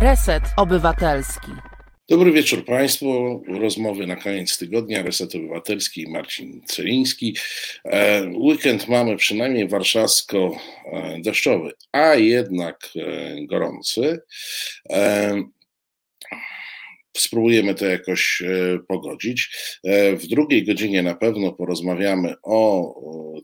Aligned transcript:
Reset 0.00 0.42
Obywatelski. 0.56 1.52
Dobry 2.08 2.32
wieczór 2.32 2.64
Państwu. 2.64 3.42
Rozmowy 3.48 4.06
na 4.06 4.16
koniec 4.16 4.58
tygodnia. 4.58 5.02
Reset 5.02 5.34
Obywatelski 5.34 6.10
Marcin 6.10 6.62
Celiński. 6.66 7.36
E, 7.84 8.26
weekend 8.26 8.88
mamy 8.88 9.16
przynajmniej 9.16 9.68
warszawsko-deszczowy, 9.68 11.70
a 11.92 12.14
jednak 12.14 12.90
e, 12.96 13.46
gorący. 13.46 14.20
E, 14.90 15.34
spróbujemy 17.16 17.74
to 17.74 17.86
jakoś 17.86 18.42
pogodzić. 18.88 19.50
W 20.16 20.26
drugiej 20.26 20.64
godzinie 20.64 21.02
na 21.02 21.14
pewno 21.14 21.52
porozmawiamy 21.52 22.34
o 22.42 22.94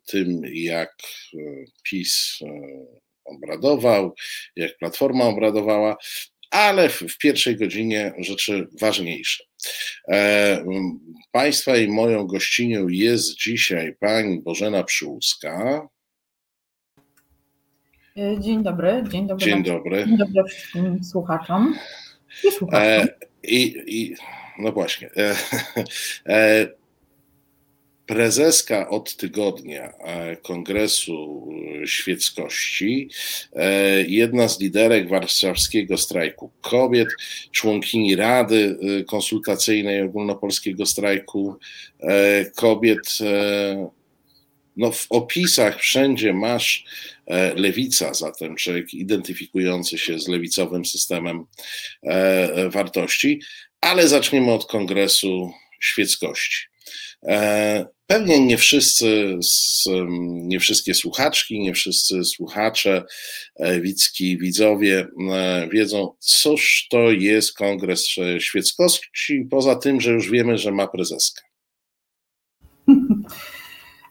tym, 0.07 0.41
jak 0.52 0.96
PiS 1.84 2.39
obradował, 3.25 4.14
jak 4.57 4.78
Platforma 4.78 5.24
obradowała, 5.24 5.96
ale 6.54 6.88
w, 6.88 7.00
w 7.00 7.18
pierwszej 7.18 7.56
godzinie 7.56 8.12
rzeczy 8.18 8.68
ważniejsze. 8.80 9.44
E, 10.08 10.64
państwa 11.32 11.77
i 11.77 11.88
moją 11.88 12.27
gościnią 12.27 12.88
jest 12.88 13.36
dzisiaj 13.36 13.96
pani 14.00 14.40
Bożena 14.40 14.84
Przyłuska. 14.84 15.88
E, 18.16 18.40
dzień 18.40 18.62
dobry, 18.62 19.04
dzień 19.08 19.27
dobry. 19.27 19.46
Dzień 19.46 19.62
dobry. 19.62 20.04
Dzień 20.06 20.16
dobry 20.16 20.44
wszystkim 20.44 21.04
słuchaczom 21.04 21.74
i 22.44 22.50
słuchaczom. 22.50 22.82
E, 22.82 23.08
i, 23.42 23.82
i, 23.86 24.14
no 24.58 24.72
właśnie. 24.72 25.10
E, 25.16 25.36
e 26.34 26.84
prezeska 28.06 28.88
od 28.88 29.16
tygodnia 29.16 29.92
e, 29.98 30.36
Kongresu 30.36 31.48
e, 31.82 31.86
Świeckości, 31.86 33.10
e, 33.52 34.02
jedna 34.02 34.48
z 34.48 34.60
liderek 34.60 35.08
warszawskiego 35.08 35.98
strajku 35.98 36.50
kobiet, 36.60 37.08
członkini 37.52 38.16
Rady 38.16 38.78
Konsultacyjnej 39.06 40.02
Ogólnopolskiego 40.02 40.86
Strajku 40.86 41.58
Kobiet. 42.55 43.19
No, 44.77 44.92
w 44.92 45.06
opisach 45.11 45.80
wszędzie 45.80 46.33
masz 46.33 46.84
lewica, 47.56 48.14
zatem 48.14 48.56
człowiek 48.56 48.94
identyfikujący 48.94 49.98
się 49.98 50.18
z 50.18 50.28
lewicowym 50.28 50.84
systemem 50.84 51.46
wartości, 52.68 53.41
ale 53.80 54.08
zaczniemy 54.08 54.52
od 54.52 54.66
Kongresu 54.66 55.52
Świeckości. 55.80 56.66
Pewnie 58.06 58.41
nie 58.41 58.56
wszyscy, 58.56 59.38
nie 60.27 60.60
wszystkie 60.60 60.94
słuchaczki, 60.94 61.60
nie 61.60 61.74
wszyscy 61.74 62.24
słuchacze, 62.24 63.05
e, 63.56 63.80
widzki, 63.80 64.38
widzowie 64.38 65.06
e, 65.30 65.69
wiedzą, 65.72 66.16
cóż 66.20 66.86
to 66.91 67.11
jest 67.11 67.55
Kongres 67.55 68.06
Świeckości, 68.38 69.46
poza 69.50 69.77
tym, 69.77 70.00
że 70.00 70.11
już 70.11 70.30
wiemy, 70.30 70.58
że 70.58 70.72
ma 70.72 70.88
prezeskę. 70.88 71.53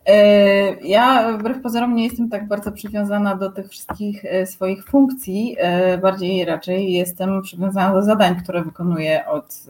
E, 0.05 0.75
ja 0.81 1.31
wbrew 1.37 1.61
pozorom 1.61 1.95
nie 1.95 2.03
jestem 2.03 2.29
tak 2.29 2.47
bardzo 2.47 2.71
przywiązana 2.71 3.35
do 3.35 3.51
tych 3.51 3.69
wszystkich 3.69 4.25
e, 4.25 4.45
swoich 4.45 4.85
funkcji, 4.85 5.55
e, 5.59 5.97
bardziej 5.97 6.45
raczej 6.45 6.93
jestem 6.93 7.41
przywiązana 7.41 7.93
do 7.93 8.01
zadań, 8.01 8.35
które 8.35 8.63
wykonuję 8.63 9.27
od, 9.27 9.63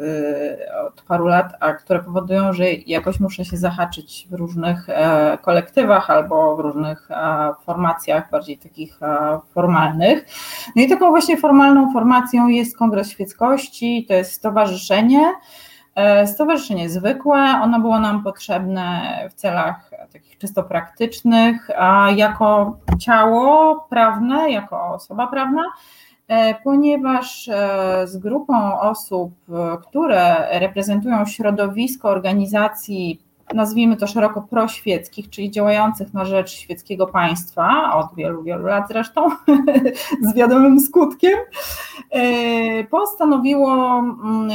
od 0.88 1.02
paru 1.02 1.28
lat, 1.28 1.54
a 1.60 1.74
które 1.74 2.04
powodują, 2.04 2.54
że 2.54 2.72
jakoś 2.74 3.20
muszę 3.20 3.46
się 3.46 3.58
zahaczyć 3.58 4.28
w 4.32 4.34
różnych 4.34 4.88
kolektywach 5.42 6.10
albo 6.10 6.56
w 6.56 6.60
różnych 6.60 7.10
formacjach, 7.66 8.32
bardziej 8.32 8.58
takich 8.58 9.00
formalnych. 9.54 10.26
No 10.76 10.82
i 10.82 10.90
taką 10.90 11.10
właśnie 11.10 11.38
formalną 11.38 11.94
formacją 11.94 12.48
jest 12.48 12.78
Kongres 12.78 13.12
Świeckości, 13.12 14.06
to 14.08 14.14
jest 14.14 14.32
stowarzyszenie, 14.32 15.34
stowarzyszenie 16.26 16.90
zwykłe, 16.90 17.38
ono 17.64 17.80
było 17.80 18.00
nam 18.00 18.24
potrzebne 18.24 19.02
w 19.32 19.34
celach 19.34 19.92
takich 20.14 20.38
czysto 20.38 20.64
praktycznych, 20.64 21.70
a 21.78 22.12
jako 22.12 22.78
ciało 23.00 23.76
prawne, 23.90 24.52
jako 24.52 24.86
osoba 24.86 25.28
prawna, 25.28 25.64
e, 26.28 26.56
ponieważ 26.64 27.48
e, 27.48 28.08
z 28.08 28.18
grupą 28.18 28.80
osób, 28.80 29.32
które 29.90 30.48
reprezentują 30.60 31.26
środowisko 31.26 32.10
organizacji, 32.10 33.22
nazwijmy 33.54 33.98
to 33.98 34.08
szeroko 34.08 34.42
proświeckich, 34.42 35.30
czyli 35.30 35.52
działających 35.52 36.14
na 36.14 36.26
rzecz 36.26 36.52
świeckiego 36.52 37.08
państwa, 37.08 37.94
od 37.96 38.16
wielu, 38.16 38.44
wielu 38.44 38.66
lat 38.66 38.86
zresztą, 38.88 39.30
z 40.30 40.34
wiadomym 40.34 40.80
skutkiem, 40.80 41.40
postanowiło 42.90 44.00
mm, 44.00 44.50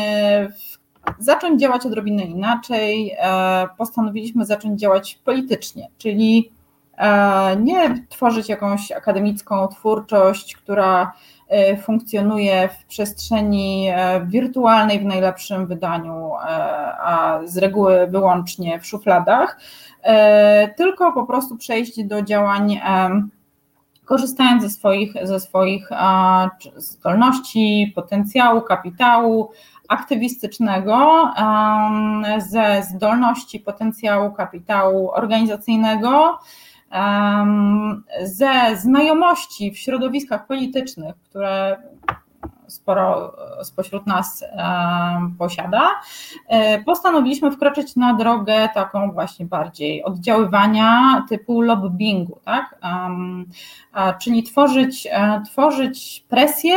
w 0.53 0.78
zacząć 1.19 1.61
działać 1.61 1.87
odrobinę 1.87 2.23
inaczej. 2.23 3.17
E, 3.19 3.69
postanowiliśmy 3.79 4.45
zacząć 4.47 4.81
działać 4.81 5.19
politycznie, 5.25 5.89
czyli 5.99 6.51
e, 6.97 7.57
nie 7.57 8.07
tworzyć 8.09 8.49
jakąś 8.49 8.93
akademicką 8.93 9.69
twórczość, 9.69 10.57
która 10.57 11.13
e, 11.49 11.77
funkcjonuje 11.77 12.69
w 12.69 12.85
przestrzeni 12.87 13.89
wirtualnej 14.27 15.01
w 15.01 15.05
najlepszym 15.05 15.67
wydaniu, 15.67 16.33
a 17.01 17.41
z 17.45 17.59
reguły 17.59 18.07
wyłącznie 18.07 18.81
w 18.81 18.87
szufladach, 18.87 19.61
tylko 20.77 21.13
po 21.13 21.27
prostu 21.27 21.57
przejść 21.57 22.05
do 22.05 22.23
działań 22.23 22.81
korzystając 24.09 24.63
ze 24.63 24.71
swoich, 24.71 25.13
ze 25.23 25.41
swoich 25.41 25.89
zdolności, 26.77 27.93
potencjału, 27.95 28.63
kapitału, 28.63 29.51
aktywistycznego, 29.89 31.29
ze 32.39 32.83
zdolności 32.83 33.61
potencjału 33.61 34.33
kapitału 34.33 35.11
organizacyjnego, 35.11 36.39
ze 38.23 38.77
znajomości 38.77 39.71
w 39.71 39.79
środowiskach 39.79 40.47
politycznych, 40.47 41.15
które 41.17 41.77
sporo 42.69 43.37
spośród 43.63 44.07
nas 44.07 44.45
posiada, 45.39 45.91
e, 46.49 46.83
postanowiliśmy 46.85 47.51
wkroczyć 47.51 47.97
na 47.97 48.15
drogę 48.15 48.69
taką 48.75 49.13
właśnie 49.13 49.47
bardziej 49.47 50.05
oddziaływania 50.05 51.25
typu 51.29 51.61
lobbingu, 51.61 52.39
tak? 52.45 52.81
czyli 54.21 54.43
tworzyć, 54.43 55.09
e, 55.11 55.43
tworzyć 55.47 56.25
presję 56.29 56.75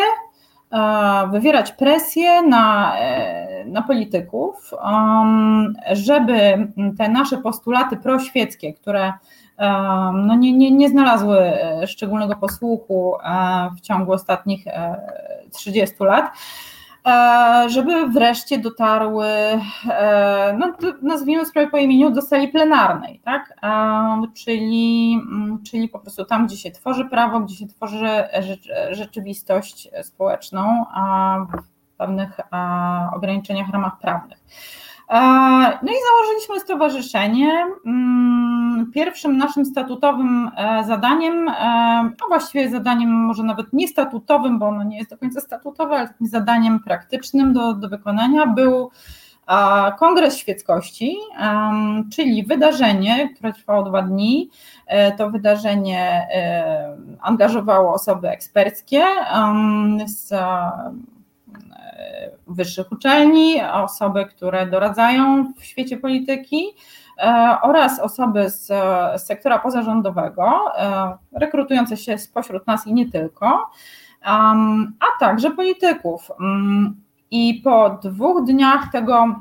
wywierać 1.32 1.72
presję 1.72 2.42
na, 2.42 2.98
e, 3.00 3.66
na 3.66 3.82
polityków, 3.82 4.72
um, 4.84 5.74
żeby 5.92 6.68
te 6.98 7.10
nasze 7.10 7.38
postulaty 7.38 7.98
proświeckie, 7.98 8.74
które 8.74 9.14
um, 9.60 10.28
no 10.28 10.36
nie, 10.36 10.54
nie, 10.54 10.72
nie 10.72 10.90
znalazły 10.90 11.40
e, 11.40 11.88
szczególnego 11.88 12.36
posłuchu 12.36 13.16
e, 13.24 13.70
w 13.78 13.82
ciągu 13.82 14.12
ostatnich 14.12 14.66
30 15.52 15.96
lat, 16.00 16.26
żeby 17.68 18.08
wreszcie 18.08 18.58
dotarły, 18.58 19.26
e, 19.90 20.58
no, 20.60 20.74
nazwijmy 21.02 21.46
sprawę 21.46 21.68
po 21.68 21.78
imieniu, 21.78 22.12
do 22.12 22.22
sali 22.22 22.48
plenarnej, 22.48 23.22
tak? 23.26 23.54
E, 23.64 24.28
czyli, 24.34 25.14
mm, 25.32 25.64
czyli 25.64 25.90
po 25.90 26.00
prostu 26.00 26.26
tam, 26.26 26.48
gdzie 26.48 26.58
się 26.58 26.72
tworzy 26.72 27.06
prawo, 27.06 27.40
gdzie 27.40 27.56
się 27.56 27.68
tworzy 27.68 28.10
rzeczywistość 28.92 29.90
społeczną 30.04 30.86
w 31.54 31.98
pewnych 31.98 32.40
ograniczeniach, 33.14 33.70
ramach 33.70 34.00
prawnych. 34.00 34.40
No 35.82 35.92
i 35.92 35.96
założyliśmy 36.10 36.60
stowarzyszenie. 36.60 37.66
Mm, 37.86 38.92
pierwszym 38.94 39.38
naszym 39.38 39.66
statutowym 39.66 40.52
e, 40.58 40.84
zadaniem, 40.88 41.50
e, 41.50 41.54
a 42.26 42.28
właściwie 42.28 42.70
zadaniem 42.70 43.10
może 43.10 43.44
nawet 43.44 43.74
nie 43.74 43.88
statutowym, 43.88 44.60
bo 44.60 44.68
ono 44.68 44.84
nie 44.84 44.98
jest 44.98 45.10
do 45.10 45.18
końca 45.18 45.42
statutowe, 45.42 45.96
ale 45.96 46.08
takim 46.08 46.28
zadaniem 46.28 46.80
praktycznym 46.80 47.54
do, 47.54 47.74
do 47.74 47.90
wykonania 47.90 48.48
był 48.48 48.92
Kongres 50.00 50.38
Świeckości, 50.38 51.18
czyli 52.16 52.44
wydarzenie, 52.44 53.30
które 53.36 53.54
trwało 53.54 53.84
dwa 53.84 54.02
dni. 54.02 54.50
E, 54.88 55.12
to 55.12 55.30
wydarzenie 55.30 56.28
angażowało 57.22 57.94
osoby 57.94 58.30
eksperckie 58.30 59.04
z 60.06 60.34
wyższych 62.48 62.92
uczelni, 62.92 63.62
osoby, 63.62 64.26
które 64.26 64.68
doradzają 64.68 65.54
w 65.58 65.64
świecie 65.64 65.98
polityki 65.98 66.66
e, 67.18 67.58
oraz 67.62 68.00
osoby 68.00 68.50
z, 68.50 68.72
sektora 69.22 69.60
pozarządowego, 69.60 70.78
e, 70.78 71.18
rekrutujące 71.32 71.98
się 71.98 72.18
spośród 72.18 72.68
nas 72.68 72.88
i 72.88 72.94
nie 72.94 73.12
tylko, 73.12 73.70
a 75.00 75.20
także 75.20 75.52
polityków. 75.52 76.32
Mm, 76.40 76.96
I 77.32 77.62
po 77.64 77.90
dwóch 77.90 78.46
dniach 78.46 78.92
tego 78.92 79.36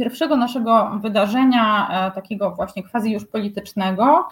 pierwszego 0.00 0.36
naszego 0.36 0.90
wydarzenia, 1.02 1.88
e, 1.90 2.10
takiego 2.10 2.50
właśnie 2.50 2.82
quasi 2.82 3.12
już 3.12 3.24
politycznego, 3.24 4.28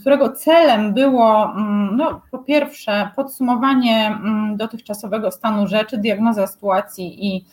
którego 0.00 0.32
celem 0.32 0.94
było 0.94 1.52
mm, 1.56 1.96
no, 1.96 2.20
po 2.30 2.38
pierwsze 2.38 3.10
podsumowanie 3.16 4.06
mm, 4.06 4.56
dotychczasowego 4.56 5.30
stanu 5.30 5.66
rzeczy, 5.66 5.98
diagnoza 5.98 6.46
sytuacji 6.46 7.26
i 7.26 7.44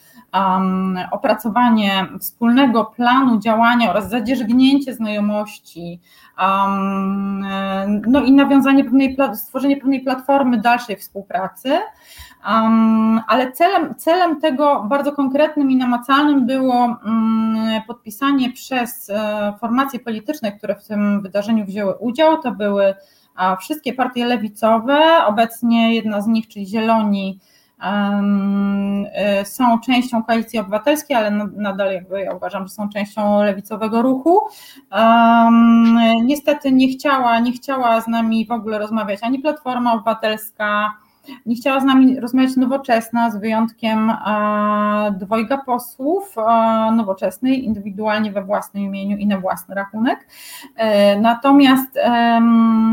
opracowanie 1.10 2.06
wspólnego 2.20 2.84
planu 2.84 3.38
działania 3.38 3.90
oraz 3.90 4.10
zadzierzgnięcie 4.10 4.94
znajomości, 4.94 6.00
um, 6.38 7.40
no 8.06 8.20
i 8.20 8.32
nawiązanie 8.32 8.84
pewnej, 8.84 9.16
stworzenie 9.34 9.76
pewnej 9.76 10.00
platformy 10.00 10.60
dalszej 10.60 10.96
współpracy. 10.96 11.78
Ale 13.26 13.52
celem, 13.52 13.94
celem 13.94 14.40
tego 14.40 14.84
bardzo 14.88 15.12
konkretnym 15.12 15.70
i 15.70 15.76
namacalnym 15.76 16.46
było 16.46 16.96
um, 17.04 17.56
podpisanie 17.86 18.52
przez 18.52 19.10
uh, 19.10 19.58
formacje 19.58 20.00
polityczne, 20.00 20.52
które 20.52 20.74
w 20.74 20.86
tym 20.86 21.22
wydarzeniu 21.22 21.64
wzięły 21.64 21.94
udział. 21.94 22.42
To 22.42 22.52
były 22.52 22.94
wszystkie 23.60 23.92
partie 23.92 24.26
lewicowe, 24.26 25.24
obecnie 25.26 25.94
jedna 25.94 26.20
z 26.20 26.26
nich, 26.26 26.48
czyli 26.48 26.66
Zieloni, 26.66 27.40
Y, 29.42 29.44
są 29.44 29.80
częścią 29.80 30.22
koalicji 30.22 30.58
obywatelskiej, 30.58 31.16
ale 31.16 31.30
nadal 31.56 31.92
jakby 31.92 32.20
ja 32.20 32.34
uważam, 32.34 32.62
że 32.62 32.74
są 32.74 32.88
częścią 32.88 33.42
lewicowego 33.42 34.02
ruchu. 34.02 34.40
Niestety 36.22 36.72
nie 36.72 36.88
chciała, 36.88 37.40
nie 37.40 37.52
chciała 37.52 38.00
z 38.00 38.08
nami 38.08 38.46
w 38.46 38.52
ogóle 38.52 38.78
rozmawiać 38.78 39.18
ani 39.22 39.38
Platforma 39.38 39.92
Obywatelska, 39.92 40.92
nie 41.46 41.56
chciała 41.56 41.80
z 41.80 41.84
nami 41.84 42.20
rozmawiać 42.20 42.56
nowoczesna, 42.56 43.30
z 43.30 43.36
wyjątkiem 43.36 44.10
e, 44.10 45.14
dwojga 45.18 45.58
posłów 45.58 46.34
e, 46.38 46.42
nowoczesnej, 46.92 47.64
indywidualnie 47.64 48.32
we 48.32 48.42
własnym 48.42 48.84
imieniu 48.84 49.16
i 49.16 49.26
na 49.26 49.40
własny 49.40 49.74
rachunek. 49.74 50.28
E, 50.76 51.20
natomiast 51.20 51.98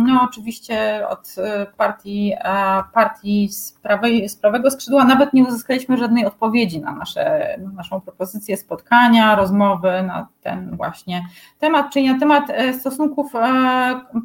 no, 0.07 0.21
oczywiście 0.23 1.07
od 1.09 1.35
partii, 1.77 2.33
partii 2.93 3.49
z, 3.49 3.71
prawej, 3.71 4.29
z 4.29 4.35
prawego 4.35 4.71
skrzydła 4.71 5.03
nawet 5.03 5.33
nie 5.33 5.43
uzyskaliśmy 5.43 5.97
żadnej 5.97 6.25
odpowiedzi 6.25 6.81
na, 6.81 6.91
nasze, 6.91 7.55
na 7.63 7.71
naszą 7.71 8.01
propozycję 8.01 8.57
spotkania, 8.57 9.35
rozmowy 9.35 10.03
na 10.03 10.27
ten 10.41 10.77
właśnie 10.77 11.25
temat, 11.59 11.93
czyli 11.93 12.07
na 12.13 12.19
temat 12.19 12.43
stosunków 12.79 13.31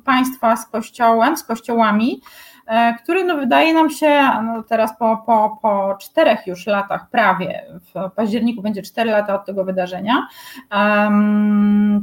państwa 0.04 0.56
z 0.56 0.66
kościołem, 0.66 1.36
z 1.36 1.44
kościołami. 1.44 2.20
E, 2.66 2.94
który 2.94 3.24
no 3.24 3.36
wydaje 3.36 3.74
nam 3.74 3.90
się 3.90 4.22
no 4.42 4.62
teraz 4.62 4.98
po, 4.98 5.22
po, 5.26 5.58
po 5.62 5.96
czterech 6.00 6.46
już 6.46 6.66
latach 6.66 7.10
prawie, 7.10 7.64
w 7.94 8.10
październiku 8.10 8.62
będzie 8.62 8.82
cztery 8.82 9.10
lata 9.10 9.34
od 9.34 9.46
tego 9.46 9.64
wydarzenia, 9.64 10.28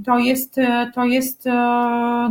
to 0.06 0.20
jest, 0.20 0.56
to 0.94 1.06
jest, 1.06 1.48
e, 1.48 1.52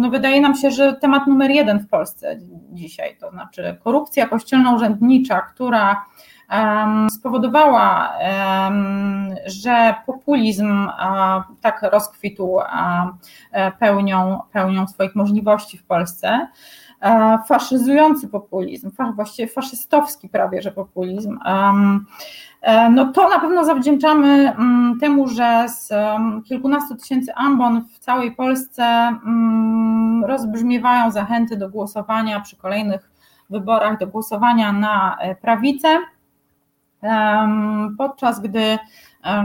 no 0.01 0.11
wydaje 0.11 0.41
nam 0.41 0.55
się, 0.55 0.71
że 0.71 0.93
temat 0.93 1.27
numer 1.27 1.51
jeden 1.51 1.79
w 1.79 1.89
Polsce 1.89 2.39
dzisiaj, 2.73 3.17
to 3.21 3.31
znaczy 3.31 3.77
korupcja 3.85 4.29
kościelno-urzędnicza, 4.29 5.41
która 5.41 6.05
spowodowała, 7.11 8.13
że 9.47 9.95
populizm 10.07 10.89
tak 11.61 11.83
rozkwitł 11.83 12.61
e, 13.53 13.73
pełnią, 13.73 14.41
pełnią 14.53 14.87
swoich 14.87 15.15
możliwości 15.15 15.79
w 15.79 15.85
Polsce. 15.85 16.49
E, 17.03 17.39
faszyzujący 17.47 18.29
populizm, 18.29 18.91
właściwie 19.15 19.49
faszystowski 19.49 20.29
prawie, 20.29 20.63
że 20.63 20.73
populizm. 20.73 21.39
E, 22.63 22.91
no 22.91 23.13
to 23.13 23.29
na 23.29 23.41
pewno 23.41 23.65
zawdzięczamy 23.65 24.29
mm, 24.29 24.99
temu, 25.01 25.29
że 25.29 25.67
z 25.69 25.93
kilkunastu 26.49 26.97
tysięcy 26.97 27.35
ambon 27.35 27.85
w 27.95 27.99
całej 27.99 28.33
Polsce 28.33 28.83
mm, 28.85 30.25
rozbrzmiewają 30.25 31.11
zachęty 31.11 31.57
do 31.57 31.69
głosowania 31.69 32.41
przy 32.41 32.57
kolejnych 32.57 33.11
wyborach, 33.51 33.99
do 33.99 34.07
głosowania 34.07 34.73
na 34.73 35.17
e, 35.21 35.35
prawicę, 35.35 35.89
podczas 37.99 38.41
gdy 38.41 38.79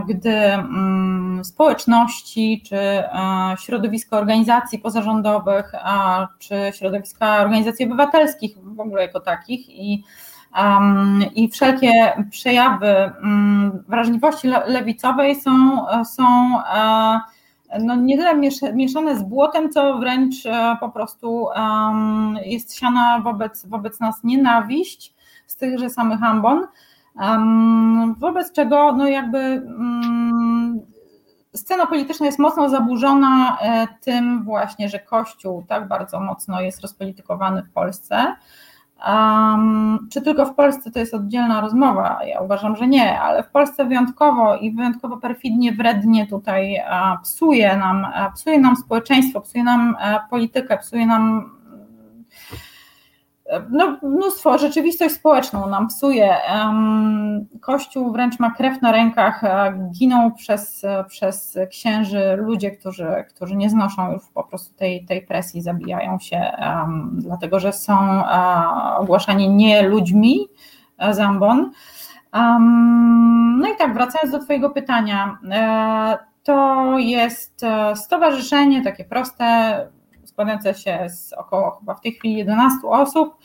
gdy 0.07 0.29
mm, 0.29 1.45
społeczności, 1.45 2.63
czy 2.65 2.77
e, 2.77 3.55
środowiska 3.59 4.17
organizacji 4.17 4.79
pozarządowych, 4.79 5.71
czy 6.39 6.55
środowiska 6.73 7.41
organizacji 7.41 7.85
obywatelskich 7.85 8.57
w 8.63 8.79
ogóle 8.79 9.01
jako 9.01 9.19
takich 9.19 9.69
i 9.69 10.03
i 11.35 11.49
wszelkie 11.49 11.91
przejawy 12.31 12.87
mm, 12.87 13.83
wrażliwości 13.87 14.47
lewicowej 14.67 15.35
są, 15.35 15.85
są 16.05 16.25
e, 16.73 17.19
no 17.79 17.95
nie 17.95 18.17
tyle 18.17 18.35
mieszane 18.73 19.17
z 19.17 19.23
błotem, 19.23 19.69
co 19.69 19.97
wręcz 19.97 20.35
po 20.79 20.89
prostu 20.89 21.47
jest 22.45 22.79
siana 22.79 23.19
wobec, 23.23 23.65
wobec 23.65 23.99
nas 23.99 24.23
nienawiść 24.23 25.13
z 25.47 25.55
tychże 25.55 25.89
samych 25.89 26.23
ambon. 26.23 26.67
Wobec 28.17 28.51
czego, 28.51 28.91
no 28.91 29.07
jakby 29.07 29.37
mm, 29.37 30.81
scena 31.55 31.85
polityczna 31.85 32.25
jest 32.25 32.39
mocno 32.39 32.69
zaburzona 32.69 33.57
e, 33.61 33.87
tym 34.01 34.43
właśnie, 34.43 34.89
że 34.89 34.99
Kościół 34.99 35.65
tak 35.67 35.87
bardzo 35.87 36.19
mocno 36.19 36.61
jest 36.61 36.81
rozpolitykowany 36.81 37.63
w 37.63 37.71
Polsce. 37.71 38.35
Um, 39.07 40.07
czy 40.11 40.21
tylko 40.21 40.45
w 40.45 40.55
Polsce 40.55 40.91
to 40.91 40.99
jest 40.99 41.13
oddzielna 41.13 41.61
rozmowa? 41.61 42.19
Ja 42.25 42.41
uważam, 42.41 42.75
że 42.75 42.87
nie, 42.87 43.21
ale 43.21 43.43
w 43.43 43.49
Polsce 43.49 43.85
wyjątkowo 43.85 44.55
i 44.55 44.71
wyjątkowo 44.71 45.17
perfidnie, 45.17 45.73
wrednie 45.73 46.27
tutaj 46.27 46.81
psuje 47.23 47.77
nam, 47.77 48.07
psuje 48.33 48.59
nam 48.59 48.75
społeczeństwo, 48.75 49.41
psuje 49.41 49.63
nam 49.63 49.95
e, 49.99 50.19
politykę, 50.29 50.77
psuje 50.77 51.05
nam 51.05 51.54
no, 53.69 53.97
mnóstwo, 54.03 54.57
rzeczywistość 54.57 55.15
społeczną 55.15 55.69
nam 55.69 55.87
psuje. 55.87 56.35
Kościół 57.61 58.11
wręcz 58.11 58.39
ma 58.39 58.51
krew 58.51 58.81
na 58.81 58.91
rękach, 58.91 59.41
giną 59.99 60.31
przez, 60.31 60.85
przez 61.07 61.57
księży 61.69 62.35
ludzie, 62.37 62.71
którzy, 62.71 63.25
którzy 63.29 63.55
nie 63.55 63.69
znoszą 63.69 64.11
już 64.11 64.23
po 64.33 64.43
prostu 64.43 64.75
tej, 64.75 65.05
tej 65.05 65.21
presji, 65.21 65.61
zabijają 65.61 66.19
się, 66.19 66.51
dlatego 67.11 67.59
że 67.59 67.73
są 67.73 68.23
ogłaszani 68.97 69.49
nie 69.49 69.81
ludźmi, 69.81 70.47
Zambon. 71.11 71.71
No 73.57 73.67
i 73.67 73.77
tak, 73.77 73.93
wracając 73.93 74.31
do 74.31 74.39
Twojego 74.39 74.69
pytania, 74.69 75.37
e, 75.51 76.17
to 76.43 76.97
jest 76.97 77.63
e, 77.63 77.95
stowarzyszenie 77.95 78.83
takie 78.83 79.05
proste, 79.05 79.87
składające 80.35 80.73
się 80.73 81.09
z 81.09 81.33
około 81.33 81.71
chyba 81.71 81.93
w 81.93 82.01
tej 82.01 82.11
chwili 82.11 82.35
11 82.35 82.87
osób, 82.87 83.35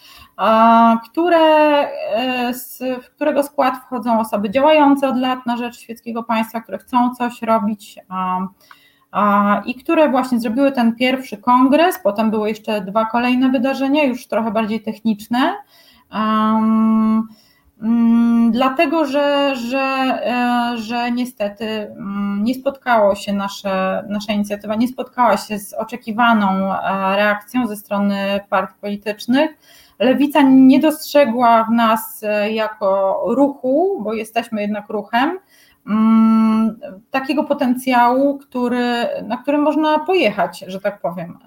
które, 1.05 1.39
e, 1.39 2.53
w 3.03 3.11
którego 3.15 3.43
skład 3.43 3.75
wchodzą 3.87 4.21
osoby 4.21 4.51
działające 4.51 5.09
od 5.09 5.17
lat 5.17 5.47
na 5.47 5.57
rzecz 5.57 5.79
świeckiego 5.79 6.23
państwa, 6.23 6.61
które 6.61 6.79
chcą 6.79 7.15
coś 7.15 7.43
robić 7.43 7.99
i 9.67 9.75
które 9.75 10.09
właśnie 10.09 10.41
zrobiły 10.41 10.73
ten 10.73 10.97
pierwszy 10.97 11.39
kongres, 11.39 12.01
potem 12.03 12.31
były 12.31 12.49
jeszcze 12.49 12.81
dwa 12.81 13.05
kolejne 13.05 13.49
wydarzenia, 13.51 14.05
już 14.05 14.27
trochę 14.27 14.51
bardziej 14.51 14.83
techniczne. 14.83 15.55
Mm, 17.83 18.51
dlatego, 18.53 19.05
że, 19.05 19.57
że, 19.57 19.79
e, 19.79 20.73
że 20.79 21.11
niestety 21.11 21.65
mm, 21.65 22.45
nie 22.45 22.55
spotkało 22.55 23.15
się 23.15 23.33
nasze, 23.33 24.05
nasza 24.09 24.33
inicjatywa, 24.33 24.75
nie 24.75 24.89
spotkała 24.89 25.37
się 25.37 25.59
z 25.59 25.75
oczekiwaną 25.75 26.75
e, 26.75 27.17
reakcją 27.17 27.67
ze 27.67 27.77
strony 27.77 28.41
partii 28.49 28.75
politycznych. 28.81 29.51
Lewica 29.99 30.43
nie 30.43 30.81
dostrzegła 30.81 31.65
w 31.65 31.71
nas 31.71 32.23
e, 32.23 32.53
jako 32.53 33.21
ruchu, 33.27 34.01
bo 34.05 34.15
jesteśmy 34.15 34.61
jednak 34.61 34.89
ruchem, 34.89 35.39
mm, 35.87 36.81
takiego 37.11 37.45
potencjału, 37.45 38.39
który, 38.39 39.09
na 39.25 39.37
którym 39.37 39.63
można 39.63 39.99
pojechać, 39.99 40.65
że 40.67 40.81
tak 40.81 41.01
powiem 41.01 41.39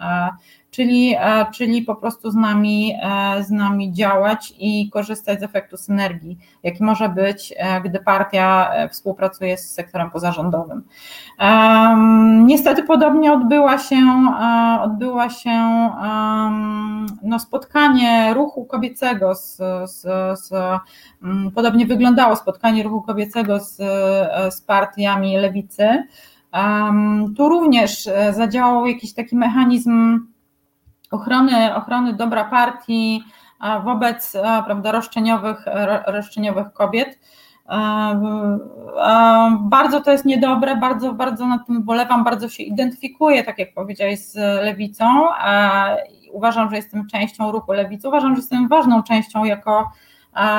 czyli, 0.73 1.15
e, 1.19 1.45
czyli 1.53 1.81
po 1.81 1.95
prostu 1.95 2.31
z 2.31 2.35
nami, 2.35 2.95
e, 3.01 3.43
z 3.43 3.51
nami 3.51 3.93
działać 3.93 4.53
i 4.59 4.89
korzystać 4.89 5.39
z 5.39 5.43
efektu 5.43 5.77
synergii, 5.77 6.37
jaki 6.63 6.83
może 6.83 7.09
być, 7.09 7.53
e, 7.57 7.81
gdy 7.81 7.99
partia 7.99 8.71
współpracuje 8.91 9.57
z 9.57 9.71
sektorem 9.71 10.11
pozarządowym. 10.11 10.83
Niestety 12.45 12.83
podobnie 12.83 13.33
odbyła 13.33 13.77
się, 13.77 13.97
odbyła 14.81 15.29
się 15.29 15.89
no, 17.23 17.39
spotkanie 17.39 18.33
ruchu 18.33 18.65
kobiecego 18.65 19.35
z, 19.35 19.57
z, 19.85 20.01
z 20.39 20.53
podobnie 21.55 21.85
wyglądało 21.85 22.35
spotkanie 22.35 22.83
ruchu 22.83 23.01
kobiecego 23.01 23.59
z, 23.59 23.77
z 24.55 24.61
partiami 24.61 25.37
lewicy. 25.37 26.03
Tu 27.37 27.49
również 27.49 28.09
zadziałał 28.31 28.87
jakiś 28.87 29.13
taki 29.13 29.35
mechanizm 29.35 30.19
ochrony, 31.13 31.75
ochrony 31.75 32.13
dobra 32.13 32.43
partii 32.43 33.23
wobec 33.83 34.31
prawda, 34.65 34.91
roszczeniowych, 34.91 35.65
roszczeniowych 36.07 36.73
kobiet. 36.73 37.19
Bardzo 39.59 40.01
to 40.01 40.11
jest 40.11 40.25
niedobre, 40.25 40.75
bardzo, 40.75 41.13
bardzo 41.13 41.47
nad 41.47 41.67
tym 41.67 41.83
bolewam, 41.83 42.23
bardzo 42.23 42.49
się 42.49 42.63
identyfikuję, 42.63 43.43
tak 43.43 43.59
jak 43.59 43.73
powiedziałeś, 43.73 44.19
z 44.19 44.35
lewicą. 44.63 45.27
Uważam, 46.31 46.69
że 46.69 46.75
jestem 46.75 47.07
częścią 47.07 47.51
ruchu 47.51 47.71
lewicy, 47.71 48.07
uważam, 48.07 48.35
że 48.35 48.41
jestem 48.41 48.67
ważną 48.67 49.03
częścią 49.03 49.43
jako, 49.43 49.91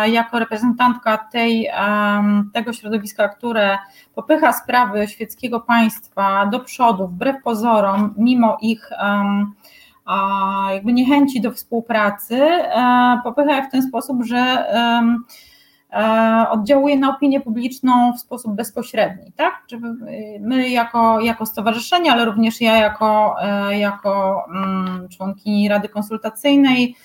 jako 0.07 0.39
reprezentantka 0.39 1.19
tej, 1.19 1.71
tego 2.53 2.73
środowiska, 2.73 3.29
które 3.29 3.79
popycha 4.15 4.53
sprawy 4.53 5.09
świeckiego 5.09 5.61
państwa 5.61 6.47
do 6.47 6.61
przodu, 6.61 7.09
wbrew 7.09 7.43
pozorom, 7.43 8.15
mimo 8.17 8.57
ich 8.61 8.91
jakby 10.73 10.93
niechęci 10.93 11.41
do 11.41 11.53
współpracy, 11.53 12.43
e, 12.43 13.21
popycha 13.25 13.63
w 13.63 13.71
ten 13.71 13.83
sposób, 13.83 14.25
że 14.25 14.67
E, 15.95 16.47
oddziałuje 16.51 16.99
na 16.99 17.17
opinię 17.17 17.41
publiczną 17.41 18.13
w 18.13 18.21
sposób 18.21 18.55
bezpośredni, 18.55 19.33
tak? 19.37 19.63
My 20.41 20.69
jako, 20.69 21.21
jako 21.21 21.47
stowarzyszenie, 21.47 22.13
ale 22.13 22.25
również 22.25 22.61
ja 22.61 22.77
jako, 22.77 23.35
e, 23.43 23.79
jako 23.79 24.45
mm, 24.49 25.09
członkini 25.09 25.69
Rady 25.69 25.89
Konsultacyjnej 25.89 26.97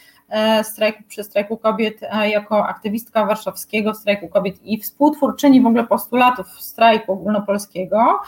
strajku, 0.64 1.04
przy 1.08 1.24
strajku 1.24 1.58
kobiet, 1.58 2.02
jako 2.26 2.68
aktywistka 2.68 3.26
warszawskiego 3.26 3.94
strajku 3.94 4.28
kobiet 4.28 4.56
i 4.64 4.80
współtwórczyni 4.80 5.62
w 5.62 5.66
ogóle 5.66 5.84
postulatów 5.88 6.48
strajku 6.62 7.12
ogólnopolskiego, 7.12 8.20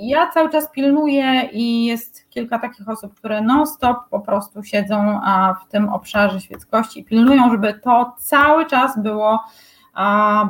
ja 0.00 0.30
cały 0.34 0.50
czas 0.50 0.70
pilnuję 0.70 1.48
i 1.52 1.84
jest 1.84 2.30
kilka 2.30 2.58
takich 2.58 2.88
osób, 2.88 3.14
które 3.14 3.40
non-stop 3.40 3.96
po 4.10 4.20
prostu 4.20 4.62
siedzą 4.62 5.20
w 5.64 5.72
tym 5.72 5.88
obszarze 5.88 6.40
świeckości 6.40 7.00
i 7.00 7.04
pilnują, 7.04 7.50
żeby 7.50 7.74
to 7.74 8.12
cały 8.18 8.66
czas 8.66 9.02
było, 9.02 9.40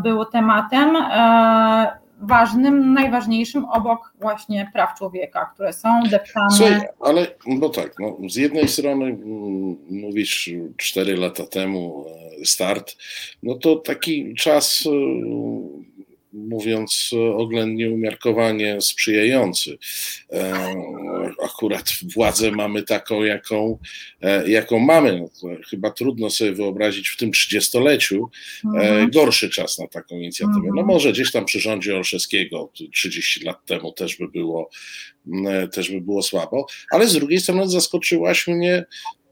było 0.02 0.24
tematem 0.24 0.96
e, 0.96 2.02
ważnym, 2.22 2.94
najważniejszym 2.94 3.64
obok 3.64 4.12
właśnie 4.20 4.70
praw 4.72 4.98
człowieka, 4.98 5.50
które 5.54 5.72
są 5.72 5.88
deptane. 6.10 6.50
Słuchaj, 6.56 6.80
ale 7.00 7.26
bo 7.46 7.68
tak, 7.68 7.94
no, 8.00 8.16
z 8.28 8.36
jednej 8.36 8.68
strony 8.68 9.04
mm, 9.04 9.76
mówisz 9.90 10.50
4 10.76 11.16
lata 11.16 11.46
temu 11.46 12.04
e, 12.40 12.44
start, 12.44 12.96
no 13.42 13.54
to 13.54 13.76
taki 13.76 14.34
czas 14.34 14.84
e, 14.86 14.90
mówiąc 16.32 17.10
oględnie, 17.34 17.90
umiarkowanie 17.90 18.80
sprzyjający. 18.80 19.78
E, 20.32 20.74
akurat 21.44 21.92
władzę 22.14 22.50
mamy 22.50 22.82
taką, 22.82 23.22
jaką, 23.22 23.78
e, 24.22 24.50
jaką 24.50 24.78
mamy. 24.78 25.20
No 25.42 25.48
chyba 25.70 25.90
trudno 25.90 26.30
sobie 26.30 26.52
wyobrazić 26.52 27.08
w 27.08 27.16
tym 27.16 27.32
trzydziestoleciu 27.32 28.30
e, 28.64 28.68
mhm. 28.68 29.10
gorszy 29.10 29.50
czas 29.50 29.78
na 29.78 29.86
taką 29.86 30.16
inicjatywę. 30.16 30.60
No 30.62 30.68
mhm. 30.68 30.86
może 30.86 31.12
gdzieś 31.12 31.32
tam 31.32 31.44
przy 31.44 31.60
rządzie 31.60 31.96
Olszewskiego 31.96 32.72
30 32.92 33.44
lat 33.44 33.66
temu 33.66 33.92
też 33.92 34.16
by 34.16 34.28
było, 34.28 34.70
też 35.72 35.90
by 35.90 36.00
było 36.00 36.22
słabo, 36.22 36.66
ale 36.90 37.08
z 37.08 37.12
drugiej 37.12 37.40
strony 37.40 37.68
zaskoczyłaś 37.68 38.46
mnie 38.46 38.84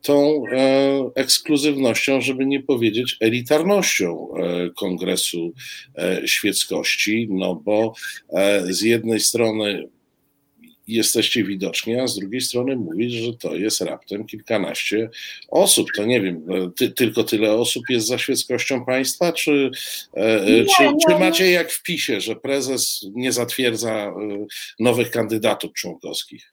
tą 0.03 0.43
e, 0.47 1.11
ekskluzywnością, 1.15 2.21
żeby 2.21 2.47
nie 2.47 2.63
powiedzieć 2.63 3.17
elitarnością 3.21 4.29
e, 4.37 4.71
Kongresu 4.71 5.53
e, 5.99 6.29
Świeckości, 6.29 7.29
no 7.31 7.55
bo 7.55 7.95
z 8.65 8.83
jednej 8.83 9.21
strony 9.21 9.89
jesteście 10.89 11.45
widoczni, 11.45 12.01
a 12.01 12.07
z 12.07 12.19
drugiej 12.19 12.41
strony 12.41 12.77
mówić, 12.77 13.13
że 13.13 13.33
to 13.33 13.55
jest 13.55 13.81
raptem 13.81 14.27
kilkanaście 14.27 15.11
osób. 15.49 15.89
To 15.97 16.05
nie 16.05 16.21
wiem, 16.21 16.47
ty, 16.77 16.91
tylko 16.91 17.25
tyle 17.25 17.53
osób 17.53 17.83
jest 17.89 18.07
za 18.07 18.19
świeckością 18.19 18.85
państwa, 18.85 19.33
czy, 19.33 19.71
nie, 20.17 20.65
czy, 20.77 20.83
nie, 20.83 20.93
czy 21.09 21.19
macie 21.19 21.51
jak 21.51 21.73
w 21.73 21.83
PiSie, 21.83 22.21
że 22.21 22.37
prezes 22.37 23.07
nie 23.13 23.33
zatwierdza 23.33 24.15
nowych 24.79 25.11
kandydatów 25.11 25.73
członkowskich? 25.73 26.50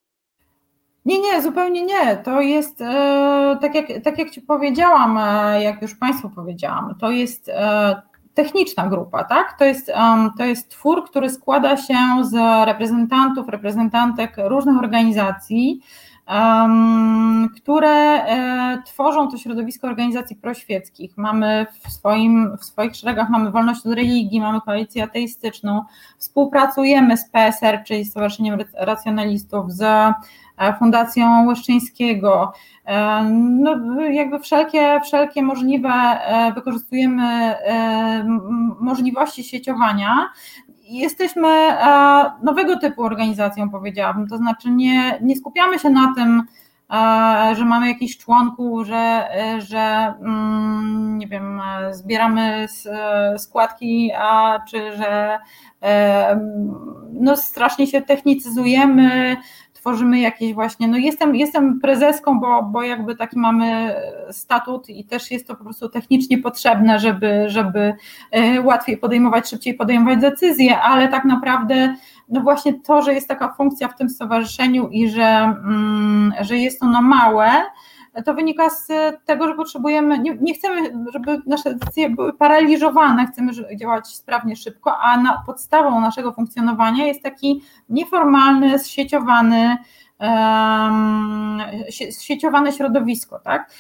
Nie, 1.07 1.19
nie, 1.19 1.41
zupełnie 1.41 1.85
nie. 1.85 2.17
To 2.17 2.41
jest, 2.41 2.81
e, 2.81 3.57
tak 3.61 3.75
jak, 3.75 3.85
tak 4.03 4.17
jak 4.17 4.29
Ci 4.29 4.41
powiedziałam, 4.41 5.17
e, 5.17 5.63
jak 5.63 5.81
już 5.81 5.95
Państwu 5.95 6.29
powiedziałam, 6.29 6.95
to 6.99 7.11
jest 7.11 7.49
e, 7.49 8.01
techniczna 8.33 8.87
grupa, 8.87 9.23
tak? 9.23 9.55
To 9.59 9.65
jest, 9.65 9.91
to 10.37 10.45
jest 10.45 10.69
twór, 10.69 11.05
który 11.05 11.29
składa 11.29 11.77
się 11.77 11.97
z 12.21 12.33
reprezentantów, 12.67 13.49
reprezentantek 13.49 14.35
różnych 14.37 14.77
organizacji, 14.77 15.81
które 17.55 18.25
tworzą 18.85 19.31
to 19.31 19.37
środowisko 19.37 19.87
organizacji 19.87 20.35
proświeckich. 20.35 21.17
Mamy 21.17 21.65
w, 21.83 21.91
swoim, 21.91 22.57
w 22.57 22.65
swoich 22.65 22.95
szeregach 22.95 23.29
mamy 23.29 23.51
wolność 23.51 23.85
od 23.85 23.93
religii, 23.93 24.41
mamy 24.41 24.61
koalicję 24.61 25.03
ateistyczną, 25.03 25.81
współpracujemy 26.17 27.17
z 27.17 27.29
PSR, 27.29 27.83
czyli 27.87 28.05
Stowarzyszeniem 28.05 28.59
Racjonalistów, 28.73 29.71
z 29.71 30.13
Fundacją 30.79 31.47
Łeszczyńskiego. 31.47 32.53
E, 32.85 33.23
no, 33.39 34.01
jakby 34.01 34.39
wszelkie, 34.39 34.99
wszelkie 35.03 35.43
możliwe 35.43 35.89
e, 35.89 36.51
wykorzystujemy 36.53 37.23
e, 37.23 38.23
możliwości 38.79 39.43
sieciowania. 39.43 40.29
Jesteśmy 40.89 41.47
nowego 42.43 42.79
typu 42.79 43.03
organizacją, 43.03 43.69
powiedziałabym, 43.69 44.27
to 44.27 44.37
znaczy 44.37 44.71
nie, 44.71 45.19
nie 45.21 45.35
skupiamy 45.35 45.79
się 45.79 45.89
na 45.89 46.13
tym, 46.15 46.43
że 47.55 47.65
mamy 47.65 47.87
jakichś 47.87 48.17
członków, 48.17 48.87
że, 48.87 49.29
że 49.57 50.13
mm, 50.21 51.17
nie 51.17 51.27
wiem, 51.27 51.61
zbieramy 51.91 52.67
składki, 53.37 54.11
a 54.17 54.59
czy 54.69 54.97
że 54.97 55.39
no, 57.13 57.37
strasznie 57.37 57.87
się 57.87 58.01
technicyzujemy, 58.01 59.37
tworzymy 59.87 60.19
jakieś 60.19 60.53
właśnie, 60.53 60.87
no 60.87 60.97
jestem, 60.97 61.35
jestem 61.35 61.79
prezeską, 61.79 62.39
bo, 62.39 62.63
bo 62.63 62.83
jakby 62.83 63.15
taki 63.15 63.39
mamy 63.39 63.95
statut 64.31 64.89
i 64.89 65.05
też 65.05 65.31
jest 65.31 65.47
to 65.47 65.55
po 65.55 65.63
prostu 65.63 65.89
technicznie 65.89 66.37
potrzebne, 66.37 66.99
żeby, 66.99 67.43
żeby 67.47 67.93
e, 68.31 68.61
łatwiej 68.61 68.97
podejmować, 68.97 69.49
szybciej 69.49 69.73
podejmować 69.73 70.19
decyzje, 70.19 70.81
ale 70.81 71.07
tak 71.07 71.25
naprawdę 71.25 71.95
no 72.29 72.41
właśnie 72.41 72.73
to, 72.73 73.01
że 73.01 73.13
jest 73.13 73.27
taka 73.27 73.53
funkcja 73.53 73.87
w 73.87 73.95
tym 73.95 74.09
stowarzyszeniu 74.09 74.87
i 74.87 75.09
że, 75.09 75.23
mm, 75.23 76.33
że 76.41 76.57
jest 76.57 76.83
ono 76.83 77.01
małe, 77.01 77.51
to 78.25 78.33
wynika 78.33 78.69
z 78.69 78.87
tego, 79.25 79.47
że 79.47 79.55
potrzebujemy, 79.55 80.19
nie, 80.19 80.37
nie, 80.41 80.53
chcemy, 80.53 81.05
żeby 81.13 81.41
nasze 81.45 81.75
decyzje 81.75 82.09
były 82.09 82.33
paraliżowane, 82.33 83.27
chcemy 83.27 83.51
działać 83.75 84.07
sprawnie, 84.07 84.55
szybko, 84.55 84.97
a 84.97 85.17
na, 85.17 85.43
podstawą 85.45 86.01
naszego 86.01 86.31
funkcjonowania 86.31 87.05
jest 87.05 87.23
taki 87.23 87.61
nieformalny, 87.89 88.79
zsieciowany, 88.79 89.77
sieciowane 92.19 92.71
środowisko, 92.71 93.39
tak? 93.39 93.71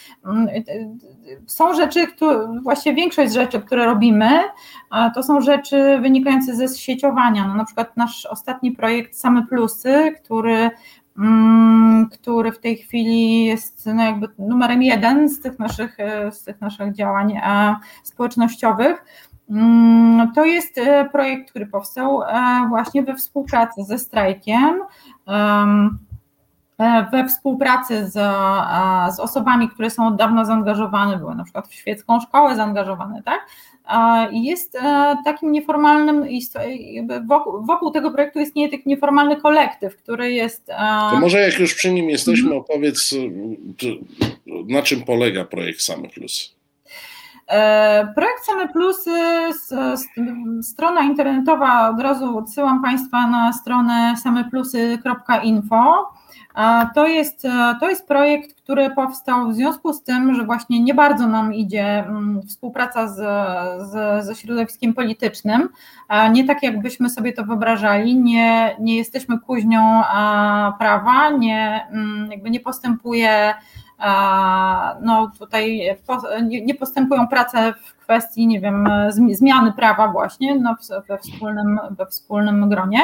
Są 1.45 1.73
rzeczy, 1.73 2.07
które, 2.07 2.59
właściwie 2.63 2.95
większość 2.95 3.33
rzeczy, 3.33 3.59
które 3.61 3.85
robimy, 3.85 4.29
to 5.15 5.23
są 5.23 5.41
rzeczy 5.41 5.99
wynikające 6.01 6.55
ze 6.55 6.67
sieciowania. 6.67 7.47
No, 7.47 7.55
na 7.55 7.65
przykład 7.65 7.97
nasz 7.97 8.25
ostatni 8.25 8.71
projekt 8.71 9.15
Same 9.15 9.45
Plusy, 9.45 10.13
który 10.23 10.57
Mm, 10.59 11.06
który 12.11 12.51
w 12.51 12.59
tej 12.59 12.77
chwili 12.77 13.45
jest 13.45 13.85
no 13.85 14.03
jakby 14.03 14.27
numerem 14.39 14.83
jeden 14.83 15.29
z 15.29 15.41
tych 15.41 15.59
naszych, 15.59 15.99
e, 15.99 16.31
z 16.31 16.43
tych 16.43 16.61
naszych 16.61 16.93
działań 16.93 17.33
e, 17.43 17.75
społecznościowych. 18.03 19.05
Mm, 19.49 20.31
to 20.33 20.45
jest 20.45 20.77
e, 20.77 21.09
projekt, 21.09 21.49
który 21.49 21.67
powstał 21.67 22.21
właśnie 22.69 23.03
we 23.03 23.15
współpracy 23.15 23.83
ze 23.83 23.99
strajkiem, 23.99 24.79
we 27.11 27.27
współpracy 27.27 28.07
z, 28.07 28.13
z 29.15 29.19
osobami, 29.19 29.69
które 29.69 29.89
są 29.89 30.07
od 30.07 30.15
dawna 30.15 30.45
zaangażowane, 30.45 31.17
były 31.17 31.35
na 31.35 31.43
przykład 31.43 31.67
w 31.67 31.73
świecką 31.73 32.19
szkołę 32.19 32.55
zaangażowane, 32.55 33.23
tak? 33.23 33.39
Jest 34.31 34.75
e, 34.75 35.15
takim 35.25 35.51
nieformalnym, 35.51 36.25
wokół, 37.27 37.65
wokół 37.65 37.91
tego 37.91 38.11
projektu 38.11 38.39
istnieje 38.39 38.69
taki 38.69 38.89
nieformalny 38.89 39.35
kolektyw, 39.35 39.95
który 39.95 40.31
jest. 40.31 40.69
E, 40.69 41.09
to 41.11 41.19
może 41.19 41.39
jak 41.39 41.59
już 41.59 41.75
przy 41.75 41.91
nim 41.91 42.09
jesteśmy, 42.09 42.47
mhm. 42.47 42.61
opowiedz, 42.61 43.15
na 44.67 44.81
czym 44.81 45.03
polega 45.03 45.45
projekt 45.45 45.81
Same 45.81 46.09
Plus. 46.09 46.55
E, 47.47 48.13
projekt 48.15 48.45
Same 48.45 48.67
Plusy, 48.67 49.11
strona 50.61 51.03
internetowa, 51.03 51.89
od 51.89 52.01
razu 52.01 52.37
odsyłam 52.37 52.81
Państwa 52.81 53.27
na 53.27 53.53
stronę 53.53 54.15
sameplusy.info. 54.23 56.13
To 56.95 57.07
jest, 57.07 57.45
e, 57.45 57.75
to 57.79 57.89
jest 57.89 58.07
projekt, 58.07 58.61
który 58.61 58.89
powstał 58.89 59.49
w 59.49 59.55
związku 59.55 59.93
z 59.93 60.03
tym, 60.03 60.35
że 60.35 60.43
właśnie 60.43 60.79
nie 60.79 60.93
bardzo 60.93 61.27
nam 61.27 61.53
idzie 61.53 61.99
mm, 61.99 62.41
współpraca 62.47 63.07
z, 63.07 63.15
z, 63.91 64.25
ze 64.25 64.35
środowiskiem 64.35 64.93
politycznym, 64.93 65.69
nie 66.31 66.43
tak 66.43 66.63
jakbyśmy 66.63 67.09
sobie 67.09 67.33
to 67.33 67.43
wyobrażali, 67.43 68.15
nie, 68.15 68.75
nie 68.79 68.95
jesteśmy 68.95 69.39
kuźnią 69.39 70.01
prawa, 70.79 71.29
nie, 71.29 71.87
mm, 71.91 72.31
jakby 72.31 72.49
nie 72.49 72.59
postępuje 72.59 73.53
no 75.01 75.31
tutaj 75.39 75.97
nie 76.65 76.75
postępują 76.75 77.27
prace 77.27 77.73
w 77.73 77.95
kwestii, 77.95 78.47
nie 78.47 78.61
wiem, 78.61 78.89
zmiany 79.31 79.73
prawa 79.73 80.07
właśnie 80.07 80.55
no, 80.55 80.75
we, 81.07 81.17
wspólnym, 81.17 81.79
we 81.91 82.05
wspólnym 82.05 82.69
gronie. 82.69 82.99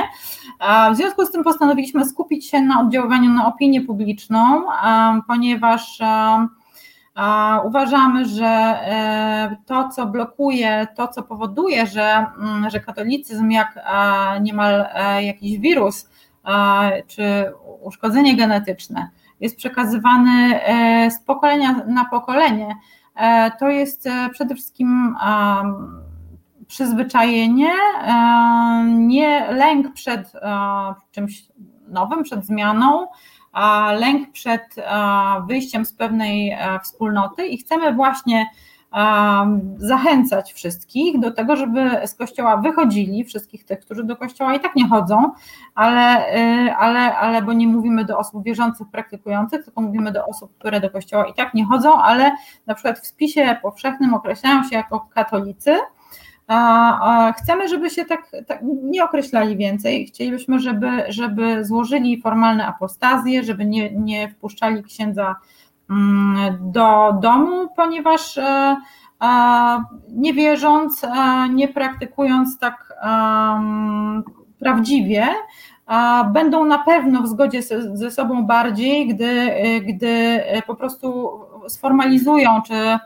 W 0.93 0.95
związku 0.95 1.25
z 1.25 1.31
tym 1.31 1.43
postanowiliśmy 1.43 2.05
skupić 2.05 2.49
się 2.49 2.61
na 2.61 2.81
oddziaływaniu 2.81 3.29
na 3.29 3.47
opinię 3.47 3.81
publiczną, 3.81 4.63
ponieważ 5.27 5.99
Uważamy, 7.63 8.25
że 8.25 8.45
e, 8.45 9.55
to, 9.65 9.89
co 9.89 10.05
blokuje, 10.05 10.87
to, 10.95 11.07
co 11.07 11.23
powoduje, 11.23 11.87
że, 11.87 12.25
mm, 12.39 12.69
że 12.69 12.79
katolicyzm, 12.79 13.49
jak 13.51 13.79
niemal 14.41 14.85
e, 14.93 15.23
jakiś 15.23 15.59
wirus 15.59 16.09
czy 17.07 17.53
uszkodzenie 17.81 18.37
genetyczne, 18.37 19.09
jest 19.39 19.57
przekazywany 19.57 20.61
e, 20.63 21.11
z 21.11 21.19
pokolenia 21.19 21.73
na 21.87 22.05
pokolenie, 22.05 22.75
to 23.59 23.67
jest 23.69 24.09
przede 24.31 24.55
wszystkim 24.55 25.15
przyzwyczajenie, 26.67 27.71
nie 28.85 29.47
lęk 29.51 29.93
przed 29.93 30.31
czymś 31.11 31.45
nowym, 31.87 32.23
przed 32.23 32.45
zmianą, 32.45 33.07
lęk 33.95 34.31
przed 34.31 34.75
wyjściem 35.47 35.85
z 35.85 35.93
pewnej 35.93 36.51
e, 36.51 36.79
wspólnoty. 36.83 37.47
I 37.47 37.57
chcemy 37.57 37.93
właśnie 37.93 38.45
zachęcać 39.77 40.53
wszystkich 40.53 41.19
do 41.19 41.31
tego, 41.31 41.55
żeby 41.55 42.07
z 42.07 42.15
kościoła 42.15 42.57
wychodzili, 42.57 43.23
wszystkich 43.23 43.65
tych, 43.65 43.79
którzy 43.79 44.03
do 44.03 44.15
kościoła 44.15 44.55
i 44.55 44.59
tak 44.59 44.75
nie 44.75 44.89
chodzą, 44.89 45.31
ale, 45.75 46.27
e, 46.27 46.75
ale, 46.75 47.17
ale 47.17 47.41
bo 47.41 47.53
nie 47.53 47.67
mówimy 47.67 48.05
do 48.05 48.17
osób 48.17 48.43
wierzących, 48.43 48.87
praktykujących, 48.91 49.65
tylko 49.65 49.81
mówimy 49.81 50.11
do 50.11 50.25
osób, 50.25 50.57
które 50.57 50.79
do 50.79 50.89
kościoła 50.89 51.25
i 51.25 51.33
tak 51.33 51.53
nie 51.53 51.65
chodzą, 51.65 52.01
ale 52.01 52.31
na 52.65 52.73
przykład 52.73 52.99
w 52.99 53.05
spisie 53.05 53.57
powszechnym 53.61 54.13
określają 54.13 54.63
się 54.63 54.75
jako 54.75 54.99
katolicy, 54.99 55.77
Chcemy, 57.37 57.67
żeby 57.67 57.89
się 57.89 58.05
tak, 58.05 58.31
tak, 58.47 58.59
nie 58.83 59.03
określali 59.03 59.57
więcej. 59.57 60.05
Chcielibyśmy, 60.05 60.59
żeby, 60.59 61.03
żeby 61.09 61.65
złożyli 61.65 62.21
formalne 62.21 62.67
apostazje, 62.67 63.43
żeby 63.43 63.65
nie, 63.65 63.91
nie 63.91 64.29
wpuszczali 64.29 64.83
księdza 64.83 65.35
do 66.59 67.13
domu, 67.21 67.67
ponieważ 67.75 68.37
e, 68.37 68.75
nie 70.09 70.33
wierząc, 70.33 71.01
nie 71.49 71.67
praktykując 71.67 72.59
tak 72.59 72.93
prawdziwie, 74.59 75.27
będą 76.33 76.65
na 76.65 76.77
pewno 76.77 77.21
w 77.21 77.27
zgodzie 77.27 77.63
ze 77.93 78.11
sobą 78.11 78.45
bardziej, 78.45 79.07
gdy, 79.07 79.51
gdy 79.81 80.43
po 80.67 80.75
prostu 80.75 81.39
sformalizują 81.67 82.61
czy 82.61 82.99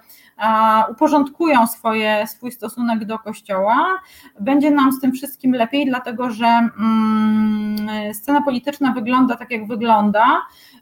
uporządkują 0.92 1.68
swoje, 1.68 2.28
swój 2.28 2.52
stosunek 2.52 3.06
do 3.06 3.20
Kościoła, 3.20 4.00
będzie 4.40 4.72
nam 4.72 4.92
z 4.92 5.00
tym 5.00 5.12
wszystkim 5.12 5.52
lepiej, 5.52 5.86
dlatego 5.86 6.30
że 6.30 6.46
mm, 6.46 8.14
scena 8.14 8.42
polityczna 8.42 8.92
wygląda 8.92 9.36
tak, 9.36 9.52
jak 9.52 9.68
wygląda, 9.68 10.26
e, 10.26 10.77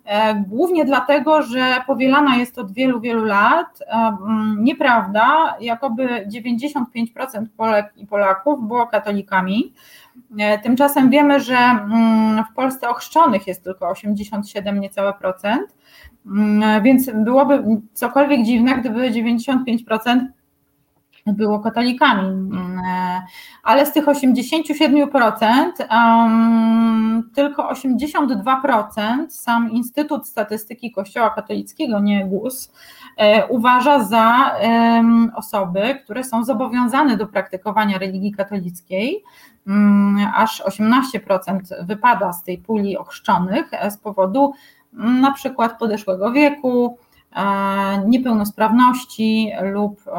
głównie 0.47 0.85
dlatego, 0.85 1.41
że 1.41 1.75
powielana 1.87 2.35
jest 2.35 2.59
od 2.59 2.71
wielu, 2.71 3.01
wielu 3.01 3.25
lat. 3.25 3.79
E, 3.87 4.17
nieprawda, 4.57 5.55
jakoby 5.61 6.27
95% 6.27 7.45
Polek 7.57 7.93
i 7.95 8.07
Polaków 8.07 8.67
było 8.67 8.87
katolikami. 8.87 9.73
E, 10.39 10.59
tymczasem 10.59 11.09
wiemy, 11.09 11.39
że 11.39 11.57
mm, 11.57 12.43
w 12.51 12.55
Polsce 12.55 12.89
ochrzczonych 12.89 13.47
jest 13.47 13.63
tylko 13.63 13.89
87 13.89 14.79
niecałe 14.79 15.13
procent. 15.13 15.75
Mm, 16.25 16.83
więc 16.83 17.09
byłoby 17.13 17.63
cokolwiek 17.93 18.43
dziwne, 18.43 18.77
gdyby 18.77 19.11
95% 19.11 20.25
było 21.33 21.59
katolikami. 21.59 22.27
Mm, 22.27 22.81
ale 23.63 23.85
z 23.85 23.93
tych 23.93 24.05
87% 24.05 25.71
um, 25.91 27.29
tylko 27.35 27.69
82% 27.71 29.29
sam 29.29 29.71
Instytut 29.71 30.27
Statystyki 30.27 30.91
Kościoła 30.91 31.29
Katolickiego, 31.29 31.99
nie 31.99 32.25
GUS, 32.25 32.73
e, 33.17 33.47
uważa 33.47 34.03
za 34.03 34.55
osoby, 35.35 35.99
które 36.03 36.23
są 36.23 36.43
zobowiązane 36.43 37.17
do 37.17 37.27
praktykowania 37.27 37.97
religii 37.97 38.31
katolickiej. 38.31 39.23
Um, 39.67 40.17
aż 40.35 40.61
18% 40.61 41.59
wypada 41.85 42.33
z 42.33 42.43
tej 42.43 42.57
puli 42.57 42.97
ochrzczonych 42.97 43.65
e, 43.71 43.91
z 43.91 43.97
powodu 43.97 44.53
na 44.95 45.31
przykład 45.31 45.79
podeszłego 45.79 46.31
wieku, 46.31 46.97
e, 46.99 47.04
niepełnosprawności 48.05 49.51
lub, 49.61 50.01
e, 50.07 50.11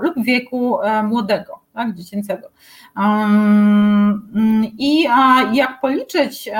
lub 0.00 0.24
wieku 0.24 0.82
e, 0.82 1.02
młodego, 1.02 1.60
tak, 1.74 1.94
dziecięcego. 1.94 2.48
I 4.78 5.02
jak 5.52 5.80
policzyć 5.80 6.50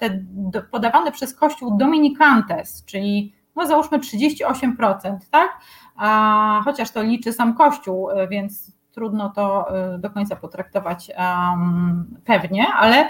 te 0.00 0.24
podawane 0.70 1.12
przez 1.12 1.34
Kościół 1.34 1.76
Dominicantes, 1.76 2.84
czyli 2.84 3.34
no 3.56 3.66
załóżmy 3.66 3.98
38%, 3.98 5.16
tak? 5.30 5.60
Chociaż 6.64 6.90
to 6.90 7.02
liczy 7.02 7.32
sam 7.32 7.54
Kościół, 7.54 8.08
więc 8.30 8.77
trudno 8.98 9.32
to 9.36 9.66
y, 9.94 9.98
do 9.98 10.10
końca 10.10 10.36
potraktować 10.36 11.10
pewnie, 12.24 12.66
ale, 12.78 13.08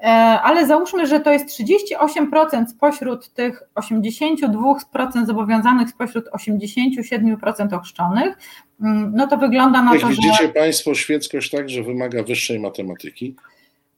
e, 0.00 0.06
ale 0.42 0.66
załóżmy, 0.66 1.06
że 1.06 1.20
to 1.20 1.32
jest 1.32 1.48
38% 1.48 2.66
spośród 2.68 3.28
tych 3.28 3.62
82% 3.74 5.26
zobowiązanych 5.26 5.90
spośród 5.90 6.28
87% 6.32 7.72
ochrzczonych, 7.72 8.38
mm, 8.80 9.12
no 9.14 9.26
to 9.26 9.36
wygląda 9.36 9.82
na 9.82 9.92
Jak 9.92 10.00
to, 10.00 10.08
widzicie 10.08 10.42
że... 10.42 10.48
Państwo 10.48 10.94
świeckość 10.94 11.50
tak, 11.50 11.68
że 11.68 11.82
wymaga 11.82 12.22
wyższej 12.22 12.60
matematyki? 12.60 13.34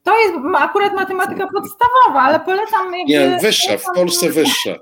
To 0.02 0.18
jest 0.18 0.34
akurat 0.58 0.94
matematyka 0.94 1.46
podstawowa, 1.46 2.20
ale 2.20 2.40
polecam... 2.40 2.92
Nie, 3.06 3.38
wyższa, 3.42 3.78
w 3.78 3.84
Polsce 3.94 4.30
wyższa. 4.40 4.74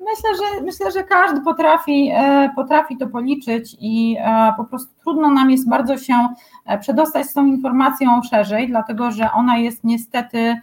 Myślę, 0.00 0.30
że 0.36 0.62
myślę, 0.62 0.90
że 0.90 1.04
każdy 1.04 1.40
potrafi, 1.40 2.10
e, 2.14 2.50
potrafi 2.56 2.96
to 2.96 3.06
policzyć 3.06 3.76
i 3.80 4.16
e, 4.20 4.52
po 4.56 4.64
prostu 4.64 4.90
trudno 5.02 5.30
nam 5.30 5.50
jest 5.50 5.68
bardzo 5.68 5.98
się 5.98 6.28
e, 6.66 6.78
przedostać 6.78 7.26
z 7.26 7.32
tą 7.32 7.46
informacją 7.46 8.22
szerzej, 8.22 8.68
dlatego 8.68 9.10
że 9.10 9.32
ona 9.32 9.58
jest 9.58 9.84
niestety 9.84 10.56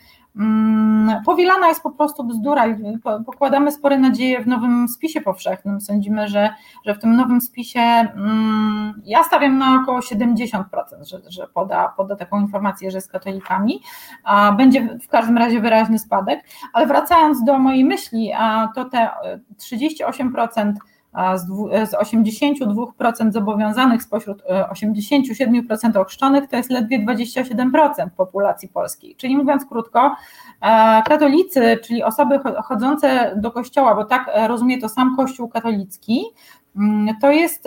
powielana 1.26 1.68
jest 1.68 1.84
po 1.84 1.92
prostu 1.92 2.24
bzdura 2.24 2.68
i 2.68 3.00
pokładamy 3.26 3.72
spore 3.72 3.98
nadzieje 3.98 4.42
w 4.42 4.48
nowym 4.48 4.88
spisie 4.88 5.22
powszechnym. 5.22 5.82
Sądzimy, 5.82 6.28
że, 6.28 6.50
że 6.86 6.96
w 6.96 7.00
tym 7.00 7.16
nowym 7.16 7.42
spisie 7.42 7.80
mm, 7.80 9.02
ja 9.06 9.24
stawiam 9.24 9.58
na 9.58 9.82
około 9.82 10.00
70%, 10.00 10.64
że, 11.02 11.22
że 11.30 11.48
poda, 11.54 11.94
poda 11.98 12.16
taką 12.16 12.42
informację, 12.42 12.92
że 12.92 12.98
jest 12.98 13.12
katolikami, 13.12 13.82
a 14.24 14.52
będzie 14.52 14.98
w 15.04 15.08
każdym 15.08 15.38
razie 15.38 15.60
wyraźny 15.60 16.00
spadek. 16.00 16.46
Ale 16.74 16.88
wracając 16.88 17.44
do 17.44 17.60
mojej 17.60 17.86
myśli, 17.86 18.32
to 18.76 18.86
te 18.86 19.10
38% 19.58 20.74
z 21.86 21.94
82% 21.94 23.32
zobowiązanych 23.32 24.04
spośród 24.04 24.44
87% 24.44 25.96
e, 25.96 26.00
ochrzczonych 26.00 26.50
to 26.50 26.56
jest 26.56 26.70
ledwie 26.70 27.06
27% 27.06 28.10
populacji 28.18 28.70
polskiej. 28.70 29.16
Czyli 29.16 29.38
mówiąc 29.38 29.66
krótko, 29.66 30.16
e, 30.62 31.02
katolicy, 31.04 31.80
czyli 31.84 32.04
osoby 32.04 32.40
chodzące 32.64 33.34
do 33.36 33.52
kościoła, 33.52 33.96
bo 33.96 34.06
tak 34.06 34.30
e, 34.34 34.48
rozumie 34.48 34.82
to 34.82 34.90
sam 34.90 35.16
Kościół 35.16 35.50
katolicki, 35.50 36.26
mm, 36.76 37.16
to 37.22 37.32
jest 37.32 37.64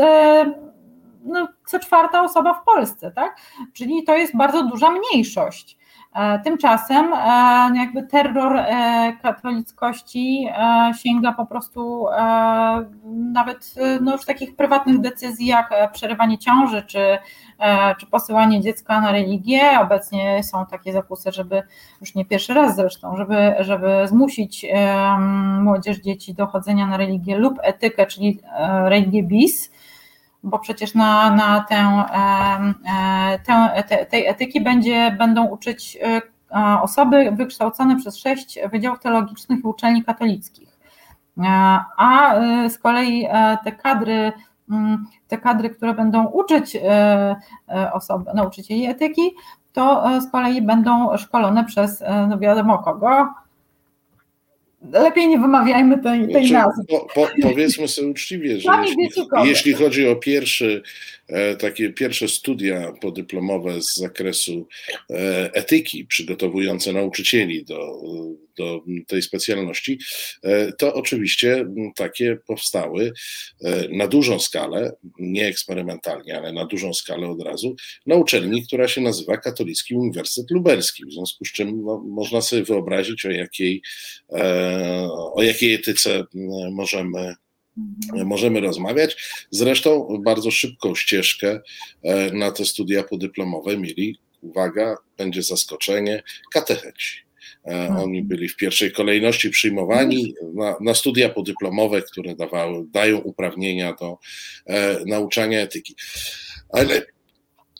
no, 1.24 1.48
co 1.66 1.78
czwarta 1.78 2.22
osoba 2.22 2.54
w 2.54 2.64
Polsce, 2.64 3.10
tak? 3.10 3.36
Czyli 3.72 4.04
to 4.04 4.16
jest 4.16 4.36
bardzo 4.36 4.64
duża 4.64 4.90
mniejszość. 4.90 5.79
E, 6.14 6.38
tymczasem 6.38 7.12
e, 7.12 7.16
jakby 7.76 8.02
terror 8.02 8.56
e, 8.56 9.12
katolickości 9.22 10.48
sięga 11.02 11.32
po 11.32 11.46
prostu 11.46 12.06
nawet 13.32 13.74
no, 14.00 14.12
już 14.12 14.24
takich 14.24 14.56
prywatnych 14.56 15.00
decyzji 15.00 15.46
jak 15.46 15.92
przerywanie 15.92 16.38
ciąży 16.38 16.82
czy, 16.82 17.18
czy 17.98 18.06
posyłanie 18.06 18.60
dziecka 18.60 19.00
na 19.00 19.12
religię. 19.12 19.80
Obecnie 19.80 20.44
są 20.44 20.66
takie 20.66 20.92
zakusy, 20.92 21.32
żeby 21.32 21.62
już 22.00 22.14
nie 22.14 22.24
pierwszy 22.24 22.54
raz 22.54 22.76
zresztą, 22.76 23.16
żeby, 23.16 23.54
żeby 23.60 24.08
zmusić 24.08 24.66
młodzież 25.60 25.98
dzieci 25.98 26.34
do 26.34 26.46
chodzenia 26.46 26.86
na 26.86 26.96
religię 26.96 27.38
lub 27.38 27.58
etykę, 27.62 28.06
czyli 28.06 28.40
religię 28.84 29.22
bis 29.22 29.70
bo 30.42 30.58
przecież 30.58 30.94
na, 30.94 31.30
na 31.30 31.64
tę, 31.68 32.04
e, 32.86 33.38
tę, 33.38 33.82
te, 33.88 34.06
tej 34.06 34.26
etyki 34.26 34.60
będzie, 34.60 35.16
będą 35.18 35.46
uczyć 35.46 35.98
e, 36.02 36.20
osoby 36.82 37.32
wykształcone 37.32 37.96
przez 37.96 38.16
sześć 38.16 38.58
wydziałów 38.72 39.00
teologicznych 39.00 39.58
i 39.58 39.66
uczelni 39.66 40.04
katolickich. 40.04 40.78
E, 41.38 41.44
a 41.96 42.34
z 42.68 42.78
kolei 42.78 43.28
te 43.64 43.72
kadry, 43.72 44.32
mm, 44.70 45.06
te 45.28 45.38
kadry, 45.38 45.70
które 45.70 45.94
będą 45.94 46.26
uczyć 46.26 46.76
osoby, 47.92 48.30
nauczycieli 48.34 48.86
etyki, 48.86 49.30
to 49.72 50.04
z 50.20 50.30
kolei 50.30 50.62
będą 50.62 51.16
szkolone 51.16 51.64
przez 51.64 52.04
no 52.28 52.38
wiadomo 52.38 52.78
kogo, 52.78 53.28
lepiej 54.92 55.28
nie 55.28 55.38
wymawiajmy 55.38 56.02
tej, 56.02 56.20
tej 56.20 56.30
Znaczy, 56.30 56.52
nazwy. 56.52 56.84
Po, 56.88 56.98
po, 57.14 57.28
powiedzmy 57.42 57.88
sobie 57.88 58.08
uczciwie, 58.08 58.60
że 58.60 58.70
jeśli, 58.82 59.24
jeśli 59.44 59.72
chodzi 59.72 60.08
o 60.08 60.16
pierwszy, 60.16 60.82
e, 61.28 61.56
takie 61.56 61.90
pierwsze 61.90 62.28
studia 62.28 62.92
podyplomowe 63.00 63.82
z 63.82 63.96
zakresu 63.96 64.68
e, 65.10 65.50
etyki, 65.54 66.04
przygotowujące 66.04 66.92
nauczycieli 66.92 67.64
do, 67.64 68.02
do 68.60 68.80
tej 69.06 69.22
specjalności, 69.22 69.98
e, 70.42 70.72
to 70.72 70.94
oczywiście 70.94 71.66
takie 71.96 72.38
powstały 72.46 73.12
e, 73.64 73.88
na 73.88 74.06
dużą 74.06 74.38
skalę, 74.38 74.92
nie 75.18 75.46
eksperymentalnie, 75.46 76.36
ale 76.36 76.52
na 76.52 76.66
dużą 76.66 76.94
skalę 76.94 77.28
od 77.28 77.42
razu, 77.42 77.76
na 78.06 78.14
uczelni, 78.14 78.66
która 78.66 78.88
się 78.88 79.00
nazywa 79.00 79.36
Katolicki 79.36 79.94
Uniwersytet 79.94 80.50
Lubelski, 80.50 81.04
w 81.04 81.12
związku 81.12 81.44
z 81.44 81.52
czym 81.52 81.84
no, 81.84 82.04
można 82.08 82.40
sobie 82.40 82.62
wyobrazić, 82.62 83.26
o 83.26 83.30
jakiej, 83.30 83.82
e, 84.32 85.08
o 85.34 85.42
jakiej 85.42 85.74
etyce 85.74 86.24
możemy 86.72 87.34
Mhm. 87.78 88.26
możemy 88.28 88.60
rozmawiać. 88.60 89.16
Zresztą 89.50 90.18
bardzo 90.24 90.50
szybką 90.50 90.94
ścieżkę 90.94 91.60
na 92.32 92.50
te 92.52 92.64
studia 92.64 93.02
podyplomowe 93.02 93.76
mieli, 93.76 94.18
uwaga, 94.42 94.96
będzie 95.16 95.42
zaskoczenie, 95.42 96.22
katecheci. 96.52 97.29
E, 97.64 97.70
Mhm. 97.80 97.96
Oni 97.96 98.22
byli 98.22 98.48
w 98.48 98.56
pierwszej 98.56 98.92
kolejności 98.92 99.50
przyjmowani 99.50 100.34
na, 100.54 100.76
na 100.80 100.94
studia 100.94 101.28
podyplomowe, 101.28 102.02
które 102.02 102.34
dawały, 102.34 102.84
dają 102.92 103.18
uprawnienia 103.18 103.94
do 104.00 104.18
e, 104.66 104.98
nauczania 105.06 105.60
etyki. 105.60 105.94
Ale 106.68 107.02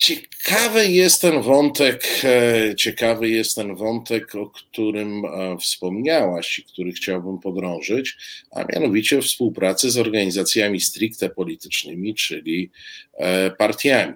Ciekawy 0.01 0.87
jest 0.87 1.23
ten 1.23 1.43
wątek, 1.43 2.05
e, 2.25 2.75
ciekawy 2.77 3.29
jest 3.29 3.57
ten 3.57 3.77
wątek, 3.77 4.35
o 4.35 4.51
którym 4.51 5.25
e, 5.25 5.57
wspomniałaś 5.59 6.59
i 6.59 6.65
który 6.65 6.93
chciałbym 6.93 7.39
podrążyć, 7.39 8.17
a 8.51 8.65
mianowicie 8.65 9.23
współpracy 9.23 9.91
z 9.91 9.99
organizacjami 9.99 10.81
stricte 10.81 11.31
politycznymi, 11.31 12.15
czyli 12.15 12.71
e, 13.15 13.51
partiami. 13.51 14.15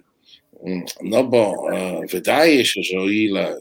Mm, 0.67 0.83
No 1.03 1.25
bo 1.25 1.67
wydaje 2.11 2.64
się, 2.64 2.83
że 2.83 2.99
o 2.99 3.09
ile 3.09 3.57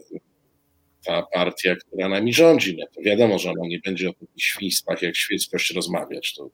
ta 1.04 1.22
partia, 1.22 1.76
która 1.76 2.08
nami 2.08 2.34
rządzi, 2.34 2.76
no 2.78 2.86
to 2.94 3.02
wiadomo, 3.02 3.38
że 3.38 3.50
ona 3.50 3.68
nie 3.68 3.78
będzie 3.78 4.10
o 4.10 4.12
takich 4.12 4.44
świństwach 4.44 5.02
jak 5.02 5.16
świeckość 5.16 5.74
rozmawiać, 5.74 6.34
to 6.34 6.50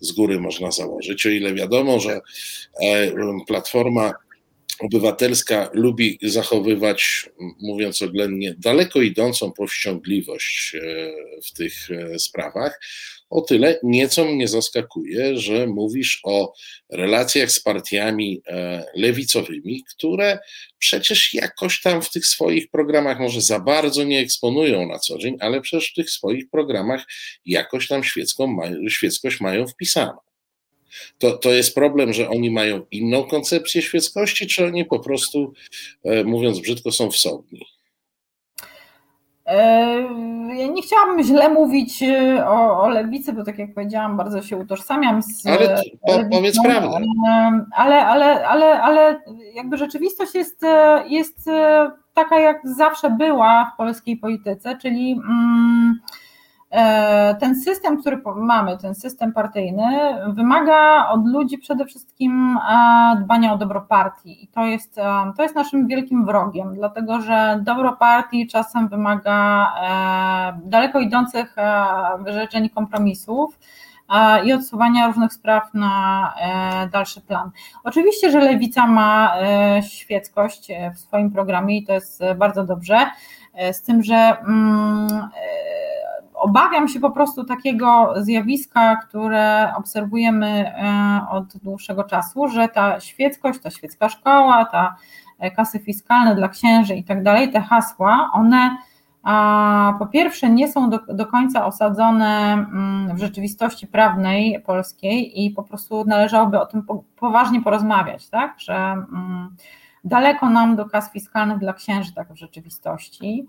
z 0.00 0.12
góry 0.12 0.40
można 0.40 0.70
założyć, 0.70 1.26
o 1.26 1.30
ile 1.30 1.54
wiadomo, 1.54 2.00
że 2.00 2.20
Platforma 3.46 4.12
obywatelska 4.80 5.70
lubi 5.72 6.18
zachowywać, 6.22 7.30
mówiąc 7.60 8.02
oględnie, 8.02 8.54
daleko 8.58 9.02
idącą 9.02 9.52
powściągliwość 9.52 10.76
w 11.44 11.52
tych 11.52 11.74
sprawach. 12.18 12.80
O 13.30 13.40
tyle 13.40 13.80
nieco 13.82 14.24
mnie 14.24 14.48
zaskakuje, 14.48 15.38
że 15.38 15.66
mówisz 15.66 16.20
o 16.24 16.52
relacjach 16.90 17.50
z 17.50 17.60
partiami 17.60 18.42
lewicowymi, 18.94 19.84
które 19.84 20.38
przecież 20.78 21.34
jakoś 21.34 21.82
tam 21.82 22.02
w 22.02 22.10
tych 22.10 22.26
swoich 22.26 22.70
programach 22.70 23.20
może 23.20 23.40
za 23.40 23.60
bardzo 23.60 24.04
nie 24.04 24.20
eksponują 24.20 24.88
na 24.88 24.98
co 24.98 25.18
dzień, 25.18 25.36
ale 25.40 25.60
przecież 25.60 25.90
w 25.90 25.94
tych 25.94 26.10
swoich 26.10 26.50
programach 26.50 27.04
jakoś 27.46 27.88
tam 27.88 28.04
świecką, 28.04 28.56
świeckość 28.88 29.40
mają 29.40 29.66
wpisaną. 29.66 30.27
To, 31.18 31.38
to 31.38 31.52
jest 31.52 31.74
problem, 31.74 32.12
że 32.12 32.28
oni 32.28 32.50
mają 32.50 32.82
inną 32.90 33.24
koncepcję 33.24 33.82
świeckości, 33.82 34.46
czy 34.46 34.66
oni 34.66 34.84
po 34.84 34.98
prostu, 34.98 35.52
mówiąc 36.24 36.60
brzydko, 36.60 36.92
są 36.92 37.10
wsobni? 37.10 37.66
Ja 40.58 40.66
nie 40.66 40.82
chciałabym 40.82 41.22
źle 41.24 41.48
mówić 41.48 42.04
o, 42.46 42.82
o 42.82 42.88
lewicy, 42.88 43.32
bo 43.32 43.44
tak 43.44 43.58
jak 43.58 43.74
powiedziałam, 43.74 44.16
bardzo 44.16 44.42
się 44.42 44.56
utożsamiam 44.56 45.22
z. 45.22 45.46
Ale 45.46 45.82
po, 46.06 46.20
powiedz 46.30 46.62
prawdę. 46.62 47.00
Ale, 47.76 48.06
ale, 48.06 48.48
ale, 48.48 48.82
ale 48.82 49.22
jakby 49.54 49.76
rzeczywistość 49.76 50.34
jest, 50.34 50.60
jest 51.08 51.50
taka, 52.14 52.40
jak 52.40 52.60
zawsze 52.64 53.10
była 53.10 53.72
w 53.74 53.76
polskiej 53.76 54.16
polityce, 54.16 54.78
czyli. 54.82 55.12
Mm, 55.12 56.00
ten 57.40 57.60
system, 57.60 58.00
który 58.00 58.22
mamy, 58.36 58.78
ten 58.78 58.94
system 58.94 59.32
partyjny, 59.32 59.84
wymaga 60.28 61.08
od 61.08 61.26
ludzi 61.26 61.58
przede 61.58 61.84
wszystkim 61.84 62.58
dbania 63.20 63.52
o 63.52 63.58
dobro 63.58 63.80
partii. 63.80 64.44
I 64.44 64.48
to 64.48 64.66
jest, 64.66 64.94
to 65.36 65.42
jest 65.42 65.54
naszym 65.54 65.86
wielkim 65.86 66.26
wrogiem, 66.26 66.74
dlatego 66.74 67.20
że 67.20 67.60
dobro 67.62 67.96
partii 67.96 68.46
czasem 68.46 68.88
wymaga 68.88 69.72
daleko 70.64 71.00
idących 71.00 71.56
wyrzeczeń 72.18 72.64
i 72.64 72.70
kompromisów 72.70 73.58
i 74.44 74.52
odsuwania 74.52 75.06
różnych 75.06 75.32
spraw 75.32 75.74
na 75.74 76.34
dalszy 76.92 77.20
plan. 77.20 77.50
Oczywiście, 77.84 78.30
że 78.30 78.40
lewica 78.40 78.86
ma 78.86 79.34
świeckość 79.80 80.68
w 80.94 80.98
swoim 80.98 81.30
programie 81.30 81.78
i 81.78 81.84
to 81.84 81.92
jest 81.92 82.22
bardzo 82.36 82.64
dobrze, 82.64 82.98
z 83.72 83.82
tym, 83.82 84.02
że 84.02 84.14
mm, 84.14 85.28
obawiam 86.38 86.88
się 86.88 87.00
po 87.00 87.10
prostu 87.10 87.44
takiego 87.44 88.14
zjawiska, 88.16 88.96
które 88.96 89.72
obserwujemy 89.76 90.72
od 91.30 91.56
dłuższego 91.56 92.04
czasu, 92.04 92.48
że 92.48 92.68
ta 92.68 93.00
świeckość, 93.00 93.60
ta 93.60 93.70
świecka 93.70 94.08
szkoła, 94.08 94.64
ta 94.64 94.96
kasy 95.56 95.78
fiskalne 95.78 96.34
dla 96.34 96.48
księży 96.48 96.94
i 96.94 97.04
tak 97.04 97.22
dalej, 97.22 97.52
te 97.52 97.60
hasła, 97.60 98.30
one 98.32 98.76
po 99.98 100.06
pierwsze 100.06 100.50
nie 100.50 100.72
są 100.72 100.90
do, 100.90 100.98
do 100.98 101.26
końca 101.26 101.66
osadzone 101.66 102.66
w 103.14 103.18
rzeczywistości 103.18 103.86
prawnej 103.86 104.62
polskiej 104.66 105.44
i 105.44 105.50
po 105.50 105.62
prostu 105.62 106.04
należałoby 106.04 106.60
o 106.60 106.66
tym 106.66 106.86
poważnie 107.16 107.62
porozmawiać, 107.62 108.28
tak, 108.28 108.54
że 108.58 108.96
daleko 110.04 110.50
nam 110.50 110.76
do 110.76 110.86
kas 110.86 111.12
fiskalnych 111.12 111.58
dla 111.58 111.72
księży 111.72 112.14
tak 112.14 112.32
w 112.32 112.36
rzeczywistości, 112.36 113.46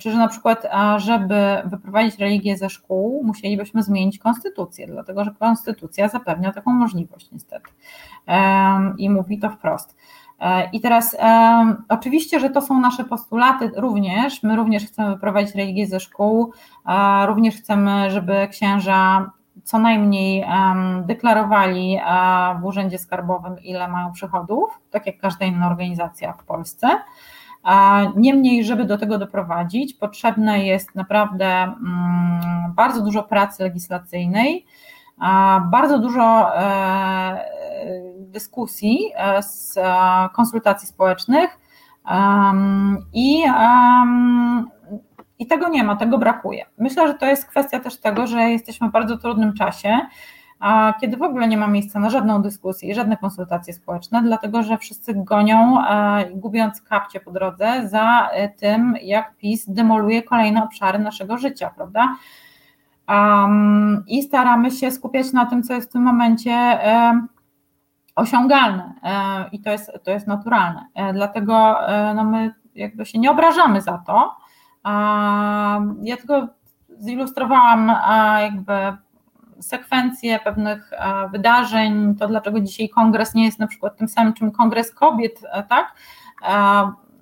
czy 0.00 0.10
że 0.12 0.18
na 0.18 0.28
przykład, 0.28 0.66
żeby 0.96 1.62
wyprowadzić 1.64 2.18
religię 2.18 2.56
ze 2.56 2.70
szkół, 2.70 3.22
musielibyśmy 3.24 3.82
zmienić 3.82 4.18
konstytucję, 4.18 4.86
dlatego 4.86 5.24
że 5.24 5.30
konstytucja 5.38 6.08
zapewnia 6.08 6.52
taką 6.52 6.70
możliwość 6.70 7.30
niestety 7.32 7.70
i 8.98 9.10
mówi 9.10 9.38
to 9.38 9.50
wprost. 9.50 9.96
I 10.72 10.80
teraz 10.80 11.16
oczywiście, 11.88 12.40
że 12.40 12.50
to 12.50 12.60
są 12.60 12.80
nasze 12.80 13.04
postulaty 13.04 13.70
również, 13.76 14.42
my 14.42 14.56
również 14.56 14.86
chcemy 14.86 15.10
wyprowadzić 15.10 15.54
religię 15.54 15.86
ze 15.86 16.00
szkół, 16.00 16.52
również 17.26 17.56
chcemy, 17.56 18.10
żeby 18.10 18.48
księża 18.50 19.30
co 19.64 19.78
najmniej 19.78 20.46
deklarowali 21.02 21.98
w 22.60 22.64
urzędzie 22.64 22.98
skarbowym, 22.98 23.58
ile 23.62 23.88
mają 23.88 24.12
przychodów, 24.12 24.80
tak 24.90 25.06
jak 25.06 25.18
każda 25.18 25.46
inna 25.46 25.66
organizacja 25.66 26.32
w 26.32 26.44
Polsce. 26.44 26.88
Niemniej, 28.16 28.64
żeby 28.64 28.84
do 28.84 28.98
tego 28.98 29.18
doprowadzić, 29.18 29.94
potrzebne 29.94 30.64
jest 30.66 30.94
naprawdę 30.94 31.72
bardzo 32.74 33.02
dużo 33.02 33.22
pracy 33.22 33.62
legislacyjnej, 33.62 34.66
bardzo 35.70 35.98
dużo 35.98 36.50
dyskusji, 38.18 38.98
z 39.40 39.78
konsultacji 40.32 40.88
społecznych 40.88 41.58
i, 43.12 43.44
i 45.38 45.46
tego 45.46 45.68
nie 45.68 45.84
ma, 45.84 45.96
tego 45.96 46.18
brakuje. 46.18 46.64
Myślę, 46.78 47.08
że 47.08 47.14
to 47.14 47.26
jest 47.26 47.46
kwestia 47.46 47.80
też 47.80 48.00
tego, 48.00 48.26
że 48.26 48.40
jesteśmy 48.40 48.88
w 48.88 48.92
bardzo 48.92 49.18
trudnym 49.18 49.54
czasie, 49.54 50.00
kiedy 51.00 51.16
w 51.16 51.22
ogóle 51.22 51.48
nie 51.48 51.56
ma 51.56 51.66
miejsca 51.66 52.00
na 52.00 52.10
żadną 52.10 52.42
dyskusję 52.42 52.90
i 52.90 52.94
żadne 52.94 53.16
konsultacje 53.16 53.74
społeczne, 53.74 54.22
dlatego 54.22 54.62
że 54.62 54.78
wszyscy 54.78 55.14
gonią, 55.14 55.78
gubiąc 56.34 56.82
kapcie 56.82 57.20
po 57.20 57.30
drodze, 57.30 57.88
za 57.88 58.30
tym, 58.56 58.96
jak 59.02 59.36
PiS 59.36 59.70
demoluje 59.70 60.22
kolejne 60.22 60.64
obszary 60.64 60.98
naszego 60.98 61.38
życia, 61.38 61.70
prawda? 61.76 62.16
Um, 63.08 64.04
I 64.06 64.22
staramy 64.22 64.70
się 64.70 64.90
skupiać 64.90 65.32
na 65.32 65.46
tym, 65.46 65.62
co 65.62 65.74
jest 65.74 65.88
w 65.88 65.92
tym 65.92 66.02
momencie 66.02 66.78
um, 66.84 67.28
osiągalne 68.14 68.92
i 69.52 69.60
to 69.60 69.70
jest, 69.70 69.92
to 70.04 70.10
jest 70.10 70.26
naturalne. 70.26 70.86
Dlatego 71.12 71.76
no 72.14 72.24
my 72.24 72.54
jakby 72.74 73.06
się 73.06 73.18
nie 73.18 73.30
obrażamy 73.30 73.80
za 73.80 73.98
to. 74.06 74.36
Ja 76.02 76.16
tylko 76.16 76.48
zilustrowałam 76.98 77.92
jakby 78.40 78.72
sekwencję 79.60 80.38
pewnych 80.38 80.90
wydarzeń, 81.32 82.14
to 82.14 82.28
dlaczego 82.28 82.60
dzisiaj 82.60 82.88
kongres 82.88 83.34
nie 83.34 83.44
jest 83.44 83.58
na 83.58 83.66
przykład 83.66 83.96
tym 83.96 84.08
samym, 84.08 84.32
czym 84.32 84.50
kongres 84.50 84.94
kobiet, 84.94 85.40
tak? 85.68 85.94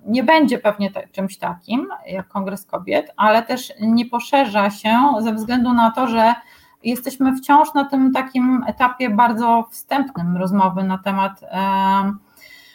Nie 0.05 0.23
będzie 0.23 0.59
pewnie 0.59 0.91
czymś 1.11 1.37
takim 1.37 1.87
jak 2.07 2.27
kongres 2.27 2.65
kobiet, 2.65 3.11
ale 3.17 3.43
też 3.43 3.73
nie 3.81 4.05
poszerza 4.05 4.69
się 4.69 4.99
ze 5.19 5.33
względu 5.33 5.73
na 5.73 5.91
to, 5.91 6.07
że 6.07 6.35
jesteśmy 6.83 7.35
wciąż 7.35 7.73
na 7.73 7.85
tym 7.85 8.13
takim 8.13 8.63
etapie 8.67 9.09
bardzo 9.09 9.67
wstępnym 9.71 10.37
rozmowy 10.37 10.83
na 10.83 10.97
temat 10.97 11.41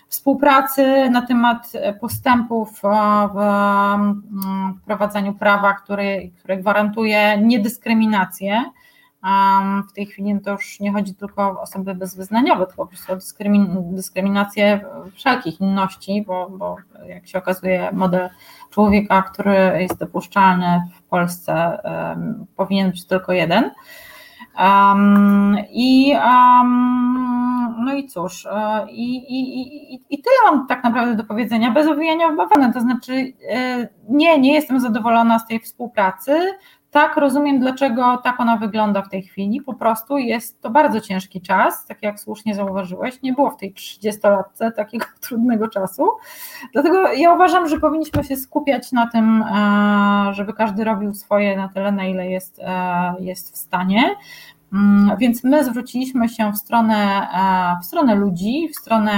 współpracy 0.09 1.11
na 1.11 1.23
temat 1.23 1.73
postępów 2.01 2.81
w 3.35 3.39
wprowadzaniu 4.83 5.35
prawa, 5.35 5.75
które 5.75 6.57
gwarantuje 6.57 7.39
niedyskryminację. 7.43 8.65
W 9.89 9.93
tej 9.93 10.07
chwili 10.07 10.41
to 10.41 10.51
już 10.51 10.81
nie 10.81 10.93
chodzi 10.93 11.15
tylko 11.15 11.43
o 11.43 11.61
osoby 11.61 11.95
bezwyznaniowe, 11.95 12.67
tylko 12.67 12.87
po 12.87 12.87
prostu 12.87 13.13
o 13.13 13.17
dyskryminację 13.93 14.81
wszelkich 15.15 15.61
inności, 15.61 16.25
bo, 16.27 16.51
bo 16.51 16.77
jak 17.07 17.29
się 17.29 17.39
okazuje, 17.39 17.91
model 17.93 18.31
człowieka, 18.71 19.23
który 19.23 19.55
jest 19.81 19.99
dopuszczalny 19.99 20.83
w 20.95 21.03
Polsce, 21.03 21.79
powinien 22.57 22.91
być 22.91 23.07
tylko 23.07 23.33
jeden. 23.33 23.71
Um, 24.59 25.57
I 25.71 26.15
um, 26.15 27.51
no 27.85 27.95
i 27.95 28.07
cóż, 28.07 28.47
e, 28.47 28.87
i, 28.91 29.17
i, 29.17 29.61
i, 29.95 30.01
i 30.11 30.23
tyle 30.23 30.37
mam 30.45 30.67
tak 30.67 30.85
naprawdę 30.85 31.15
do 31.15 31.25
powiedzenia, 31.25 31.71
bez 31.71 31.89
owijania 31.89 32.29
w 32.29 32.37
bawełnę, 32.37 32.73
to 32.73 32.81
znaczy 32.81 33.33
e, 33.49 33.89
nie, 34.09 34.39
nie 34.39 34.55
jestem 34.55 34.81
zadowolona 34.81 35.39
z 35.39 35.47
tej 35.47 35.61
współpracy, 35.61 36.59
tak, 36.91 37.17
rozumiem, 37.17 37.61
dlaczego 37.61 38.17
tak 38.25 38.41
ona 38.41 38.57
wygląda 38.57 39.03
w 39.03 39.09
tej 39.09 39.23
chwili. 39.23 39.61
Po 39.61 39.75
prostu 39.75 40.19
jest 40.19 40.61
to 40.61 40.71
bardzo 40.71 41.01
ciężki 41.01 41.41
czas, 41.41 41.87
tak 41.87 42.03
jak 42.03 42.21
słusznie 42.21 42.55
zauważyłeś. 42.55 43.23
Nie 43.23 43.33
było 43.33 43.51
w 43.51 43.57
tej 43.57 43.75
30-latce 43.75 44.73
takiego 44.73 45.07
trudnego 45.27 45.69
czasu. 45.69 46.09
Dlatego 46.73 47.13
ja 47.13 47.33
uważam, 47.33 47.69
że 47.69 47.81
powinniśmy 47.81 48.25
się 48.25 48.37
skupiać 48.37 48.93
na 48.93 49.07
tym, 49.07 49.43
e, 49.43 50.35
żeby 50.35 50.53
każdy 50.53 50.85
robił 50.85 51.15
swoje 51.15 51.57
na 51.57 51.69
tyle, 51.69 51.93
na 51.93 52.05
ile 52.05 52.31
jest, 52.31 52.59
e, 52.59 53.15
jest 53.21 53.55
w 53.55 53.57
stanie. 53.57 54.03
Mm, 54.73 55.17
więc 55.19 55.45
my 55.45 55.65
zwróciliśmy 55.65 56.29
się 56.29 56.53
w 56.53 56.57
stronę, 56.57 57.29
e, 57.35 57.81
w 57.83 57.87
stronę 57.87 58.15
ludzi, 58.15 58.69
w 58.69 58.77
stronę 58.77 59.13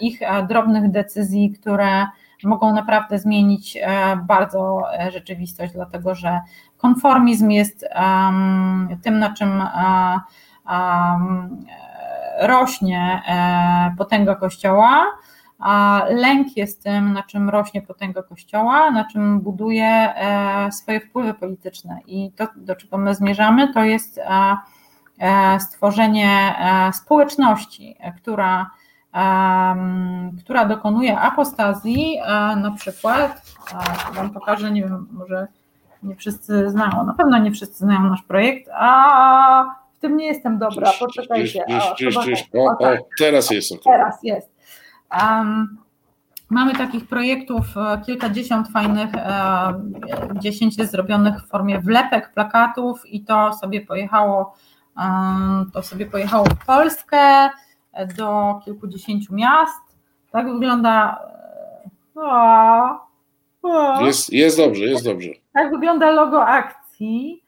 ich 0.00 0.20
drobnych 0.48 0.90
decyzji, 0.90 1.50
które 1.50 2.06
mogą 2.44 2.74
naprawdę 2.74 3.18
zmienić 3.18 3.78
bardzo 4.22 4.82
rzeczywistość, 5.12 5.72
dlatego 5.72 6.14
że 6.14 6.40
Konformizm 6.76 7.50
jest 7.50 7.84
tym, 9.02 9.18
na 9.18 9.34
czym 9.34 9.62
um, 10.68 11.66
rośnie 12.40 13.22
e, 13.28 13.94
potęga 13.98 14.34
Kościoła, 14.34 15.04
lęk 16.08 16.56
jest 16.56 16.82
tym, 16.82 17.12
na 17.12 17.22
czym 17.22 17.50
rośnie 17.50 17.82
potęga 17.82 18.22
Kościoła, 18.22 18.90
na 18.90 19.04
czym 19.04 19.40
buduje 19.40 19.86
e, 19.86 20.72
swoje 20.72 21.00
wpływy 21.00 21.34
polityczne. 21.34 22.00
I 22.06 22.32
to, 22.36 22.48
do 22.56 22.76
czego 22.76 22.98
my 22.98 23.14
zmierzamy, 23.14 23.74
to 23.74 23.84
jest 23.84 24.20
stworzenie 25.58 26.54
społeczności, 26.92 27.96
która, 28.16 28.70
która 30.38 30.64
dokonuje 30.64 31.18
apostazji, 31.20 32.18
na 32.56 32.70
przykład, 32.76 33.42
Wam 34.14 34.30
pokażę, 34.30 34.70
nie 34.70 34.82
wiem, 34.82 35.08
może 35.12 35.48
nie 36.06 36.16
wszyscy 36.16 36.70
znają, 36.70 37.06
na 37.06 37.14
pewno 37.14 37.38
nie 37.38 37.50
wszyscy 37.50 37.78
znają 37.78 38.00
nasz 38.00 38.22
projekt, 38.22 38.70
a 38.74 39.64
w 39.94 39.98
tym 39.98 40.16
nie 40.16 40.26
jestem 40.26 40.58
dobra, 40.58 40.92
poczekajcie. 41.00 41.64
O, 42.54 42.64
o, 42.64 42.76
tak. 42.80 43.00
teraz 43.18 43.50
jest. 43.50 43.72
Okay. 43.72 43.92
Teraz 43.92 44.18
jest. 44.22 44.50
Um, 45.20 45.78
mamy 46.50 46.74
takich 46.74 47.08
projektów 47.08 47.76
e, 47.76 48.00
kilkadziesiąt 48.06 48.68
fajnych, 48.68 49.14
e, 49.14 49.74
dziesięć 50.34 50.78
jest 50.78 50.92
zrobionych 50.92 51.40
w 51.40 51.48
formie 51.48 51.80
wlepek, 51.80 52.32
plakatów 52.32 53.06
i 53.06 53.24
to 53.24 53.52
sobie 53.52 53.80
pojechało, 53.80 54.54
um, 54.96 55.70
to 55.74 55.82
sobie 55.82 56.06
pojechało 56.06 56.44
w 56.44 56.66
Polskę 56.66 57.50
do 58.16 58.60
kilkudziesięciu 58.64 59.34
miast. 59.34 59.96
Tak 60.30 60.52
wygląda. 60.52 61.20
O, 62.14 63.06
jest, 64.04 64.32
jest 64.32 64.56
dobrze, 64.56 64.84
jest 64.84 65.04
dobrze. 65.04 65.30
Tak 65.52 65.70
wygląda 65.70 66.10
logo 66.10 66.46
akcji. 66.46 67.42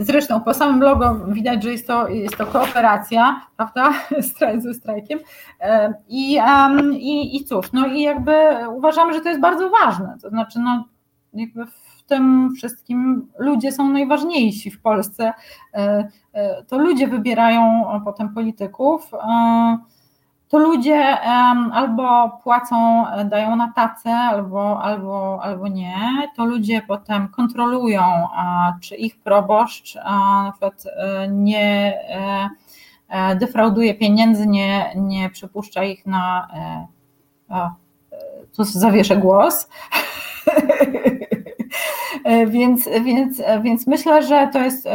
Zresztą 0.00 0.40
po 0.40 0.54
samym 0.54 0.82
logo 0.82 1.14
widać, 1.28 1.62
że 1.62 1.70
jest 1.70 1.86
to, 1.86 2.08
jest 2.08 2.36
to 2.36 2.46
kooperacja, 2.46 3.40
prawda, 3.56 3.92
ze 4.64 4.74
strajkiem. 4.74 5.18
I, 6.08 6.40
i, 6.92 7.36
I 7.36 7.44
cóż, 7.44 7.72
no 7.72 7.86
i 7.86 8.02
jakby 8.02 8.32
uważamy, 8.74 9.14
że 9.14 9.20
to 9.20 9.28
jest 9.28 9.40
bardzo 9.40 9.70
ważne. 9.70 10.16
To 10.22 10.28
znaczy, 10.28 10.58
no, 10.58 10.84
jakby 11.34 11.66
w 11.66 12.02
tym 12.06 12.54
wszystkim 12.54 13.28
ludzie 13.38 13.72
są 13.72 13.88
najważniejsi 13.88 14.70
w 14.70 14.80
Polsce. 14.80 15.32
E, 15.74 16.08
e, 16.32 16.64
to 16.64 16.78
ludzie 16.78 17.08
wybierają 17.08 17.84
potem 18.04 18.34
polityków 18.34 19.10
to 20.48 20.58
ludzie 20.58 21.20
albo 21.72 22.28
płacą, 22.42 23.08
e, 23.08 23.24
dają 23.24 23.56
na 23.56 23.72
tacę, 23.72 24.14
albo, 24.14 24.82
albo, 24.82 25.42
albo 25.42 25.68
nie. 25.68 25.96
To 26.36 26.44
ludzie 26.44 26.82
potem 26.88 27.28
kontrolują, 27.28 28.02
czy 28.80 28.96
ich 28.96 29.18
proboszcz 29.18 29.94
na 29.94 30.50
przykład 30.52 30.84
e, 30.86 31.28
nie 31.28 32.00
e, 33.08 33.36
defrauduje 33.36 33.94
pieniędzy, 33.94 34.46
nie, 34.46 34.92
nie 34.96 35.30
przypuszcza 35.30 35.84
ich 35.84 36.06
na. 36.06 36.48
O, 37.48 37.70
tu 38.56 38.64
zawieszę 38.64 39.16
głos. 39.16 39.68
więc, 42.46 42.88
więc, 43.04 43.42
więc 43.62 43.86
myślę, 43.86 44.22
że 44.22 44.48
to 44.52 44.58
jest 44.58 44.88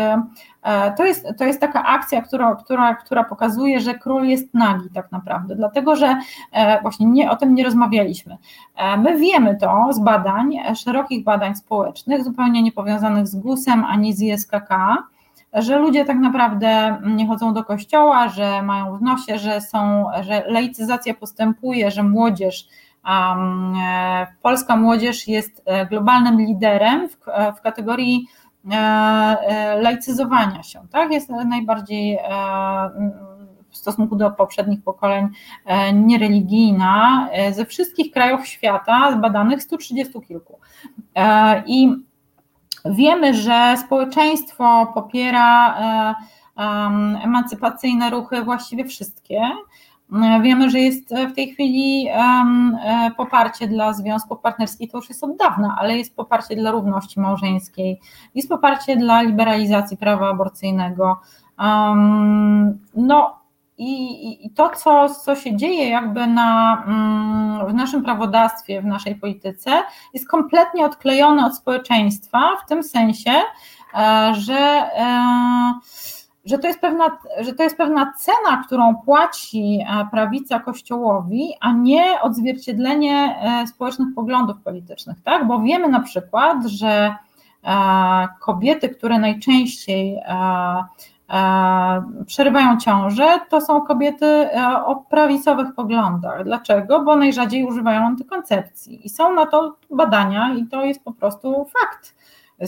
to 0.97 1.05
jest, 1.05 1.27
to 1.37 1.43
jest 1.45 1.61
taka 1.61 1.83
akcja, 1.83 2.21
która, 2.21 2.55
która, 2.55 2.95
która 2.95 3.23
pokazuje, 3.23 3.79
że 3.79 3.93
król 3.93 4.25
jest 4.25 4.53
nagi 4.53 4.89
tak 4.93 5.11
naprawdę, 5.11 5.55
dlatego 5.55 5.95
że 5.95 6.19
e, 6.51 6.81
właśnie 6.81 7.05
nie, 7.05 7.31
o 7.31 7.35
tym 7.35 7.55
nie 7.55 7.63
rozmawialiśmy. 7.63 8.37
E, 8.75 8.97
my 8.97 9.17
wiemy 9.17 9.57
to 9.57 9.87
z 9.91 9.99
badań, 9.99 10.59
szerokich 10.75 11.23
badań 11.23 11.55
społecznych, 11.55 12.23
zupełnie 12.23 12.63
niepowiązanych 12.63 13.27
z 13.27 13.35
GUS-em 13.35 13.85
ani 13.85 14.13
z 14.13 14.21
ISKK, 14.21 14.69
że 15.53 15.79
ludzie 15.79 16.05
tak 16.05 16.17
naprawdę 16.17 16.97
nie 17.05 17.27
chodzą 17.27 17.53
do 17.53 17.63
kościoła, 17.63 18.27
że 18.27 18.61
mają 18.61 18.97
w 18.97 19.01
nosie, 19.01 19.39
że 19.39 19.61
są, 19.61 20.05
że 20.21 20.43
laicyzacja 20.47 21.13
postępuje, 21.13 21.91
że 21.91 22.03
młodzież 22.03 22.67
Um, 23.05 23.73
polska 24.41 24.75
młodzież 24.75 25.27
jest 25.27 25.65
globalnym 25.89 26.41
liderem 26.41 27.09
w, 27.09 27.17
w 27.57 27.61
kategorii 27.61 28.27
E, 28.27 28.40
e, 28.40 28.40
laicyzowania 29.81 30.63
się, 30.63 30.87
tak? 30.91 31.11
Jest 31.11 31.29
najbardziej 31.29 32.15
e, 32.15 32.21
w 33.69 33.77
stosunku 33.77 34.15
do 34.15 34.31
poprzednich 34.31 34.83
pokoleń 34.83 35.27
niereligijna 35.93 37.29
ze 37.51 37.65
wszystkich 37.65 38.11
krajów 38.11 38.47
świata, 38.47 39.11
zbadanych 39.17 39.63
130 39.63 40.21
kilku. 40.21 40.59
I 41.65 41.95
wiemy, 42.85 43.33
że 43.33 43.75
społeczeństwo 43.85 44.91
popiera 44.93 45.75
emancypacyjne 47.23 48.09
ruchy 48.09 48.43
właściwie 48.43 48.85
wszystkie. 48.85 49.41
Wiemy, 50.41 50.69
że 50.69 50.79
jest 50.79 51.15
w 51.31 51.35
tej 51.35 51.51
chwili 51.53 52.07
e, 52.09 53.11
poparcie 53.17 53.67
dla 53.67 53.93
związków 53.93 54.39
partnerskich, 54.39 54.91
to 54.91 54.97
już 54.97 55.09
jest 55.09 55.23
od 55.23 55.37
dawna, 55.37 55.75
ale 55.79 55.97
jest 55.97 56.15
poparcie 56.15 56.55
dla 56.55 56.71
równości 56.71 57.19
małżeńskiej, 57.19 57.99
jest 58.35 58.49
poparcie 58.49 58.95
dla 58.95 59.21
liberalizacji 59.21 59.97
prawa 59.97 60.29
aborcyjnego. 60.29 61.19
No 62.95 63.41
i, 63.77 64.49
to, 64.55 64.69
co, 64.69 65.09
co 65.09 65.35
się 65.35 65.57
dzieje 65.57 65.89
jakby 65.89 66.27
na, 66.27 66.83
mm, 66.87 67.67
w 67.67 67.73
naszym 67.73 68.03
prawodawstwie, 68.03 68.81
w 68.81 68.85
naszej 68.85 69.15
polityce, 69.15 69.83
jest 70.13 70.27
kompletnie 70.27 70.85
odklejone 70.85 71.45
od 71.45 71.55
społeczeństwa, 71.55 72.57
w 72.65 72.69
tym 72.69 72.83
sensie, 72.83 73.31
e, 73.93 74.33
że 74.35 74.57
e, 74.57 75.73
że 76.45 76.59
to, 76.59 76.67
jest 76.67 76.79
pewna, 76.79 77.17
że 77.39 77.53
to 77.53 77.63
jest 77.63 77.77
pewna 77.77 78.13
cena, 78.17 78.63
którą 78.65 78.95
płaci 78.95 79.79
e, 79.81 80.07
prawica 80.11 80.59
Kościołowi, 80.59 81.53
a 81.59 81.71
nie 81.71 82.21
odzwierciedlenie 82.21 83.39
e, 83.41 83.67
społecznych 83.67 84.07
poglądów 84.15 84.61
politycznych, 84.63 85.17
tak? 85.23 85.47
Bo 85.47 85.59
wiemy 85.59 85.87
na 85.87 85.99
przykład, 85.99 86.65
że 86.65 87.15
e, 87.63 88.27
kobiety, 88.39 88.89
które 88.89 89.19
najczęściej 89.19 90.19
przerywają 92.25 92.77
ciążę, 92.77 93.39
to 93.49 93.61
są 93.61 93.81
kobiety 93.81 94.49
o 94.85 94.95
prawicowych 94.95 95.75
poglądach. 95.75 96.43
Dlaczego? 96.43 97.03
Bo 97.03 97.15
najrzadziej 97.15 97.65
używają 97.65 98.05
antykoncepcji 98.05 99.05
i 99.05 99.09
są 99.09 99.33
na 99.33 99.45
to 99.45 99.75
badania 99.89 100.53
i 100.53 100.65
to 100.65 100.85
jest 100.85 101.03
po 101.03 101.11
prostu 101.11 101.65
fakt 101.65 102.15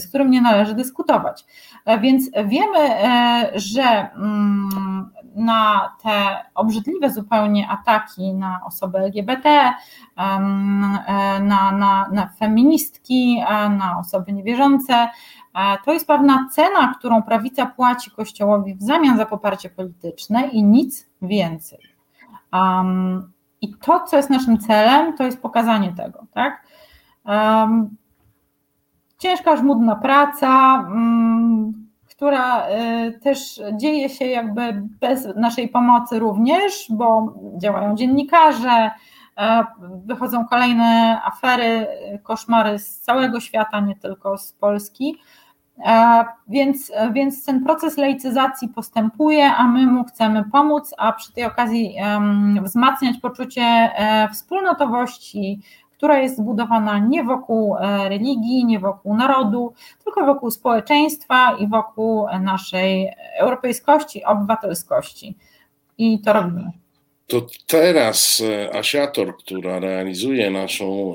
z 0.00 0.08
którym 0.08 0.30
nie 0.30 0.42
należy 0.42 0.74
dyskutować. 0.74 1.44
E, 1.84 1.98
więc 1.98 2.30
wiemy, 2.44 2.78
e, 2.78 3.50
że 3.54 4.10
mm, 4.14 5.10
na 5.36 5.90
te 6.02 6.44
obrzydliwe 6.54 7.10
zupełnie 7.10 7.68
ataki 7.68 8.34
na 8.34 8.60
osoby 8.66 8.98
LGBT, 8.98 9.48
e, 9.50 9.74
na, 11.40 11.72
na, 11.72 12.08
na 12.12 12.28
feministki, 12.38 13.42
na 13.78 13.98
osoby 13.98 14.32
niewierzące, 14.32 15.08
to 15.84 15.92
jest 15.92 16.06
pewna 16.06 16.48
cena, 16.52 16.94
którą 16.98 17.22
prawica 17.22 17.66
płaci 17.66 18.10
Kościołowi 18.10 18.74
w 18.74 18.82
zamian 18.82 19.16
za 19.16 19.26
poparcie 19.26 19.70
polityczne 19.70 20.48
i 20.48 20.62
nic 20.62 21.06
więcej. 21.22 21.78
I 23.60 23.74
to, 23.74 24.00
co 24.00 24.16
jest 24.16 24.30
naszym 24.30 24.58
celem, 24.58 25.16
to 25.16 25.24
jest 25.24 25.42
pokazanie 25.42 25.92
tego, 25.92 26.26
tak? 26.32 26.66
Ciężka, 29.24 29.56
żmudna 29.56 29.96
praca, 29.96 30.74
um, 30.88 31.72
która 32.10 32.68
y, 32.68 33.20
też 33.22 33.62
dzieje 33.76 34.08
się 34.08 34.24
jakby 34.24 34.82
bez 35.00 35.28
naszej 35.36 35.68
pomocy 35.68 36.18
również, 36.18 36.86
bo 36.90 37.34
działają 37.58 37.96
dziennikarze, 37.96 38.90
e, 39.38 39.64
wychodzą 40.06 40.46
kolejne 40.46 41.20
afery, 41.24 41.86
koszmary 42.22 42.78
z 42.78 43.00
całego 43.00 43.40
świata, 43.40 43.80
nie 43.80 43.96
tylko 43.96 44.38
z 44.38 44.52
Polski. 44.52 45.16
E, 45.86 46.24
więc, 46.48 46.92
więc 47.12 47.44
ten 47.44 47.64
proces 47.64 47.96
laicyzacji 47.96 48.68
postępuje, 48.68 49.54
a 49.54 49.68
my 49.68 49.86
mu 49.86 50.04
chcemy 50.04 50.44
pomóc, 50.52 50.94
a 50.98 51.12
przy 51.12 51.32
tej 51.32 51.44
okazji 51.44 51.96
wzmacniać 52.62 53.18
poczucie 53.18 53.62
e, 53.62 54.28
wspólnotowości, 54.32 55.60
która 56.04 56.22
jest 56.22 56.36
zbudowana 56.36 56.98
nie 56.98 57.24
wokół 57.24 57.76
e, 57.76 58.08
religii, 58.08 58.64
nie 58.64 58.78
wokół 58.78 59.16
narodu, 59.16 59.72
tylko 60.04 60.26
wokół 60.26 60.50
społeczeństwa 60.50 61.56
i 61.60 61.68
wokół 61.68 62.26
naszej 62.40 63.10
europejskości, 63.38 64.24
obywatelskości. 64.24 65.36
I 65.98 66.20
to 66.20 66.32
robimy. 66.32 66.70
To 67.26 67.46
teraz 67.66 68.42
e, 68.46 68.74
Asiator, 68.74 69.36
która 69.36 69.78
realizuje 69.80 70.50
naszą 70.50 71.14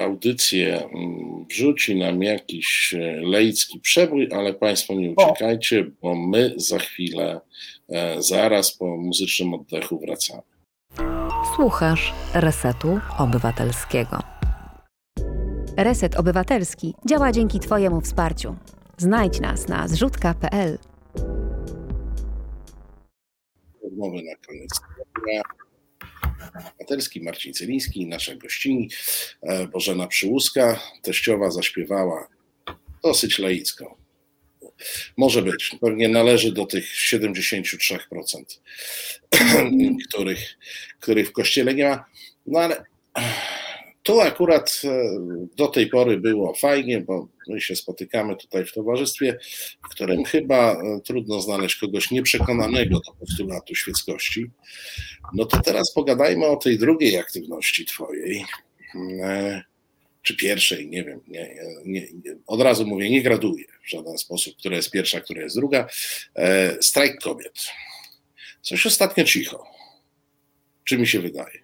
audycję, 0.00 0.88
wrzuci 1.50 1.96
nam 1.96 2.22
jakiś 2.22 2.94
e, 2.94 2.98
leicki 3.20 3.80
przebój, 3.80 4.28
ale 4.32 4.54
Państwo 4.54 4.94
nie 4.94 5.10
uciekajcie, 5.10 5.86
bo 6.02 6.14
my 6.14 6.54
za 6.56 6.78
chwilę, 6.78 7.40
zaraz 8.18 8.76
po 8.76 8.96
muzycznym 8.96 9.54
oddechu 9.54 9.98
wracamy. 9.98 10.55
Słuchasz 11.56 12.14
Resetu 12.34 13.00
Obywatelskiego. 13.18 14.22
Reset 15.76 16.16
Obywatelski 16.16 16.94
działa 17.08 17.32
dzięki 17.32 17.60
Twojemu 17.60 18.00
wsparciu. 18.00 18.56
Znajdź 18.98 19.40
nas 19.40 19.68
na 19.68 19.88
zrzutka.pl. 19.88 20.78
Rozmowy 23.82 24.16
na 24.22 24.36
koniec. 24.46 24.70
Obywatelski, 26.74 27.22
Marcin 27.22 27.52
Celiński, 27.52 28.06
nasza 28.06 28.34
gościni, 28.34 28.88
e, 29.42 29.66
Bożena 29.66 30.06
Przyłuska, 30.06 30.80
teściowa 31.02 31.50
zaśpiewała 31.50 32.28
dosyć 33.02 33.38
laicką. 33.38 34.05
Może 35.16 35.42
być. 35.42 35.76
Pewnie 35.80 36.08
należy 36.08 36.52
do 36.52 36.66
tych 36.66 36.84
73%, 36.94 37.98
których, 40.08 40.58
których 41.00 41.28
w 41.28 41.32
kościele 41.32 41.74
nie 41.74 41.88
ma. 41.88 42.04
No 42.46 42.60
ale 42.60 42.84
tu 44.06 44.20
akurat 44.20 44.82
e, 44.84 45.18
do 45.56 45.66
tej 45.66 45.86
pory 45.86 46.20
było 46.20 46.54
fajnie, 46.54 47.00
bo 47.00 47.28
my 47.48 47.60
się 47.60 47.76
spotykamy 47.76 48.36
tutaj 48.36 48.64
w 48.64 48.72
towarzystwie, 48.72 49.38
w 49.84 49.88
którym 49.88 50.24
chyba 50.24 50.72
e, 50.72 51.00
trudno 51.04 51.40
znaleźć 51.40 51.76
kogoś 51.76 52.10
nieprzekonanego 52.10 53.00
do 53.06 53.12
postulatu 53.20 53.74
świeckości. 53.74 54.50
No 55.34 55.44
to 55.44 55.60
teraz 55.60 55.92
pogadajmy 55.92 56.46
o 56.46 56.56
tej 56.56 56.78
drugiej 56.78 57.18
aktywności 57.18 57.84
Twojej 57.84 58.44
e, 59.22 59.62
czy 60.26 60.36
pierwszej, 60.36 60.88
nie 60.88 61.04
wiem, 61.04 61.20
nie, 61.28 61.56
nie, 61.84 62.06
od 62.46 62.60
razu 62.60 62.86
mówię, 62.86 63.10
nie 63.10 63.22
graduję 63.22 63.64
w 63.86 63.90
żaden 63.90 64.18
sposób, 64.18 64.56
która 64.56 64.76
jest 64.76 64.90
pierwsza, 64.90 65.20
która 65.20 65.42
jest 65.42 65.56
druga. 65.56 65.86
E, 66.36 66.82
strajk 66.82 67.20
kobiet. 67.22 67.66
Coś 68.60 68.86
ostatnio 68.86 69.24
cicho. 69.24 69.64
Czy 70.84 70.98
mi 70.98 71.06
się 71.06 71.20
wydaje? 71.20 71.58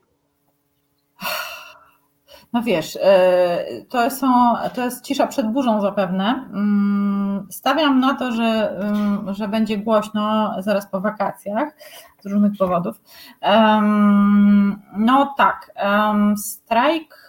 No 2.53 2.63
wiesz, 2.63 2.99
e, 3.03 3.65
to, 3.89 4.11
są, 4.11 4.55
to 4.75 4.85
jest 4.85 5.05
cisza 5.05 5.27
przed 5.27 5.53
burzą 5.53 5.81
zapewne. 5.81 6.51
Mm, 6.53 7.47
stawiam 7.51 8.01
na 8.01 8.15
to, 8.15 8.33
że, 8.33 8.77
mm, 8.81 9.35
że 9.35 9.49
będzie 9.49 9.79
głośno 9.79 10.55
zaraz 10.59 10.91
po 10.91 11.01
wakacjach 11.01 11.77
z 12.21 12.27
różnych 12.27 12.53
powodów. 12.59 13.01
No 14.97 15.35
tak, 15.39 15.75
strajk 16.37 17.22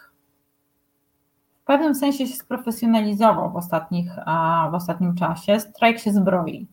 w 1.64 1.66
pewnym 1.66 1.96
sensie 1.96 2.28
się 2.28 2.36
sprofesjonalizował 2.36 3.52
w, 3.52 3.56
ostatnich, 3.56 4.12
w 4.72 4.76
ostatnim 4.76 5.16
czasie. 5.16 5.60
Strajk 5.60 6.00
się 6.00 6.12
zbroi. 6.12 6.68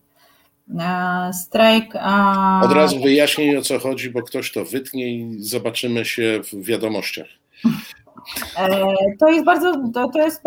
E, 0.79 1.33
strajk. 1.33 1.95
Od 2.63 2.73
razu 2.73 3.01
wyjaśnij 3.01 3.57
o 3.57 3.63
co 3.63 3.79
chodzi, 3.79 4.11
bo 4.11 4.23
ktoś 4.23 4.53
to 4.53 4.65
wytnie 4.65 5.09
i 5.09 5.43
zobaczymy 5.43 6.05
się 6.05 6.41
w 6.53 6.65
wiadomościach. 6.67 7.27
E, 8.59 8.95
to 9.21 9.29
jest 9.29 9.45
bardzo, 9.45 9.73
to, 9.93 10.19
jest 10.19 10.43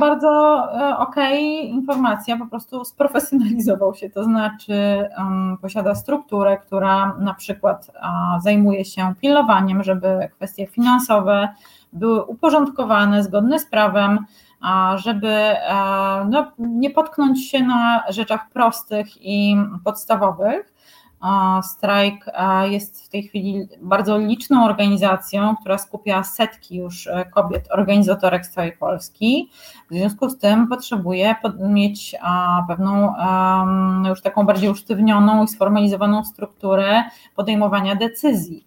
bardzo 0.00 0.28
e, 0.74 0.98
okej 0.98 1.58
okay 1.58 1.68
informacja, 1.68 2.36
po 2.36 2.46
prostu 2.46 2.84
sprofesjonalizował 2.84 3.94
się, 3.94 4.10
to 4.10 4.24
znaczy 4.24 5.08
posiada 5.62 5.94
strukturę, 5.94 6.58
która 6.58 7.16
na 7.20 7.34
przykład 7.34 7.90
zajmuje 8.42 8.84
się 8.84 9.14
pilnowaniem, 9.20 9.82
żeby 9.82 10.28
kwestie 10.36 10.66
finansowe 10.66 11.48
były 11.92 12.24
uporządkowane, 12.24 13.24
zgodne 13.24 13.58
z 13.58 13.66
prawem, 13.66 14.18
żeby 14.94 15.56
no, 16.30 16.52
nie 16.58 16.90
potknąć 16.90 17.50
się 17.50 17.62
na 17.62 18.02
rzeczach 18.08 18.50
prostych 18.50 19.06
i 19.20 19.56
podstawowych. 19.84 20.72
Strajk 21.62 22.26
jest 22.64 23.06
w 23.06 23.08
tej 23.08 23.22
chwili 23.22 23.68
bardzo 23.82 24.18
liczną 24.18 24.64
organizacją, 24.64 25.56
która 25.56 25.78
skupia 25.78 26.24
setki 26.24 26.76
już 26.76 27.06
e, 27.06 27.24
kobiet, 27.24 27.68
organizatorek 27.70 28.46
z 28.46 28.50
całej 28.50 28.72
Polski. 28.72 29.50
W 29.90 29.94
związku 29.94 30.28
z 30.28 30.38
tym 30.38 30.68
potrzebuje 30.68 31.34
mieć 31.60 32.16
pewną 32.68 33.14
już 34.08 34.22
taką 34.22 34.46
bardziej 34.46 34.70
usztywnioną 34.70 35.44
i 35.44 35.48
sformalizowaną 35.48 36.24
strukturę 36.24 37.04
podejmowania 37.36 37.94
decyzji. 37.94 38.66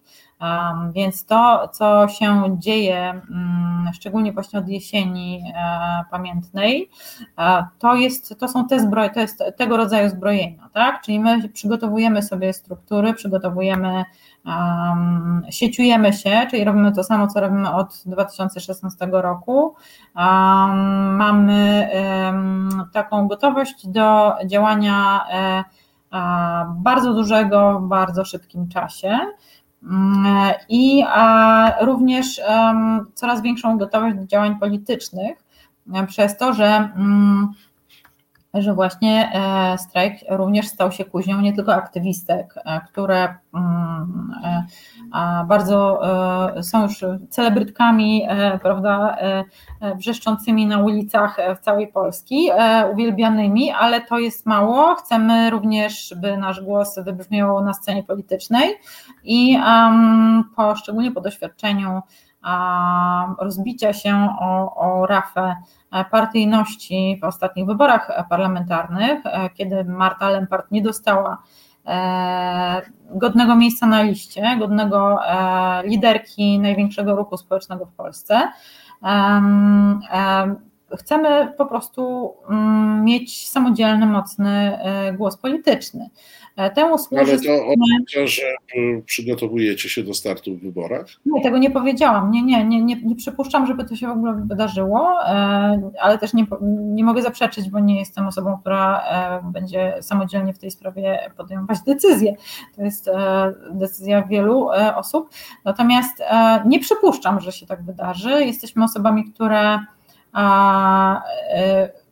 Więc 0.92 1.24
to, 1.24 1.68
co 1.72 2.08
się 2.08 2.56
dzieje, 2.58 3.22
mm, 3.30 3.90
szczególnie 3.94 4.32
właśnie 4.32 4.58
od 4.58 4.68
jesieni 4.68 5.52
e, 5.56 6.04
pamiętnej, 6.10 6.90
e, 7.38 7.66
to, 7.78 7.94
jest, 7.94 8.38
to 8.38 8.48
są 8.48 8.66
te 8.66 8.80
zbroje, 8.80 9.10
to 9.10 9.20
jest 9.20 9.44
tego 9.56 9.76
rodzaju 9.76 10.08
zbrojenia, 10.08 10.68
tak? 10.72 11.02
Czyli 11.02 11.20
my 11.20 11.48
przygotowujemy 11.48 12.22
sobie 12.22 12.52
struktury, 12.52 13.14
przygotowujemy, 13.14 14.04
um, 14.46 15.46
sieciujemy 15.50 16.12
się, 16.12 16.46
czyli 16.50 16.64
robimy 16.64 16.92
to 16.92 17.04
samo, 17.04 17.26
co 17.26 17.40
robimy 17.40 17.72
od 17.72 18.02
2016 18.06 19.08
roku. 19.12 19.74
Um, 20.16 21.16
mamy 21.16 21.88
um, 22.24 22.84
taką 22.92 23.28
gotowość 23.28 23.88
do 23.88 24.34
działania 24.46 25.24
e, 25.30 25.64
bardzo 26.76 27.14
dużego, 27.14 27.80
w 27.80 27.88
bardzo 27.88 28.24
szybkim 28.24 28.68
czasie. 28.68 29.18
Mm, 29.86 30.52
i 30.68 31.04
również 31.80 32.40
coraz 33.14 33.42
większą 33.42 33.78
gotowość 33.78 34.16
do 34.16 34.26
działań 34.26 34.58
politycznych, 34.58 35.44
przez 36.06 36.36
to, 36.36 36.52
że, 36.52 36.66
mm, 36.96 37.48
że 38.58 38.74
właśnie 38.74 39.32
e, 39.34 39.78
strajk 39.78 40.14
również 40.28 40.68
stał 40.68 40.92
się 40.92 41.04
kuźnią 41.04 41.40
nie 41.40 41.52
tylko 41.52 41.74
aktywistek, 41.74 42.54
e, 42.64 42.80
które 42.80 43.34
mm, 43.54 44.32
e, 44.44 44.64
bardzo 45.48 46.00
są 46.62 46.82
już 46.82 47.04
celebrytkami, 47.30 48.26
prawda, 48.62 49.16
wrzeszczącymi 49.96 50.66
na 50.66 50.78
ulicach 50.78 51.36
w 51.56 51.60
całej 51.60 51.88
Polski, 51.88 52.50
uwielbianymi, 52.92 53.72
ale 53.72 54.00
to 54.00 54.18
jest 54.18 54.46
mało. 54.46 54.94
Chcemy 54.94 55.50
również, 55.50 56.14
by 56.20 56.36
nasz 56.36 56.60
głos 56.60 56.98
wybrzmiał 56.98 57.64
na 57.64 57.74
scenie 57.74 58.02
politycznej 58.02 58.74
i 59.24 59.58
po, 60.56 60.76
szczególnie 60.76 61.12
po 61.12 61.20
doświadczeniu 61.20 62.02
rozbicia 63.38 63.92
się 63.92 64.28
o, 64.40 64.74
o 64.74 65.06
rafę 65.06 65.56
partyjności 66.04 67.18
w 67.22 67.24
ostatnich 67.24 67.66
wyborach 67.66 68.26
parlamentarnych, 68.28 69.20
kiedy 69.54 69.84
Marta 69.84 70.30
Lempart 70.30 70.70
nie 70.70 70.82
dostała 70.82 71.38
E, 71.86 72.82
godnego 73.10 73.56
miejsca 73.56 73.86
na 73.86 74.02
liście, 74.02 74.56
godnego 74.58 75.18
e, 75.26 75.82
liderki 75.86 76.58
największego 76.58 77.16
ruchu 77.16 77.36
społecznego 77.36 77.86
w 77.86 77.92
Polsce. 77.92 78.52
chcemy 80.98 81.52
po 81.58 81.66
prostu 81.66 82.34
mm, 82.48 83.04
mieć 83.04 83.48
samodzielny, 83.48 84.06
mocny 84.06 84.78
głos 85.18 85.36
polityczny. 85.36 86.10
Temu 86.74 86.98
służy. 86.98 87.22
Ale 87.22 87.40
to 87.40 87.66
oznacza, 87.66 88.26
że 88.26 88.42
przygotowujecie 89.06 89.88
się 89.88 90.02
do 90.02 90.14
startu 90.14 90.54
w 90.56 90.60
wyborach? 90.60 91.06
Nie, 91.26 91.42
tego 91.42 91.58
nie 91.58 91.70
powiedziałam. 91.70 92.30
Nie, 92.30 92.42
nie, 92.42 92.64
nie, 92.64 92.82
nie, 92.82 93.02
nie 93.02 93.16
przypuszczam, 93.16 93.66
żeby 93.66 93.84
to 93.84 93.96
się 93.96 94.06
w 94.06 94.10
ogóle 94.10 94.34
wydarzyło, 94.46 95.18
ale 96.00 96.18
też 96.20 96.34
nie, 96.34 96.46
nie 96.78 97.04
mogę 97.04 97.22
zaprzeczyć, 97.22 97.70
bo 97.70 97.80
nie 97.80 97.98
jestem 97.98 98.26
osobą, 98.26 98.58
która 98.60 99.04
będzie 99.52 99.94
samodzielnie 100.00 100.52
w 100.52 100.58
tej 100.58 100.70
sprawie 100.70 101.30
podejmować 101.36 101.78
decyzje. 101.86 102.34
To 102.76 102.82
jest 102.82 103.10
decyzja 103.70 104.22
wielu 104.22 104.68
osób. 104.96 105.30
Natomiast 105.64 106.22
nie 106.66 106.80
przypuszczam, 106.80 107.40
że 107.40 107.52
się 107.52 107.66
tak 107.66 107.82
wydarzy. 107.82 108.44
Jesteśmy 108.44 108.84
osobami, 108.84 109.24
które 109.24 109.78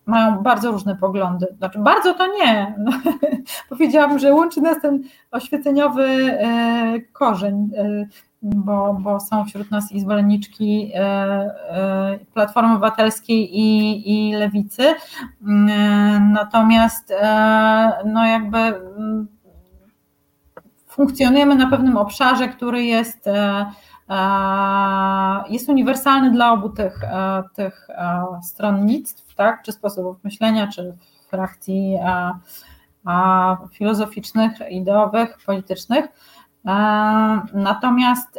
mają 0.07 0.43
bardzo 0.43 0.73
różne 0.73 0.97
poglądy. 0.97 1.47
Znaczy, 1.59 1.79
bardzo 1.79 2.15
to 2.15 2.27
nie. 2.27 2.75
Powiedziałabym, 3.69 4.19
że 4.19 4.35
łączy 4.35 4.61
nas 4.61 4.83
ten 4.83 5.03
oświeceniowy 5.31 6.05
e, 6.05 7.01
korzeń, 7.13 7.71
e, 7.77 8.07
bo, 8.43 8.97
bo 9.01 9.21
są 9.21 9.45
wśród 9.45 9.71
nas 9.71 9.93
i 9.93 10.01
zwolenniczki 10.01 10.91
e, 10.95 12.19
Platformy 12.35 12.73
Obywatelskiej 12.73 13.59
i, 13.59 14.03
i 14.31 14.35
Lewicy. 14.35 14.95
Natomiast 16.21 17.15
no 18.05 18.27
jakby 18.27 18.59
mm, 18.59 19.27
funkcjonujemy 20.87 21.55
na 21.55 21.71
pewnym 21.71 21.97
obszarze, 21.97 22.49
który 22.49 22.85
jest 22.85 23.29
jest 25.49 25.69
uniwersalny 25.69 26.31
dla 26.31 26.53
obu 26.53 26.69
tych, 26.69 27.01
tych 27.55 27.89
stronnictw, 28.43 29.35
tak? 29.35 29.63
czy 29.63 29.73
sposobów 29.73 30.25
myślenia, 30.25 30.69
czy 30.69 30.97
frakcji 31.29 31.99
filozoficznych, 33.73 34.53
ideowych, 34.71 35.39
politycznych. 35.47 36.05
Natomiast, 37.55 38.39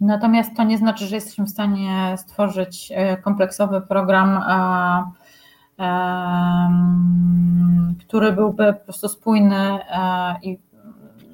natomiast 0.00 0.56
to 0.56 0.64
nie 0.64 0.78
znaczy, 0.78 1.06
że 1.06 1.14
jesteśmy 1.14 1.44
w 1.44 1.50
stanie 1.50 2.14
stworzyć 2.18 2.92
e, 2.94 3.16
kompleksowy 3.16 3.80
program, 3.80 4.40
który 8.06 8.32
byłby 8.32 8.72
po 8.72 8.84
prostu 8.84 9.08
spójny 9.08 9.56
e, 9.56 10.36
i 10.42 10.58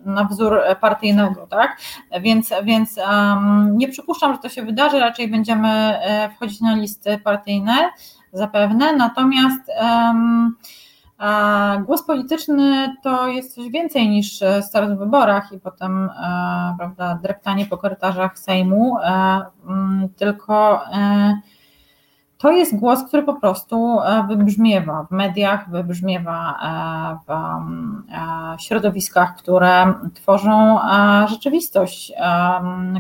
na 0.05 0.25
wzór 0.25 0.61
partyjnego, 0.81 1.47
tak? 1.47 1.77
Więc, 2.21 2.51
więc 2.65 2.99
um, 2.99 3.79
nie 3.79 3.89
przypuszczam, 3.89 4.33
że 4.33 4.39
to 4.39 4.49
się 4.49 4.63
wydarzy, 4.63 4.99
raczej 4.99 5.29
będziemy 5.29 5.69
e, 5.69 6.31
wchodzić 6.31 6.61
na 6.61 6.75
listy 6.75 7.19
partyjne 7.19 7.91
zapewne, 8.33 8.97
natomiast 8.97 9.61
um, 9.81 10.57
Głos 11.87 12.03
polityczny 12.03 12.97
to 13.03 13.29
jest 13.29 13.55
coś 13.55 13.71
więcej 13.71 14.09
niż 14.09 14.41
start 14.63 14.91
w 14.91 14.99
wyborach 14.99 15.53
i 15.53 15.61
potem 15.61 16.11
e, 16.11 16.75
prawda, 16.79 17.19
dreptanie 17.23 17.67
po 17.67 17.79
korytarzach 17.79 18.39
Sejmu, 18.39 18.99
e, 18.99 19.41
tylko 20.17 20.81
to 22.41 22.51
jest 22.51 22.77
głos, 22.77 23.05
który 23.05 23.23
po 23.23 23.35
prostu 23.35 24.01
e, 24.01 24.27
wybrzmiewa 24.29 25.07
w 25.11 25.11
mediach, 25.11 25.71
wybrzmiewa 25.71 26.59
e, 26.63 27.19
w 27.27 27.31
e, 27.33 28.59
środowiskach, 28.59 29.37
które 29.37 29.95
tworzą 30.15 30.79
rzeczywistość, 31.27 32.13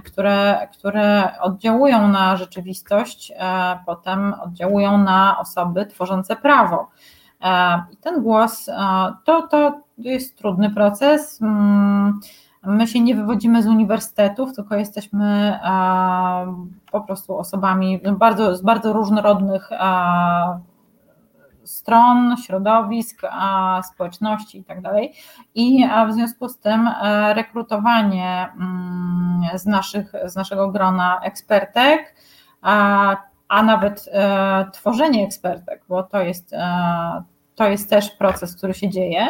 które, 0.04 0.68
które 0.72 1.32
oddziałują 1.40 2.08
na 2.08 2.36
rzeczywistość, 2.36 3.32
potem 3.86 4.34
oddziałują 4.40 4.98
na 4.98 5.38
osoby 5.38 5.86
tworzące 5.86 6.36
prawo. 6.36 6.90
I 7.92 7.96
ten 7.96 8.22
głos 8.22 8.66
to, 9.24 9.42
to 9.42 9.80
jest 9.98 10.38
trudny 10.38 10.70
proces. 10.70 11.40
My 12.62 12.86
się 12.86 13.00
nie 13.00 13.14
wywodzimy 13.14 13.62
z 13.62 13.66
uniwersytetów, 13.66 14.54
tylko 14.54 14.74
jesteśmy 14.74 15.58
po 16.92 17.00
prostu 17.00 17.38
osobami 17.38 18.00
bardzo, 18.18 18.56
z 18.56 18.62
bardzo 18.62 18.92
różnorodnych 18.92 19.70
stron, 21.64 22.36
środowisk, 22.36 23.22
społeczności 23.92 24.58
itd. 24.58 24.82
Tak 24.82 24.94
I 25.54 25.88
w 26.08 26.12
związku 26.12 26.48
z 26.48 26.58
tym 26.58 26.88
e, 26.88 27.34
rekrutowanie 27.34 28.48
mm, 28.56 29.58
z, 29.58 29.66
naszych, 29.66 30.12
z 30.24 30.36
naszego 30.36 30.70
grona 30.70 31.20
ekspertek, 31.22 32.14
a, 32.62 33.62
nawet 33.64 34.08
e, 34.12 34.70
tworzenie 34.72 35.24
ekspertek, 35.24 35.84
bo 35.88 36.02
to 36.02 36.20
jest, 36.20 36.52
e, 36.52 37.22
to 37.54 37.68
jest 37.68 37.90
też 37.90 38.10
proces, 38.10 38.56
który 38.56 38.74
się 38.74 38.88
dzieje 38.88 39.26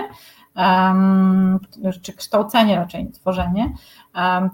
czy 2.02 2.12
kształcenie 2.12 2.76
raczej, 2.76 3.04
nie 3.04 3.12
tworzenie, 3.12 3.72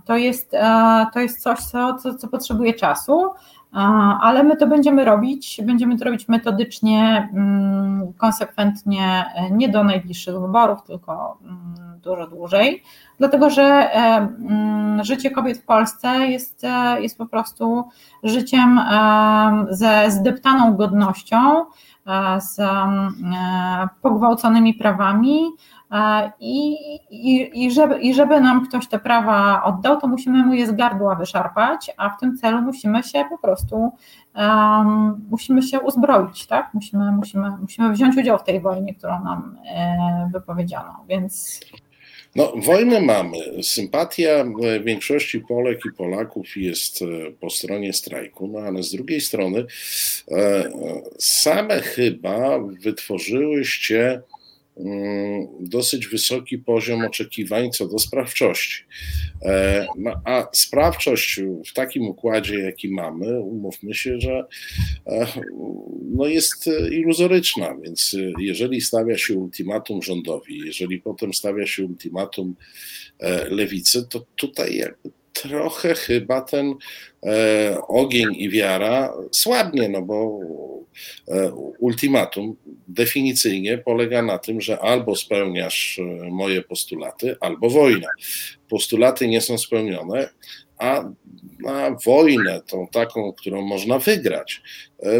to 0.04 0.16
jest, 0.16 0.54
e, 0.54 1.06
to 1.12 1.20
jest 1.20 1.42
coś, 1.42 1.58
co, 1.58 1.94
co, 1.94 2.14
co 2.14 2.28
potrzebuje 2.28 2.74
czasu, 2.74 3.24
e, 3.26 3.78
ale 4.20 4.44
my 4.44 4.56
to 4.56 4.66
będziemy 4.66 5.04
robić, 5.04 5.60
będziemy 5.64 5.98
to 5.98 6.04
robić 6.04 6.28
metodycznie, 6.28 7.28
mm, 7.32 8.12
konsekwentnie, 8.12 9.24
e, 9.34 9.50
nie 9.50 9.68
do 9.68 9.84
najbliższych 9.84 10.40
wyborów, 10.40 10.82
tylko 10.82 11.38
mm, 11.42 12.00
dużo 12.00 12.26
dłużej, 12.26 12.82
dlatego 13.18 13.50
że 13.50 13.92
mm, 13.92 15.04
życie 15.04 15.30
kobiet 15.30 15.58
w 15.58 15.64
Polsce 15.64 16.08
jest, 16.08 16.62
jest 17.00 17.18
po 17.18 17.26
prostu 17.26 17.88
życiem 18.22 18.80
ze 19.70 20.10
zdeptaną 20.10 20.76
godnością, 20.76 21.64
z 22.38 22.60
pogwałconymi 24.02 24.74
prawami, 24.74 25.40
i, 26.40 26.76
i, 27.10 27.64
i, 27.64 27.70
żeby, 27.70 27.98
I 27.98 28.14
żeby 28.14 28.40
nam 28.40 28.66
ktoś 28.66 28.88
te 28.88 28.98
prawa 28.98 29.62
oddał, 29.64 30.00
to 30.00 30.08
musimy 30.08 30.44
mu 30.44 30.54
je 30.54 30.66
z 30.66 30.72
gardła 30.72 31.14
wyszarpać, 31.14 31.90
a 31.96 32.10
w 32.10 32.20
tym 32.20 32.36
celu 32.36 32.62
musimy 32.62 33.02
się 33.02 33.24
po 33.30 33.38
prostu 33.38 33.92
um, 34.36 35.26
musimy 35.30 35.62
się 35.62 35.80
uzbroić, 35.80 36.46
tak? 36.46 36.70
Musimy, 36.74 37.12
musimy, 37.12 37.50
musimy 37.60 37.92
wziąć 37.92 38.16
udział 38.16 38.38
w 38.38 38.44
tej 38.44 38.60
wojnie, 38.60 38.94
którą 38.94 39.24
nam 39.24 39.58
e, 39.74 40.30
wypowiedziano. 40.32 41.04
Więc 41.08 41.60
no, 42.36 42.52
wojnę 42.56 43.00
mamy. 43.00 43.38
Sympatia 43.62 44.44
większości 44.84 45.40
Polek 45.40 45.80
i 45.86 45.96
Polaków 45.96 46.56
jest 46.56 47.02
e, 47.02 47.06
po 47.40 47.50
stronie 47.50 47.92
strajku, 47.92 48.48
no 48.48 48.58
ale 48.58 48.82
z 48.82 48.92
drugiej 48.92 49.20
strony 49.20 49.66
e, 50.30 50.70
same 51.18 51.80
chyba 51.80 52.58
wytworzyłyście 52.58 54.22
dosyć 55.60 56.06
wysoki 56.06 56.58
poziom 56.58 57.04
oczekiwań 57.04 57.70
co 57.70 57.88
do 57.88 57.98
sprawczości. 57.98 58.84
E, 59.42 59.86
no, 59.98 60.20
a 60.24 60.46
sprawczość 60.52 61.40
w 61.66 61.72
takim 61.72 62.08
układzie, 62.08 62.60
jaki 62.60 62.88
mamy, 62.88 63.40
umówmy 63.40 63.94
się, 63.94 64.20
że 64.20 64.46
e, 65.06 65.26
no 66.02 66.26
jest 66.26 66.66
iluzoryczna, 66.92 67.76
więc 67.82 68.16
jeżeli 68.38 68.80
stawia 68.80 69.18
się 69.18 69.34
ultimatum 69.34 70.02
rządowi, 70.02 70.58
jeżeli 70.66 71.00
potem 71.00 71.34
stawia 71.34 71.66
się 71.66 71.84
ultimatum 71.84 72.54
e, 73.18 73.48
lewicy, 73.48 74.06
to 74.08 74.26
tutaj 74.36 74.82
trochę 75.42 75.94
chyba 75.94 76.40
ten 76.40 76.74
e, 77.26 77.78
ogień 77.88 78.28
i 78.36 78.50
wiara 78.50 79.12
słabnie, 79.32 79.88
no 79.88 80.02
bo 80.02 80.40
e, 81.28 81.52
ultimatum 81.78 82.56
definicyjnie 82.88 83.78
polega 83.78 84.22
na 84.22 84.38
tym, 84.38 84.60
że 84.60 84.80
albo 84.80 85.16
spełniasz 85.16 85.98
e, 85.98 86.30
moje 86.30 86.62
postulaty, 86.62 87.36
albo 87.40 87.70
wojna. 87.70 88.08
Postulaty 88.68 89.28
nie 89.28 89.40
są 89.40 89.58
spełnione, 89.58 90.28
a 90.78 91.04
na 91.60 91.96
wojnę, 92.06 92.60
tą 92.66 92.86
taką, 92.86 93.32
którą 93.32 93.62
można 93.62 93.98
wygrać, 93.98 94.62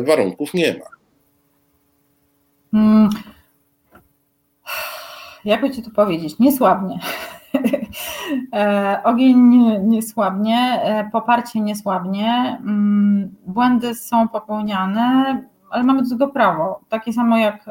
warunków 0.02 0.54
nie 0.54 0.72
ma. 0.78 0.86
Hmm. 2.72 3.10
Jakby 5.44 5.70
ci 5.70 5.82
to 5.82 5.90
powiedzieć? 5.90 6.38
Niesłabnie. 6.38 6.98
ogień 9.04 9.38
nie 9.82 10.02
słabnie, 10.02 10.80
e, 10.82 11.10
poparcie 11.10 11.60
nie 11.60 11.76
słabnie, 11.76 12.58
mm, 12.60 13.36
błędy 13.46 13.94
są 13.94 14.28
popełniane, 14.28 15.40
ale 15.70 15.82
mamy 15.82 16.02
do 16.02 16.08
tego 16.08 16.28
prawo, 16.28 16.80
takie 16.88 17.12
samo 17.12 17.38
jak 17.38 17.70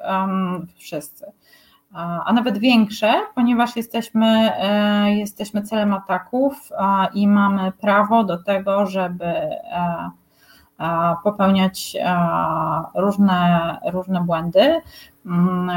wszyscy, 0.78 1.26
a 2.26 2.34
nawet 2.34 2.58
większe, 2.58 3.14
ponieważ 3.36 3.76
jesteśmy, 3.76 4.52
e, 4.58 5.16
jesteśmy 5.16 5.62
celem 5.62 5.94
ataków 5.94 6.70
i 7.14 7.28
mamy 7.28 7.72
prawo 7.72 8.24
do 8.24 8.44
tego, 8.44 8.86
żeby 8.86 9.34
popełniać 11.24 11.98
różne, 12.96 13.78
różne 13.92 14.22
błędy. 14.22 14.82
Mm, 15.26 15.72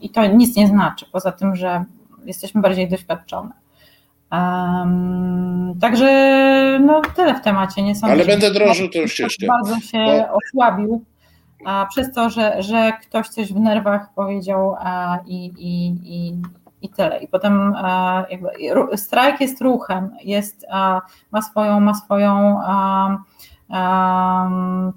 I 0.00 0.10
to 0.10 0.26
nic 0.26 0.56
nie 0.56 0.66
znaczy, 0.66 1.06
poza 1.12 1.32
tym, 1.32 1.56
że 1.56 1.84
jesteśmy 2.24 2.60
bardziej 2.60 2.88
doświadczone. 2.88 3.63
Um, 4.34 5.74
także 5.80 6.08
no, 6.80 7.02
tyle 7.16 7.34
w 7.34 7.40
temacie. 7.40 7.82
Nie 7.82 7.94
sądzę, 7.94 8.12
Ale 8.12 8.24
będę 8.24 8.50
drążył 8.50 8.88
tę 8.88 9.08
ścieżkę. 9.08 9.46
Bardzo 9.46 9.80
się 9.80 9.98
Bo... 9.98 10.38
osłabił 10.38 11.04
a, 11.64 11.86
przez 11.90 12.12
to, 12.12 12.30
że, 12.30 12.62
że 12.62 12.92
ktoś 13.02 13.28
coś 13.28 13.52
w 13.52 13.60
nerwach 13.60 14.14
powiedział 14.14 14.76
a, 14.78 15.18
i, 15.26 15.44
i, 15.44 15.86
i, 16.04 16.42
i 16.82 16.88
tyle. 16.88 17.18
I 17.18 17.28
potem 17.28 17.74
a, 17.76 18.24
jakby, 18.30 18.50
strajk 18.96 19.40
jest 19.40 19.60
ruchem, 19.60 20.10
jest, 20.24 20.66
ma 21.30 21.42
swoją, 21.42 21.80
ma 21.80 21.94
swoją 21.94 22.60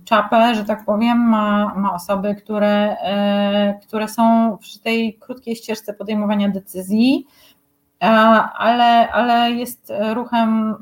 czapę, 0.05 0.55
że 0.55 0.65
tak 0.65 0.85
powiem, 0.85 1.17
ma, 1.17 1.75
ma 1.75 1.93
osoby, 1.93 2.35
które, 2.35 2.97
e, 3.01 3.79
które 3.87 4.07
są 4.07 4.57
przy 4.57 4.79
tej 4.79 5.13
krótkiej 5.13 5.55
ścieżce 5.55 5.93
podejmowania 5.93 6.49
decyzji, 6.49 7.25
ale, 7.99 9.11
ale 9.11 9.51
jest 9.51 9.93
ruchem 10.13 10.75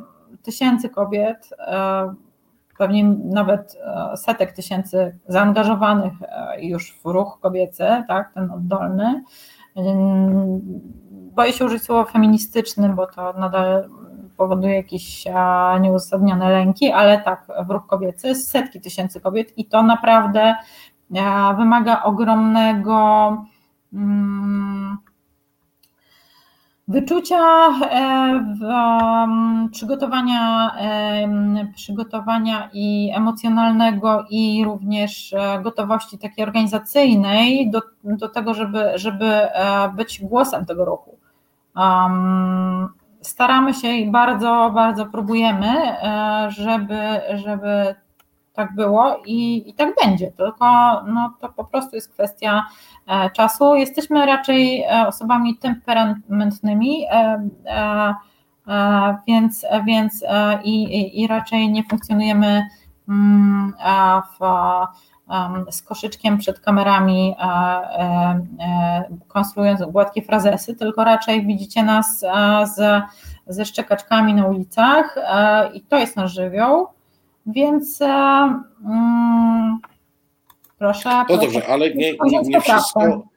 tysięcy 0.45 0.89
kobiet, 0.89 1.49
e, 1.59 2.13
pewnie 2.77 3.03
nawet 3.23 3.77
e, 3.85 4.17
setek 4.17 4.51
tysięcy 4.51 5.17
zaangażowanych 5.27 6.13
już 6.59 6.99
w 6.99 7.05
ruch 7.05 7.39
kobiecy, 7.41 7.87
tak, 8.07 8.33
ten 8.33 8.51
oddolny. 8.51 9.23
Boję 11.11 11.53
się 11.53 11.65
użyć 11.65 11.83
słowa 11.83 12.11
feministyczny, 12.11 12.89
bo 12.89 13.07
to 13.07 13.33
nadal 13.33 13.89
powoduje 14.37 14.75
jakieś 14.75 15.25
nieuzasadnione 15.81 16.49
lęki, 16.49 16.91
ale 16.91 17.21
tak, 17.21 17.47
w 17.67 17.69
ruch 17.69 17.87
kobiecy, 17.87 18.35
setki 18.35 18.81
tysięcy 18.81 19.21
kobiet 19.21 19.57
i 19.57 19.65
to 19.65 19.83
naprawdę 19.83 20.55
wymaga 21.57 22.03
ogromnego 22.03 23.37
mm, 23.93 24.97
wyczucia, 26.87 27.69
e, 27.91 29.69
przygotowania, 29.71 30.75
przygotowania 31.75 32.69
i 32.73 33.11
emocjonalnego 33.15 34.25
i 34.29 34.63
również 34.65 35.33
e, 35.33 35.61
gotowości 35.63 36.17
takiej 36.17 36.45
organizacyjnej 36.45 37.69
do, 37.69 37.81
do 38.03 38.29
tego, 38.29 38.53
żeby, 38.53 38.91
żeby 38.95 39.25
e, 39.25 39.89
być 39.89 40.21
głosem 40.21 40.65
tego 40.65 40.85
ruchu. 40.85 41.17
Staramy 43.21 43.73
się 43.73 43.87
i 43.87 44.11
bardzo, 44.11 44.71
bardzo 44.75 45.05
próbujemy, 45.05 45.95
żeby, 46.47 47.21
żeby 47.33 47.95
tak 48.55 48.75
było 48.75 49.21
i, 49.25 49.69
i 49.69 49.73
tak 49.73 49.95
będzie, 50.03 50.31
tylko 50.31 50.65
no, 51.07 51.33
to 51.41 51.49
po 51.49 51.65
prostu 51.65 51.95
jest 51.95 52.13
kwestia 52.13 52.65
e, 53.07 53.29
czasu. 53.29 53.75
Jesteśmy 53.75 54.25
raczej 54.25 54.83
e, 54.83 55.07
osobami 55.07 55.57
temperamentnymi, 55.57 57.05
więc, 59.27 59.65
więc 59.85 60.23
i, 60.63 61.21
i 61.23 61.27
raczej 61.27 61.69
nie 61.69 61.83
funkcjonujemy 61.83 62.67
mm, 63.09 63.73
w 64.39 64.45
z 65.71 65.81
koszyczkiem 65.81 66.37
przed 66.37 66.59
kamerami, 66.59 67.35
konstruując 69.27 69.83
gładkie 69.83 70.21
frazesy, 70.21 70.75
tylko 70.75 71.03
raczej 71.03 71.45
widzicie 71.45 71.83
nas 71.83 72.19
z, 72.75 73.03
ze 73.47 73.65
szczekaczkami 73.65 74.33
na 74.33 74.45
ulicach 74.45 75.15
i 75.73 75.81
to 75.81 75.97
jest 75.97 76.15
nasz 76.15 76.33
żywioł, 76.33 76.87
więc 77.45 78.01
mm, 78.01 79.77
proszę. 80.79 81.09
No 81.09 81.25
proszę, 81.27 81.41
dobrze, 81.41 81.67
ale 81.67 81.93
nie, 81.93 82.13
nie, 82.25 82.41
nie 82.41 82.61
wszystko 82.61 83.27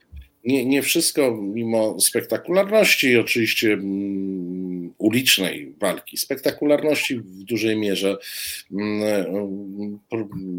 nie, 0.49 0.65
nie 0.65 0.83
wszystko, 0.83 1.37
mimo 1.43 2.01
spektakularności 2.01 3.17
oczywiście 3.17 3.73
mm, 3.73 4.95
ulicznej 4.99 5.75
walki, 5.81 6.17
spektakularności 6.17 7.17
w 7.17 7.45
dużej 7.45 7.77
mierze 7.77 8.17
mm, 8.73 9.99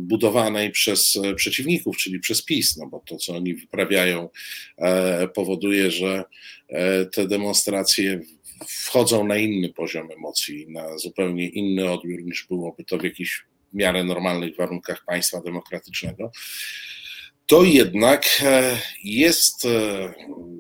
budowanej 0.08 0.72
przez 0.72 1.20
przeciwników, 1.36 1.98
czyli 1.98 2.20
przez 2.20 2.46
PiS, 2.46 2.78
no 2.78 2.88
bo 2.88 3.00
to, 3.06 3.18
co 3.18 3.36
oni 3.36 3.56
wyprawiają, 3.56 4.30
e, 4.78 5.28
powoduje, 5.28 5.92
że 5.92 6.24
e, 6.68 7.06
te 7.06 7.28
demonstracje 7.28 8.20
wchodzą 8.68 9.28
na 9.28 9.38
inny 9.38 9.74
poziom 9.74 10.12
emocji, 10.12 10.66
na 10.70 10.98
zupełnie 10.98 11.50
inny 11.50 11.92
odbiór 11.92 12.24
niż 12.24 12.48
byłoby 12.50 12.84
to 12.84 12.98
w 12.98 13.04
jakichś 13.04 13.46
miarę 13.74 14.04
normalnych 14.04 14.56
warunkach 14.56 15.06
państwa 15.06 15.42
demokratycznego 15.42 16.32
to 17.50 17.64
jednak 17.64 18.26
e, 18.44 18.78
jest 19.04 19.66
e, 19.66 20.14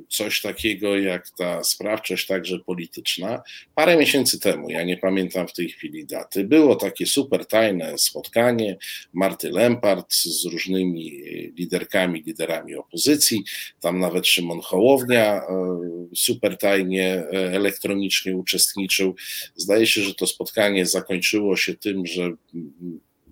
coś 0.10 0.42
takiego 0.42 0.98
jak 0.98 1.30
ta 1.30 1.64
sprawczość 1.64 2.28
także 2.28 2.60
polityczna. 2.60 3.42
Parę 3.76 3.98
miesięcy 3.98 4.40
temu, 4.40 4.70
ja 4.70 4.84
nie 4.84 4.98
pamiętam 4.98 5.48
w 5.48 5.54
tej 5.54 5.70
chwili 5.70 6.06
daty, 6.06 6.44
było 6.44 6.76
takie 6.76 7.06
super 7.06 7.46
tajne 7.46 7.98
spotkanie 7.98 8.78
Marty 9.14 9.50
Lempart 9.50 10.14
z 10.14 10.46
różnymi 10.46 11.24
liderkami, 11.58 12.24
liderami 12.24 12.76
opozycji. 12.76 13.44
Tam 13.80 14.00
nawet 14.00 14.28
Szymon 14.28 14.60
Hołownia 14.62 15.36
e, 15.36 15.80
super 16.16 16.58
tajnie 16.58 17.24
elektronicznie 17.32 18.36
uczestniczył. 18.36 19.16
Zdaje 19.56 19.88
się, 19.88 20.02
że 20.02 20.16
to 20.16 20.28
spotkanie 20.28 20.86
zakończyło 20.86 21.56
się 21.56 21.74
tym, 21.74 22.06
że 22.06 22.32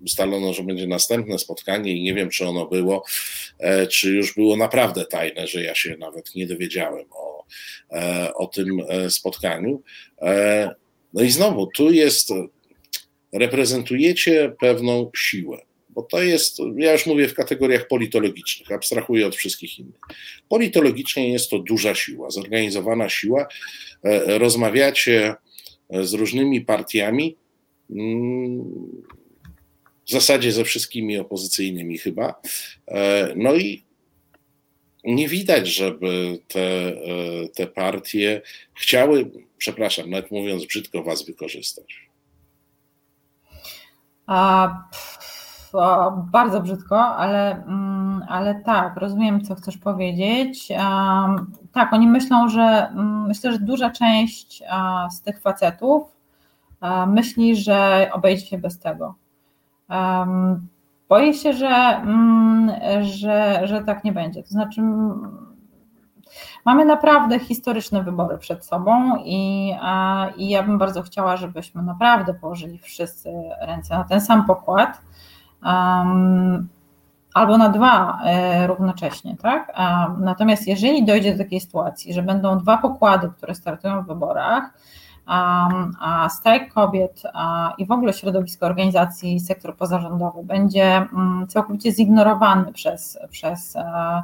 ustalono, 0.04 0.52
że 0.52 0.62
będzie 0.62 0.86
następne 0.86 1.38
spotkanie 1.38 1.92
i 1.92 2.02
nie 2.02 2.14
wiem, 2.14 2.30
czy 2.30 2.46
ono 2.46 2.66
było, 2.66 3.04
e, 3.58 3.86
czy 3.86 4.10
już 4.10 4.34
było 4.34 4.56
naprawdę 4.56 5.04
tajne, 5.04 5.46
że 5.46 5.62
ja 5.62 5.74
się 5.74 5.96
nawet 5.96 6.34
nie 6.34 6.46
dowiedziałem 6.46 7.04
o, 7.10 7.44
e, 7.90 8.34
o 8.34 8.46
tym 8.46 8.82
e, 8.88 9.10
spotkaniu. 9.10 9.82
No 11.14 11.22
i 11.22 11.30
znowu, 11.30 11.66
tu 11.66 11.90
jest, 11.90 12.28
reprezentujecie 13.32 14.52
pewną 14.60 15.10
siłę 15.16 15.58
bo 15.88 16.02
to 16.02 16.22
jest, 16.22 16.58
ja 16.76 16.92
już 16.92 17.06
mówię 17.06 17.28
w 17.28 17.34
kategoriach 17.34 17.88
politologicznych, 17.88 18.72
abstrahuję 18.72 19.26
od 19.26 19.36
wszystkich 19.36 19.78
innych. 19.78 20.00
Politologicznie 20.48 21.32
jest 21.32 21.50
to 21.50 21.58
duża 21.58 21.94
siła, 21.94 22.30
zorganizowana 22.30 23.08
siła. 23.08 23.46
Rozmawiacie 24.26 25.34
z 25.90 26.12
różnymi 26.12 26.60
partiami, 26.60 27.36
mm, 27.90 28.64
w 30.08 30.10
zasadzie 30.10 30.52
ze 30.52 30.64
wszystkimi 30.64 31.18
opozycyjnymi 31.18 31.98
chyba. 31.98 32.34
E, 32.88 33.28
no 33.36 33.54
i 33.54 33.84
nie 35.04 35.28
widać, 35.28 35.68
żeby 35.68 36.38
te, 36.48 36.60
e, 36.60 36.94
te 37.56 37.66
partie 37.66 38.42
chciały, 38.74 39.30
przepraszam, 39.58 40.10
nawet 40.10 40.30
mówiąc 40.30 40.66
brzydko, 40.66 41.02
was 41.02 41.26
wykorzystać. 41.26 42.08
A, 44.26 44.68
a, 45.72 46.10
bardzo 46.32 46.60
brzydko, 46.60 47.00
ale, 47.00 47.64
mm, 47.64 48.22
ale 48.28 48.62
tak, 48.64 48.96
rozumiem, 48.96 49.44
co 49.44 49.54
chcesz 49.54 49.76
powiedzieć. 49.78 50.68
Tak, 51.72 51.92
oni 51.92 52.06
myślą, 52.06 52.48
że 52.48 52.60
mm, 52.60 53.26
myślę, 53.26 53.52
że 53.52 53.58
duża 53.58 53.90
część 53.90 54.62
z 55.10 55.22
tych 55.22 55.40
facetów 55.40 56.02
myśli, 57.06 57.56
że 57.56 58.10
obejdzie 58.12 58.46
się 58.46 58.58
bez 58.58 58.78
tego 58.78 59.14
Boję 61.08 61.34
się, 61.34 61.52
że, 61.52 61.68
mm, 61.68 62.70
że, 63.02 63.60
że 63.64 63.82
tak 63.84 64.04
nie 64.04 64.12
będzie. 64.12 64.42
To 64.42 64.48
znaczy, 64.48 64.82
mamy 66.64 66.84
naprawdę 66.84 67.38
historyczne 67.38 68.02
wybory 68.02 68.38
przed 68.38 68.64
sobą 68.64 69.16
i, 69.24 69.72
i 70.36 70.48
ja 70.48 70.62
bym 70.62 70.78
bardzo 70.78 71.02
chciała, 71.02 71.36
żebyśmy 71.36 71.82
naprawdę 71.82 72.34
położyli 72.34 72.78
wszyscy 72.78 73.32
ręce 73.60 73.98
na 73.98 74.04
ten 74.04 74.20
sam 74.20 74.46
pokład. 74.46 75.00
Um, 75.64 76.68
albo 77.34 77.58
na 77.58 77.68
dwa 77.68 78.18
e, 78.24 78.66
równocześnie, 78.66 79.36
tak? 79.36 79.72
Natomiast 80.18 80.66
jeżeli 80.66 81.04
dojdzie 81.04 81.32
do 81.32 81.44
takiej 81.44 81.60
sytuacji, 81.60 82.14
że 82.14 82.22
będą 82.22 82.58
dwa 82.58 82.78
pokłady, 82.78 83.30
które 83.36 83.54
startują 83.54 84.02
w 84.02 84.06
wyborach, 84.06 84.70
strajk 86.30 86.72
kobiet 86.72 87.22
i 87.78 87.86
w 87.86 87.90
ogóle 87.90 88.12
środowisko 88.12 88.66
organizacji 88.66 89.40
sektor 89.40 89.76
pozarządowy 89.76 90.42
będzie 90.44 90.96
mm, 90.96 91.46
całkowicie 91.48 91.92
zignorowany 91.92 92.72
przez, 92.72 93.18
przez 93.30 93.76
e, 93.76 94.22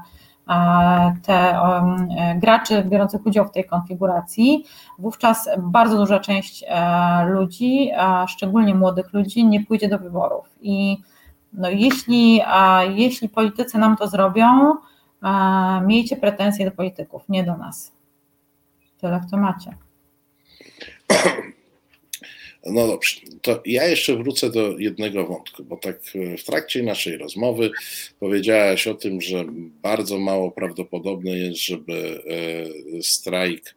e, 0.49 1.15
te 1.23 1.61
graczy 2.37 2.85
biorących 2.85 3.27
udział 3.27 3.45
w 3.45 3.51
tej 3.51 3.65
konfiguracji, 3.65 4.65
wówczas 4.99 5.49
bardzo 5.59 5.97
duża 5.97 6.21
część 6.21 6.65
e, 6.69 7.25
ludzi, 7.27 7.91
szczególnie 8.29 8.75
młodych 8.75 9.13
ludzi, 9.13 9.45
nie 9.47 9.65
pójdzie 9.65 9.89
do 9.89 9.99
wyborów. 9.99 10.49
I 10.61 10.97
no 11.53 11.69
jeśli, 11.69 12.41
jeśli 12.89 13.29
politycy 13.29 13.79
nam 13.79 13.97
to 13.97 14.09
zrobią, 14.09 14.75
miejcie 15.83 16.17
pretensje 16.17 16.71
do 16.71 16.77
polityków, 16.77 17.29
nie 17.29 17.45
do 17.45 17.57
nas. 17.57 17.93
Tyle 19.01 19.21
w 19.21 19.31
temacie. 19.31 19.84
No 22.67 22.87
dobrze, 22.87 23.21
to 23.43 23.63
ja 23.67 23.85
jeszcze 23.89 24.17
wrócę 24.17 24.51
do 24.51 24.79
jednego 24.79 25.27
wątku, 25.27 25.65
bo 25.65 25.77
tak 25.77 26.01
w 26.39 26.45
trakcie 26.45 26.83
naszej 26.83 27.17
rozmowy 27.17 27.71
powiedziałaś 28.21 28.87
o 28.87 28.95
tym, 28.95 29.21
że 29.21 29.45
bardzo 29.83 30.19
mało 30.19 30.51
prawdopodobne 30.51 31.31
jest, 31.31 31.61
żeby 31.61 32.23
strajk 33.03 33.75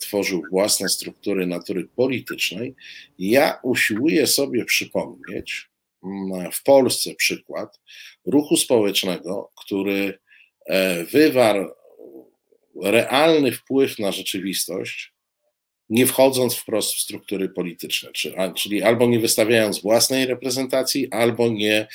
tworzył 0.00 0.42
własne 0.50 0.88
struktury 0.88 1.46
natury 1.46 1.88
politycznej. 1.96 2.74
Ja 3.18 3.58
usiłuję 3.62 4.26
sobie 4.26 4.64
przypomnieć 4.64 5.68
mm, 6.04 6.52
w 6.52 6.62
Polsce 6.62 7.14
przykład 7.14 7.80
ruchu 8.26 8.56
społecznego, 8.56 9.50
który 9.64 10.18
wywarł 11.12 11.70
realny 12.82 13.52
wpływ 13.52 13.98
na 13.98 14.12
rzeczywistość, 14.12 15.13
nie 15.88 16.06
wchodząc 16.06 16.54
wprost 16.54 16.94
w 16.94 17.00
struktury 17.00 17.48
polityczne, 17.48 18.10
czyli 18.56 18.82
albo 18.82 19.06
nie 19.06 19.20
wystawiając 19.20 19.82
własnej 19.82 20.26
reprezentacji, 20.26 21.10
albo 21.10 21.48
nie 21.48 21.86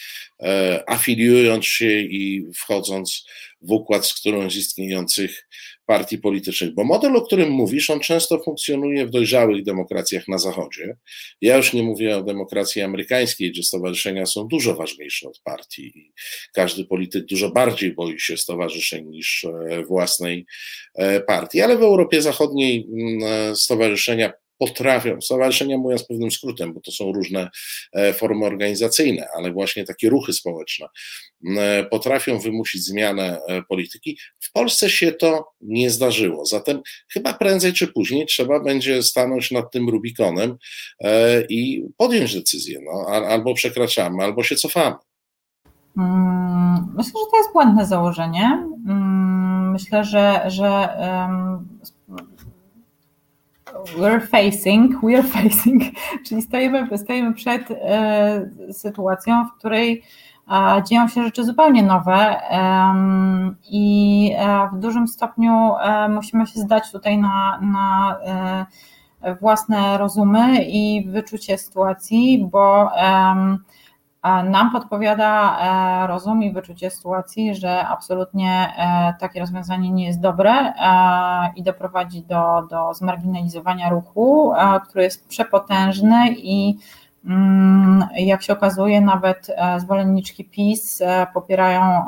e, 0.44 0.84
afiliując 0.88 1.66
się 1.66 2.00
i 2.00 2.46
wchodząc 2.56 3.26
w 3.62 3.72
układ 3.72 4.06
z 4.06 4.14
którąś 4.14 4.54
z 4.54 4.58
istniejących 4.58 5.48
partii 5.86 6.18
politycznych. 6.18 6.74
Bo 6.74 6.84
model, 6.84 7.16
o 7.16 7.22
którym 7.22 7.50
mówisz, 7.50 7.90
on 7.90 8.00
często 8.00 8.44
funkcjonuje 8.44 9.06
w 9.06 9.10
dojrzałych 9.10 9.64
demokracjach 9.64 10.28
na 10.28 10.38
Zachodzie. 10.38 10.98
Ja 11.42 11.58
już 11.58 11.74
nie 11.74 11.84
mówię 11.84 12.18
o 12.18 12.24
demokracji 12.24 12.82
amerykańskiej, 12.82 13.52
gdzie 13.52 13.64
stowarzyszenia 13.64 14.26
są 14.26 14.48
dużo 14.48 14.76
ważniejsze 14.76 15.28
od 15.28 15.42
partii 15.44 16.00
i 16.00 16.14
każdy 16.54 16.86
polityk 16.86 17.26
dużo 17.26 17.52
bardziej 17.52 17.94
boi 17.94 18.20
się 18.20 18.38
stowarzyszeń 18.38 19.06
niż 19.06 19.46
e, 19.70 19.84
własnej 19.84 20.46
e, 20.96 21.22
partii, 21.22 21.62
ale 21.62 21.78
w 21.78 21.84
Europie 21.84 22.22
Zachodniej 22.22 22.88
mm, 22.94 23.56
stowarzyszenia 23.56 24.34
potrafią, 24.60 25.22
stowarzyszenia 25.22 25.78
mówiąc 25.78 26.04
pewnym 26.04 26.32
skrótem, 26.32 26.74
bo 26.74 26.82
to 26.82 26.92
są 26.92 27.12
różne 27.12 27.50
e, 27.94 28.14
formy 28.14 28.46
organizacyjne, 28.46 29.28
ale 29.38 29.52
właśnie 29.52 29.84
takie 29.84 30.10
ruchy 30.10 30.34
społeczne 30.34 30.88
e, 31.58 31.84
potrafią 31.84 32.40
wymusić 32.40 32.86
zmianę 32.86 33.40
e, 33.48 33.62
polityki. 33.64 34.18
W 34.40 34.52
Polsce 34.52 34.90
się 34.90 35.12
to 35.12 35.52
nie 35.62 35.90
zdarzyło, 35.90 36.46
zatem 36.46 36.82
chyba 37.14 37.34
prędzej 37.34 37.74
czy 37.74 37.88
później 37.88 38.26
trzeba 38.26 38.60
będzie 38.60 39.04
stanąć 39.04 39.52
nad 39.52 39.72
tym 39.72 39.90
Rubikonem 39.90 40.58
i 41.50 41.84
podjąć 41.98 42.36
decyzję, 42.36 42.80
no, 42.84 43.06
albo 43.08 43.54
przekraczamy, 43.54 44.24
albo 44.24 44.44
się 44.44 44.56
cofamy. 44.56 44.96
Mm, 45.98 46.94
myślę, 46.98 47.12
że 47.12 47.32
to 47.32 47.38
jest 47.38 47.54
błędne 47.54 47.86
założenie. 47.86 48.68
Mm, 48.88 49.72
myślę, 49.72 50.04
że, 50.04 50.44
że 50.48 50.90
we're 53.98 54.28
facing, 54.28 54.96
we're 55.02 55.24
facing, 55.24 55.84
czyli 56.26 56.42
stoimy, 56.42 56.98
stoimy 56.98 57.34
przed 57.34 57.72
e, 57.72 58.50
sytuacją, 58.72 59.46
w 59.48 59.60
której 59.60 60.04
e, 60.52 60.84
dzieją 60.84 61.08
się 61.08 61.24
rzeczy 61.24 61.46
zupełnie 61.46 61.84
nowe 61.84 62.42
i 63.70 64.36
e, 64.38 64.70
w 64.74 64.80
dużym 64.80 65.08
stopniu 65.08 65.72
musimy 66.10 66.48
się 66.48 66.60
zdać 66.60 66.92
tutaj 66.92 67.18
na, 67.18 67.60
na 67.62 68.20
własne 69.42 69.98
rozumy 69.98 70.64
i 70.64 71.10
wyczucie 71.10 71.58
sytuacji, 71.58 72.48
bo 72.52 72.90
nam 74.24 74.72
podpowiada 74.72 75.58
e, 76.04 76.08
rozum 76.08 76.44
i 76.44 76.52
wyczucie 76.52 76.92
sytuacji, 76.92 77.56
że 77.56 77.88
absolutnie 77.88 78.74
e, 78.78 79.14
takie 79.20 79.40
rozwiązanie 79.40 79.92
nie 79.92 80.06
jest 80.06 80.20
dobre 80.20 80.52
e, 80.52 80.74
i 81.56 81.64
doprowadzi 81.64 82.22
do, 82.22 82.68
do 82.70 82.94
zmarginalizowania 82.94 83.90
ruchu, 83.90 84.54
który 84.88 85.04
jest 85.04 85.28
przepotężny 85.28 86.30
i 86.38 86.78
mm, 87.26 88.08
jak 88.16 88.44
się 88.44 88.54
okazuje, 88.54 89.02
nawet 89.02 89.48
zwolenniczki 89.78 90.46
PiS 90.46 91.04
popierają 91.34 92.06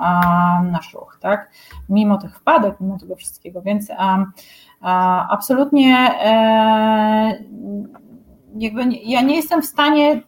nasz 0.71 0.93
ruch, 0.93 1.17
tak? 1.21 1.51
Mimo 1.89 2.17
tych 2.17 2.37
wpadek, 2.37 2.75
mimo 2.79 2.99
tego 2.99 3.15
wszystkiego, 3.15 3.61
więc 3.61 3.91
absolutnie 5.29 6.11
jakby 8.57 8.83
ja 9.03 9.21
nie 9.21 9.35
jestem 9.35 9.61
w 9.61 9.65
stanie 9.65 10.21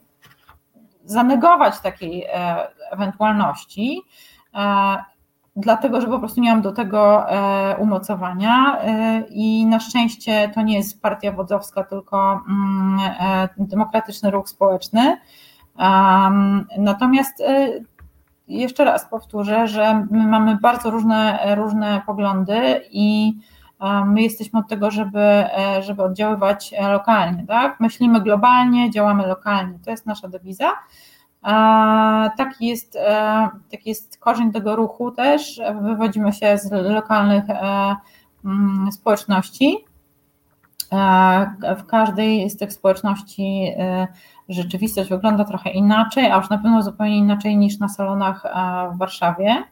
zanegować 1.06 1.80
takiej 1.80 2.24
e, 2.24 2.68
ewentualności, 2.92 4.02
e, 4.56 4.96
dlatego 5.56 6.02
że 6.02 6.08
po 6.08 6.20
prostu 6.20 6.42
nie 6.42 6.52
mam 6.52 6.62
do 6.62 6.72
tego 6.72 7.30
e, 7.30 7.78
umocowania 7.78 8.78
i 9.30 9.66
na 9.66 9.80
szczęście 9.80 10.52
to 10.56 10.62
nie 10.62 10.78
jest 10.78 11.02
partia 11.02 11.32
wodzowska, 11.32 11.84
tylko 11.84 12.42
mm, 12.50 13.00
demokratyczny 13.58 14.32
ruch 14.32 14.50
społeczny. 14.50 15.18
Natomiast 16.78 17.44
jeszcze 18.48 18.84
raz 18.84 19.10
powtórzę, 19.10 19.68
że 19.68 20.08
my 20.12 20.28
mamy 20.28 20.56
bardzo 20.56 20.92
różne, 20.92 21.40
różne 21.56 22.02
poglądy 22.06 22.82
i 22.92 23.34
my 24.06 24.22
jesteśmy 24.22 24.60
od 24.60 24.68
tego, 24.68 24.92
żeby, 24.92 25.46
żeby 25.82 26.04
oddziaływać 26.04 26.74
lokalnie, 26.92 27.46
tak? 27.48 27.80
Myślimy 27.80 28.22
globalnie, 28.22 28.92
działamy 28.92 29.28
lokalnie. 29.28 29.80
To 29.86 29.92
jest 29.92 30.06
nasza 30.06 30.28
dewiza. 30.28 30.74
Taki 32.38 32.68
jest, 32.68 32.96
e, 32.96 33.50
taki 33.72 33.90
jest 33.90 34.18
korzeń 34.18 34.52
tego 34.52 34.76
ruchu 34.76 35.12
też. 35.12 35.62
Wywodzimy 35.82 36.34
się 36.34 36.58
z 36.58 36.72
lokalnych 36.72 37.50
e, 37.50 37.96
mm, 38.46 38.92
społeczności. 38.92 39.78
E, 40.92 41.76
w 41.76 41.86
każdej 41.86 42.50
z 42.50 42.58
tych 42.58 42.74
społeczności 42.74 43.74
rzeczywistość 44.50 45.10
wygląda 45.10 45.44
trochę 45.44 45.70
inaczej, 45.70 46.32
a 46.32 46.38
już 46.38 46.50
na 46.50 46.58
pewno 46.58 46.84
zupełnie 46.84 47.18
inaczej 47.18 47.58
niż 47.58 47.80
na 47.80 47.90
salonach 47.90 48.44
w 48.94 48.98
Warszawie. 48.98 49.64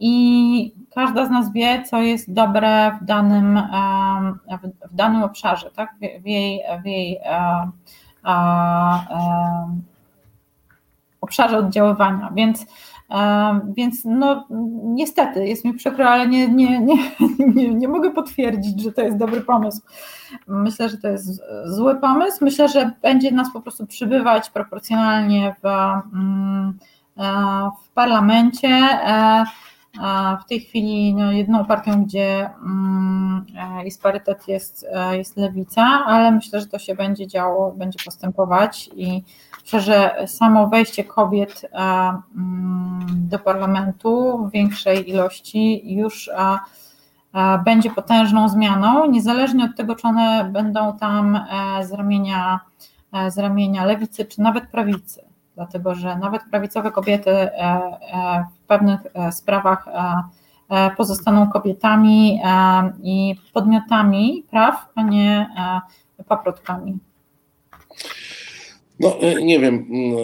I 0.00 0.74
każda 0.94 1.26
z 1.26 1.30
nas 1.30 1.52
wie, 1.52 1.82
co 1.82 2.02
jest 2.02 2.32
dobre 2.32 2.98
w 3.02 3.04
danym, 3.04 3.62
w 4.90 4.94
danym 4.94 5.22
obszarze, 5.22 5.70
tak? 5.70 5.94
w 6.22 6.26
jej, 6.26 6.60
w 6.82 6.86
jej 6.86 7.20
obszarze 11.20 11.58
oddziaływania, 11.58 12.32
więc, 12.34 12.66
więc 13.76 14.04
no 14.04 14.46
niestety, 14.84 15.46
jest 15.46 15.64
mi 15.64 15.74
przykro, 15.74 16.08
ale 16.08 16.28
nie, 16.28 16.48
nie, 16.48 16.80
nie, 16.80 16.96
nie, 17.54 17.74
nie 17.74 17.88
mogę 17.88 18.10
potwierdzić, 18.10 18.82
że 18.82 18.92
to 18.92 19.02
jest 19.02 19.16
dobry 19.16 19.40
pomysł. 19.40 19.80
Myślę, 20.48 20.88
że 20.88 20.98
to 20.98 21.08
jest 21.08 21.40
zły 21.64 21.96
pomysł. 21.96 22.44
Myślę, 22.44 22.68
że 22.68 22.90
będzie 23.02 23.32
nas 23.32 23.52
po 23.52 23.60
prostu 23.60 23.86
przybywać 23.86 24.50
proporcjonalnie 24.50 25.54
w, 25.62 25.66
mm, 25.66 26.68
e, 26.68 26.97
w 27.84 27.88
parlamencie. 27.94 28.68
E, 28.68 29.44
w 30.40 30.48
tej 30.48 30.60
chwili 30.60 31.14
no, 31.14 31.32
jedną 31.32 31.64
partią, 31.64 32.04
gdzie 32.04 32.50
mm, 32.64 33.46
e, 33.80 33.84
jest 33.84 34.02
parytet, 34.02 34.48
jest, 34.48 34.86
jest 35.12 35.36
lewica, 35.36 35.82
ale 36.06 36.32
myślę, 36.32 36.60
że 36.60 36.66
to 36.66 36.78
się 36.78 36.94
będzie 36.94 37.26
działo, 37.26 37.72
będzie 37.72 37.98
postępować 38.04 38.90
i 38.96 39.24
myślę, 39.62 39.80
że 39.80 40.24
samo 40.26 40.66
wejście 40.66 41.04
kobiet 41.04 41.70
mm, 41.72 43.06
do 43.08 43.38
parlamentu 43.38 44.38
w 44.48 44.50
większej 44.50 45.10
ilości 45.10 45.94
już 45.94 46.30
będzie 47.64 47.90
potężną 47.90 48.48
zmianą, 48.48 49.10
niezależnie 49.10 49.64
od 49.64 49.76
tego, 49.76 49.96
czy 49.96 50.06
one 50.06 50.50
będą 50.52 50.98
tam 50.98 51.36
e, 51.36 51.86
z 51.86 51.92
ramienia, 51.92 52.60
e, 53.12 53.30
z 53.30 53.38
ramienia 53.38 53.84
lewicy, 53.84 54.24
czy 54.24 54.40
nawet 54.40 54.66
prawicy, 54.66 55.27
dlatego 55.58 55.94
że 55.94 56.16
nawet 56.16 56.42
prawicowe 56.50 56.90
kobiety 56.90 57.30
e, 57.30 57.80
w 58.54 58.66
pewnych 58.66 59.00
sprawach 59.30 59.88
pozostaną 60.96 61.50
kobietami 61.50 62.40
i 63.02 63.34
podmiotami 63.52 64.44
praw, 64.50 64.88
a 64.94 65.02
nie 65.02 65.46
paprotkami. 66.28 66.98
No, 69.00 69.20
e, 69.20 69.42
nie 69.42 69.60
wiem, 69.60 69.74
mm, 69.74 70.16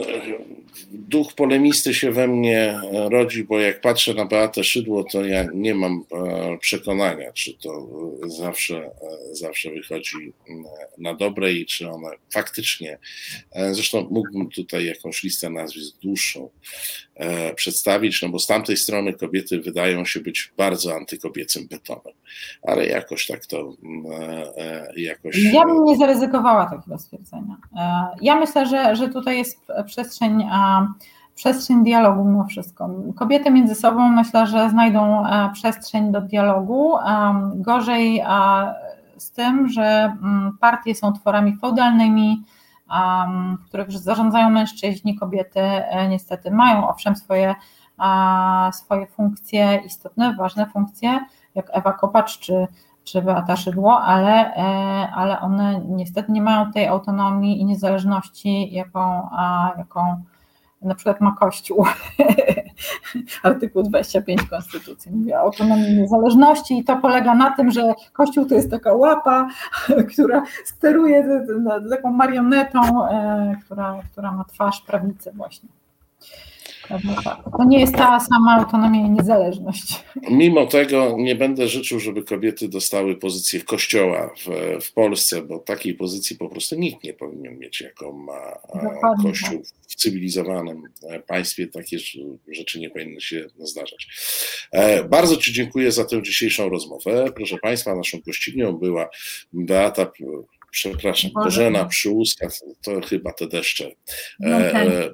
duch 0.93 1.35
polemisty 1.35 1.95
się 1.95 2.12
we 2.12 2.29
mnie 2.29 2.81
rodzi, 2.93 3.45
bo 3.45 3.61
jak 3.61 3.81
patrzę 3.81 4.14
na 4.14 4.25
Beatę 4.25 4.64
Szydło, 4.64 5.05
to 5.05 5.25
ja 5.25 5.45
nie 5.55 5.75
mam 5.75 6.05
e, 6.12 6.59
przekonania, 6.59 7.33
czy 7.33 7.55
to 7.55 7.89
zawsze, 8.27 8.77
e, 8.77 8.91
zawsze 9.35 9.70
wychodzi 9.70 10.33
mm, 10.49 10.64
na 10.99 11.14
dobre 11.14 11.53
i 11.53 11.66
czy 11.66 11.91
ona 11.91 12.09
faktycznie, 12.33 12.99
zresztą 13.72 14.09
mógłbym 14.11 14.49
tutaj 14.49 14.87
jakąś 14.87 15.22
listę 15.22 15.51
nazwisk 15.51 15.97
dłuższą 16.03 16.51
przedstawić, 17.57 18.22
no 18.22 18.29
bo 18.29 18.39
z 18.39 18.47
tamtej 18.47 18.77
strony 18.77 19.12
kobiety 19.12 19.61
wydają 19.61 20.05
się 20.05 20.20
być 20.20 20.53
bardzo 20.57 20.95
antykobiecym 20.95 21.68
betonem, 21.68 22.14
ale 22.62 22.87
jakoś 22.87 23.27
tak 23.27 23.47
to 23.47 23.72
jakoś... 24.97 25.45
Ja 25.53 25.64
bym 25.64 25.85
nie 25.85 25.97
zaryzykowała 25.97 26.70
takiego 26.70 26.99
stwierdzenia. 26.99 27.57
Ja 28.20 28.37
myślę, 28.37 28.66
że, 28.66 28.97
że 28.97 29.09
tutaj 29.09 29.39
jest 29.39 29.61
przestrzeń, 29.87 30.43
przestrzeń 31.35 31.85
dialogu 31.85 32.25
mimo 32.25 32.45
wszystko. 32.45 32.91
Kobiety 33.17 33.51
między 33.51 33.75
sobą 33.75 34.09
myślę, 34.09 34.47
że 34.47 34.71
znajdą 34.71 35.25
przestrzeń 35.53 36.12
do 36.12 36.21
dialogu. 36.21 36.95
Gorzej 37.55 38.23
z 39.17 39.31
tym, 39.31 39.69
że 39.69 40.17
mm, 40.23 40.59
partie 40.61 40.95
są 40.95 41.12
tworami 41.12 41.57
feudalnymi, 41.57 42.43
w 43.61 43.69
których 43.69 43.93
zarządzają 43.93 44.51
mężczyźni, 44.51 45.19
kobiety 45.19 45.61
niestety 46.09 46.51
mają 46.51 46.89
owszem 46.89 47.17
swoje, 47.17 47.55
swoje 48.73 49.07
funkcje 49.07 49.83
istotne, 49.87 50.35
ważne 50.35 50.67
funkcje, 50.67 51.21
jak 51.55 51.67
Ewa 51.73 51.93
Kopacz 51.93 52.39
czy, 52.39 52.67
czy 53.05 53.23
Beata 53.23 53.57
Szydło, 53.57 54.01
ale, 54.01 54.55
ale 55.15 55.41
one 55.41 55.81
niestety 55.89 56.33
nie 56.33 56.43
mają 56.43 56.73
tej 56.73 56.87
autonomii 56.87 57.61
i 57.61 57.65
niezależności, 57.65 58.73
jaką, 58.73 59.29
jaką 59.79 60.23
na 60.85 60.95
przykład 60.95 61.20
ma 61.20 61.37
Kościół, 61.41 61.85
artykuł 63.43 63.82
25 63.82 64.43
Konstytucji, 64.43 65.12
mówi 65.12 65.35
o 65.35 65.39
autonomii 65.39 65.97
niezależności 65.97 66.78
i 66.78 66.85
to 66.85 66.97
polega 66.97 67.35
na 67.35 67.51
tym, 67.51 67.70
że 67.70 67.95
Kościół 68.12 68.47
to 68.47 68.55
jest 68.55 68.70
taka 68.70 68.93
łapa, 68.93 69.49
która 70.12 70.43
steruje 70.64 71.47
taką 71.91 72.12
marionetą, 72.12 73.09
e, 73.09 73.57
która, 73.64 74.01
która 74.12 74.32
ma 74.32 74.45
twarz 74.45 74.80
prawicy 74.80 75.32
właśnie. 75.35 75.68
To 77.59 77.64
nie 77.64 77.80
jest 77.80 77.95
ta 77.95 78.20
sama 78.20 78.57
autonomia 78.57 79.07
i 79.07 79.11
niezależność. 79.11 80.05
Mimo 80.30 80.66
tego 80.66 81.16
nie 81.18 81.37
będę 81.37 81.68
życzył, 81.68 82.01
żeby 82.01 82.22
kobiety 82.22 82.68
dostały 82.68 83.16
pozycję 83.16 83.61
kościoła 83.61 84.30
w, 84.37 84.49
w 84.85 84.93
Polsce, 84.93 85.43
bo 85.43 85.59
takiej 85.59 85.95
pozycji 85.95 86.37
po 86.37 86.49
prostu 86.49 86.76
nikt 86.76 87.05
nie 87.05 87.14
powinien 87.14 87.59
mieć, 87.59 87.80
jaką 87.80 88.12
ma 88.12 88.59
Dokładnie 88.74 89.30
Kościół 89.30 89.59
tak. 89.59 89.66
w 89.89 89.95
cywilizowanym 89.95 90.82
e, 91.03 91.20
państwie. 91.20 91.66
Takie 91.66 91.99
rzeczy 92.49 92.80
nie 92.80 92.91
powinny 92.91 93.20
się 93.20 93.47
zdarzać. 93.59 94.09
E, 94.72 95.05
bardzo 95.05 95.37
Ci 95.37 95.53
dziękuję 95.53 95.93
za 95.93 96.05
tę 96.05 96.22
dzisiejszą 96.22 96.68
rozmowę. 96.68 97.32
Proszę 97.37 97.59
Państwa, 97.62 97.95
naszą 97.95 98.18
gościnią 98.26 98.72
była 98.72 99.09
Beata 99.53 100.12
przepraszam, 100.75 101.31
Bożena 101.35 101.85
Przyłuska, 101.85 102.49
to 102.83 103.01
chyba 103.01 103.33
te 103.33 103.47
deszcze. 103.47 103.91
No 104.41 104.61
e, 104.61 104.72
tak. 104.72 104.89
e, 104.89 105.11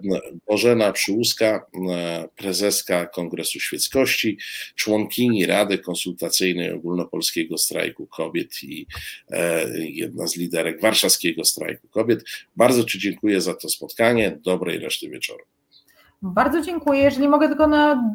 Bożena 0.46 0.92
Przyłuska, 0.92 1.66
e, 1.90 2.28
prezeska 2.36 3.06
Kongresu 3.06 3.60
Świeckości, 3.60 4.38
członkini 4.74 5.46
Rady 5.46 5.78
Konsultacyjnej 5.78 6.72
Ogólnopolskiego 6.72 7.58
Strajku 7.58 8.06
Kobiet 8.06 8.62
i 8.62 8.86
jedna 9.76 10.26
z 10.26 10.36
liderek 10.36 10.80
Warszawskiego 10.80 11.44
Strajku 11.44 11.88
Kobiet. 11.88 12.24
Bardzo 12.56 12.84
Ci 12.84 12.98
dziękuję 12.98 13.40
za 13.40 13.54
to 13.54 13.68
spotkanie. 13.68 14.38
Dobrej 14.42 14.78
reszty 14.78 15.08
wieczoru. 15.08 15.44
Bardzo 16.22 16.62
dziękuję. 16.62 17.00
Jeżeli 17.00 17.28
mogę 17.28 17.48
tylko 17.48 17.66
na 17.66 18.14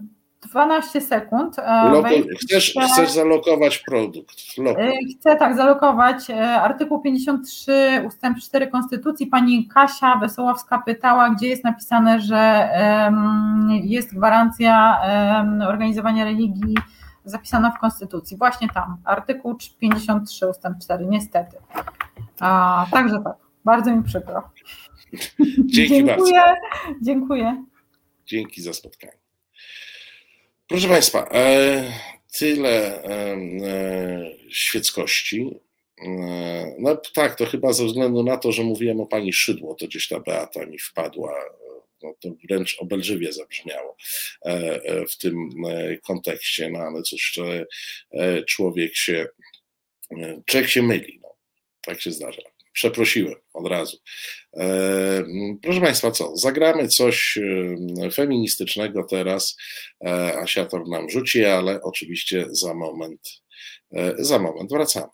12 0.49 1.01
sekund. 1.01 1.59
E, 1.59 1.89
Loko, 1.89 2.09
chcesz, 2.39 2.71
chcę, 2.71 2.87
chcesz 2.87 3.11
zalokować 3.11 3.77
produkt. 3.77 4.35
E, 4.77 4.91
chcę 5.19 5.35
tak 5.35 5.57
zalokować. 5.57 6.29
E, 6.29 6.61
artykuł 6.61 7.01
53 7.01 8.03
ustęp 8.07 8.37
4 8.39 8.67
Konstytucji. 8.67 9.27
Pani 9.27 9.67
Kasia 9.67 10.15
Wesołowska 10.15 10.81
pytała, 10.85 11.29
gdzie 11.29 11.47
jest 11.47 11.63
napisane, 11.63 12.21
że 12.21 12.69
jest 13.83 14.15
gwarancja 14.15 15.01
organizowania 15.67 16.23
religii 16.23 16.75
zapisana 17.25 17.71
w 17.71 17.79
Konstytucji. 17.79 18.37
Właśnie 18.37 18.69
tam. 18.69 18.97
Artykuł 19.05 19.55
53 19.79 20.47
ustęp 20.47 20.77
4. 20.79 21.05
Niestety. 21.05 21.57
A, 22.39 22.85
także 22.91 23.21
tak. 23.23 23.35
Bardzo 23.65 23.95
mi 23.95 24.03
przykro. 24.03 24.49
Dzięki 25.65 25.93
Dziękuję. 26.05 26.41
Bardzo. 26.41 26.99
Dziękuję. 27.01 27.63
Dzięki 28.25 28.61
za 28.61 28.73
spotkanie. 28.73 29.24
Proszę 30.67 30.87
Państwa, 30.87 31.29
e, 31.31 31.91
tyle 32.39 33.03
e, 33.03 33.37
świeckości. 34.49 35.59
E, 36.01 36.75
no 36.79 37.01
tak, 37.13 37.35
to 37.35 37.45
chyba 37.45 37.73
ze 37.73 37.85
względu 37.85 38.23
na 38.23 38.37
to, 38.37 38.51
że 38.51 38.63
mówiłem 38.63 38.99
o 38.99 39.05
pani 39.05 39.33
Szydło, 39.33 39.75
to 39.75 39.87
gdzieś 39.87 40.07
ta 40.07 40.19
Beata 40.19 40.65
mi 40.65 40.79
wpadła, 40.79 41.33
no 42.03 42.15
to 42.19 42.29
wręcz 42.49 42.77
obelżywie 42.79 43.33
zabrzmiało 43.33 43.97
w 45.09 45.17
tym 45.17 45.49
kontekście, 46.03 46.69
no 46.69 46.79
ale 46.79 47.01
cóż, 47.01 47.39
człowiek 48.47 48.95
się, 48.95 49.27
człowiek 50.45 50.69
się 50.69 50.81
myli, 50.81 51.19
no, 51.23 51.35
tak 51.81 52.01
się 52.01 52.11
zdarza 52.11 52.41
przeprosiłem 52.75 53.35
od 53.53 53.67
razu. 53.67 53.97
E, 54.57 55.23
proszę 55.61 55.81
Państwa, 55.81 56.11
co? 56.11 56.37
Zagramy 56.37 56.87
coś 56.87 57.37
e, 58.03 58.11
feministycznego 58.11 59.03
teraz. 59.03 59.57
E, 60.05 60.37
Asiator 60.37 60.87
nam 60.87 61.09
rzuci, 61.09 61.45
ale 61.45 61.81
oczywiście 61.81 62.45
za 62.49 62.73
moment, 62.73 63.21
za 64.17 64.39
moment 64.39 64.71
wracamy. 64.71 65.07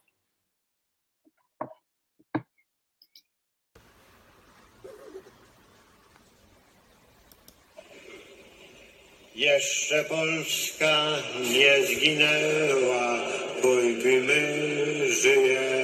Jeszcze 9.36 10.04
Polska 10.04 11.18
nie 11.54 11.88
zginęła, 11.88 13.20
pójmy, 13.62 14.22
my 14.22 15.14
żyjemy 15.14 15.81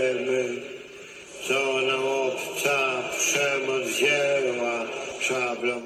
co 1.48 1.82
nam 1.82 2.04
obca 2.06 3.10
przemoc 3.18 3.88
wzięła 3.88 4.86
szablą. 5.20 5.82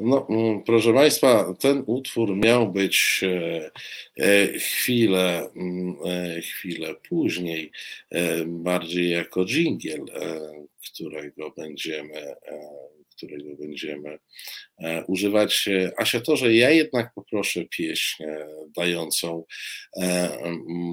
No, 0.00 0.26
mm, 0.30 0.62
proszę 0.62 0.92
Państwa, 0.92 1.54
ten 1.60 1.82
utwór 1.86 2.36
miał 2.36 2.72
być 2.72 3.20
e, 3.22 3.70
e, 4.16 4.58
chwilę, 4.58 5.48
mm, 5.56 5.96
e, 6.06 6.40
chwilę 6.40 6.94
później, 7.08 7.70
bardziej 8.46 9.10
jako 9.10 9.44
dżingiel, 9.44 10.04
którego 10.82 11.50
będziemy 11.50 12.34
którego 13.16 13.56
będziemy 13.60 14.18
e, 14.78 15.04
używać. 15.04 15.68
Asia, 15.98 16.20
to, 16.20 16.36
że 16.36 16.54
ja 16.54 16.70
jednak 16.70 17.10
poproszę 17.14 17.64
pieśń 17.76 18.22
e, 18.22 18.46
dającą 18.76 19.44
e, 20.02 20.38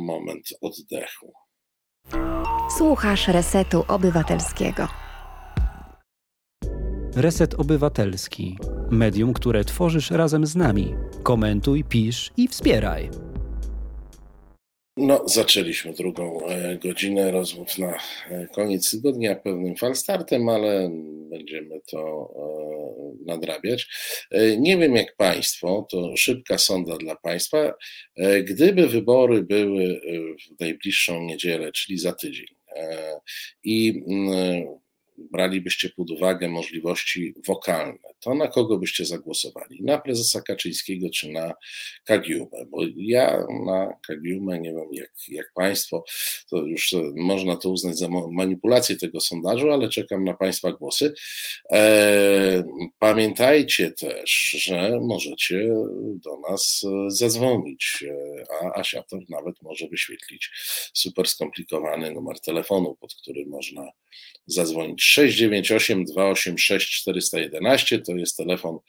moment 0.05 0.49
oddechu. 0.61 1.33
Słuchasz 2.77 3.27
Resetu 3.27 3.83
Obywatelskiego. 3.87 4.87
Reset 7.15 7.53
Obywatelski. 7.53 8.57
Medium, 8.91 9.33
które 9.33 9.63
tworzysz 9.63 10.11
razem 10.11 10.45
z 10.45 10.55
nami. 10.55 10.95
Komentuj, 11.23 11.83
pisz 11.83 12.31
i 12.37 12.47
wspieraj. 12.47 13.30
No, 15.03 15.23
zaczęliśmy 15.25 15.93
drugą 15.93 16.45
e, 16.45 16.77
godzinę 16.77 17.31
rozmów 17.31 17.77
na 17.77 17.97
e, 18.29 18.47
koniec 18.47 18.91
tygodnia 18.91 19.35
pewnym 19.35 19.75
falstartem, 19.75 20.49
ale 20.49 20.89
będziemy 21.29 21.81
to 21.91 22.33
e, 22.35 23.25
nadrabiać. 23.25 23.87
Nie 24.57 24.77
wiem 24.77 24.95
jak 24.95 25.15
Państwo, 25.15 25.87
to 25.91 26.17
szybka 26.17 26.57
sonda 26.57 26.97
dla 26.97 27.15
Państwa. 27.15 27.73
Gdyby 28.43 28.87
wybory 28.87 29.43
były 29.43 30.01
w 30.47 30.59
najbliższą 30.59 31.21
niedzielę, 31.21 31.71
czyli 31.71 31.97
za 31.97 32.13
tydzień, 32.13 32.45
i 33.63 34.03
mm, 34.09 34.80
bralibyście 35.31 35.89
pod 35.89 36.11
uwagę 36.11 36.49
możliwości 36.49 37.33
wokalne, 37.47 38.11
to 38.19 38.35
na 38.35 38.47
kogo 38.47 38.77
byście 38.77 39.05
zagłosowali? 39.05 39.83
Na 39.83 39.97
prezesa 39.97 40.41
Kaczyńskiego 40.41 41.09
czy 41.09 41.31
na 41.31 41.53
Kagiumę? 42.03 42.65
Bo 42.69 42.81
ja 42.95 43.45
na 43.65 43.93
Kagiumę, 44.07 44.59
nie 44.59 44.69
wiem 44.69 44.87
jak, 44.91 45.11
jak 45.27 45.51
Państwo, 45.53 46.03
to 46.49 46.57
już 46.57 46.95
można 47.15 47.55
to 47.55 47.69
uznać 47.69 47.97
za 47.97 48.07
manipulację 48.31 48.95
tego 48.95 49.19
sondażu, 49.19 49.71
ale 49.71 49.89
czekam 49.89 50.23
na 50.23 50.33
Państwa 50.33 50.71
głosy. 50.71 51.13
E, 51.71 52.63
pamiętajcie 52.99 53.91
też, 53.91 54.31
że 54.59 54.99
możecie 55.01 55.73
do 56.01 56.39
nas 56.49 56.85
zadzwonić, 57.07 58.03
a 58.61 58.79
Asiator 58.79 59.19
nawet 59.29 59.61
może 59.61 59.87
wyświetlić 59.87 60.49
super 60.93 61.27
skomplikowany 61.27 62.11
numer 62.11 62.39
telefonu, 62.39 62.95
pod 62.95 63.15
który 63.15 63.45
można 63.45 63.91
zadzwonić 64.45 65.03
698 65.11 66.05
286 66.05 67.01
411 67.01 67.99
to 67.99 68.15
jest 68.15 68.37
telefon, 68.37 68.79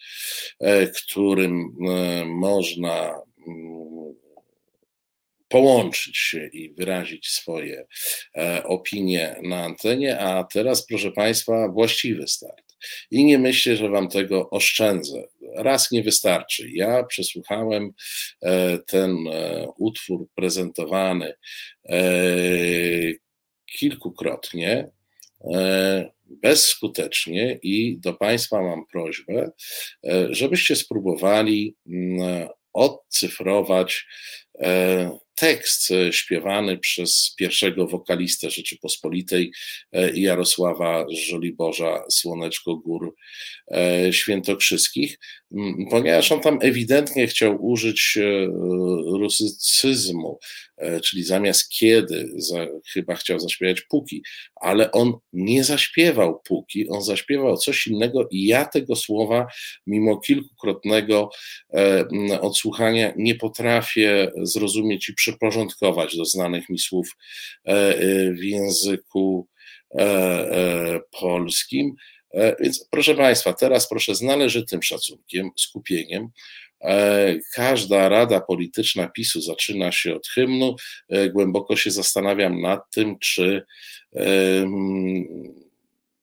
e, 0.61 0.87
którym 0.87 1.77
e, 1.89 2.25
można 2.25 3.20
mm, 3.49 4.14
połączyć 5.49 6.16
się 6.16 6.47
i 6.53 6.70
wyrazić 6.70 7.29
swoje 7.29 7.87
e, 8.37 8.64
opinie 8.64 9.37
na 9.43 9.64
antenie, 9.64 10.18
a 10.18 10.45
teraz 10.45 10.87
proszę 10.87 11.12
Państwa 11.12 11.68
właściwy 11.68 12.29
start. 12.29 12.77
I 13.11 13.25
nie 13.25 13.39
myślę, 13.39 13.77
że 13.77 13.89
Wam 13.89 14.09
tego 14.09 14.51
oszczędzę. 14.51 15.25
Raz 15.55 15.91
nie 15.91 16.03
wystarczy. 16.03 16.70
Ja 16.73 17.05
przesłuchałem 17.05 17.93
ten 18.87 19.16
utwór 19.77 20.29
prezentowany 20.35 21.35
kilkukrotnie 23.66 24.91
bezskutecznie 26.26 27.59
i 27.62 27.99
do 27.99 28.14
Państwa 28.14 28.62
mam 28.62 28.86
prośbę, 28.86 29.51
żebyście 30.30 30.76
spróbowali 30.76 31.76
mm, 31.86 32.49
odcyfrować 32.72 34.07
tekst 35.34 35.90
e, 35.90 36.12
śpiewany 36.12 36.78
przez 36.78 37.34
pierwszego 37.38 37.86
wokalistę 37.86 38.51
Rzeczypospolitej 38.51 39.53
e, 39.93 40.11
Jarosława 40.18 41.07
Żoliborza 41.28 42.05
Słoneczko 42.11 42.76
Gór 42.76 43.14
e, 43.70 44.12
Świętokrzyskich, 44.12 45.18
ponieważ 45.91 46.33
on 46.33 46.41
tam 46.41 46.59
ewidentnie 46.63 47.27
chciał 47.27 47.65
użyć 47.65 48.19
rusycyzmu, 49.07 50.39
czyli 51.05 51.25
zamiast 51.25 51.69
kiedy, 51.69 52.33
za, 52.37 52.67
chyba 52.93 53.15
chciał 53.15 53.39
zaśpiewać 53.39 53.81
puki, 53.81 54.23
ale 54.61 54.93
on 54.93 55.13
nie 55.33 55.65
zaśpiewał 55.65 56.41
puki, 56.41 56.89
on 56.89 57.03
zaśpiewał 57.03 57.57
coś 57.57 57.87
innego 57.87 58.29
i 58.31 58.47
ja 58.47 58.65
tego 58.65 58.97
słowa, 58.97 59.47
mimo 59.87 60.21
kilkukrotnego 60.21 61.31
odsłuchania, 62.41 63.13
nie 63.17 63.35
potrafię 63.35 64.33
zrozumieć 64.43 65.09
i 65.09 65.15
przyporządkować 65.15 66.17
do 66.17 66.25
znanych 66.25 66.69
mi 66.69 66.79
słów 66.79 67.17
e, 67.67 67.71
e, 67.71 68.33
w 68.33 68.45
języku 68.45 69.49
e, 69.99 71.01
polskim. 71.21 71.95
Więc 72.61 72.89
proszę 72.91 73.14
Państwa, 73.14 73.53
teraz 73.53 73.89
proszę 73.89 74.14
z 74.14 74.22
należytym 74.22 74.83
szacunkiem, 74.83 75.51
skupieniem. 75.57 76.28
Każda 77.55 78.09
rada 78.09 78.41
polityczna 78.41 79.09
PiSu 79.09 79.41
zaczyna 79.41 79.93
się 79.93 80.14
od 80.14 80.26
hymnu. 80.26 80.76
Głęboko 81.33 81.76
się 81.76 81.91
zastanawiam 81.91 82.61
nad 82.61 82.91
tym, 82.91 83.18
czy 83.18 83.66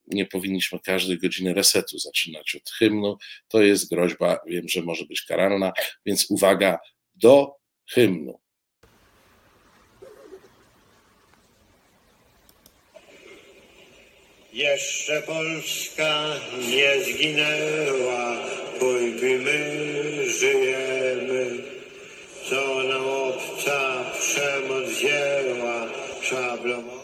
nie 0.07 0.25
powinniśmy 0.25 0.79
każdej 0.79 1.19
godziny 1.19 1.53
resetu 1.53 1.99
zaczynać 1.99 2.55
od 2.55 2.69
hymnu. 2.69 3.17
To 3.47 3.61
jest 3.61 3.89
groźba, 3.89 4.39
wiem, 4.47 4.69
że 4.69 4.81
może 4.81 5.05
być 5.05 5.21
karalna, 5.21 5.73
więc 6.05 6.31
uwaga 6.31 6.79
do 7.15 7.55
hymnu. 7.91 8.39
Jeszcze 14.53 15.21
Polska 15.21 16.35
nie 16.69 17.03
zginęła, 17.03 18.37
pójmy 18.79 19.39
my 19.39 20.29
żyjemy. 20.29 21.63
Co 22.49 22.83
nam 22.83 23.07
obca 23.07 24.11
przemoc 24.19 24.89
wzięła, 24.89 25.87
szablą 26.21 26.99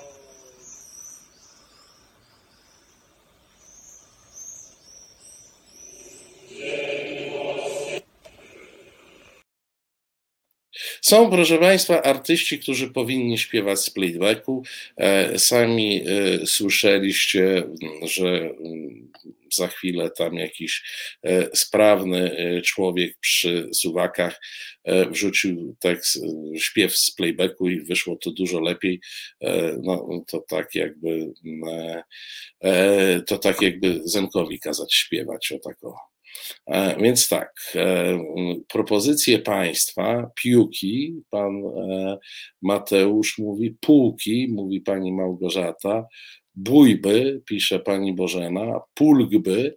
Są, 11.07 11.29
proszę 11.29 11.57
Państwa, 11.57 12.03
artyści, 12.03 12.59
którzy 12.59 12.91
powinni 12.91 13.37
śpiewać 13.37 13.79
z 13.79 13.89
playbacku. 13.89 14.63
E, 14.97 15.39
sami 15.39 16.03
e, 16.07 16.45
słyszeliście, 16.45 17.63
że 18.01 18.27
mm, 18.27 19.11
za 19.53 19.67
chwilę 19.67 20.11
tam 20.11 20.33
jakiś 20.33 20.83
e, 21.23 21.55
sprawny 21.55 22.35
człowiek 22.65 23.17
przy 23.19 23.69
suwakach 23.73 24.41
wrzucił 25.11 25.75
tekst, 25.79 26.19
śpiew 26.57 26.97
z 26.97 27.11
playbacku 27.11 27.69
i 27.69 27.81
wyszło 27.81 28.15
to 28.15 28.31
dużo 28.31 28.59
lepiej. 28.59 28.99
No, 29.83 30.23
to 30.27 30.45
tak 30.49 30.75
jakby 30.75 31.33
mm, 31.45 32.01
to 33.27 33.37
tak 33.37 33.61
jakby 33.61 34.01
Zenkowi 34.03 34.59
kazać 34.59 34.93
śpiewać 34.93 35.51
o 35.51 35.59
taką 35.59 35.93
E, 35.93 36.14
więc 36.99 37.27
tak, 37.27 37.71
e, 37.75 38.19
propozycje 38.67 39.39
państwa, 39.39 40.31
piłki, 40.35 41.21
pan 41.29 41.63
e, 41.65 42.17
Mateusz 42.61 43.37
mówi, 43.37 43.75
półki, 43.81 44.47
mówi 44.51 44.81
pani 44.81 45.13
Małgorzata, 45.13 46.05
bójby, 46.55 47.41
pisze 47.45 47.79
pani 47.79 48.13
Bożena, 48.13 48.81
pulgby, 48.93 49.75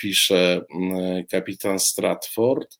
pisze 0.00 0.60
kapitan 1.30 1.78
Stratford, 1.78 2.78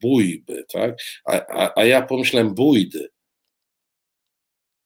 bójby, 0.00 0.64
tak? 0.72 0.96
A, 1.24 1.32
a, 1.32 1.72
a 1.76 1.84
ja 1.84 2.02
pomyślałem 2.02 2.54
bójdy. 2.54 3.08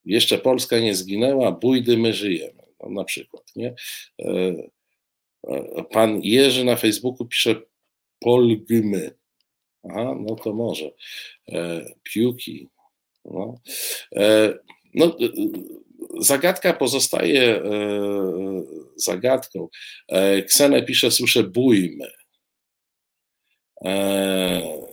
Jeszcze 0.05 0.39
Polska 0.39 0.79
nie 0.81 0.95
zginęła, 0.95 1.53
bójdy 1.53 1.97
my 1.97 2.13
żyjemy, 2.15 2.63
no, 2.81 2.91
na 2.91 3.05
przykład, 3.05 3.45
nie? 3.57 3.75
Pan 5.91 6.21
Jerzy 6.23 6.65
na 6.65 6.77
Facebooku 6.77 7.27
pisze 7.27 7.55
polgmy. 8.21 9.19
Aha, 9.91 10.15
no 10.21 10.37
to 10.37 10.53
może. 10.53 10.91
E, 11.49 11.85
piłki. 12.03 12.69
No. 13.25 13.61
E, 14.17 14.55
no, 14.95 15.17
zagadka 16.21 16.73
pozostaje 16.73 17.63
e, 17.63 17.63
zagadką. 18.97 19.69
E, 20.09 20.43
Ksenę 20.43 20.83
pisze, 20.83 21.11
słyszę 21.11 21.43
bójmy. 21.43 22.09
E, 23.85 24.88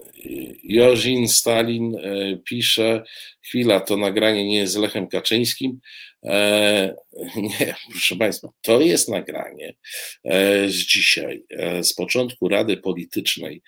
Jozin 0.63 1.27
Stalin 1.27 1.95
e, 1.95 2.37
pisze, 2.37 3.03
chwila, 3.41 3.79
to 3.79 3.97
nagranie 3.97 4.45
nie 4.45 4.57
jest 4.57 4.73
z 4.73 4.77
Lechem 4.77 5.07
Kaczyńskim. 5.07 5.79
E, 6.23 6.95
nie, 7.35 7.75
proszę 7.91 8.15
Państwa, 8.15 8.47
to 8.61 8.81
jest 8.81 9.09
nagranie 9.09 9.75
e, 10.23 10.69
z 10.69 10.75
dzisiaj, 10.75 11.43
z 11.81 11.93
początku 11.93 12.49
Rady 12.49 12.77
Politycznej 12.77 13.61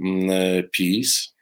mm, 0.00 0.68
PiS 0.72 1.34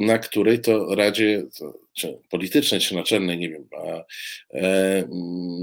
na 0.00 0.18
której 0.18 0.60
to 0.60 0.94
Radzie, 0.94 1.44
czy 1.92 2.18
politycznej, 2.30 2.80
czy 2.80 2.94
naczelnej, 2.94 3.38
nie 3.38 3.50
wiem, 3.50 3.68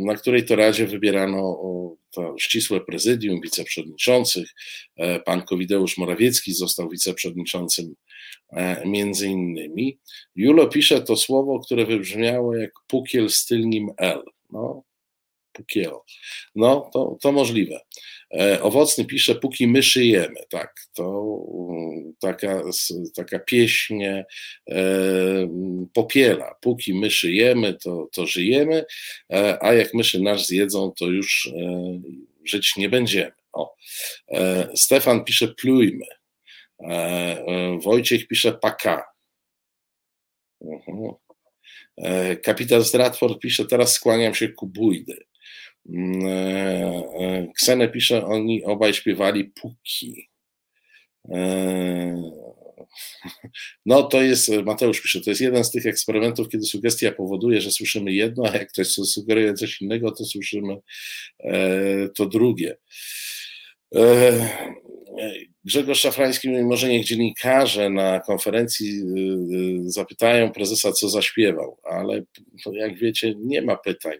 na 0.05 0.15
której 0.15 0.45
to 0.45 0.55
Radzie 0.55 0.87
wybierano 0.87 1.57
to 2.11 2.35
ścisłe 2.39 2.81
prezydium 2.81 3.41
wiceprzewodniczących. 3.41 4.53
E, 4.97 5.19
pan 5.19 5.41
Kowideusz 5.41 5.97
Morawiecki 5.97 6.53
został 6.53 6.89
wiceprzewodniczącym 6.89 7.95
e, 8.49 8.87
między 8.87 9.27
innymi. 9.27 9.99
Julo 10.35 10.67
pisze 10.67 11.01
to 11.01 11.15
słowo, 11.15 11.59
które 11.59 11.85
wybrzmiało 11.85 12.55
jak 12.55 12.71
pukiel 12.87 13.29
z 13.29 13.45
tylnim 13.45 13.89
L. 13.97 14.23
No, 14.51 14.83
pukiel. 15.61 15.91
No, 16.55 16.89
to, 16.93 17.17
to 17.21 17.31
możliwe. 17.31 17.79
E, 18.33 18.61
owocny 18.61 19.05
pisze, 19.05 19.35
póki 19.35 19.67
my 19.67 19.83
szyjemy, 19.83 20.43
tak, 20.49 20.75
to 20.93 21.37
mm, 21.69 22.13
taka, 22.19 22.61
taka 23.15 23.39
pieśń 23.39 24.03
e, 24.03 24.25
popiela, 25.93 26.55
póki 26.61 26.93
my 26.93 27.11
szyjemy, 27.11 27.73
to, 27.73 28.09
to 28.11 28.25
żyjemy, 28.25 28.85
e, 29.33 29.63
a 29.63 29.73
jak 29.73 29.93
myszy 29.93 30.21
nasz 30.21 30.45
zjedzą, 30.45 30.91
to 30.91 31.05
już 31.05 31.51
żyć 32.45 32.77
nie 32.77 32.89
będziemy. 32.89 33.31
O. 33.53 33.75
Stefan 34.75 35.23
pisze, 35.23 35.47
plujmy. 35.47 36.05
Wojciech 37.83 38.27
pisze, 38.27 38.53
paka. 38.53 39.03
Mhm. 40.61 41.13
Kapitan 42.43 42.83
Stratford 42.83 43.39
pisze, 43.39 43.65
teraz 43.65 43.93
skłaniam 43.93 44.35
się 44.35 44.49
ku 44.49 44.67
bójdy. 44.67 45.17
Mm, 45.89 46.25
e, 46.25 46.29
e, 47.19 47.47
Ksenę 47.55 47.89
pisze, 47.89 48.25
oni 48.25 48.63
obaj 48.63 48.93
śpiewali 48.93 49.45
puki. 49.45 50.29
E, 51.29 52.31
no 53.85 54.03
to 54.03 54.21
jest, 54.21 54.51
Mateusz 54.65 55.01
pisze, 55.01 55.21
to 55.21 55.29
jest 55.29 55.41
jeden 55.41 55.63
z 55.63 55.71
tych 55.71 55.85
eksperymentów, 55.85 56.49
kiedy 56.49 56.65
sugestia 56.65 57.11
powoduje, 57.11 57.61
że 57.61 57.71
słyszymy 57.71 58.13
jedno, 58.13 58.43
a 58.45 58.57
jak 58.57 58.71
ktoś 58.71 58.87
sugeruje 58.87 59.53
coś 59.53 59.81
innego, 59.81 60.11
to 60.11 60.25
słyszymy 60.25 60.77
to 62.15 62.25
drugie. 62.25 62.77
Grzegorz 65.65 65.99
Szafrański 65.99 66.49
mówi, 66.49 66.63
może 66.63 66.89
niech 66.89 67.05
dziennikarze 67.05 67.89
na 67.89 68.19
konferencji 68.19 69.01
zapytają 69.85 70.51
prezesa, 70.51 70.91
co 70.91 71.09
zaśpiewał, 71.09 71.77
ale 71.83 72.23
jak 72.73 72.97
wiecie, 72.97 73.35
nie 73.37 73.61
ma 73.61 73.75
pytań 73.75 74.17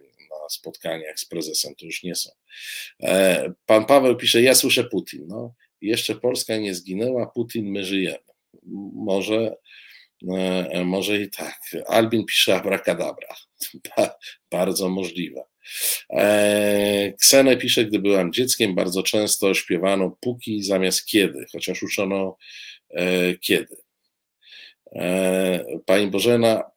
spotkaniach 0.52 1.18
z 1.18 1.24
prezesem, 1.24 1.74
to 1.74 1.86
już 1.86 2.02
nie 2.02 2.14
są. 2.14 2.30
E, 3.02 3.52
pan 3.66 3.84
Paweł 3.84 4.16
pisze, 4.16 4.42
ja 4.42 4.54
słyszę 4.54 4.84
Putin. 4.84 5.26
No, 5.26 5.54
jeszcze 5.80 6.14
Polska 6.14 6.56
nie 6.56 6.74
zginęła, 6.74 7.26
Putin, 7.26 7.70
my 7.70 7.84
żyjemy. 7.84 8.18
Może, 8.94 9.56
e, 10.32 10.84
może 10.84 11.18
i 11.18 11.30
tak. 11.30 11.60
Albin 11.86 12.24
pisze 12.24 12.56
abracadabra. 12.56 13.36
Bardzo 14.50 14.88
możliwe. 14.88 15.42
E, 16.10 17.12
Ksenę 17.20 17.56
pisze, 17.56 17.84
gdy 17.84 17.98
byłam 17.98 18.32
dzieckiem, 18.32 18.74
bardzo 18.74 19.02
często 19.02 19.54
śpiewano 19.54 20.16
póki 20.20 20.62
zamiast 20.62 21.06
kiedy, 21.06 21.46
chociaż 21.52 21.82
uczono 21.82 22.36
kiedy. 23.40 23.76
Pani 25.86 26.06
Bożena, 26.06 26.72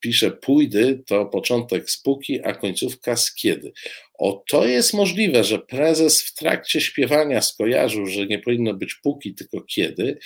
pisze 0.00 0.30
pójdy, 0.30 1.02
to 1.06 1.26
początek 1.26 1.90
spóki, 1.90 2.40
a 2.44 2.54
końcówka 2.54 3.16
z 3.16 3.34
kiedy. 3.34 3.72
O, 4.18 4.42
to 4.48 4.66
jest 4.66 4.94
możliwe, 4.94 5.44
że 5.44 5.58
prezes 5.58 6.22
w 6.22 6.34
trakcie 6.34 6.80
śpiewania 6.80 7.42
skojarzył, 7.42 8.06
że 8.06 8.26
nie 8.26 8.38
powinno 8.38 8.74
być 8.74 8.94
póki, 8.94 9.34
tylko 9.34 9.60
kiedy, 9.60 10.18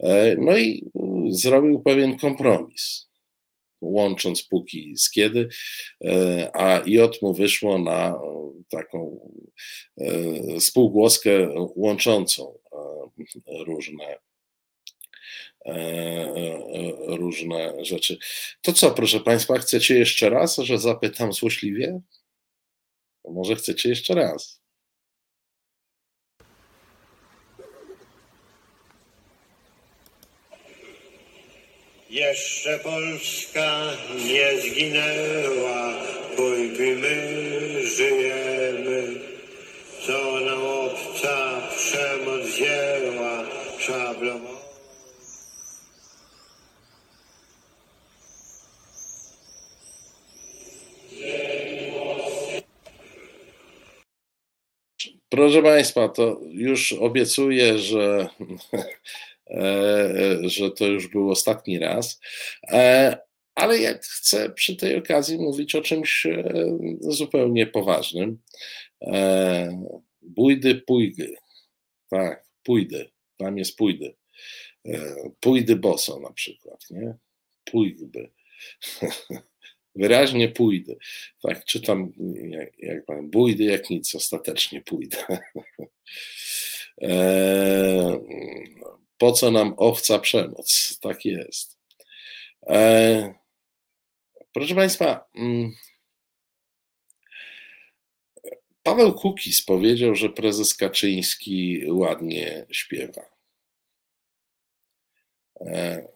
e, 0.00 0.36
no 0.38 0.58
i 0.58 0.90
zrobił 1.30 1.82
pewien 1.82 2.18
kompromis, 2.18 3.08
łącząc 3.80 4.42
póki 4.42 4.94
z 4.96 5.10
kiedy, 5.10 5.48
e, 6.04 6.50
a 6.54 6.82
J 6.86 7.22
mu 7.22 7.34
wyszło 7.34 7.78
na 7.78 8.20
taką 8.68 9.30
spółgłoskę 10.58 11.54
łączącą 11.76 12.58
różne 13.66 14.16
różne 17.06 17.84
rzeczy. 17.84 18.18
To 18.62 18.72
co, 18.72 18.90
proszę 18.90 19.20
Państwa, 19.20 19.58
chcecie 19.58 19.98
jeszcze 19.98 20.30
raz, 20.30 20.56
że 20.56 20.78
zapytam 20.78 21.32
złośliwie? 21.32 22.00
Może 23.24 23.56
chcecie 23.56 23.88
jeszcze 23.88 24.14
raz? 24.14 24.62
Jeszcze 32.12 32.78
Polska 32.78 33.96
nie 34.26 34.60
zginęła, 34.60 35.92
póki 36.36 36.82
my 36.82 37.86
żyjemy. 37.86 39.20
Co 40.06 40.40
nam 40.40 40.62
obca 40.62 41.68
przemoc 41.76 42.46
wzięła, 42.46 43.44
szablą 43.78 44.62
Proszę 55.32 55.62
Państwa, 55.62 56.08
to 56.08 56.40
już 56.50 56.92
obiecuję, 56.92 57.78
że, 57.78 58.28
e, 59.50 60.38
że 60.42 60.70
to 60.70 60.86
już 60.86 61.08
był 61.08 61.30
ostatni 61.30 61.78
raz, 61.78 62.20
e, 62.68 63.16
ale 63.54 63.78
ja 63.78 63.98
chcę 63.98 64.50
przy 64.50 64.76
tej 64.76 64.96
okazji 64.98 65.38
mówić 65.38 65.74
o 65.74 65.82
czymś 65.82 66.26
e, 66.26 66.54
zupełnie 67.00 67.66
poważnym. 67.66 68.38
Bójdy, 70.22 70.74
pójdy. 70.74 71.34
Tak, 72.10 72.44
pójdy. 72.62 73.10
Tam 73.36 73.58
jest 73.58 73.76
pójdy. 73.76 74.14
Pójdy 75.40 75.76
boso 75.76 76.20
na 76.20 76.32
przykład, 76.32 76.90
nie? 76.90 77.14
Pójby. 77.64 78.30
Wyraźnie 79.94 80.48
pójdę. 80.48 80.94
Tak, 81.42 81.64
czytam, 81.64 82.12
jak, 82.48 82.78
jak 82.78 83.04
pan, 83.04 83.30
bójdy 83.30 83.64
jak 83.64 83.90
nic, 83.90 84.14
ostatecznie 84.14 84.80
pójdę. 84.80 85.18
E, 87.02 88.20
po 89.18 89.32
co 89.32 89.50
nam 89.50 89.74
owca 89.76 90.18
przemoc? 90.18 90.98
Tak 91.00 91.24
jest. 91.24 91.78
E, 92.66 93.34
proszę 94.52 94.74
Państwa, 94.74 95.28
mm, 95.34 95.72
Paweł 98.82 99.14
Kukis 99.14 99.62
powiedział, 99.62 100.14
że 100.14 100.28
prezes 100.28 100.74
Kaczyński 100.74 101.84
ładnie 101.90 102.66
śpiewa. 102.70 103.22
E, 105.60 106.08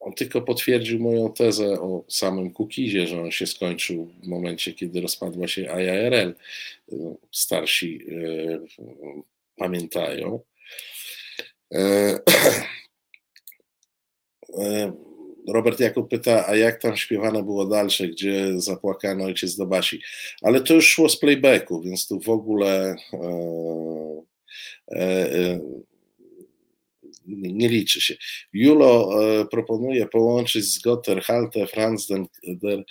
on 0.00 0.12
tylko 0.12 0.42
potwierdził 0.42 1.00
moją 1.00 1.32
tezę 1.32 1.80
o 1.80 2.04
samym 2.08 2.52
Kukizie, 2.52 3.06
że 3.06 3.22
on 3.22 3.30
się 3.30 3.46
skończył 3.46 4.12
w 4.22 4.26
momencie, 4.26 4.74
kiedy 4.74 5.00
rozpadła 5.00 5.48
się 5.48 5.62
IARL. 5.62 6.34
Starsi 7.30 8.00
e, 8.08 8.60
pamiętają. 9.56 10.40
E, 11.74 12.18
e, 14.58 14.92
Robert 15.48 15.80
Jakub 15.80 16.10
pyta, 16.10 16.46
a 16.46 16.56
jak 16.56 16.82
tam 16.82 16.96
śpiewane 16.96 17.42
było 17.42 17.66
dalsze, 17.66 18.08
gdzie 18.08 18.60
zapłakano 18.60 19.24
ojciec 19.24 19.56
do 19.56 19.66
Basi? 19.66 20.02
Ale 20.42 20.60
to 20.60 20.74
już 20.74 20.88
szło 20.88 21.08
z 21.08 21.18
playbacku, 21.18 21.82
więc 21.82 22.08
tu 22.08 22.20
w 22.20 22.28
ogóle 22.28 22.96
nie 27.26 27.68
liczy 27.68 28.00
się. 28.00 28.14
Julo 28.52 29.10
e, 29.40 29.44
proponuje 29.44 30.06
połączyć 30.06 30.64
z 30.64 30.78
Gotterhalte 30.78 31.66
Franz 31.66 32.06
den, 32.06 32.26
der, 32.46 32.84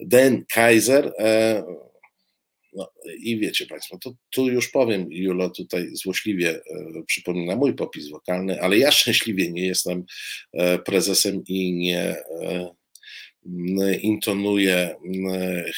den 0.00 0.44
Kaiser. 0.48 1.12
E, 1.18 1.62
no, 2.76 2.90
I 3.18 3.38
wiecie 3.38 3.66
Państwo, 3.66 3.98
to 3.98 4.14
tu 4.30 4.48
już 4.48 4.68
powiem, 4.68 5.06
Julo 5.10 5.50
tutaj 5.50 5.88
złośliwie 5.92 6.50
e, 6.50 6.62
przypomina 7.06 7.56
mój 7.56 7.74
popis 7.74 8.08
wokalny, 8.08 8.60
ale 8.60 8.78
ja 8.78 8.90
szczęśliwie 8.90 9.52
nie 9.52 9.66
jestem 9.66 10.04
prezesem 10.84 11.42
i 11.46 11.72
nie 11.72 12.16
intonuję 14.00 14.96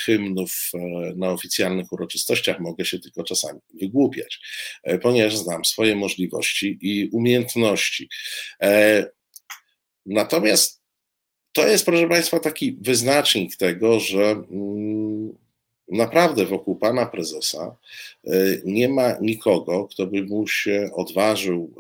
hymnów 0.05 0.71
e, 0.75 0.79
na 1.17 1.31
oficjalnych 1.31 1.93
uroczystościach, 1.93 2.61
mogę 2.61 2.85
się 2.85 2.99
tylko 2.99 3.25
czasami 3.25 3.61
wygłupiać, 3.75 4.41
e, 4.83 4.99
ponieważ 4.99 5.37
znam 5.37 5.65
swoje 5.65 5.97
możliwości 5.97 6.79
i 6.81 7.09
umiejętności. 7.13 8.09
E, 8.63 9.07
natomiast 10.07 10.83
to 11.53 11.69
jest, 11.69 11.87
proszę 11.87 12.09
Państwa, 12.09 12.41
taki 12.41 12.79
wyznacznik 12.81 13.57
tego, 13.57 14.01
że 14.01 14.23
mm, 14.23 15.39
naprawdę 15.89 16.47
wokół 16.47 16.77
pana 16.77 17.07
prezesa 17.07 17.77
nie 18.65 18.89
ma 18.89 19.17
nikogo, 19.21 19.89
kto 19.89 20.07
by 20.07 20.23
mu 20.23 20.47
się 20.47 20.91
odważył 20.95 21.75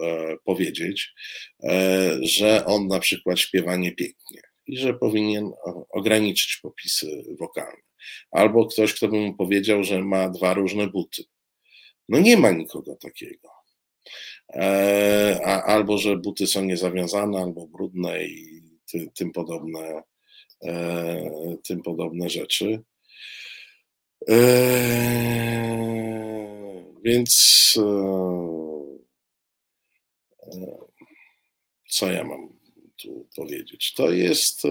powiedzieć, 0.44 1.14
że 2.20 2.64
on 2.64 2.86
na 2.86 3.00
przykład 3.00 3.38
śpiewa 3.38 3.76
niepięknie 3.76 4.42
i 4.66 4.78
że 4.78 4.94
powinien 4.94 5.52
ograniczyć 5.90 6.58
popisy 6.62 7.24
wokalne. 7.40 7.82
Albo 8.30 8.66
ktoś, 8.66 8.94
kto 8.94 9.08
by 9.08 9.16
mu 9.16 9.34
powiedział, 9.34 9.84
że 9.84 10.02
ma 10.02 10.28
dwa 10.28 10.54
różne 10.54 10.86
buty. 10.86 11.24
No 12.08 12.18
nie 12.18 12.36
ma 12.36 12.50
nikogo 12.50 12.96
takiego. 12.96 13.48
E, 14.52 15.40
albo 15.64 15.98
że 15.98 16.16
buty 16.16 16.46
są 16.46 16.64
niezawiązane, 16.64 17.38
albo 17.38 17.66
brudne 17.66 18.24
i 18.24 18.62
ty, 18.92 19.10
tym 19.14 19.32
podobne, 19.32 20.02
e, 20.64 21.56
tym 21.68 21.82
podobne 21.82 22.28
rzeczy. 22.30 22.82
E, 24.28 24.36
więc 27.04 27.72
co 31.88 32.12
ja 32.12 32.24
mam 32.24 32.55
tu 33.02 33.26
powiedzieć. 33.36 33.94
To 33.94 34.10
jest, 34.10 34.64
e, 34.64 34.68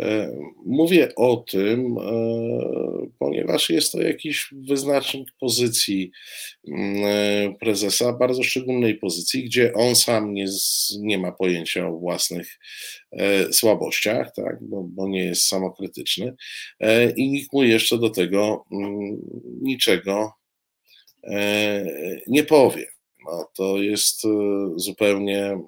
e, 0.00 0.32
mówię 0.66 1.14
o 1.16 1.36
tym, 1.36 1.98
e, 1.98 2.10
ponieważ 3.18 3.70
jest 3.70 3.92
to 3.92 4.02
jakiś 4.02 4.48
wyznacznik 4.52 5.28
pozycji 5.40 6.10
mm, 6.68 7.54
prezesa, 7.54 8.12
bardzo 8.12 8.42
szczególnej 8.42 8.94
pozycji, 8.94 9.44
gdzie 9.44 9.72
on 9.74 9.96
sam 9.96 10.34
nie, 10.34 10.46
nie 10.98 11.18
ma 11.18 11.32
pojęcia 11.32 11.88
o 11.88 11.98
własnych 11.98 12.58
słabościach, 13.52 14.34
tak, 14.34 14.58
bo, 14.60 14.82
bo 14.82 15.08
nie 15.08 15.24
jest 15.24 15.46
samokrytyczny 15.46 16.34
i 17.16 17.30
nikt 17.30 17.52
mu 17.52 17.62
jeszcze 17.62 17.98
do 17.98 18.10
tego 18.10 18.64
mm, 18.72 19.20
niczego 19.62 20.32
nie 22.26 22.44
powie. 22.44 22.86
No, 23.26 23.50
to 23.54 23.78
jest 23.78 24.24
e, 24.24 24.28
zupełnie, 24.76 25.46
mm, 25.46 25.58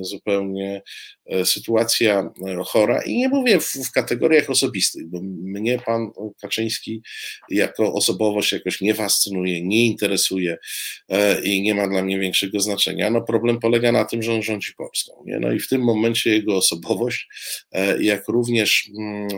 zupełnie 0.00 0.82
e, 1.26 1.44
sytuacja 1.44 2.32
e, 2.46 2.56
chora 2.64 3.02
i 3.02 3.16
nie 3.16 3.28
mówię 3.28 3.60
w, 3.60 3.72
w, 3.72 3.92
kategoriach 3.92 4.50
osobistych, 4.50 5.06
bo 5.08 5.20
mnie 5.22 5.78
pan 5.78 6.10
Kaczyński 6.40 7.02
jako 7.50 7.92
osobowość 7.92 8.52
jakoś 8.52 8.80
nie 8.80 8.94
fascynuje, 8.94 9.62
nie 9.62 9.86
interesuje 9.86 10.58
i 11.44 11.62
nie 11.62 11.74
ma 11.74 11.88
dla 11.88 12.02
mnie 12.02 12.18
większego 12.18 12.60
znaczenia. 12.60 13.10
No 13.10 13.22
problem 13.22 13.60
polega 13.60 13.92
na 13.92 14.04
tym, 14.04 14.22
że 14.22 14.32
on 14.32 14.42
rządzi 14.42 14.72
Polską. 14.76 15.12
Nie? 15.26 15.38
No 15.38 15.52
i 15.52 15.60
w 15.60 15.68
tym 15.68 15.80
momencie 15.80 16.30
jego 16.30 16.56
osobowość, 16.56 17.28
jak 18.00 18.28
również 18.28 18.90
mm, 18.98 19.28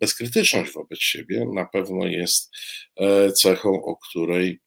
bezkrytyczność 0.00 0.72
wobec 0.72 0.98
siebie 0.98 1.46
na 1.54 1.64
pewno 1.64 2.06
jest 2.06 2.50
cechą, 3.34 3.84
o 3.84 3.96
której 3.96 4.60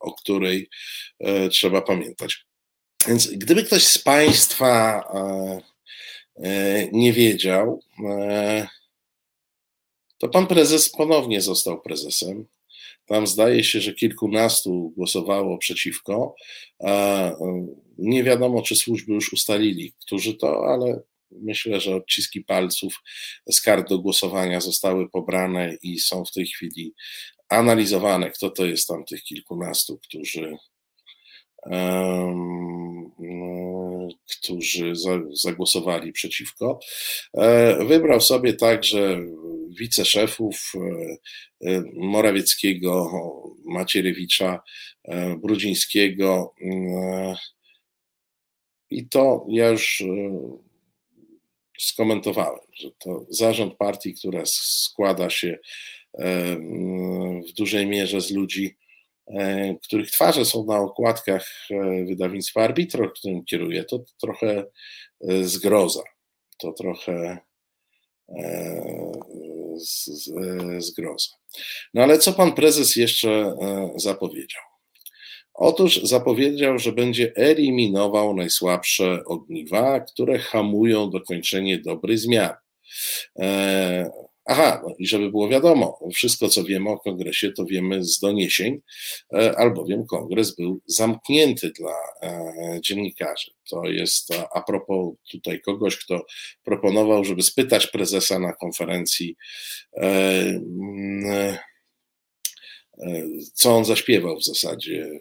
o 0.00 0.12
której 0.12 0.68
e, 1.20 1.48
trzeba 1.48 1.82
pamiętać. 1.82 2.46
Więc 3.08 3.26
gdyby 3.26 3.64
ktoś 3.64 3.86
z 3.86 3.98
Państwa 3.98 5.04
e, 5.14 6.88
nie 6.92 7.12
wiedział, 7.12 7.82
to 10.18 10.28
pan 10.28 10.46
prezes 10.46 10.88
ponownie 10.88 11.40
został 11.40 11.80
prezesem. 11.80 12.46
Tam 13.06 13.26
zdaje 13.26 13.64
się, 13.64 13.80
że 13.80 13.94
kilkunastu 13.94 14.92
głosowało 14.96 15.58
przeciwko. 15.58 16.34
Nie 17.98 18.24
wiadomo, 18.24 18.62
czy 18.62 18.76
służby 18.76 19.12
już 19.12 19.32
ustalili, 19.32 19.92
którzy 20.00 20.34
to, 20.34 20.64
ale 20.66 21.02
myślę, 21.30 21.80
że 21.80 21.96
odciski 21.96 22.40
palców 22.40 23.02
z 23.50 23.60
kart 23.60 23.88
do 23.88 23.98
głosowania 23.98 24.60
zostały 24.60 25.08
pobrane 25.08 25.76
i 25.82 25.98
są 25.98 26.24
w 26.24 26.32
tej 26.32 26.46
chwili 26.46 26.94
analizowane, 27.50 28.30
kto 28.30 28.50
to 28.50 28.66
jest 28.66 28.88
tam 28.88 29.04
tych 29.04 29.22
kilkunastu, 29.22 29.98
którzy 29.98 30.56
którzy 34.40 34.92
zagłosowali 35.32 36.12
przeciwko. 36.12 36.80
E, 37.34 37.84
wybrał 37.84 38.20
sobie 38.20 38.52
także 38.54 39.20
wiceszefów 39.78 40.72
e, 40.74 40.80
e, 41.70 41.82
Morawieckiego, 41.94 43.10
Macierewicza, 43.64 44.62
Brudzińskiego. 45.38 46.54
I 48.90 49.08
to 49.08 49.46
ja 49.48 49.68
już 49.68 50.02
skomentowałem, 51.78 52.60
że 52.72 52.90
to 52.98 53.26
zarząd 53.28 53.74
partii, 53.74 54.14
która 54.14 54.42
składa 54.46 55.30
się 55.30 55.58
w 57.48 57.52
dużej 57.56 57.86
mierze 57.86 58.20
z 58.20 58.30
ludzi, 58.30 58.76
E, 59.34 59.74
których 59.82 60.10
twarze 60.10 60.44
są 60.44 60.64
na 60.64 60.78
okładkach 60.78 61.48
e, 61.70 62.04
wydawnictwa 62.04 62.62
Arbitro, 62.62 63.10
którym 63.10 63.44
kieruję, 63.44 63.84
to, 63.84 64.04
trochę 64.20 64.64
e, 65.28 65.44
zgroza. 65.44 66.02
To 66.58 66.72
trochę 66.72 67.38
zgroza. 70.78 71.30
No 71.94 72.02
ale 72.02 72.18
co 72.18 72.32
pan 72.32 72.52
prezes 72.52 72.96
jeszcze 72.96 73.54
zapowiedział? 73.96 74.62
Otóż 75.54 76.02
zapowiedział, 76.02 76.78
że 76.78 76.92
będzie 76.92 77.32
eliminował 77.36 78.36
najsłabsze 78.36 79.24
ogniwa, 79.24 80.00
które 80.00 80.38
hamują 80.38 81.10
dokończenie 81.10 81.78
dobrej 81.78 82.18
zmiany. 82.18 82.54
Aha, 84.46 84.80
no 84.82 84.94
i 84.98 85.06
żeby 85.06 85.30
było 85.30 85.48
wiadomo, 85.48 85.98
wszystko 86.14 86.48
co 86.48 86.64
wiemy 86.64 86.90
o 86.90 86.98
kongresie, 86.98 87.52
to 87.52 87.64
wiemy 87.64 88.04
z 88.04 88.18
doniesień, 88.18 88.80
e, 89.34 89.58
albowiem 89.58 90.06
kongres 90.06 90.56
był 90.56 90.80
zamknięty 90.86 91.70
dla 91.70 91.94
e, 92.22 92.80
dziennikarzy. 92.82 93.50
To 93.70 93.84
jest 93.84 94.28
a 94.54 94.62
propos 94.62 95.14
tutaj 95.30 95.60
kogoś, 95.60 95.96
kto 95.96 96.26
proponował, 96.64 97.24
żeby 97.24 97.42
spytać 97.42 97.86
prezesa 97.86 98.38
na 98.38 98.52
konferencji, 98.52 99.36
e, 99.96 100.60
co 103.54 103.76
on 103.76 103.84
zaśpiewał 103.84 104.36
w 104.38 104.44
zasadzie 104.44 105.20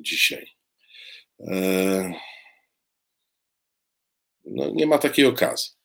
dzisiaj. 0.00 0.46
No, 4.44 4.70
nie 4.74 4.86
ma 4.86 4.98
takiej 4.98 5.26
okazji. 5.26 5.79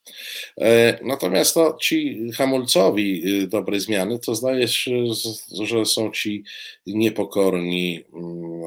E, 0.62 1.00
natomiast 1.04 1.54
to 1.54 1.78
ci 1.82 2.30
hamulcowi 2.38 3.42
y, 3.44 3.48
dobrej 3.48 3.80
zmiany, 3.80 4.20
to 4.20 4.36
zdaje 4.36 4.68
się, 4.68 5.04
że 5.64 5.86
są 5.86 6.12
ci 6.12 6.44
niepokorni 6.86 8.04
mm, 8.14 8.64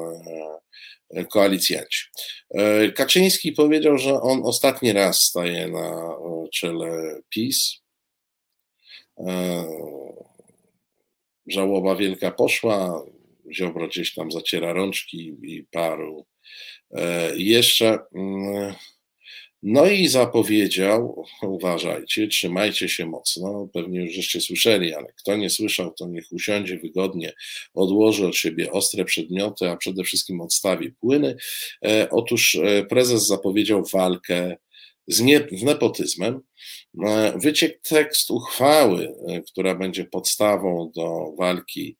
e, 1.09 1.25
koalicjanci. 1.25 2.03
E, 2.49 2.91
Kaczyński 2.91 3.51
powiedział, 3.51 3.97
że 3.97 4.21
on 4.21 4.41
ostatni 4.43 4.93
raz 4.93 5.19
staje 5.21 5.67
na 5.67 6.15
czele 6.53 7.21
PiS. 7.29 7.79
Żałoba 11.47 11.95
wielka 11.95 12.31
poszła, 12.31 13.05
Ziobro 13.53 13.87
gdzieś 13.87 14.13
tam 14.13 14.31
zaciera 14.31 14.73
rączki 14.73 15.35
i 15.43 15.63
paru 15.71 16.25
jeszcze. 17.35 17.99
No 19.63 19.89
i 19.89 20.07
zapowiedział, 20.07 21.23
uważajcie, 21.41 22.27
trzymajcie 22.27 22.89
się 22.89 23.05
mocno, 23.05 23.67
pewnie 23.73 23.99
już 23.99 24.13
żeście 24.13 24.41
słyszeli, 24.41 24.93
ale 24.93 25.07
kto 25.17 25.35
nie 25.35 25.49
słyszał, 25.49 25.93
to 25.93 26.07
niech 26.07 26.31
usiądzie 26.31 26.77
wygodnie, 26.77 27.33
odłoży 27.73 28.27
od 28.27 28.35
siebie 28.35 28.71
ostre 28.71 29.05
przedmioty, 29.05 29.69
a 29.69 29.77
przede 29.77 30.03
wszystkim 30.03 30.41
odstawi 30.41 30.91
płyny. 30.91 31.35
E, 31.85 32.07
otóż 32.11 32.55
e, 32.55 32.85
prezes 32.85 33.27
zapowiedział 33.27 33.83
walkę 33.93 34.57
z, 35.07 35.21
nie, 35.21 35.47
z 35.51 35.63
nepotyzmem. 35.63 36.41
E, 37.05 37.39
wyciek 37.39 37.81
tekst 37.81 38.31
uchwały, 38.31 39.13
która 39.51 39.75
będzie 39.75 40.05
podstawą 40.05 40.91
do 40.95 41.33
walki 41.37 41.97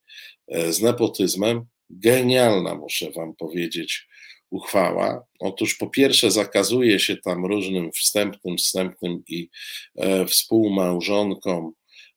z 0.70 0.82
nepotyzmem, 0.82 1.66
genialna, 1.90 2.76
muszę 2.76 3.12
Wam 3.12 3.36
powiedzieć, 3.36 4.09
uchwała. 4.50 5.26
Otóż 5.40 5.76
po 5.76 5.88
pierwsze 5.88 6.32
zakazuje 6.32 7.00
się 7.00 7.18
tam 7.18 7.46
różnym 7.46 7.92
wstępnym, 7.92 8.58
wstępnym 8.58 9.24
i 9.28 9.50
e, 9.98 10.26
współmałżonkom 10.26 11.72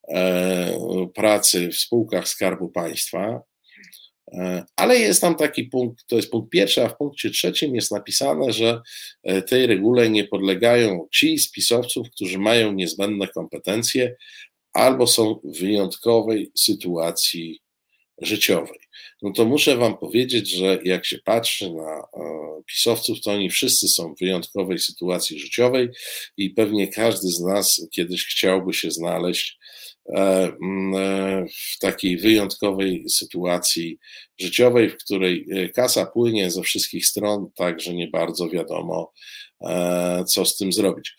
e, 0.08 1.08
pracy 1.14 1.68
w 1.68 1.76
spółkach 1.76 2.28
Skarbu 2.28 2.68
Państwa, 2.68 3.42
e, 4.32 4.64
ale 4.76 4.98
jest 4.98 5.20
tam 5.20 5.34
taki 5.34 5.64
punkt, 5.64 6.06
to 6.06 6.16
jest 6.16 6.30
punkt 6.30 6.50
pierwszy, 6.50 6.84
a 6.84 6.88
w 6.88 6.96
punkcie 6.96 7.30
trzecim 7.30 7.74
jest 7.74 7.90
napisane, 7.90 8.52
że 8.52 8.80
e, 9.22 9.42
tej 9.42 9.66
regule 9.66 10.10
nie 10.10 10.24
podlegają 10.24 11.08
ci 11.14 11.38
spisowców, 11.38 12.10
którzy 12.10 12.38
mają 12.38 12.72
niezbędne 12.72 13.28
kompetencje 13.28 14.16
albo 14.72 15.06
są 15.06 15.40
w 15.44 15.58
wyjątkowej 15.58 16.52
sytuacji 16.58 17.60
życiowej. 18.22 18.78
No 19.22 19.32
to 19.32 19.44
muszę 19.44 19.76
Wam 19.76 19.98
powiedzieć, 19.98 20.50
że 20.50 20.78
jak 20.84 21.06
się 21.06 21.18
patrzy 21.18 21.72
na 21.72 22.00
e, 22.00 22.62
pisowców, 22.66 23.20
to 23.20 23.30
oni 23.30 23.50
wszyscy 23.50 23.88
są 23.88 24.14
w 24.14 24.18
wyjątkowej 24.18 24.78
sytuacji 24.78 25.38
życiowej 25.38 25.88
i 26.36 26.50
pewnie 26.50 26.88
każdy 26.88 27.28
z 27.28 27.40
nas 27.40 27.86
kiedyś 27.92 28.26
chciałby 28.26 28.72
się 28.72 28.90
znaleźć 28.90 29.58
e, 30.08 30.18
e, 30.18 30.52
w 31.74 31.78
takiej 31.78 32.18
wyjątkowej 32.18 33.04
sytuacji 33.08 33.98
życiowej, 34.40 34.90
w 34.90 34.96
której 34.96 35.46
kasa 35.74 36.06
płynie 36.06 36.50
ze 36.50 36.62
wszystkich 36.62 37.06
stron, 37.06 37.50
tak 37.54 37.80
że 37.80 37.94
nie 37.94 38.08
bardzo 38.08 38.48
wiadomo, 38.48 39.12
co 40.26 40.44
z 40.44 40.56
tym 40.56 40.72
zrobić. 40.72 41.16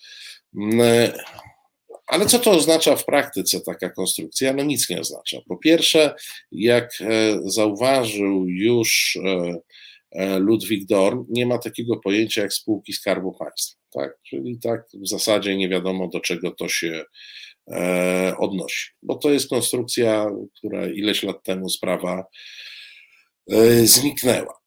Ale 2.08 2.26
co 2.26 2.40
to 2.40 2.52
oznacza 2.52 2.96
w 2.96 3.06
praktyce 3.06 3.62
taka 3.62 3.90
konstrukcja? 3.90 4.54
No 4.54 4.64
nic 4.64 4.90
nie 4.90 5.00
oznacza. 5.00 5.38
Po 5.48 5.58
pierwsze, 5.58 6.16
jak 6.52 7.02
e, 7.02 7.40
zauważył 7.46 8.46
już 8.48 9.20
e, 9.26 9.56
e, 10.12 10.40
Ludwik 10.40 10.86
Dorn, 10.86 11.24
nie 11.30 11.46
ma 11.46 11.58
takiego 11.58 11.98
pojęcia 11.98 12.42
jak 12.42 12.54
spółki 12.54 12.94
Skarbu 12.94 13.34
Państwa. 13.34 13.80
Tak? 13.92 14.18
Czyli 14.24 14.60
tak 14.60 14.86
w 14.94 15.08
zasadzie 15.08 15.58
nie 15.58 15.70
wiadomo 15.70 16.08
do 16.08 16.20
czego 16.20 16.52
to 16.52 16.68
się 16.70 17.06
odnosi, 18.38 18.92
bo 19.04 19.16
to 19.16 19.32
jest 19.32 19.50
konstrukcja, 19.50 20.32
która 20.58 20.88
ileś 20.88 21.24
lat 21.24 21.44
temu 21.44 21.70
sprawa 21.70 22.26
zniknęła. 23.84 24.63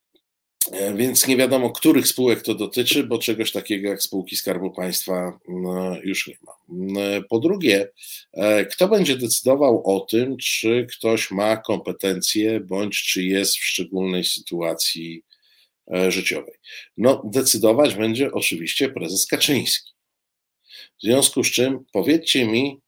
E, 0.71 0.93
więc 0.93 1.27
nie 1.27 1.37
wiadomo, 1.37 1.69
których 1.69 2.07
spółek 2.07 2.41
to 2.41 2.55
dotyczy, 2.55 3.03
bo 3.03 3.17
czegoś 3.17 3.51
takiego 3.51 3.89
jak 3.89 4.01
spółki 4.01 4.35
Skarbu 4.35 4.71
Państwa 4.71 5.39
no, 5.47 5.97
już 6.03 6.27
nie 6.27 6.37
ma. 6.41 6.53
E, 7.01 7.21
po 7.21 7.39
drugie, 7.39 7.91
e, 8.33 8.65
kto 8.65 8.87
będzie 8.87 9.17
decydował 9.17 9.81
o 9.85 9.99
tym, 9.99 10.37
czy 10.37 10.87
ktoś 10.89 11.31
ma 11.31 11.57
kompetencje, 11.57 12.59
bądź 12.59 13.03
czy 13.03 13.23
jest 13.23 13.57
w 13.57 13.63
szczególnej 13.63 14.23
sytuacji 14.23 15.23
życiowej? 16.09 16.53
No, 16.97 17.21
decydować 17.25 17.95
będzie 17.95 18.31
oczywiście 18.31 18.89
prezes 18.89 19.27
Kaczyński. 19.27 19.91
W 20.99 21.01
związku 21.01 21.43
z 21.43 21.51
czym 21.51 21.85
powiedzcie 21.93 22.47
mi, 22.47 22.81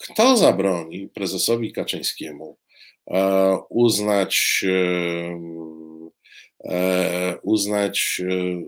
kto 0.00 0.36
zabroni 0.36 1.08
prezesowi 1.08 1.72
Kaczyńskiemu 1.72 2.56
uznać 3.70 4.64
uznać, 7.42 8.20
e, 8.24 8.62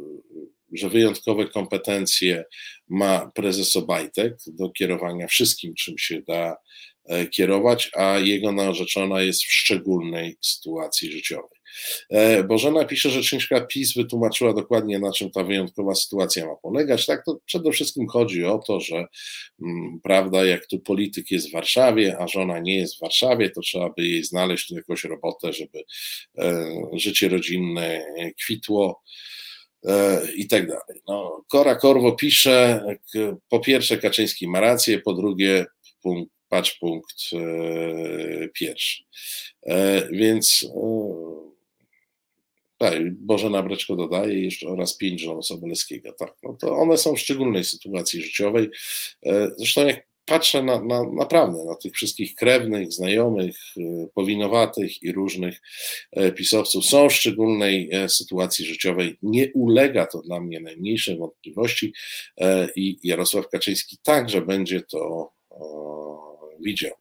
że 0.72 0.88
wyjątkowe 0.88 1.48
kompetencje 1.48 2.44
ma 2.88 3.30
prezes 3.34 3.76
Obajtek 3.76 4.36
do 4.46 4.70
kierowania 4.70 5.26
wszystkim, 5.26 5.74
czym 5.74 5.98
się 5.98 6.22
da 6.22 6.56
e, 7.04 7.26
kierować, 7.26 7.90
a 7.96 8.18
jego 8.18 8.52
narzeczona 8.52 9.22
jest 9.22 9.42
w 9.42 9.52
szczególnej 9.52 10.36
sytuacji 10.40 11.12
życiowej. 11.12 11.53
E, 12.10 12.44
Bożena 12.44 12.84
pisze, 12.84 13.10
że 13.10 13.22
rzeczniczka 13.22 13.60
PiS 13.60 13.94
wytłumaczyła 13.94 14.52
dokładnie, 14.52 14.98
na 14.98 15.12
czym 15.12 15.30
ta 15.30 15.44
wyjątkowa 15.44 15.94
sytuacja 15.94 16.46
ma 16.46 16.56
polegać. 16.56 17.06
Tak, 17.06 17.24
to 17.24 17.38
przede 17.46 17.72
wszystkim 17.72 18.08
chodzi 18.08 18.44
o 18.44 18.58
to, 18.58 18.80
że 18.80 19.06
mm, 19.62 20.00
prawda, 20.02 20.44
jak 20.44 20.66
tu 20.66 20.78
polityk 20.78 21.30
jest 21.30 21.48
w 21.48 21.52
Warszawie, 21.52 22.16
a 22.18 22.28
żona 22.28 22.58
nie 22.58 22.76
jest 22.76 22.96
w 22.96 23.00
Warszawie, 23.00 23.50
to 23.50 23.60
trzeba 23.60 23.90
by 23.90 24.06
jej 24.06 24.24
znaleźć 24.24 24.70
jakąś 24.70 25.04
robotę, 25.04 25.52
żeby 25.52 25.84
e, 26.38 26.66
życie 26.92 27.28
rodzinne 27.28 28.06
kwitło 28.42 29.02
e, 29.86 30.20
i 30.36 30.48
tak 30.48 30.66
dalej. 30.66 31.02
No, 31.08 31.44
Kora 31.48 31.74
Korwo 31.74 32.12
pisze, 32.12 32.84
po 33.48 33.60
pierwsze 33.60 33.98
Kaczyński 33.98 34.48
ma 34.48 34.60
rację, 34.60 34.98
po 34.98 35.14
drugie 35.14 35.66
punkt, 36.02 36.32
patrz 36.48 36.78
punkt 36.78 37.30
pierwszy. 38.54 39.02
Więc 40.10 40.66
Tak, 42.78 43.14
Bożena 43.14 43.62
Breczko 43.62 43.96
dodaje 43.96 44.44
jeszcze 44.44 44.68
oraz 44.68 44.96
pięć 44.96 45.20
żon 45.20 45.42
Sobolewskiego. 45.42 46.12
Tak, 46.12 46.34
no 46.42 46.56
to 46.60 46.76
one 46.76 46.98
są 46.98 47.14
w 47.14 47.20
szczególnej 47.20 47.64
sytuacji 47.64 48.22
życiowej. 48.22 48.70
E, 49.26 49.50
zresztą 49.56 49.86
jak 49.86 50.06
patrzę 50.24 50.62
na, 50.62 50.84
na, 50.84 51.10
naprawdę 51.12 51.64
na 51.64 51.74
tych 51.74 51.94
wszystkich 51.94 52.34
krewnych, 52.34 52.92
znajomych, 52.92 53.56
e, 53.76 54.06
powinowatych 54.14 55.02
i 55.02 55.12
różnych 55.12 55.60
e, 56.12 56.32
pisowców, 56.32 56.86
są 56.86 57.08
w 57.08 57.14
szczególnej 57.14 57.90
sytuacji 58.08 58.66
życiowej. 58.66 59.16
Nie 59.22 59.52
ulega 59.52 60.06
to 60.06 60.22
dla 60.22 60.40
mnie 60.40 60.60
najmniejszej 60.60 61.18
wątpliwości 61.18 61.92
i 62.76 62.98
Jarosław 63.02 63.48
Kaczyński 63.48 63.98
także 64.02 64.42
będzie 64.42 64.80
to 64.80 65.32
widział. 66.60 66.92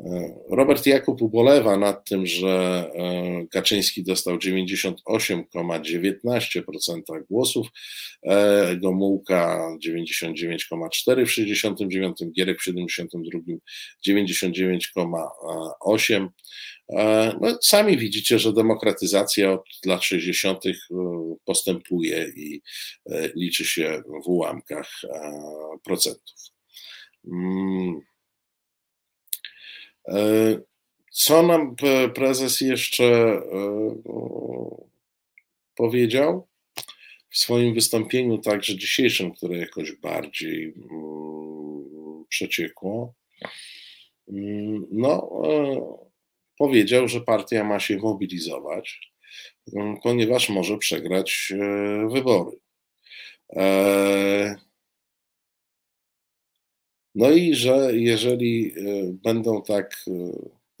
Mm, 0.00 0.32
Robert 0.50 0.86
Jakub 0.86 1.22
ubolewa 1.22 1.76
nad 1.76 2.08
tym, 2.08 2.26
że 2.26 2.90
e, 2.94 3.46
Kaczyński 3.50 4.04
dostał 4.04 4.36
98,19% 4.36 7.02
głosów, 7.30 7.68
e, 8.22 8.76
Gomułka 8.76 9.68
99,4% 9.86 11.26
w 11.26 11.30
69, 11.30 12.18
Gierek 12.32 12.60
w 12.60 12.64
72 12.64 13.40
99,8%. 14.08 16.28
E, 16.88 17.32
no, 17.40 17.58
sami 17.62 17.98
widzicie, 17.98 18.38
że 18.38 18.52
demokratyzacja 18.52 19.52
od 19.52 19.64
lat 19.86 20.04
60. 20.04 20.64
postępuje 21.44 22.32
i 22.36 22.62
liczy 23.36 23.64
się 23.64 24.02
w 24.24 24.28
ułamkach 24.28 24.90
procentów. 25.84 26.36
E, 30.08 30.60
co 31.10 31.42
nam 31.42 31.76
prezes 32.14 32.60
jeszcze 32.60 33.04
e, 33.04 33.42
powiedział 35.74 36.48
w 37.30 37.38
swoim 37.38 37.74
wystąpieniu, 37.74 38.38
także 38.38 38.76
dzisiejszym, 38.76 39.32
które 39.32 39.56
jakoś 39.58 39.92
bardziej 39.92 40.74
mm, 40.90 42.24
przeciekło? 42.28 43.14
Mm, 44.28 44.86
no, 44.90 45.42
e, 45.44 45.80
powiedział, 46.58 47.08
że 47.08 47.20
partia 47.20 47.64
ma 47.64 47.80
się 47.80 47.96
mobilizować, 47.96 49.12
ponieważ 50.02 50.48
może 50.48 50.78
przegrać 50.78 51.52
wybory. 52.08 52.58
No 57.14 57.30
i 57.30 57.54
że 57.54 57.90
jeżeli 57.92 58.72
e, 58.72 58.82
będą 59.12 59.62
tak, 59.62 60.04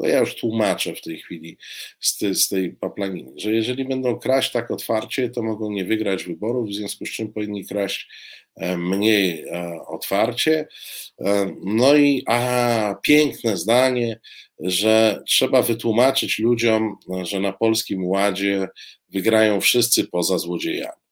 no 0.00 0.08
ja 0.08 0.18
już 0.18 0.34
tłumaczę 0.34 0.94
w 0.94 1.02
tej 1.02 1.18
chwili 1.18 1.58
z, 2.00 2.18
tej, 2.18 2.34
z 2.34 2.48
tej 2.48 2.70
paplaniny, 2.72 3.32
że 3.36 3.52
jeżeli 3.52 3.84
będą 3.84 4.18
kraść 4.18 4.52
tak 4.52 4.70
otwarcie, 4.70 5.30
to 5.30 5.42
mogą 5.42 5.70
nie 5.70 5.84
wygrać 5.84 6.24
wyborów, 6.24 6.68
w 6.68 6.74
związku 6.74 7.06
z 7.06 7.10
czym 7.10 7.32
powinni 7.32 7.66
kraść 7.66 8.08
e, 8.56 8.76
mniej 8.76 9.44
otwarcie. 9.86 10.68
No 11.64 11.96
i 11.96 12.22
a, 12.26 12.94
piękne 13.02 13.56
zdanie, 13.56 14.20
że 14.60 15.22
trzeba 15.26 15.62
wytłumaczyć 15.62 16.38
ludziom, 16.38 16.96
że 17.22 17.40
na 17.40 17.52
polskim 17.52 18.06
ładzie 18.06 18.68
wygrają 19.08 19.60
wszyscy 19.60 20.04
poza 20.04 20.38
złodziejami. 20.38 21.07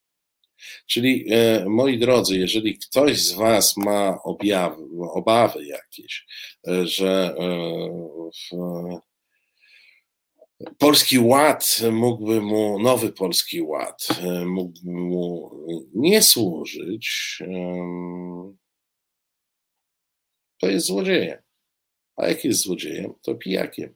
Czyli 0.86 1.26
e, 1.30 1.64
moi 1.68 1.98
drodzy, 1.98 2.38
jeżeli 2.38 2.78
ktoś 2.78 3.22
z 3.22 3.32
Was 3.32 3.76
ma 3.76 4.22
objawy, 4.22 4.82
obawy 5.12 5.66
jakieś, 5.66 6.26
e, 6.68 6.86
że 6.86 7.34
e, 7.40 9.00
Polski 10.78 11.18
Ład 11.18 11.78
mógłby 11.92 12.40
mu, 12.40 12.78
nowy 12.78 13.12
Polski 13.12 13.62
Ład 13.62 14.08
mógłby 14.46 14.90
mu 14.90 15.50
nie 15.94 16.22
służyć, 16.22 17.38
to 20.60 20.66
jest 20.68 20.86
złodziejem. 20.86 21.38
A 22.16 22.28
jak 22.28 22.44
jest 22.44 22.60
złodziejem, 22.60 23.12
to 23.22 23.34
pijakiem 23.34 23.94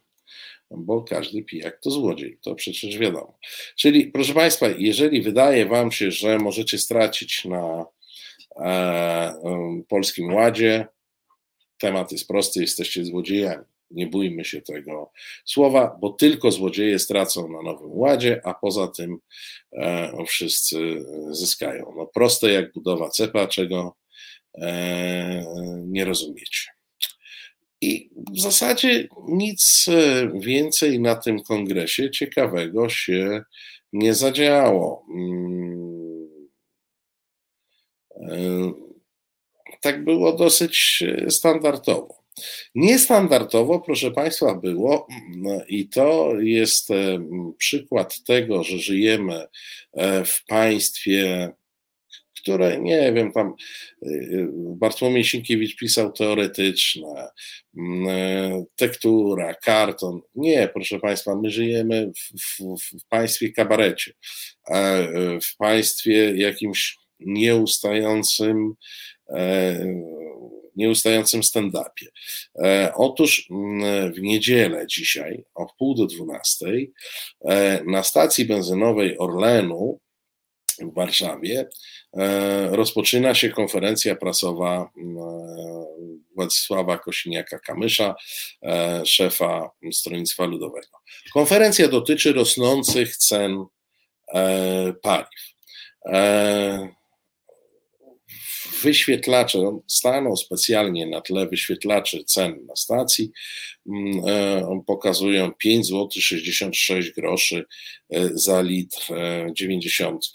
bo 0.71 1.03
każdy 1.03 1.43
pijak 1.43 1.81
to 1.81 1.91
złodziej, 1.91 2.39
to 2.43 2.55
przecież 2.55 2.99
wiadomo. 2.99 3.39
Czyli 3.77 4.07
proszę 4.07 4.35
Państwa, 4.35 4.69
jeżeli 4.79 5.23
wydaje 5.23 5.67
Wam 5.67 5.93
się, 5.93 6.11
że 6.11 6.39
możecie 6.39 6.79
stracić 6.79 7.45
na 7.45 7.87
e, 8.57 9.85
Polskim 9.89 10.35
Ładzie, 10.35 10.87
temat 11.79 12.13
jest 12.13 12.29
prosty, 12.29 12.61
jesteście 12.61 13.05
złodziejami. 13.05 13.65
Nie 13.91 14.07
bójmy 14.07 14.45
się 14.45 14.63
tego 14.63 15.13
słowa, 15.45 15.99
bo 16.01 16.11
tylko 16.11 16.51
złodzieje 16.51 16.99
stracą 16.99 17.49
na 17.49 17.63
Nowym 17.63 17.93
Ładzie, 17.93 18.41
a 18.45 18.55
poza 18.55 18.89
tym 18.89 19.19
e, 19.73 20.13
wszyscy 20.27 21.05
zyskają. 21.31 21.93
No 21.97 22.07
proste 22.07 22.53
jak 22.53 22.73
budowa 22.73 23.09
cepa, 23.09 23.47
czego 23.47 23.97
e, 24.55 25.45
nie 25.87 26.05
rozumiecie. 26.05 26.80
I 27.81 28.11
w 28.32 28.40
zasadzie 28.40 29.09
nic 29.28 29.86
e, 29.89 30.31
więcej 30.40 31.01
na 31.01 31.15
tym 31.15 31.43
kongresie 31.43 32.11
ciekawego 32.11 32.89
się 32.89 33.43
nie 33.93 34.15
zadziało. 34.15 35.07
Mm. 35.15 36.28
E, 38.16 38.73
tak 39.81 40.05
było 40.05 40.32
dosyć 40.32 41.05
standardowo. 41.28 42.20
Niestandardowo, 42.74 43.81
proszę 43.81 44.11
Państwa, 44.11 44.55
było 44.55 45.07
mm, 45.11 45.61
i 45.69 45.89
to 45.89 46.32
jest 46.40 46.90
e, 46.90 46.94
przykład 47.59 48.24
tego, 48.24 48.62
że 48.62 48.78
żyjemy 48.78 49.47
w 50.24 50.44
państwie 50.47 51.52
które 52.43 52.81
nie 52.81 53.12
wiem, 53.12 53.33
tam 53.33 53.55
y, 54.03 54.09
y, 54.09 54.49
Bartłomiej 54.53 55.25
Sienkiewicz 55.25 55.77
pisał 55.77 56.12
teoretyczne, 56.12 57.29
mm, 57.77 58.09
y, 58.09 58.67
tektura, 58.77 59.55
karton. 59.55 60.21
Nie, 60.35 60.71
proszę 60.75 61.01
Państwa, 61.01 61.35
my 61.35 61.51
żyjemy 61.51 62.12
w, 62.17 62.43
w, 62.43 62.99
w 63.01 63.09
państwie 63.09 63.53
kabarecie, 63.53 64.12
w 65.43 65.57
państwie 65.57 66.37
jakimś 66.37 66.97
nieustającym 67.21 68.75
e, 69.29 69.79
nieustającym 70.77 71.43
stand-upie. 71.43 72.07
E, 72.62 72.93
otóż 72.95 73.47
mm, 73.51 74.12
w 74.12 74.21
niedzielę 74.21 74.87
dzisiaj 74.87 75.45
o 75.55 75.69
wpół 75.69 75.95
do 75.95 76.07
dwunastej 76.07 76.93
e, 77.45 77.83
na 77.85 78.03
stacji 78.03 78.45
benzynowej 78.45 79.19
Orlenu 79.19 80.01
w 80.89 80.94
Warszawie 80.94 81.69
e, 82.16 82.77
rozpoczyna 82.77 83.35
się 83.35 83.48
konferencja 83.48 84.16
prasowa 84.16 84.77
e, 84.77 84.90
Władysława 86.36 86.97
Kosiniaka-Kamysza, 86.97 88.15
e, 88.62 89.07
szefa 89.07 89.70
Stronnictwa 89.93 90.44
Ludowego. 90.44 90.98
Konferencja 91.32 91.89
dotyczy 91.89 92.32
rosnących 92.32 93.16
cen 93.16 93.65
paliw 95.02 95.51
wyświetlacze 98.82 99.78
staną 99.86 100.36
specjalnie 100.36 101.07
na 101.07 101.20
tle 101.20 101.48
wyświetlaczy 101.48 102.24
cen 102.24 102.66
na 102.66 102.77
stacji, 102.77 103.31
e, 104.27 104.82
pokazują 104.86 105.52
5 105.52 105.86
zł 105.86 106.09
66 106.11 107.11
groszy 107.11 107.65
e, 108.11 108.31
za 108.35 108.61
litr 108.61 108.98
95. 109.52 110.32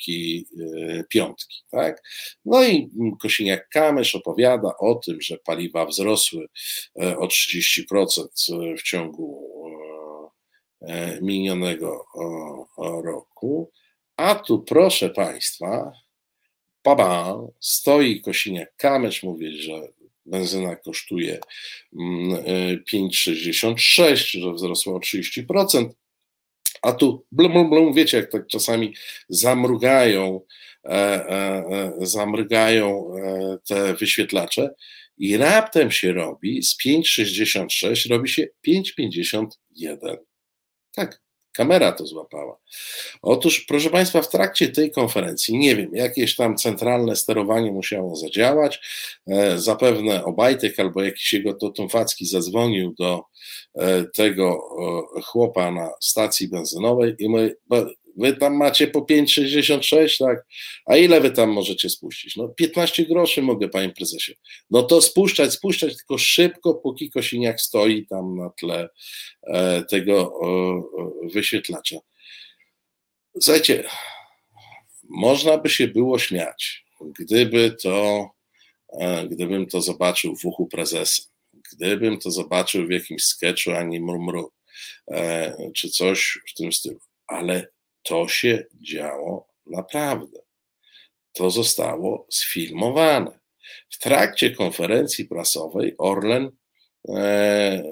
E, 1.13 1.35
tak? 1.71 2.03
No 2.45 2.63
i 2.63 2.89
Kosiniak-Kamysz 3.23 4.17
opowiada 4.17 4.69
o 4.79 4.95
tym, 4.95 5.21
że 5.21 5.37
paliwa 5.37 5.85
wzrosły 5.85 6.47
o 6.95 7.27
30% 7.27 8.27
w 8.77 8.83
ciągu 8.83 9.55
minionego 11.21 12.05
roku. 13.03 13.71
A 14.17 14.35
tu 14.35 14.59
proszę 14.59 15.09
Państwa, 15.09 16.04
Baba, 16.85 17.37
stoi 17.59 18.21
Kosiniak-Kamysz, 18.21 19.23
mówi, 19.23 19.61
że 19.61 19.87
benzyna 20.25 20.75
kosztuje 20.75 21.39
5,66, 21.93 24.03
mm, 24.03 24.13
y, 24.13 24.17
że 24.17 24.53
wzrosła 24.53 24.93
o 24.93 24.99
30%, 24.99 25.89
a 26.81 26.93
tu 26.93 27.25
blum, 27.31 27.51
blum, 27.51 27.69
blum, 27.69 27.93
wiecie, 27.93 28.17
jak 28.17 28.31
tak 28.31 28.47
czasami 28.47 28.93
zamrugają, 29.29 30.41
e, 30.83 30.89
e, 30.89 31.65
e, 31.69 31.93
zamrugają 32.01 33.15
e, 33.15 33.57
te 33.67 33.93
wyświetlacze 33.93 34.69
i 35.17 35.37
raptem 35.37 35.91
się 35.91 36.13
robi 36.13 36.63
z 36.63 36.77
5,66 36.85 38.09
robi 38.09 38.29
się 38.29 38.47
5,51. 38.67 40.17
Tak, 40.95 41.24
Kamera 41.55 41.91
to 41.91 42.05
złapała. 42.05 42.57
Otóż, 43.21 43.59
proszę 43.59 43.89
Państwa, 43.89 44.21
w 44.21 44.29
trakcie 44.29 44.69
tej 44.69 44.91
konferencji, 44.91 45.57
nie 45.57 45.75
wiem, 45.75 45.89
jakieś 45.93 46.35
tam 46.35 46.57
centralne 46.57 47.15
sterowanie 47.15 47.71
musiało 47.71 48.15
zadziałać. 48.15 48.79
E, 49.27 49.59
zapewne 49.59 50.25
Obajtek 50.25 50.79
albo 50.79 51.03
jakiś 51.03 51.33
jego 51.33 51.53
totumfacki 51.53 52.25
zadzwonił 52.25 52.95
do 52.99 53.23
e, 53.75 54.03
tego 54.03 54.69
chłopa 55.23 55.71
na 55.71 55.89
stacji 56.01 56.47
benzynowej 56.47 57.15
i 57.19 57.29
my, 57.29 57.55
wy 58.15 58.33
tam 58.33 58.57
macie 58.57 58.87
po 58.87 59.01
5,66, 59.01 60.17
tak? 60.25 60.45
A 60.85 60.97
ile 60.97 61.21
wy 61.21 61.31
tam 61.31 61.49
możecie 61.49 61.89
spuścić? 61.89 62.35
No 62.35 62.47
15 62.47 63.05
groszy 63.05 63.41
mogę, 63.41 63.69
panie 63.69 63.89
prezesie. 63.89 64.33
No 64.69 64.83
to 64.83 65.01
spuszczać, 65.01 65.53
spuszczać, 65.53 65.97
tylko 65.97 66.17
szybko, 66.17 66.73
póki 66.73 67.09
Kosiniak 67.09 67.61
stoi 67.61 68.07
tam 68.07 68.37
na 68.37 68.49
tle 68.49 68.89
tego 69.89 70.39
wyświetlacza. 71.33 71.95
Słuchajcie, 73.41 73.83
można 75.09 75.57
by 75.57 75.69
się 75.69 75.87
było 75.87 76.19
śmiać, 76.19 76.85
gdyby 77.19 77.75
to, 77.83 78.29
e, 78.99 79.27
gdybym 79.27 79.65
to 79.65 79.81
zobaczył 79.81 80.35
w 80.35 80.45
uchu 80.45 80.67
prezesa, 80.67 81.21
gdybym 81.71 82.17
to 82.19 82.31
zobaczył 82.31 82.87
w 82.87 82.91
jakimś 82.91 83.23
sketchu 83.23 83.71
ani 83.71 83.99
murmuru, 83.99 84.51
e, 85.11 85.71
czy 85.75 85.89
coś 85.89 86.39
w 86.49 86.53
tym 86.53 86.73
stylu, 86.73 86.99
ale 87.27 87.67
to 88.05 88.27
się 88.27 88.63
działo 88.81 89.47
naprawdę. 89.65 90.39
To 91.33 91.49
zostało 91.49 92.27
sfilmowane. 92.29 93.39
W 93.89 93.99
trakcie 93.99 94.51
konferencji 94.51 95.25
prasowej 95.25 95.95
Orlen 95.97 96.51
e, 97.09 97.83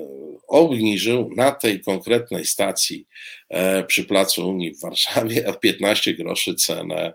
obniżył 0.48 1.30
na 1.36 1.52
tej 1.52 1.82
konkretnej 1.82 2.46
stacji 2.46 3.08
e, 3.50 3.84
przy 3.84 4.04
Placu 4.04 4.50
Unii 4.50 4.76
w 4.76 4.82
Warszawie 4.82 5.48
o 5.48 5.54
15 5.54 6.14
groszy 6.14 6.56
cenę, 6.56 7.14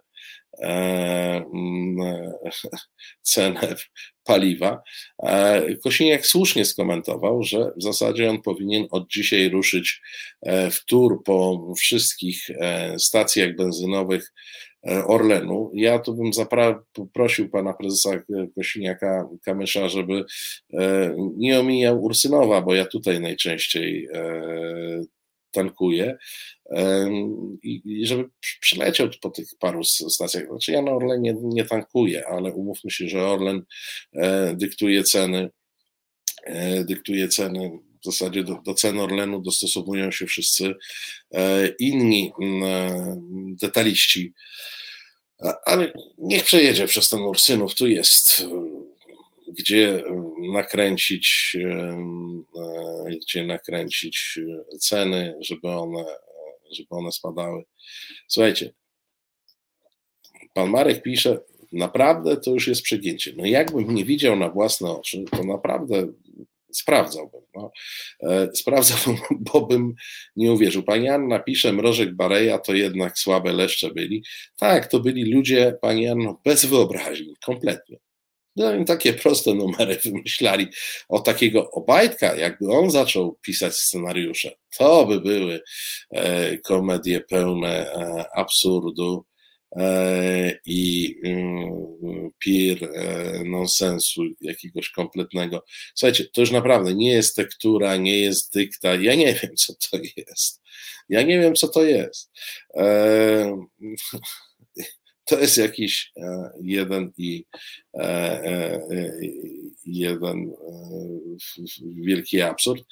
cenę 3.22 3.74
paliwa. 4.24 4.82
E, 5.22 5.76
Kosiniak 5.76 6.26
słusznie 6.26 6.64
skomentował, 6.64 7.42
że 7.42 7.72
w 7.76 7.82
zasadzie 7.82 8.30
on 8.30 8.42
powinien 8.42 8.86
od 8.90 9.10
dzisiaj 9.10 9.48
ruszyć 9.50 10.00
w 10.46 10.84
tur 10.84 11.22
po 11.24 11.72
wszystkich 11.76 12.46
stacjach 12.98 13.56
benzynowych 13.56 14.32
E, 14.86 15.04
Orlenu. 15.06 15.70
Ja 15.74 15.98
tu 15.98 16.14
bym 16.14 16.30
poprosił 16.92 17.48
pana 17.48 17.72
prezesa 17.72 18.10
Kosiniaka 18.54 19.28
Kamysza, 19.44 19.88
żeby 19.88 20.24
e, 20.72 21.14
nie 21.36 21.60
omijał 21.60 22.02
Ursynowa, 22.02 22.62
bo 22.62 22.74
ja 22.74 22.84
tutaj 22.84 23.20
najczęściej 23.20 24.08
e, 25.48 25.52
tankuję 25.52 26.18
i 27.62 28.06
żeby 28.06 28.24
przyleciał 28.60 29.08
po 29.20 29.30
tych 29.30 29.48
paru 29.58 29.84
stacjach. 29.84 30.46
Znaczy 30.46 30.72
ja 30.72 30.82
na 30.82 30.92
Orlenie 30.92 31.34
nie 31.42 31.64
tankuję, 31.64 32.26
ale 32.26 32.52
umówmy 32.52 32.90
się, 32.90 33.08
że 33.08 33.26
Orlen 33.26 33.62
dyktuje 34.54 35.02
ceny, 35.02 35.50
dyktuje 36.84 37.28
ceny 37.28 37.70
w 38.02 38.04
zasadzie 38.04 38.44
do, 38.44 38.54
do 38.64 38.74
cen 38.74 39.00
Orlenu 39.00 39.40
dostosowują 39.40 40.10
się 40.10 40.26
wszyscy 40.26 40.74
inni 41.78 42.32
detaliści 43.60 44.34
ale 45.64 45.92
niech 46.18 46.44
przejedzie 46.44 46.86
przez 46.86 47.08
ten 47.08 47.20
Ursynów, 47.20 47.74
tu 47.74 47.86
jest 47.86 48.46
gdzie 49.58 50.04
nakręcić, 50.52 51.56
gdzie 53.22 53.46
nakręcić 53.46 54.38
ceny, 54.78 55.38
żeby 55.40 55.68
one, 55.68 56.04
żeby 56.72 56.88
one 56.90 57.12
spadały. 57.12 57.64
Słuchajcie, 58.28 58.72
pan 60.54 60.70
Marek 60.70 61.02
pisze, 61.02 61.38
naprawdę 61.72 62.36
to 62.36 62.50
już 62.50 62.68
jest 62.68 62.82
przegięcie. 62.82 63.32
No 63.36 63.46
jakbym 63.46 63.94
nie 63.94 64.04
widział 64.04 64.36
na 64.36 64.48
własne 64.48 64.90
oczy, 64.90 65.24
to 65.30 65.44
naprawdę 65.44 66.08
sprawdzałbym. 66.72 67.40
No. 67.54 67.70
E, 68.22 68.48
sprawdzałbym, 68.54 69.16
bo 69.52 69.66
bym 69.66 69.94
nie 70.36 70.52
uwierzył. 70.52 70.82
Pani 70.82 71.08
Anna 71.08 71.38
pisze, 71.38 71.72
mrożek 71.72 72.14
Bareja 72.14 72.58
to 72.58 72.74
jednak 72.74 73.18
słabe 73.18 73.52
leszcze 73.52 73.90
byli. 73.90 74.24
Tak, 74.58 74.86
to 74.86 75.00
byli 75.00 75.32
ludzie, 75.32 75.78
Pani 75.80 76.08
Anno, 76.08 76.40
bez 76.44 76.64
wyobraźni, 76.64 77.34
kompletnie. 77.44 77.98
No 78.58 78.74
i 78.74 78.84
takie 78.84 79.12
proste 79.12 79.54
numery 79.54 79.98
wymyślali. 80.04 80.66
O 81.08 81.20
takiego 81.20 81.70
Obajtka, 81.70 82.36
jakby 82.36 82.72
on 82.72 82.90
zaczął 82.90 83.38
pisać 83.42 83.74
scenariusze, 83.74 84.50
to 84.78 85.06
by 85.06 85.20
były 85.20 85.60
e, 86.10 86.58
komedie 86.58 87.20
pełne 87.20 87.92
e, 87.92 88.26
absurdu, 88.36 89.24
E, 89.76 90.58
i 90.66 91.14
mm, 91.24 92.30
pir 92.38 92.88
nonsensu 93.44 94.22
jakiegoś 94.40 94.90
kompletnego. 94.90 95.64
Słuchajcie, 95.94 96.24
to 96.24 96.40
już 96.40 96.50
naprawdę 96.50 96.94
nie 96.94 97.10
jest 97.10 97.36
tektura, 97.36 97.96
nie 97.96 98.18
jest 98.20 98.54
dykta. 98.54 98.94
Ja 98.94 99.14
nie 99.14 99.34
wiem, 99.34 99.56
co 99.56 99.74
to 99.90 99.98
jest. 100.16 100.62
Ja 101.08 101.22
nie 101.22 101.40
wiem, 101.40 101.54
co 101.54 101.68
to 101.68 101.84
jest. 101.84 102.30
E, 105.28 105.36
to 105.36 105.40
jest 105.40 105.58
jakiś 105.58 106.12
jeden 106.62 107.12
i 107.16 107.44
jeden 109.84 110.52
wielki 111.80 112.40
absurd. 112.40 112.84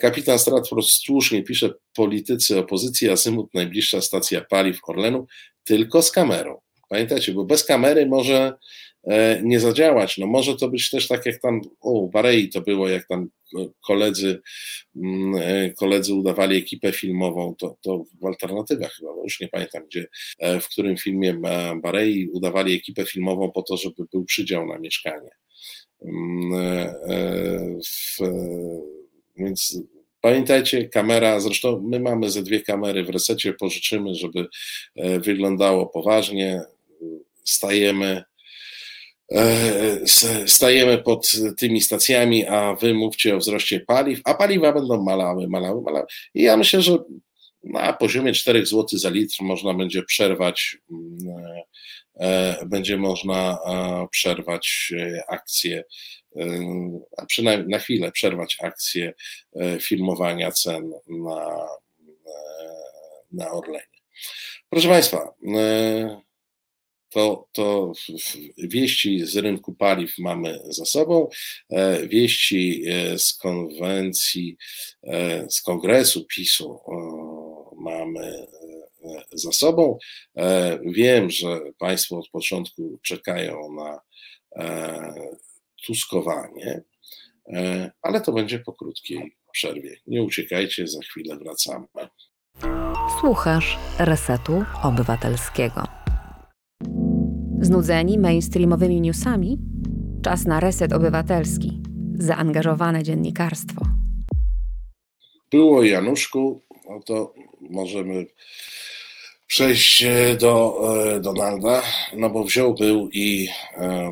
Kapitan 0.00 0.38
Stratford 0.38 0.86
słusznie 0.86 1.42
pisze, 1.42 1.70
politycy 1.94 2.58
opozycji, 2.58 3.10
Asymut, 3.10 3.54
najbliższa 3.54 4.00
stacja 4.00 4.40
paliw 4.40 4.78
Orlenu, 4.88 5.26
tylko 5.64 6.02
z 6.02 6.12
kamerą. 6.12 6.65
Pamiętajcie, 6.88 7.32
bo 7.32 7.44
bez 7.44 7.64
kamery 7.64 8.06
może 8.06 8.52
e, 9.04 9.42
nie 9.42 9.60
zadziałać. 9.60 10.18
No 10.18 10.26
może 10.26 10.56
to 10.56 10.68
być 10.68 10.90
też 10.90 11.08
tak 11.08 11.26
jak 11.26 11.40
tam, 11.40 11.60
o, 11.80 12.08
Barei 12.08 12.48
to 12.48 12.60
było, 12.60 12.88
jak 12.88 13.06
tam 13.06 13.28
koledzy, 13.80 14.40
mm, 14.96 15.34
e, 15.42 15.70
koledzy 15.70 16.14
udawali 16.14 16.56
ekipę 16.56 16.92
filmową, 16.92 17.54
to, 17.58 17.76
to 17.82 18.04
w 18.20 18.26
alternatywach 18.26 18.92
chyba, 18.92 19.10
już 19.24 19.40
nie 19.40 19.48
pamiętam 19.48 19.82
gdzie, 19.86 20.06
e, 20.38 20.60
w 20.60 20.68
którym 20.68 20.96
filmie 20.96 21.40
Barei 21.82 22.28
udawali 22.28 22.74
ekipę 22.74 23.04
filmową 23.04 23.50
po 23.50 23.62
to, 23.62 23.76
żeby 23.76 24.04
był 24.12 24.24
przydział 24.24 24.66
na 24.66 24.78
mieszkanie. 24.78 25.30
Mm, 26.02 26.94
w, 27.84 28.18
więc 29.36 29.78
Pamiętajcie, 30.26 30.88
kamera, 30.88 31.40
zresztą 31.40 31.82
my 31.88 32.00
mamy 32.00 32.30
ze 32.30 32.42
dwie 32.42 32.60
kamery 32.60 33.04
w 33.04 33.08
resecie, 33.10 33.52
pożyczymy, 33.52 34.14
żeby 34.14 34.46
e, 34.96 35.20
wyglądało 35.20 35.86
poważnie. 35.86 36.60
Stajemy, 37.46 38.22
e, 39.32 40.00
stajemy 40.46 40.98
pod 40.98 41.28
tymi 41.58 41.80
stacjami, 41.80 42.46
a 42.46 42.74
wy 42.74 42.94
mówcie 42.94 43.36
o 43.36 43.38
wzroście 43.38 43.80
paliw, 43.80 44.20
a 44.24 44.34
paliwa 44.34 44.72
będą 44.72 45.04
malały, 45.04 45.48
malały, 45.48 45.82
malały. 45.82 46.06
I 46.34 46.42
ja 46.42 46.56
myślę, 46.56 46.82
że 46.82 46.98
na 47.64 47.92
poziomie 47.92 48.32
4 48.32 48.66
zł 48.66 48.86
za 48.92 49.10
litr 49.10 49.36
można 49.40 49.74
będzie 49.74 50.02
przerwać 50.02 50.76
mm, 50.90 51.34
e, 52.20 52.66
będzie 52.66 52.96
można 52.96 53.58
przerwać 54.10 54.92
akcję 55.28 55.84
a 57.16 57.26
przynajmniej 57.26 57.68
na 57.68 57.78
chwilę 57.78 58.12
przerwać 58.12 58.56
akcję 58.62 59.14
e, 59.56 59.80
filmowania 59.80 60.52
cen 60.52 60.90
na, 61.08 61.66
e, 62.26 62.36
na 63.32 63.50
Orlenie. 63.50 63.86
Proszę 64.68 64.88
Państwa, 64.88 65.34
e, 65.56 66.20
to, 67.16 67.48
to 67.52 67.92
wieści 68.58 69.26
z 69.26 69.36
rynku 69.36 69.74
paliw 69.74 70.18
mamy 70.18 70.60
za 70.68 70.84
sobą, 70.84 71.28
wieści 72.08 72.84
z 73.16 73.34
konwencji, 73.34 74.56
z 75.48 75.62
kongresu 75.62 76.24
PiSu 76.24 76.80
mamy 77.76 78.46
za 79.32 79.52
sobą. 79.52 79.98
Wiem, 80.84 81.30
że 81.30 81.60
Państwo 81.78 82.18
od 82.18 82.28
początku 82.28 82.98
czekają 83.02 83.72
na 83.72 84.00
tuskowanie, 85.86 86.82
e, 87.52 87.90
ale 88.02 88.20
to 88.20 88.32
będzie 88.32 88.58
po 88.58 88.72
krótkiej 88.72 89.36
przerwie. 89.52 89.96
Nie 90.06 90.22
uciekajcie, 90.22 90.88
za 90.88 91.00
chwilę 91.00 91.36
wracamy. 91.36 91.86
Słuchasz 93.20 93.78
Resetu 93.98 94.64
Obywatelskiego. 94.82 96.05
Znudzeni 97.60 98.18
mainstreamowymi 98.18 99.00
newsami? 99.00 99.58
Czas 100.22 100.44
na 100.46 100.60
Reset 100.60 100.92
Obywatelski. 100.92 101.82
Zaangażowane 102.14 103.02
dziennikarstwo. 103.02 103.82
Było 105.50 105.82
Januszku, 105.82 106.62
no 106.88 107.00
to 107.06 107.34
możemy 107.60 108.26
przejść 109.46 110.02
e, 110.02 110.36
do 110.36 110.80
e, 111.14 111.20
Donalda, 111.20 111.82
no 112.16 112.30
bo 112.30 112.44
wziął 112.44 112.74
był 112.74 113.08
i 113.12 113.48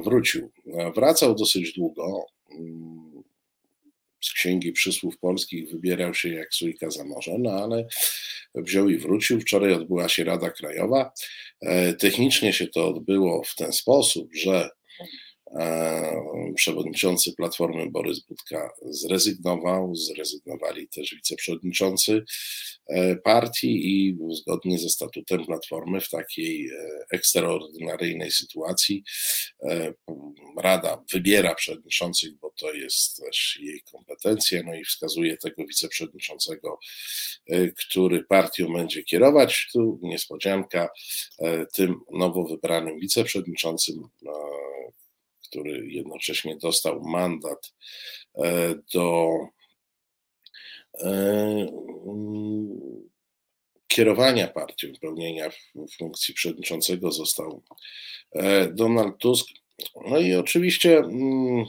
wrócił. 0.05 0.51
Wracał 0.95 1.35
dosyć 1.35 1.73
długo. 1.73 2.27
z 4.21 4.33
księgi 4.33 4.73
przysłów 4.73 5.19
polskich 5.19 5.71
wybierał 5.71 6.15
się 6.15 6.29
jak 6.29 6.55
sójka 6.55 6.91
za 6.91 7.05
morze, 7.05 7.33
no 7.39 7.51
ale 7.51 7.87
wziął 8.55 8.89
i 8.89 8.99
wrócił. 8.99 9.41
Wczoraj 9.41 9.73
odbyła 9.73 10.09
się 10.09 10.25
Rada 10.25 10.51
Krajowa. 10.51 11.13
Technicznie 11.99 12.53
się 12.53 12.67
to 12.67 12.89
odbyło 12.89 13.43
w 13.45 13.55
ten 13.55 13.73
sposób, 13.73 14.35
że 14.35 14.71
przewodniczący 16.55 17.33
Platformy 17.33 17.91
Borys 17.91 18.21
Budka 18.21 18.71
zrezygnował, 18.83 19.95
zrezygnowali 19.95 20.89
też 20.89 21.15
wiceprzewodniczący. 21.15 22.13
e, 22.13 22.25
partii 23.25 24.09
i 24.09 24.19
zgodnie 24.31 24.79
ze 24.79 24.89
statutem 24.89 25.47
Platformy 25.47 26.01
w 26.01 26.11
takiej 26.11 26.69
e, 26.69 26.73
ekstraordynaryjnej 27.13 28.31
sytuacji 28.31 29.05
e, 29.63 29.93
Rada 30.59 31.05
wybiera 31.13 31.55
przewodniczących, 31.55 32.35
bo 32.35 32.51
to 32.57 32.73
jest 32.73 33.17
też 33.17 33.59
jej 33.63 33.83
kompetencja, 33.93 34.63
no 34.67 34.75
i 34.75 34.85
wskazuje 34.85 35.37
tego 35.37 35.67
wiceprzewodniczącego, 35.67 36.79
który 37.79 38.25
partią 38.25 38.73
będzie 38.73 39.03
kierować. 39.03 39.69
Tu 39.73 40.01
niespodzianka, 40.03 40.89
tym 41.73 42.01
nowo 42.13 42.45
wybranym 42.45 43.01
wiceprzewodniczącym 43.01 44.09
który 45.55 45.87
jednocześnie 45.87 46.57
dostał 46.57 47.01
mandat 47.01 47.75
e, 48.35 48.75
do 48.95 49.29
e, 49.35 49.49
kierowania 53.89 54.49
partią, 54.49 54.89
pełnienia 55.01 55.51
funkcji 55.99 56.35
przewodniczącego 56.35 57.13
został 57.13 57.63
e, 58.33 58.69
Donald 58.69 59.19
Tusk. 59.19 59.47
No 60.09 60.19
i 60.19 60.35
oczywiście, 60.35 60.99
mm, 60.99 61.65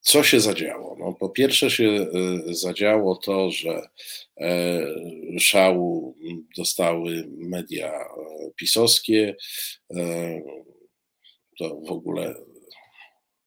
co 0.00 0.22
się 0.22 0.40
zadziało? 0.40 0.96
No, 0.98 1.12
po 1.12 1.28
pierwsze 1.28 1.70
się 1.70 2.06
zadziało 2.46 3.16
to, 3.16 3.50
że 3.50 3.82
szału 5.38 6.16
dostały 6.56 7.28
media 7.28 7.92
pisowskie. 8.56 9.36
To 11.58 11.80
w 11.80 11.90
ogóle 11.90 12.34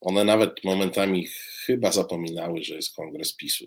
one 0.04 0.24
nawet 0.24 0.64
momentami 0.64 1.28
chyba 1.66 1.92
zapominały, 1.92 2.64
że 2.64 2.76
jest 2.76 2.96
kongres 2.96 3.36
PiSu. 3.36 3.66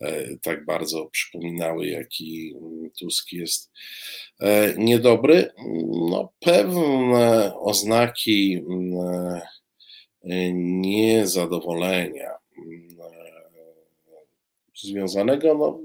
E, 0.00 0.36
tak 0.36 0.64
bardzo 0.64 1.06
przypominały, 1.06 1.86
jaki 1.86 2.54
Tusk 2.98 3.32
jest 3.32 3.70
e, 4.40 4.74
niedobry. 4.78 5.50
No, 6.10 6.32
pewne 6.40 7.54
oznaki 7.58 8.62
e, 10.24 10.52
niezadowolenia 10.52 12.30
związanego, 14.82 15.54
no, 15.54 15.80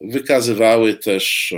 wykazywały 0.00 0.94
też, 0.94 1.54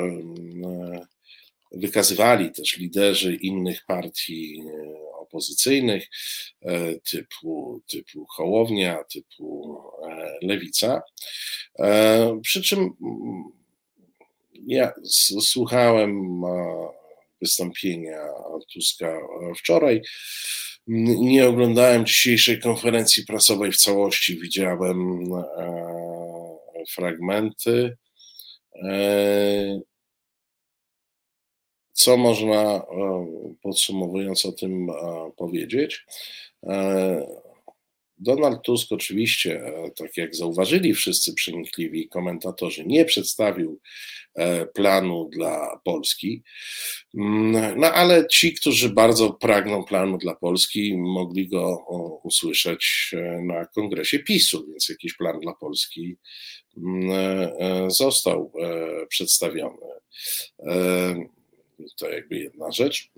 wykazywali 1.73 2.53
też 2.53 2.77
liderzy 2.77 3.35
innych 3.35 3.85
partii 3.87 4.63
opozycyjnych 5.27 6.09
e, 6.63 7.01
typu, 7.01 7.83
typu 7.87 8.27
Hołownia, 8.27 9.05
typu 9.05 9.79
e, 10.09 10.39
Lewica. 10.43 11.03
E, 11.79 12.41
przy 12.43 12.63
czym 12.63 12.79
mm, 12.81 13.45
ja 14.67 14.93
słuchałem 15.41 16.43
wystąpienia 17.41 18.19
Tuska 18.73 19.19
wczoraj. 19.59 20.03
Nie 20.87 21.49
oglądałem 21.49 22.07
dzisiejszej 22.07 22.61
konferencji 22.61 23.27
prasowej 23.27 23.73
w 23.73 23.77
całości, 23.77 24.41
widziałem 24.41 25.29
fragmenty. 26.91 27.97
Co 31.97 32.17
można 32.17 32.63
e, 32.63 32.83
podsumowując 33.63 34.47
o 34.47 34.53
tym 34.53 34.91
e, 34.91 34.95
powiedzieć? 35.37 36.07
E, 36.63 37.47
Donald 38.19 38.63
Tusk 38.63 38.93
oczywiście, 38.93 39.63
tak 39.97 40.17
jak 40.17 40.35
zauważyli 40.35 40.95
wszyscy 40.95 41.35
przenikliwi 41.35 42.09
komentatorzy, 42.09 42.87
nie 42.87 43.05
przedstawił 43.05 43.81
planu 44.75 45.29
dla 45.33 45.81
Polski. 45.85 46.43
Mm, 47.15 47.81
no 47.81 47.93
ale 47.93 48.27
ci, 48.29 48.55
którzy 48.55 48.89
bardzo 48.89 49.31
pragną 49.31 49.85
planu 49.85 50.19
dla 50.19 50.35
Polski, 50.35 50.97
mogli 50.99 51.49
go 51.49 51.85
usłyszeć 52.23 53.15
na 53.43 53.67
kongresie 53.67 54.19
PiSu, 54.19 54.67
więc 54.67 54.89
jakiś 54.89 55.17
plan 55.17 55.41
dla 55.41 55.55
Polski 55.55 56.17
mm, 56.77 57.91
został 57.91 58.53
przedstawiony 59.09 59.87
to 61.97 62.11
jakby 62.11 62.39
jedna 62.39 62.73
rzecz. 62.73 63.11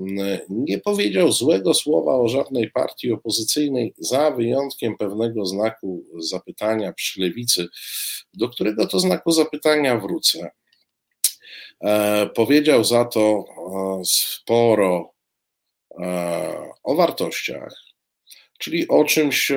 Nie 0.48 0.78
powiedział 0.78 1.32
złego 1.32 1.74
słowa 1.74 2.14
o 2.14 2.28
żadnej 2.28 2.70
partii 2.70 3.12
opozycyjnej, 3.12 3.94
za 3.98 4.30
wyjątkiem 4.30 4.96
pewnego 4.96 5.46
znaku 5.46 6.04
zapytania 6.18 6.92
przy 6.92 7.20
lewicy, 7.20 7.68
do 8.34 8.48
którego 8.48 8.86
to 8.86 9.00
znaku 9.00 9.32
zapytania 9.32 9.98
wrócę. 9.98 10.50
E, 11.80 12.26
powiedział 12.26 12.84
za 12.84 13.04
to 13.04 13.20
e, 13.20 14.02
sporo 14.04 15.12
e, 16.00 16.72
o 16.82 16.94
wartościach, 16.94 17.74
czyli 18.58 18.88
o 18.88 19.04
czymś, 19.04 19.52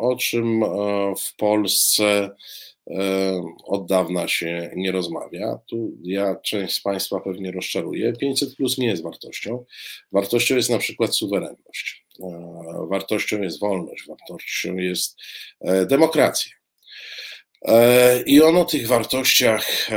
o 0.00 0.16
czym 0.16 0.64
w 1.20 1.36
Polsce 1.36 2.30
od 3.64 3.86
dawna 3.86 4.28
się 4.28 4.70
nie 4.76 4.92
rozmawia. 4.92 5.58
Tu 5.66 5.92
ja 6.02 6.36
część 6.36 6.74
z 6.74 6.80
Państwa 6.80 7.20
pewnie 7.20 7.52
rozczaruję. 7.52 8.12
500 8.12 8.56
plus 8.56 8.78
nie 8.78 8.86
jest 8.86 9.02
wartością. 9.02 9.64
Wartością 10.12 10.56
jest 10.56 10.70
na 10.70 10.78
przykład 10.78 11.16
suwerenność. 11.16 12.08
E, 12.22 12.86
wartością 12.90 13.42
jest 13.42 13.60
wolność, 13.60 14.06
wartością 14.08 14.76
jest 14.76 15.16
e, 15.60 15.86
demokracja. 15.86 16.52
E, 17.62 18.22
I 18.22 18.42
on 18.42 18.56
o 18.56 18.64
tych 18.64 18.88
wartościach 18.88 19.90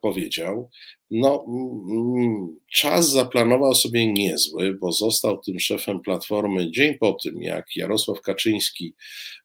powiedział. 0.00 0.70
No, 1.10 1.44
mm, 1.48 2.56
czas 2.72 3.10
zaplanował 3.10 3.74
sobie 3.74 4.12
niezły, 4.12 4.74
bo 4.74 4.92
został 4.92 5.38
tym 5.38 5.60
szefem 5.60 6.00
Platformy 6.00 6.70
dzień 6.70 6.98
po 6.98 7.12
tym, 7.12 7.42
jak 7.42 7.76
Jarosław 7.76 8.20
Kaczyński 8.20 8.94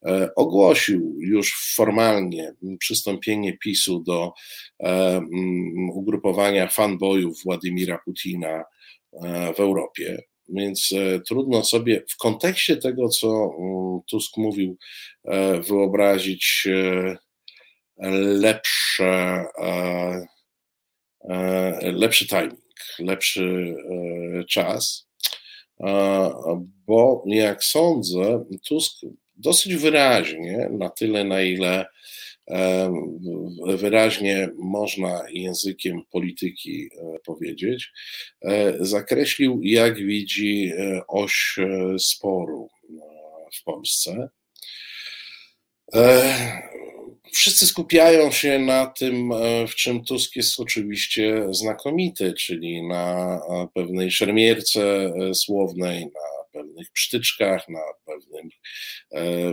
e, 0.06 0.30
ogłosił 0.36 1.18
już 1.20 1.74
formalnie 1.76 2.54
przystąpienie 2.80 3.58
PiSu 3.58 4.00
do 4.00 4.34
e, 4.80 5.16
mm, 5.16 5.90
ugrupowania 5.90 6.68
fanboyów 6.68 7.44
Władimira 7.44 8.00
Putina 8.06 8.64
e, 9.14 9.54
w 9.54 9.60
Europie. 9.60 10.24
Więc 10.50 10.94
trudno 11.28 11.64
sobie 11.64 12.04
w 12.10 12.18
kontekście 12.18 12.78
tego, 12.78 13.10
co 13.10 13.56
mm, 13.60 14.00
Tusk 14.10 14.38
mówił, 14.38 14.78
wyobrazić 15.68 16.68
lepsze 18.42 19.46
lepszy 21.82 22.28
timing, 22.28 22.60
lepszy 23.00 23.76
e, 24.40 24.44
czas, 24.44 25.08
bo 26.88 27.24
jak 27.26 27.64
sądzę, 27.64 28.46
Tusk 28.68 28.94
dosyć 29.36 29.76
wyraźnie, 29.76 30.70
na 30.72 30.90
tyle 30.90 31.24
na 31.24 31.42
ile 31.42 31.86
e, 32.48 32.94
wyraźnie 33.78 34.50
można 34.58 35.24
językiem 35.30 36.02
polityki 36.12 36.90
powiedzieć, 37.26 37.92
zakreślił, 38.80 39.60
jak 39.64 39.98
widzi 39.98 40.72
oś 41.08 41.56
sporu 41.98 42.70
w 43.54 43.64
Polsce 43.64 44.30
wszyscy 47.36 47.68
skupiają 47.68 48.32
się 48.32 48.60
na 48.60 48.86
tym, 48.86 49.32
e, 49.32 49.68
w 49.68 49.76
czym 49.76 50.04
Tusk 50.04 50.36
jest 50.36 50.60
oczywiście 50.60 51.48
znakomity, 51.52 52.34
czyli 52.34 52.88
na 52.88 53.36
e, 53.36 53.68
pewnej 53.74 54.12
szermierce 54.12 54.82
e, 54.82 55.34
słownej, 55.34 56.06
na 56.06 56.46
pewnych 56.52 56.92
psztyczkach, 56.92 57.70
na 57.70 57.82
pewnych 58.06 58.54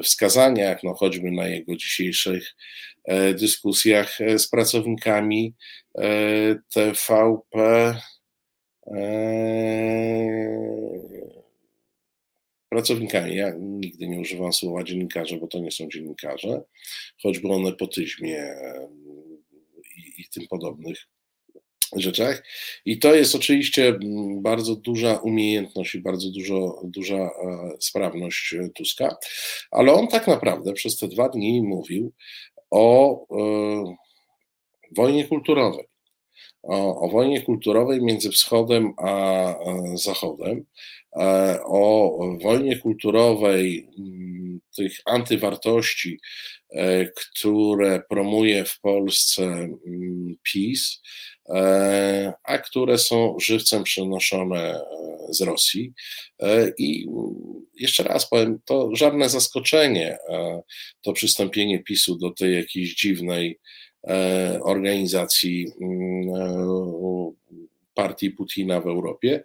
wskazaniach, 0.03 0.83
no 0.83 0.95
choćby 0.95 1.31
na 1.31 1.49
jego 1.49 1.77
dzisiejszych 1.77 2.55
dyskusjach 3.35 4.19
z 4.37 4.49
pracownikami 4.49 5.55
TVP 6.75 7.95
pracownikami. 12.73 13.37
Ja 13.37 13.53
nigdy 13.59 14.09
nie 14.09 14.21
używam 14.21 14.53
słowa 14.53 14.85
dziennikarze, 14.85 15.37
bo 15.37 15.47
to 15.47 15.59
nie 15.59 15.71
są 15.71 15.89
dziennikarze, 15.89 16.63
choćby 17.23 17.49
o 17.49 17.59
nepotyzmie 17.59 18.55
i, 19.97 20.21
i 20.21 20.25
tym 20.35 20.47
podobnych 20.51 20.99
rzeczach. 21.97 22.45
I 22.85 22.99
to 22.99 23.15
jest 23.15 23.35
oczywiście 23.35 23.99
bardzo 24.41 24.77
duża 24.77 25.17
umiejętność 25.17 25.95
i 25.95 26.01
bardzo 26.01 26.31
dużo, 26.31 26.81
duża 26.85 27.17
e, 27.17 27.31
sprawność 27.81 28.55
e, 28.55 28.69
Tuska, 28.69 29.17
ale 29.71 29.93
on 29.93 30.09
tak 30.09 30.27
naprawdę 30.27 30.73
przez 30.73 30.97
te 30.97 31.09
dwa 31.09 31.29
dni 31.29 31.63
mówił 31.63 32.13
o 32.71 33.17
e, 33.31 33.97
wojnie 34.97 35.25
kulturowej. 35.25 35.92
O, 36.63 37.01
o, 37.01 37.09
wojnie 37.09 37.43
kulturowej 37.43 38.03
między 38.03 38.31
Wschodem 38.31 38.93
a 38.99 39.55
Zachodem, 39.95 40.65
o 41.65 42.19
wojnie 42.43 42.79
kulturowej 42.79 43.89
mm, 43.99 44.61
tych 44.77 44.93
antywartości, 45.05 46.21
które 47.17 48.03
promuje 48.09 48.65
w 48.65 48.81
Polsce 48.81 49.43
mm, 49.45 50.35
PiS, 50.43 51.01
E, 51.49 52.33
a 52.45 52.59
które 52.59 52.99
są 52.99 53.37
żywcem 53.41 53.85
przenoszone 53.85 54.59
e, 54.59 54.83
z 55.31 55.41
Rosji. 55.41 55.93
E, 56.43 56.73
I 56.79 57.07
jeszcze 57.75 58.03
raz 58.03 58.29
powiem, 58.29 58.59
to 58.65 58.91
żadne 58.93 59.29
zaskoczenie, 59.29 60.19
to 61.01 61.13
przystąpienie 61.13 61.83
PiSu 61.83 62.19
do 62.19 62.31
tej 62.31 62.55
jakiejś 62.55 62.95
dziwnej 62.95 63.59
organizacji 64.61 65.73
mm, 65.81 67.33
partii 67.95 68.31
Putina 68.31 68.81
w 68.81 68.87
Europie. 68.87 69.43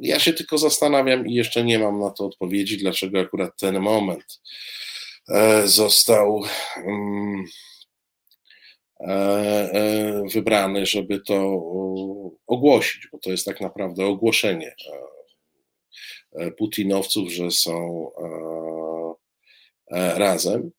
Ja 0.00 0.18
się 0.18 0.32
tylko 0.32 0.58
zastanawiam 0.58 1.26
i 1.26 1.34
jeszcze 1.34 1.64
nie 1.64 1.78
mam 1.78 2.00
na 2.00 2.10
to 2.10 2.26
odpowiedzi, 2.26 2.78
dlaczego 2.78 3.20
akurat 3.20 3.56
ten 3.58 3.80
moment 3.80 4.40
został 5.64 6.42
mm, 6.76 7.44
E, 9.00 9.12
e, 9.72 10.22
wybrany, 10.32 10.86
żeby 10.86 11.20
to 11.20 11.62
ogłosić, 12.46 13.08
bo 13.12 13.18
to 13.18 13.30
jest 13.30 13.44
tak 13.44 13.60
naprawdę 13.60 14.06
ogłoszenie 14.06 14.74
e, 16.32 16.50
Putinowców, 16.50 17.32
że 17.32 17.50
są 17.50 18.10
razem. 19.90 20.70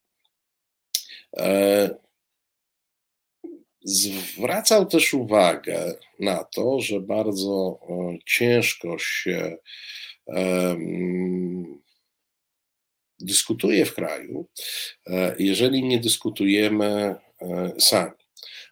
Zwracał 3.88 4.86
też 4.86 5.14
uwagę 5.14 5.94
na 6.20 6.44
to, 6.44 6.80
że 6.80 7.00
bardzo 7.00 7.80
ciężko 8.26 8.98
się 9.00 9.58
dyskutuje 13.20 13.86
w 13.86 13.94
kraju, 13.94 14.48
jeżeli 15.40 15.84
nie 15.84 16.00
dyskutujemy 16.00 17.16
E, 17.42 17.74
sami. 17.80 18.12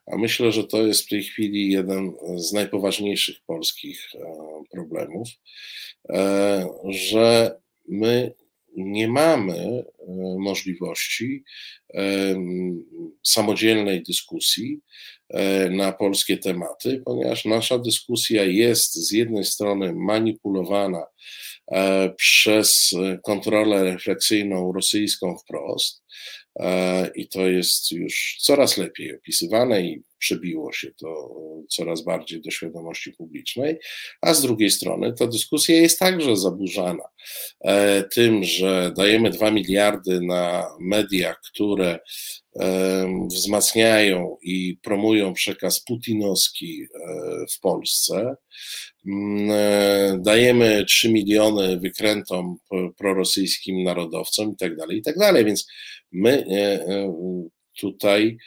A 0.06 0.18
myślę, 0.18 0.52
że 0.52 0.64
to 0.64 0.88
jest 0.88 1.06
w 1.06 1.10
tej 1.10 1.24
chwili 1.24 1.72
jeden 1.72 2.14
z 2.36 2.54
najpoważniejszych 2.54 3.36
polskich 3.46 4.08
e, 4.16 4.20
problemów, 4.72 5.28
e, 6.10 6.68
że 6.90 7.60
my 7.88 8.34
nie 8.76 9.08
mamy 9.08 9.84
możliwości 10.40 11.44
samodzielnej 13.24 14.04
dyskusji 14.04 14.80
na 15.70 15.92
polskie 15.92 16.38
tematy, 16.38 17.02
ponieważ 17.06 17.46
nasza 17.46 17.80
dyskusja 17.80 18.44
jest 18.44 18.94
z 18.94 19.12
jednej 19.12 19.44
strony 19.44 19.94
manipulowana 19.96 21.06
przez 22.18 22.96
kontrolę 23.24 23.84
refleksyjną 23.84 24.72
rosyjską 24.72 25.38
wprost, 25.38 26.04
E, 26.60 27.12
i 27.16 27.28
to 27.28 27.48
jest 27.48 27.92
już 27.92 28.38
coraz 28.42 28.78
lepiej 28.78 29.16
opisywane 29.16 29.82
i 29.82 30.04
przebiło 30.24 30.74
się 30.74 30.92
to 30.92 31.36
coraz 31.70 32.04
bardziej 32.04 32.42
do 32.42 32.52
świadomości 32.52 33.12
publicznej, 33.12 33.78
a 34.22 34.34
z 34.34 34.42
drugiej 34.42 34.70
strony 34.72 35.14
ta 35.14 35.28
dyskusja 35.28 35.76
jest 35.76 36.00
także 36.00 36.38
zaburzana 36.38 37.04
e, 37.62 38.04
tym, 38.04 38.44
że 38.44 38.92
dajemy 38.98 39.30
2 39.30 39.52
miliardy 39.52 40.22
na 40.22 40.68
media, 40.80 41.36
które 41.52 42.00
wzmacniają 43.32 44.38
i 44.42 44.78
promują 44.84 45.34
przekaz 45.34 45.84
putinowski 45.84 46.84
e, 46.84 46.88
w 47.56 47.60
Polsce. 47.60 48.36
Mm, 49.08 50.22
dajemy 50.22 50.86
3 50.86 51.12
miliony 51.12 51.80
wykrętom 51.80 52.58
prorosyjskim 52.98 53.84
narodowcom 53.84 54.52
i 54.52 54.56
tak 54.58 54.76
dalej, 54.76 54.98
i 54.98 55.02
tak 55.02 55.18
dalej. 55.18 55.46
Więc 55.46 55.68
my 56.12 56.46
tutaj 57.80 58.38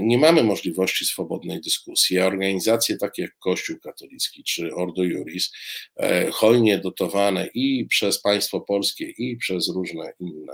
nie 0.00 0.18
mamy 0.18 0.42
możliwości 0.42 1.04
swobodnej 1.04 1.60
dyskusji, 1.60 2.18
a 2.18 2.26
organizacje 2.26 2.96
takie 2.96 3.22
jak 3.22 3.38
Kościół 3.38 3.76
katolicki 3.78 4.44
czy 4.44 4.74
Ordo 4.74 5.02
Juris, 5.02 5.52
e, 5.96 6.30
hojnie 6.30 6.78
dotowane 6.78 7.48
i 7.54 7.86
przez 7.86 8.22
państwo 8.22 8.60
polskie, 8.60 9.04
i 9.18 9.36
przez 9.36 9.68
różne 9.68 10.12
inne 10.20 10.52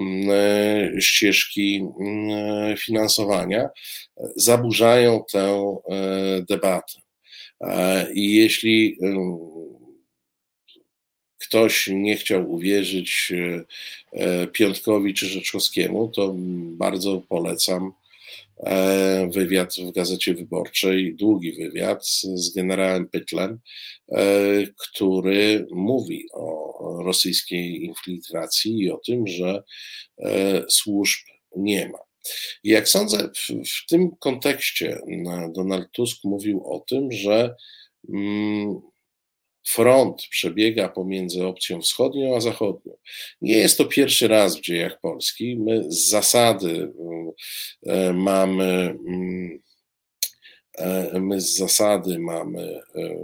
mm, 0.00 0.30
e, 0.30 1.00
ścieżki 1.00 1.84
mm, 2.00 2.76
finansowania, 2.76 3.68
zaburzają 4.36 5.24
tę 5.32 5.76
e, 5.90 6.42
debatę. 6.48 7.02
I 8.14 8.34
jeśli 8.34 8.98
ktoś 11.52 11.86
nie 11.92 12.16
chciał 12.16 12.52
uwierzyć 12.52 13.32
e, 13.32 13.64
e, 14.12 14.46
Piątkowi 14.46 15.14
czy 15.14 15.26
Rzeczkowskiemu, 15.26 16.08
to 16.08 16.34
bardzo 16.76 17.22
polecam 17.28 17.92
e, 18.58 19.30
wywiad 19.32 19.74
w 19.74 19.92
Gazecie 19.92 20.34
Wyborczej, 20.34 21.14
długi 21.14 21.52
wywiad 21.52 22.06
z 22.34 22.54
generałem 22.54 23.08
Pytlem, 23.08 23.60
który 24.78 25.66
mówi 25.70 26.26
o 26.32 27.02
rosyjskiej 27.04 27.84
infiltracji 27.84 28.78
i 28.78 28.90
o 28.90 28.98
tym, 29.06 29.26
że 29.26 29.62
służb 30.68 31.20
nie 31.56 31.88
ma. 31.88 31.98
Jak 32.64 32.88
sądzę, 32.88 33.28
w, 33.28 33.68
w 33.68 33.86
tym 33.88 34.10
kontekście 34.20 35.00
Donald 35.54 35.90
Tusk 35.92 36.24
mówił 36.24 36.66
o 36.66 36.80
tym, 36.80 37.12
że 37.12 37.54
mm, 38.08 38.91
front 39.64 40.22
przebiega 40.30 40.88
pomiędzy 40.88 41.46
opcją 41.46 41.80
wschodnią 41.80 42.36
a 42.36 42.40
zachodnią. 42.40 42.92
Nie 43.40 43.54
jest 43.54 43.78
to 43.78 43.84
pierwszy 43.84 44.28
raz 44.28 44.56
w 44.56 44.60
dziejach 44.60 45.00
Polski. 45.00 45.56
My 45.56 45.92
z 45.92 46.08
zasady 46.08 46.92
e, 47.86 48.12
mamy 48.12 48.96
mm, 49.08 49.62
e, 50.78 51.20
my 51.20 51.40
z 51.40 51.56
zasady 51.56 52.18
mamy 52.18 52.80
e, 52.94 53.16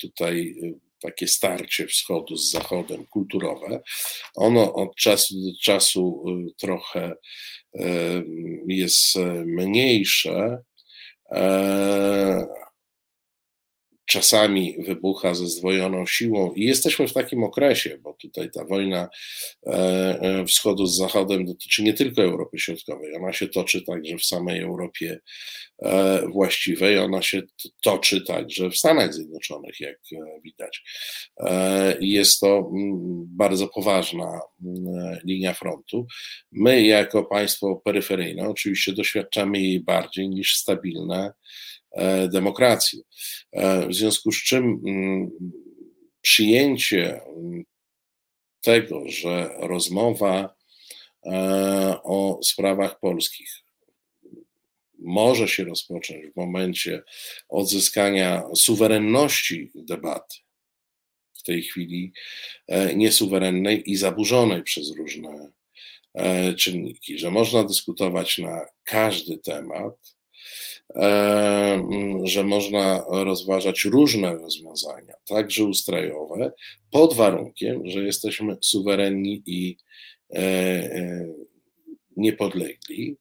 tutaj 0.00 0.54
takie 1.00 1.28
starcie 1.28 1.86
wschodu 1.86 2.36
z 2.36 2.50
zachodem 2.50 3.06
kulturowe. 3.06 3.80
Ono 4.34 4.74
od 4.74 4.96
czasu 4.96 5.34
do 5.34 5.50
czasu 5.62 6.24
trochę 6.58 7.14
jest 8.66 9.16
mniejsze, 9.44 10.58
czasami 14.10 14.76
wybucha 14.78 15.34
ze 15.34 15.46
zdwojoną 15.46 16.06
siłą 16.06 16.52
i 16.52 16.64
jesteśmy 16.64 17.08
w 17.08 17.12
takim 17.12 17.44
okresie, 17.44 17.98
bo 18.02 18.12
tutaj 18.12 18.50
ta 18.50 18.64
wojna 18.64 19.08
e, 19.66 19.70
e, 19.72 20.44
wschodu 20.46 20.86
z 20.86 20.96
zachodem 20.96 21.44
dotyczy 21.44 21.82
nie 21.82 21.94
tylko 21.94 22.22
Europy 22.22 22.58
Środkowej, 22.58 23.16
ona 23.16 23.32
się 23.32 23.48
toczy 23.48 23.82
także 23.82 24.16
w 24.18 24.24
samej 24.24 24.60
Europie 24.60 25.20
e, 25.82 26.22
właściwej, 26.28 26.98
ona 26.98 27.22
się 27.22 27.42
toczy 27.82 28.24
także 28.24 28.70
w 28.70 28.76
Stanach 28.76 29.14
Zjednoczonych, 29.14 29.80
jak 29.80 29.98
widać. 30.44 30.82
Jest 32.00 32.40
to 32.40 32.70
mm, 32.74 33.24
bardzo 33.36 33.68
poważna 33.68 34.40
mm, 34.64 35.18
linia 35.24 35.54
frontu. 35.54 36.06
My, 36.52 36.82
jako 36.82 37.24
państwo 37.24 37.82
peryferyjne, 37.84 38.48
oczywiście 38.48 38.92
doświadczamy 38.92 39.60
jej 39.60 39.80
bardziej 39.80 40.28
niż 40.28 40.56
stabilne 40.56 41.32
E, 41.92 42.28
demokracji. 42.28 43.02
E, 43.52 43.88
w 43.88 43.94
związku 43.94 44.32
z 44.32 44.42
czym 44.42 44.82
mm, 44.86 45.30
przyjęcie 46.20 47.22
mm, 47.22 47.64
tego, 48.60 49.02
że 49.06 49.50
rozmowa 49.58 50.54
e, 51.26 51.96
o 52.02 52.40
sprawach 52.42 53.00
polskich 53.00 53.50
może 54.98 55.48
się 55.48 55.64
rozpocząć 55.64 56.26
w 56.26 56.36
momencie 56.36 57.02
odzyskania 57.48 58.42
suwerenności 58.56 59.70
debaty, 59.74 60.36
w 61.38 61.42
tej 61.42 61.62
chwili 61.62 62.12
niesuwerennej 62.96 63.90
i 63.90 63.96
zaburzonej 63.96 64.62
przez 64.62 64.96
różne 64.96 65.50
czynniki, 66.56 67.18
że 67.18 67.30
można 67.30 67.64
dyskutować 67.64 68.38
na 68.38 68.66
każdy 68.84 69.38
temat, 69.38 70.16
że 72.24 72.44
można 72.44 73.04
rozważać 73.08 73.84
różne 73.84 74.34
rozwiązania, 74.34 75.14
także 75.26 75.64
ustrojowe, 75.64 76.52
pod 76.90 77.14
warunkiem, 77.14 77.82
że 77.84 78.04
jesteśmy 78.04 78.56
suwerenni 78.60 79.42
i 79.46 79.76
e, 80.34 80.38
e, 80.38 81.34
niepodlegli. 82.16 83.16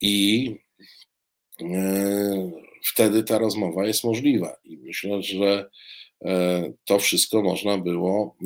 I 0.00 0.54
wtedy 2.84 3.24
ta 3.24 3.38
rozmowa 3.38 3.86
jest 3.86 4.04
możliwa. 4.04 4.56
I 4.64 4.76
myślę, 4.76 5.22
że 5.22 5.70
to 6.84 6.98
wszystko 6.98 7.42
można 7.42 7.78
było 7.78 8.36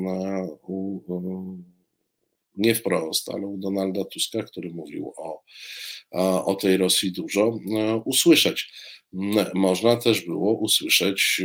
nie 2.57 2.75
wprost, 2.75 3.29
ale 3.29 3.47
u 3.47 3.59
Donalda 3.59 4.05
Tuska, 4.05 4.43
który 4.43 4.71
mówił 4.71 5.13
o, 5.17 5.43
o 6.45 6.55
tej 6.55 6.77
Rosji 6.77 7.13
dużo, 7.13 7.59
usłyszeć. 8.05 8.73
Można 9.55 9.97
też 9.97 10.21
było 10.21 10.53
usłyszeć 10.53 11.43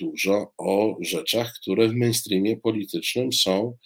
dużo 0.00 0.52
o 0.58 0.96
rzeczach, 1.00 1.52
które 1.62 1.88
w 1.88 1.94
mainstreamie 1.94 2.56
politycznym 2.56 3.32
są 3.32 3.76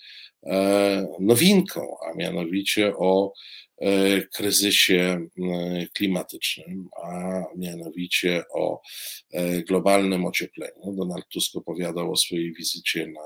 nowinką, 1.20 1.96
a 2.06 2.16
mianowicie 2.16 2.96
o 2.96 3.32
E, 3.80 4.22
kryzysie 4.22 5.28
klimatycznym, 5.94 6.88
a 7.02 7.42
mianowicie 7.56 8.42
o 8.54 8.80
e, 9.32 9.62
globalnym 9.62 10.24
ociepleniu. 10.24 10.92
Donald 10.96 11.28
Tusk 11.28 11.56
opowiadał 11.56 12.12
o 12.12 12.16
swojej 12.16 12.52
wizycie 12.52 13.06
na 13.06 13.20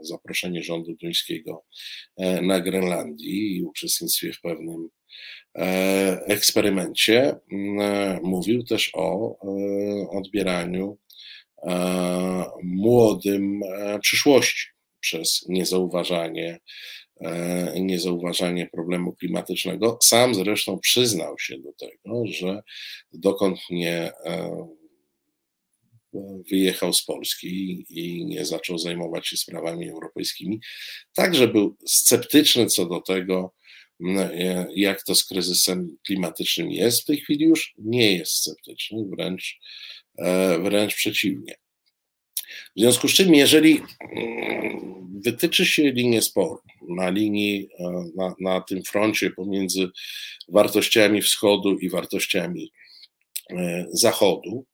zaproszenie 0.00 0.62
rządu 0.62 0.94
duńskiego 0.94 1.64
e, 2.16 2.42
na 2.42 2.60
Grenlandii 2.60 3.56
i 3.56 3.62
uczestnictwie 3.62 4.32
w 4.32 4.40
pewnym 4.40 4.88
eksperymencie. 6.26 7.34
Mówił 8.22 8.64
też 8.64 8.90
o 8.94 9.36
odbieraniu 10.18 10.98
młodym 12.62 13.60
przyszłości 14.00 14.66
przez 15.00 15.44
niezauważanie 15.48 16.60
E, 17.20 17.80
niezauważanie 17.80 18.66
problemu 18.66 19.12
klimatycznego. 19.12 19.98
Sam 20.02 20.34
zresztą 20.34 20.78
przyznał 20.78 21.38
się 21.38 21.58
do 21.58 21.72
tego, 21.72 22.26
że 22.26 22.62
dokąd 23.12 23.58
nie 23.70 24.12
e, 24.26 24.66
wyjechał 26.50 26.92
z 26.92 27.04
Polski 27.04 27.84
i 27.90 28.26
nie 28.26 28.44
zaczął 28.44 28.78
zajmować 28.78 29.28
się 29.28 29.36
sprawami 29.36 29.90
europejskimi, 29.90 30.60
także 31.14 31.48
był 31.48 31.76
sceptyczny 31.86 32.66
co 32.66 32.86
do 32.86 33.00
tego, 33.00 33.54
e, 34.06 34.66
jak 34.74 35.02
to 35.02 35.14
z 35.14 35.24
kryzysem 35.24 35.96
klimatycznym 36.06 36.70
jest. 36.70 37.02
W 37.02 37.04
tej 37.04 37.16
chwili 37.16 37.44
już 37.44 37.74
nie 37.78 38.16
jest 38.16 38.32
sceptyczny, 38.32 39.04
wręcz, 39.10 39.58
wręcz 40.62 40.94
przeciwnie. 40.94 41.54
W 42.76 42.80
związku 42.80 43.08
z 43.08 43.12
czym, 43.12 43.34
jeżeli 43.34 43.80
mm, 44.00 45.20
wytyczy 45.24 45.66
się 45.66 45.90
linię 45.90 46.22
sporu 46.22 46.60
na 46.88 47.10
linii, 47.10 47.68
e, 47.78 48.04
na, 48.16 48.34
na 48.40 48.60
tym 48.60 48.82
froncie 48.82 49.30
pomiędzy 49.30 49.88
wartościami 50.48 51.22
wschodu 51.22 51.78
i 51.78 51.90
wartościami 51.90 52.72
e, 53.50 53.86
zachodu, 53.92 54.50
e, 54.50 54.52
mm, 54.52 54.73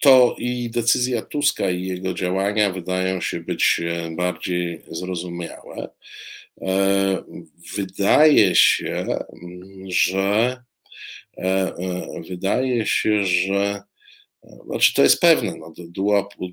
to 0.00 0.36
i 0.38 0.70
decyzja 0.70 1.22
Tuska 1.22 1.70
i 1.70 1.84
jego 1.84 2.14
działania 2.14 2.72
wydają 2.72 3.20
się 3.20 3.40
być 3.40 3.80
bardziej 4.16 4.82
zrozumiałe. 4.90 5.88
E, 6.62 7.22
wydaje 7.76 8.54
się, 8.54 9.06
że 9.88 10.62
e, 11.38 11.42
e, 11.44 12.22
wydaje 12.28 12.86
się, 12.86 13.24
że 13.24 13.82
znaczy 14.66 14.94
to 14.94 15.02
jest 15.02 15.20
pewne, 15.20 15.54
no, 15.56 15.72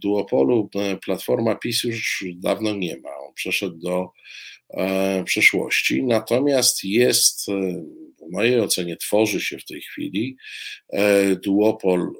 duopolu 0.01 0.69
Platforma 1.05 1.55
PiS 1.55 1.83
już 1.83 2.25
dawno 2.35 2.75
nie 2.75 2.97
ma, 2.97 3.09
on 3.27 3.33
przeszedł 3.33 3.77
do 3.77 4.09
przeszłości, 5.25 6.03
natomiast 6.03 6.83
jest, 6.83 7.47
w 7.47 8.31
mojej 8.31 8.59
ocenie 8.59 8.97
tworzy 8.97 9.41
się 9.41 9.57
w 9.57 9.65
tej 9.65 9.81
chwili 9.81 10.37
duopol 11.43 12.11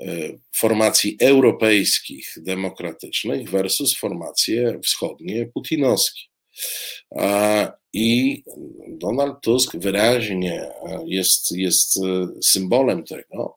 E, 0.00 0.38
formacji 0.56 1.16
europejskich, 1.20 2.34
demokratycznych 2.36 3.50
versus 3.50 3.98
formacje 3.98 4.80
wschodnie 4.84 5.46
putinowskie. 5.46 6.20
I 7.92 8.42
Donald 8.88 9.34
Tusk 9.42 9.76
wyraźnie 9.76 10.62
e, 10.62 11.00
jest, 11.06 11.50
jest 11.50 11.96
e, 11.96 12.26
symbolem 12.42 13.04
tego, 13.04 13.56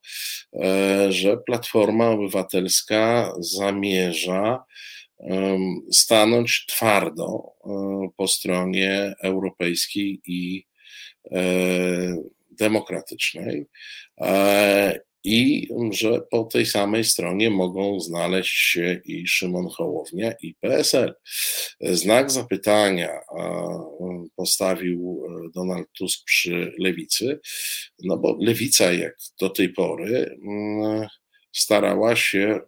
że 1.10 1.38
Platforma 1.38 2.10
Obywatelska 2.10 3.34
zamierza 3.39 4.64
stanąć 5.91 6.65
twardo 6.69 7.44
po 8.18 8.27
stronie 8.27 9.15
europejskiej 9.23 10.22
i 10.26 10.68
demokratycznej 12.52 13.65
i 15.23 15.68
że 15.91 16.22
po 16.31 16.44
tej 16.44 16.65
samej 16.65 17.03
stronie 17.03 17.49
mogą 17.49 17.99
znaleźć 17.99 18.72
się 18.72 19.02
i 19.06 19.27
Szymon 19.27 19.68
Hołownia, 19.69 20.34
i 20.41 20.56
PSL. 20.56 21.15
Znak 21.81 22.31
zapytania 22.31 23.10
postawił 24.35 25.23
e, 25.26 25.49
Donald 25.56 25.88
Tusk 25.98 26.26
przy 26.26 26.73
lewicy, 26.80 27.39
no 28.03 28.18
bo 28.18 28.38
lewica, 28.39 28.94
jak 28.94 29.15
do 29.39 29.49
tej 29.49 29.69
pory, 29.69 30.38
mm, 30.44 31.07
starała 31.52 32.15
się 32.15 32.60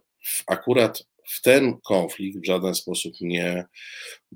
akurat 0.46 1.09
w 1.30 1.42
ten 1.42 1.76
konflikt 1.84 2.40
w 2.40 2.46
żaden 2.46 2.74
sposób 2.74 3.12
nie, 3.20 3.64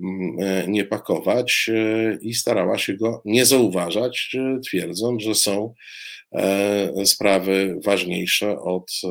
mm, 0.01 0.37
e, 0.39 0.67
nie 0.67 0.85
pakować 0.85 1.69
e, 1.73 2.17
i 2.21 2.33
starała 2.33 2.77
się 2.77 2.93
go 2.93 3.21
nie 3.25 3.45
zauważać, 3.45 4.35
twierdząc, 4.65 5.23
że 5.23 5.35
są 5.35 5.73
E, 6.35 7.05
sprawy 7.05 7.79
ważniejsze 7.83 8.59
od 8.59 8.91
e, 9.03 9.09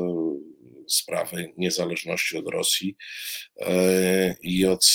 sprawy 0.87 1.53
niezależności 1.57 2.37
od 2.37 2.47
Rosji 2.47 2.95
e, 3.61 4.35
i 4.41 4.65
od 4.65 4.85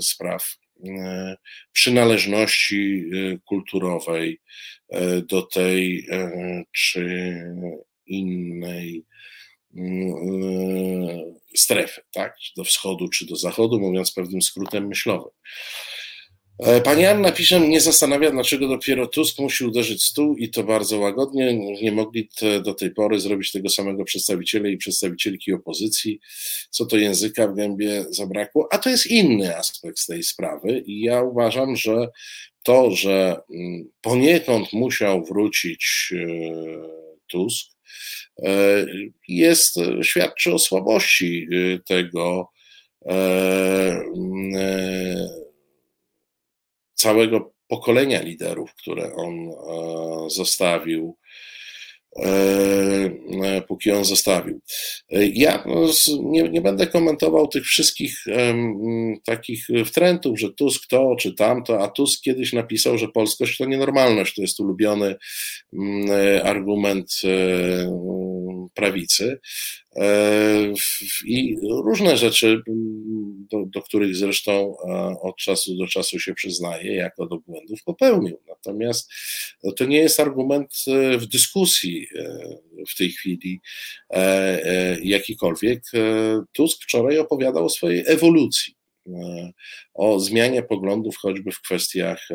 spraw 0.00 0.56
przynależności 1.72 3.04
kulturowej 3.44 4.40
do 5.22 5.42
tej 5.42 6.06
czy 6.72 7.34
innej 8.06 9.04
strefy, 11.60 12.00
tak? 12.12 12.36
do 12.56 12.64
wschodu 12.64 13.08
czy 13.08 13.26
do 13.26 13.36
zachodu, 13.36 13.80
mówiąc 13.80 14.12
pewnym 14.12 14.42
skrótem 14.42 14.86
myślowym. 14.86 15.30
E, 16.58 16.80
pani 16.80 17.06
Anna 17.06 17.32
pisze, 17.32 17.60
mnie 17.60 17.80
zastanawia, 17.80 18.30
dlaczego 18.30 18.68
dopiero 18.68 19.06
Tusk 19.06 19.38
musi 19.38 19.64
uderzyć 19.64 20.02
stół 20.02 20.36
i 20.36 20.50
to 20.50 20.64
bardzo 20.64 20.98
łagodnie. 20.98 21.54
Nie 21.82 21.92
mogli 21.92 22.28
te, 22.28 22.60
do 22.60 22.74
tej 22.74 22.90
pory 22.90 23.20
zrobić 23.20 23.52
tego 23.52 23.68
samego 23.68 24.04
przedstawiciele 24.04 24.70
i 24.70 24.76
przedstawicielki 24.76 25.52
opozycji, 25.52 26.20
co 26.70 26.86
to 26.86 26.96
języka 26.96 27.48
w 27.48 27.54
gębie 27.54 28.04
zabrakło. 28.10 28.68
A 28.70 28.78
to 28.78 28.90
jest 28.90 29.06
inny 29.06 29.56
aspekt 29.56 30.06
tej 30.06 30.22
sprawy 30.22 30.82
i 30.86 31.00
ja 31.00 31.22
uważam, 31.22 31.76
że 31.76 32.08
to, 32.62 32.90
że 32.90 33.36
mm, 33.54 33.90
poniekąd 34.00 34.72
musiał 34.72 35.24
wrócić 35.24 36.12
e, 36.12 36.26
Tusk, 37.30 37.75
jest, 39.28 39.76
świadczy 40.02 40.54
o 40.54 40.58
słabości 40.58 41.48
tego 41.86 42.52
mm, 43.06 44.52
całego 46.94 47.56
pokolenia 47.68 48.22
liderów, 48.22 48.74
które 48.74 49.14
on 49.14 49.34
e, 49.48 49.52
zostawił, 50.30 51.04
e, 51.04 51.25
e, 51.25 51.25
póki 53.68 53.92
on 53.92 54.04
zostawił. 54.04 54.60
Ja 55.34 55.64
no, 55.66 55.88
nie, 56.22 56.42
nie, 56.42 56.60
będę 56.60 56.86
komentował 56.86 57.48
tych 57.48 57.64
wszystkich 57.64 58.24
takich 59.26 59.66
wtrętów, 59.86 60.40
że 60.40 60.52
Tusk 60.52 60.86
to 60.88 61.16
czy 61.18 61.34
tamto, 61.34 61.82
a 61.82 61.88
Tusk 61.88 62.22
kiedyś 62.22 62.52
napisał, 62.52 62.98
że 62.98 63.08
polskość 63.08 63.58
to 63.58 63.64
nienormalność. 63.64 64.34
To 64.34 64.42
jest 64.42 64.60
ulubiony 64.60 65.16
argument 66.42 67.12
prawicy. 68.76 69.40
E, 69.96 70.72
I 71.24 71.56
różne 71.84 72.16
rzeczy, 72.16 72.60
do, 73.50 73.64
do, 73.66 73.82
których 73.82 74.16
zresztą 74.16 74.76
e, 74.88 75.16
od 75.20 75.36
czasu 75.36 75.76
do 75.76 75.86
czasu 75.86 76.18
się 76.18 76.34
przyznaje, 76.34 76.94
jako 76.94 77.26
do 77.26 77.38
błędów 77.38 77.82
popełnił. 77.84 78.40
Natomiast 78.48 79.10
to 79.76 79.84
nie 79.84 79.98
jest 79.98 80.20
argument 80.20 80.74
e, 80.88 81.18
w 81.18 81.26
dyskusji 81.26 82.08
w 82.88 82.96
tej 82.98 83.10
chwili 83.10 83.60
jakikolwiek. 85.02 85.82
Tusk 86.52 86.82
wczoraj 86.82 87.18
opowiadał 87.18 87.64
o 87.64 87.70
swojej 87.70 88.04
ewolucji. 88.06 88.75
O 89.94 90.20
zmianie 90.20 90.62
poglądów 90.62 91.16
choćby 91.16 91.50
w 91.52 91.60
kwestiach 91.60 92.28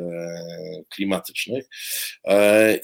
klimatycznych 0.90 1.66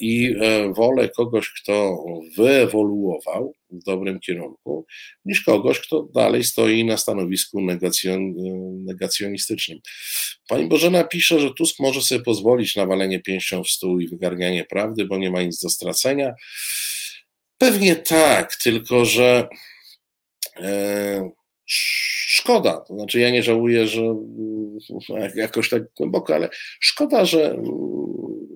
i 0.00 0.34
wolę 0.76 1.08
kogoś, 1.08 1.52
kto 1.62 2.04
wyewoluował 2.36 3.54
w 3.70 3.84
dobrym 3.84 4.20
kierunku, 4.20 4.86
niż 5.24 5.40
kogoś, 5.42 5.80
kto 5.80 6.08
dalej 6.14 6.44
stoi 6.44 6.84
na 6.84 6.96
stanowisku 6.96 7.60
negacjon, 7.60 8.34
negacjonistycznym. 8.84 9.78
Pani 10.48 10.68
Bożena 10.68 11.04
pisze, 11.04 11.40
że 11.40 11.54
Tusk 11.54 11.76
może 11.80 12.02
sobie 12.02 12.22
pozwolić 12.22 12.76
na 12.76 12.86
walenie 12.86 13.20
pięścią 13.20 13.64
w 13.64 13.68
stół 13.68 14.00
i 14.00 14.08
wygarnianie 14.08 14.64
prawdy, 14.64 15.04
bo 15.04 15.18
nie 15.18 15.30
ma 15.30 15.42
nic 15.42 15.62
do 15.62 15.70
stracenia. 15.70 16.34
Pewnie 17.58 17.96
tak, 17.96 18.56
tylko 18.62 19.04
że 19.04 19.48
e, 20.56 21.30
szkoda. 21.68 22.76
To 22.88 22.94
znaczy, 22.94 23.20
ja 23.20 23.30
nie 23.30 23.42
żałuję, 23.42 23.86
że 23.86 24.02
mm, 24.02 24.78
jakoś 25.34 25.68
tak 25.68 25.82
głęboko, 25.96 26.34
ale 26.34 26.48
szkoda, 26.80 27.24
że 27.24 27.50
mm, 27.50 27.64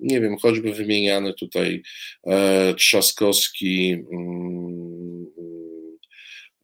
nie 0.01 0.21
wiem, 0.21 0.37
choćby 0.37 0.73
wymieniany 0.73 1.33
tutaj 1.33 1.81
e, 2.27 2.73
Trzaskowski. 2.73 4.03
Mm, 4.11 5.25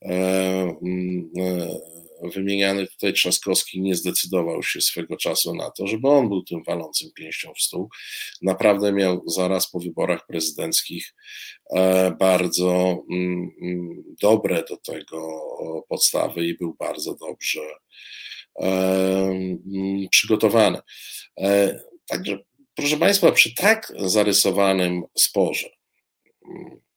e, 0.01 0.13
e, 0.13 1.98
wymieniany 2.23 2.87
tutaj 2.87 3.13
Trzaskowski 3.13 3.81
nie 3.81 3.95
zdecydował 3.95 4.63
się 4.63 4.81
swego 4.81 5.17
czasu 5.17 5.55
na 5.55 5.71
to, 5.71 5.87
żeby 5.87 6.07
on 6.07 6.29
był 6.29 6.43
tym 6.43 6.63
walącym 6.63 7.09
pięścią 7.15 7.53
w 7.53 7.61
stół. 7.61 7.89
Naprawdę 8.41 8.93
miał 8.93 9.23
zaraz 9.27 9.71
po 9.71 9.79
wyborach 9.79 10.27
prezydenckich 10.27 11.15
e, 11.75 12.11
bardzo 12.11 13.03
mm, 13.11 13.51
mm, 13.61 14.03
dobre 14.21 14.63
do 14.69 14.77
tego 14.77 15.41
podstawy 15.89 16.45
i 16.45 16.57
był 16.57 16.75
bardzo 16.79 17.15
dobrze 17.15 17.61
e, 18.61 18.65
mm, 19.25 20.07
przygotowany. 20.11 20.79
E, 21.39 21.79
także, 22.05 22.39
proszę 22.75 22.97
Państwa, 22.97 23.31
przy 23.31 23.55
tak 23.55 23.93
zarysowanym 23.99 25.03
sporze, 25.17 25.69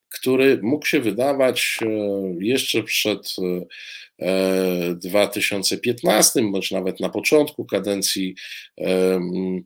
który 0.08 0.60
mógł 0.62 0.86
się 0.86 1.00
wydawać 1.00 1.78
jeszcze 2.40 2.82
przed 2.82 3.36
2015, 4.94 6.42
bądź 6.52 6.70
nawet 6.70 7.00
na 7.00 7.08
początku 7.08 7.64
kadencji 7.64 8.34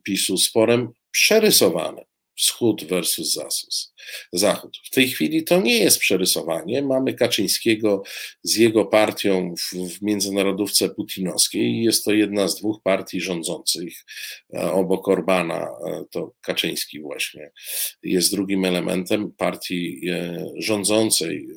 PiSu 0.03 0.37
sporem 0.37 0.89
przerysowane. 1.11 2.05
Wschód 2.37 2.83
versus 2.83 3.33
Zasus, 3.33 3.93
Zachód. 4.33 4.77
W 4.85 4.89
tej 4.89 5.09
chwili 5.09 5.43
to 5.43 5.61
nie 5.61 5.77
jest 5.77 5.99
przerysowanie. 5.99 6.81
Mamy 6.81 7.13
Kaczyńskiego 7.13 8.03
z 8.43 8.55
jego 8.55 8.85
partią 8.85 9.55
w, 9.55 9.89
w 9.89 10.01
międzynarodówce 10.01 10.89
putinowskiej. 10.89 11.83
Jest 11.83 12.05
to 12.05 12.13
jedna 12.13 12.47
z 12.47 12.55
dwóch 12.55 12.81
partii 12.83 13.21
rządzących. 13.21 14.05
E, 14.53 14.71
obok 14.71 15.07
Orbana 15.07 15.67
e, 15.87 16.03
to 16.11 16.33
Kaczyński 16.41 16.99
właśnie 16.99 17.51
jest 18.03 18.31
drugim 18.31 18.65
elementem 18.65 19.31
partii 19.31 20.09
e, 20.09 20.45
rządzącej, 20.57 21.47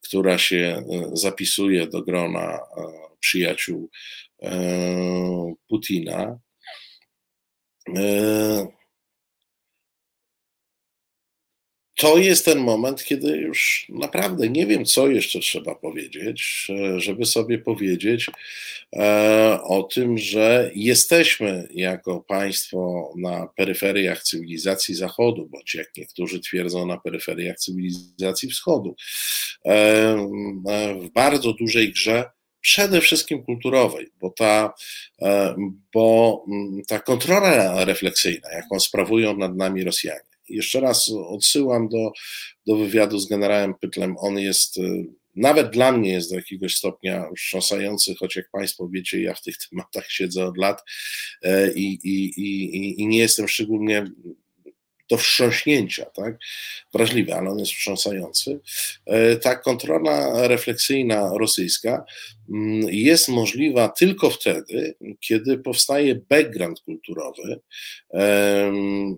która 0.00 0.38
się 0.38 0.82
zapisuje 1.12 1.86
do 1.86 2.02
grona 2.02 2.58
przyjaciół 3.20 3.90
Putina 5.68 6.38
to 11.96 12.18
jest 12.18 12.44
ten 12.44 12.58
moment, 12.58 13.04
kiedy 13.04 13.36
już 13.36 13.86
naprawdę 13.88 14.48
nie 14.48 14.66
wiem, 14.66 14.84
co 14.84 15.08
jeszcze 15.08 15.40
trzeba 15.40 15.74
powiedzieć, 15.74 16.68
żeby 16.96 17.24
sobie 17.24 17.58
powiedzieć 17.58 18.26
e, 18.96 19.58
o 19.62 19.82
tym, 19.82 20.18
że 20.18 20.70
jesteśmy 20.74 21.68
jako 21.74 22.20
państwo 22.20 23.10
na 23.18 23.46
peryferiach 23.56 24.22
cywilizacji 24.22 24.94
Zachodu, 24.94 25.46
bądź 25.46 25.74
jak 25.74 25.88
niektórzy 25.96 26.40
twierdzą, 26.40 26.86
na 26.86 26.96
peryferiach 26.96 27.56
cywilizacji 27.56 28.48
Wschodu, 28.48 28.96
e, 29.64 29.70
e, 29.70 30.94
w 30.94 31.10
bardzo 31.12 31.52
dużej 31.52 31.92
grze 31.92 32.24
przede 32.60 33.00
wszystkim 33.00 33.42
kulturowej, 33.42 34.06
bo 34.20 34.30
ta, 34.30 34.74
bo 35.94 36.44
ta 36.88 36.98
kontrola 36.98 37.84
refleksyjna, 37.84 38.52
jaką 38.52 38.80
sprawują 38.80 39.36
nad 39.36 39.56
nami 39.56 39.84
Rosjanie, 39.84 40.25
jeszcze 40.48 40.80
raz 40.80 41.10
odsyłam 41.28 41.88
do, 41.88 42.12
do 42.66 42.76
wywiadu 42.76 43.18
z 43.18 43.28
generałem 43.28 43.74
Pytlem. 43.80 44.14
On 44.18 44.38
jest 44.38 44.76
y, 44.76 45.06
nawet 45.36 45.70
dla 45.70 45.92
mnie 45.92 46.12
jest 46.12 46.30
do 46.30 46.36
jakiegoś 46.36 46.76
stopnia 46.76 47.28
wstrząsający, 47.36 48.14
choć 48.14 48.36
jak 48.36 48.50
Państwo 48.50 48.88
wiecie, 48.88 49.22
ja 49.22 49.34
w 49.34 49.42
tych 49.42 49.56
tematach 49.58 50.04
siedzę 50.08 50.44
od 50.44 50.56
lat 50.56 50.82
e, 51.42 51.72
i, 51.72 51.98
i, 52.04 52.24
i, 52.40 53.00
i 53.00 53.06
nie 53.06 53.18
jestem 53.18 53.48
szczególnie 53.48 54.04
do 55.10 55.16
wstrząśnięcia, 55.16 56.04
tak? 56.04 56.38
wrażliwy, 56.94 57.34
ale 57.34 57.50
on 57.50 57.58
jest 57.58 57.72
wstrząsający. 57.72 58.60
E, 59.06 59.36
ta 59.36 59.56
kontrola 59.56 60.48
refleksyjna 60.48 61.30
rosyjska 61.38 62.04
mm, 62.50 62.88
jest 62.90 63.28
możliwa 63.28 63.88
tylko 63.88 64.30
wtedy, 64.30 64.94
kiedy 65.20 65.58
powstaje 65.58 66.14
background 66.14 66.80
kulturowy, 66.80 67.60
mm, 68.10 69.16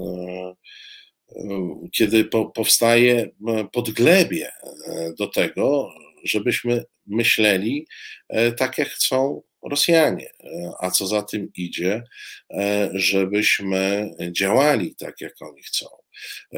e, 0.00 0.54
kiedy 1.92 2.24
powstaje 2.54 3.30
podglebie 3.72 4.48
e, 4.48 5.12
do 5.18 5.26
tego, 5.26 5.90
żebyśmy 6.24 6.84
myśleli 7.06 7.86
tak, 8.56 8.78
jak 8.78 8.88
chcą 8.88 9.42
Rosjanie, 9.62 10.30
e, 10.44 10.72
a 10.80 10.90
co 10.90 11.06
za 11.06 11.22
tym 11.22 11.50
idzie, 11.56 12.02
e, 12.50 12.90
żebyśmy 12.94 14.10
działali 14.32 14.94
tak, 14.94 15.20
jak 15.20 15.42
oni 15.42 15.62
chcą, 15.62 15.86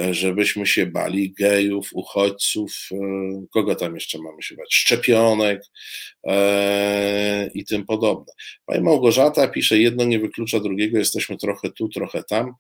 e, 0.01 0.15
żebyśmy 0.15 0.67
się 0.67 0.87
bali 0.87 1.33
gejów, 1.33 1.89
uchodźców, 1.93 2.89
kogo 3.53 3.75
tam 3.75 3.95
jeszcze 3.95 4.19
mamy 4.19 4.43
się 4.43 4.57
bać, 4.57 4.75
szczepionek 4.75 5.63
i 7.55 7.65
tym 7.65 7.87
podobne. 7.87 8.33
Pani 8.67 8.83
Małgorzata 8.83 9.49
pisze, 9.49 9.79
jedno 9.79 10.05
nie 10.05 10.19
wyklucza 10.19 10.61
drugiego, 10.61 10.99
jesteśmy 10.99 11.37
trochę 11.37 11.71
tu, 11.71 11.89
trochę 11.89 12.23
tam 12.25 12.55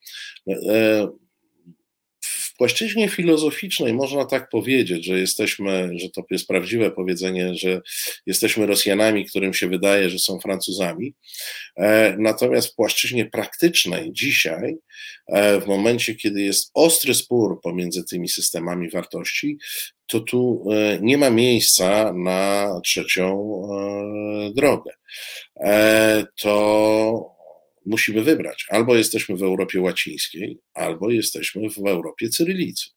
płaszczyźnie 2.59 3.09
filozoficznej 3.09 3.93
można 3.93 4.25
tak 4.25 4.49
powiedzieć, 4.49 5.07
że 5.07 5.19
jesteśmy, 5.19 5.91
że 5.97 6.11
to 6.11 6.23
jest 6.31 6.47
prawdziwe 6.47 6.91
powiedzenie, 6.91 7.55
że 7.55 7.81
jesteśmy 8.27 8.67
Rosjanami, 8.67 9.27
którym 9.27 9.55
się 9.55 9.69
wydaje, 9.69 10.11
że 10.11 10.19
są 10.19 10.41
Francuzami. 10.41 11.15
E, 11.77 12.17
natomiast 12.19 12.69
w 12.69 12.75
płaszczyźnie 12.75 13.27
praktycznej 13.27 14.13
dzisiaj, 14.13 14.77
e, 15.27 15.61
w 15.61 15.67
momencie, 15.67 16.15
kiedy 16.15 16.43
jest 16.43 16.71
ostry 16.75 17.15
spór 17.15 17.61
pomiędzy 17.63 18.05
tymi 18.05 18.29
systemami 18.29 18.91
wartości, 18.91 19.59
to 20.07 20.21
tu 20.21 20.65
e, 20.73 20.99
nie 21.03 21.19
ma 21.19 21.31
miejsca 21.31 22.13
na 22.13 22.81
trzecią 22.85 23.63
drogę. 24.55 24.93
To 26.37 27.32
musimy 27.87 28.23
wybrać. 28.23 28.67
Albo 28.69 28.97
jesteśmy 28.97 29.37
w 29.37 29.43
Europie 29.43 29.81
łacińskiej, 29.81 30.59
albo 30.75 31.11
jesteśmy 31.11 31.71
w 31.71 31.79
Europie 31.79 32.29
cyrylicy. 32.29 32.91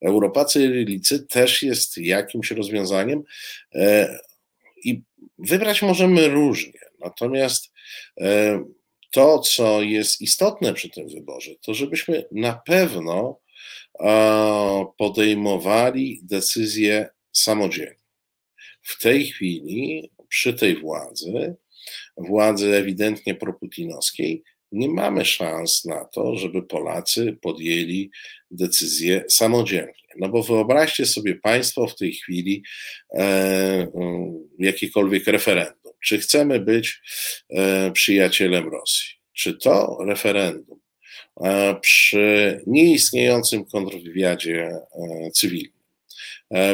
Europa 0.00 0.44
cyrylicy 0.44 1.26
też 1.26 1.62
jest 1.62 1.98
jakimś 1.98 2.50
rozwiązaniem 2.50 3.22
e, 3.74 4.18
i 4.84 5.02
wybrać 5.38 5.82
możemy 5.82 6.28
różnie. 6.28 6.80
Natomiast 7.00 7.72
e, 8.20 8.64
to, 9.10 9.38
co 9.38 9.82
jest 9.82 10.20
istotne 10.20 10.74
przy 10.74 10.90
tym 10.90 11.08
wyborze, 11.08 11.50
to 11.62 11.74
żebyśmy 11.74 12.24
na 12.32 12.52
pewno 12.52 13.40
podejmowali 14.98 16.20
decyzje 16.22 17.08
samodzielnie. 17.32 18.04
W 18.82 19.02
tej 19.02 19.26
chwili, 19.26 20.10
przy 20.28 20.54
tej 20.54 20.80
władzy, 20.80 21.56
władzy 22.16 22.74
ewidentnie 22.74 23.34
proputinowskiej, 23.34 24.42
nie 24.72 24.88
mamy 24.88 25.24
szans 25.24 25.84
na 25.84 26.04
to, 26.04 26.36
żeby 26.36 26.62
Polacy 26.62 27.38
podjęli 27.42 28.10
decyzję 28.50 29.24
samodzielnie. 29.28 29.92
No 30.18 30.28
bo 30.28 30.42
wyobraźcie 30.42 31.06
sobie 31.06 31.34
Państwo 31.34 31.86
w 31.86 31.96
tej 31.96 32.12
chwili 32.12 32.62
e, 33.14 33.20
e, 33.20 33.88
jakiekolwiek 34.58 35.26
referendum. 35.26 35.92
Czy 36.04 36.18
chcemy 36.18 36.60
być 36.60 37.00
e, 37.50 37.90
przyjacielem 37.92 38.68
Rosji? 38.68 39.08
Czy 39.32 39.56
to 39.56 39.98
referendum 40.06 40.80
e, 41.40 41.74
przy 41.80 42.60
nieistniejącym 42.66 43.64
kontrwywiadzie 43.64 44.62
e, 44.64 44.80
cywilnym, 45.30 45.77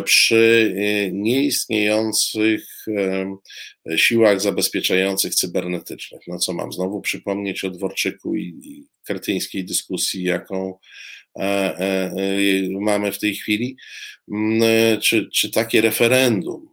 przy 0.05 0.75
e, 0.77 1.13
nieistniejących 1.13 2.67
e, 2.89 3.99
siłach 3.99 4.41
zabezpieczających 4.41 5.35
cybernetycznych. 5.35 6.21
No 6.27 6.39
co 6.39 6.53
mam 6.53 6.73
znowu 6.73 7.01
przypomnieć 7.01 7.65
o 7.65 7.71
Dworczyku 7.71 8.37
i, 8.37 8.87
kretyńskiej 9.07 9.65
dyskusji, 9.65 10.23
jaką 10.23 10.79
mamy 12.81 13.13
w 13.13 13.19
tej 13.19 13.35
chwili, 13.35 13.77
mm, 14.33 15.01
czy, 15.01 15.29
czy 15.35 15.51
takie 15.51 15.81
referendum 15.81 16.69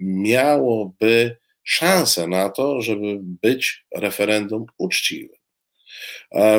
miałoby 0.00 1.36
szansę 1.62 2.26
na 2.26 2.48
to, 2.48 2.82
żeby 2.82 3.18
być 3.22 3.86
referendum 3.96 4.66
uczciwym, 4.78 5.39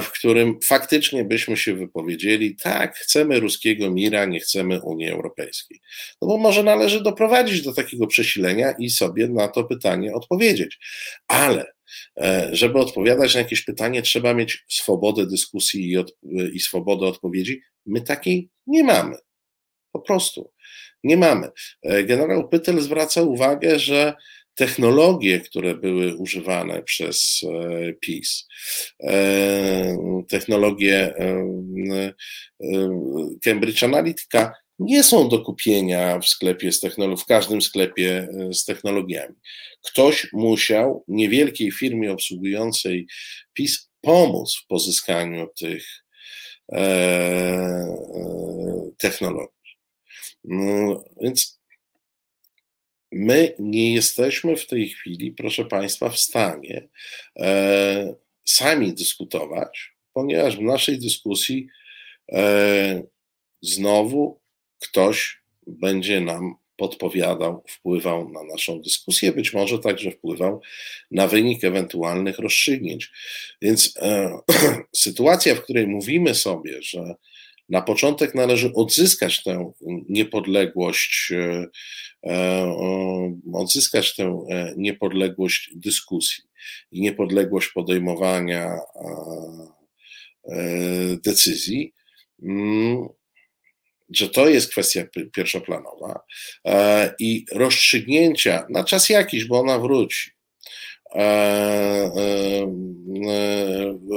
w 0.02 0.12
którym 0.12 0.60
faktycznie 0.66 1.24
byśmy 1.24 1.58
się 1.58 1.76
wypowiedzieli, 1.76 2.56
tak, 2.56 2.96
chcemy 2.96 3.40
ruskiego 3.40 3.92
mira, 3.92 4.26
nie 4.26 4.40
chcemy 4.40 4.82
Unii 4.82 5.10
Europejskiej. 5.10 5.80
No 6.22 6.28
bo 6.28 6.38
może 6.38 6.64
należy 6.64 7.04
doprowadzić 7.04 7.62
do 7.62 7.74
takiego 7.74 8.08
przesilenia 8.08 8.72
i 8.80 8.90
sobie 8.90 9.28
na 9.28 9.48
to 9.48 9.64
pytanie 9.64 10.14
odpowiedzieć. 10.14 10.80
Ale 11.28 11.66
e, 12.22 12.50
żeby 12.52 12.80
odpowiadać 12.80 13.34
na 13.34 13.42
jakieś 13.42 13.62
pytanie, 13.62 14.02
trzeba 14.02 14.34
mieć 14.34 14.66
swobodę 14.70 15.28
dyskusji 15.28 15.90
i, 15.90 15.98
od, 15.98 16.18
i 16.54 16.60
swobodę 16.60 17.06
odpowiedzi. 17.06 17.62
My 17.86 18.02
takiej 18.02 18.50
nie 18.68 18.84
mamy. 18.84 19.16
Po 19.92 20.00
prostu 20.00 20.52
nie 21.04 21.18
mamy. 21.18 21.50
E, 21.84 22.04
generał 22.04 22.50
Pytel 22.50 22.82
zwraca 22.82 23.22
uwagę, 23.22 23.80
że 23.80 24.14
technologie, 24.56 25.40
które 25.40 25.76
były 25.76 26.16
używane 26.16 26.84
przez 26.84 27.42
e, 27.44 27.94
PiS, 27.94 28.48
e, 29.04 30.24
technologie 30.28 31.14
Cambridge 33.44 33.84
Analytica 33.84 34.54
nie 34.80 35.04
są 35.04 35.30
do 35.30 35.40
kupienia 35.40 36.20
w 36.20 36.28
sklepie 36.28 36.72
z 36.72 36.80
technologią, 36.80 37.18
w 37.18 37.26
każdym 37.26 37.62
sklepie 37.62 38.28
z 38.52 38.66
technologiami. 38.66 39.36
Ktoś 39.86 40.28
musiał 40.34 41.04
niewielkiej 41.08 41.72
firmie 41.72 42.12
obsługującej 42.12 43.08
PiS 43.54 43.90
pomóc 44.02 44.56
w 44.64 44.68
pozyskaniu 44.68 45.48
tych 45.60 45.86
technologii. 48.98 49.78
No, 50.44 51.04
więc 51.22 51.61
my 53.12 53.56
nie 53.60 53.94
jesteśmy 53.94 54.56
w 54.56 54.68
tej 54.68 54.90
chwili, 54.90 55.32
proszę 55.32 55.66
Państwa, 55.66 56.10
w 56.10 56.20
stanie 56.20 56.90
e, 57.40 58.16
sami 58.46 58.94
dyskutować, 58.94 59.94
ponieważ 60.14 60.58
w 60.58 60.62
naszej 60.62 61.00
dyskusji 61.00 61.68
e, 62.32 63.04
znowu 63.62 64.42
ktoś 64.80 65.42
będzie 65.68 66.22
nam 66.22 66.56
podpowiadał, 66.82 67.64
wpływał 67.68 68.30
na 68.30 68.44
naszą 68.44 68.82
dyskusję, 68.82 69.32
być 69.32 69.54
może 69.54 69.80
także 69.80 70.12
wpływał 70.12 70.62
na 71.12 71.28
wynik 71.28 71.64
ewentualnych 71.64 72.40
rozstrzygnięć. 72.40 73.12
Więc 73.62 73.94
e, 73.98 74.38
sytuacja, 74.96 75.56
w 75.56 75.62
której 75.62 75.88
mówimy 75.88 76.36
sobie, 76.36 76.82
że 76.82 77.16
na 77.72 77.82
początek 77.82 78.36
należy 78.36 78.74
odzyskać 78.74 79.44
tę 79.44 79.72
niepodległość, 80.10 81.32
e, 81.32 81.66
e, 82.26 82.76
odzyskać 83.54 84.16
tę 84.16 84.46
e, 84.50 84.74
niepodległość 84.78 85.70
dyskusji 85.76 86.44
i 86.92 87.02
niepodległość 87.02 87.70
podejmowania 87.70 88.78
decyzji, 91.26 91.94
mm, 92.44 93.08
że 94.10 94.30
to 94.30 94.50
jest 94.50 94.72
kwestia 94.72 95.04
pierwszoplanowa 95.34 96.20
i 97.20 97.46
rozstrzygnięcia 97.52 98.66
na 98.70 98.84
czas 98.84 99.10
jakiś, 99.10 99.46
bo 99.46 99.60
ona 99.60 99.80
wróci, 99.80 100.32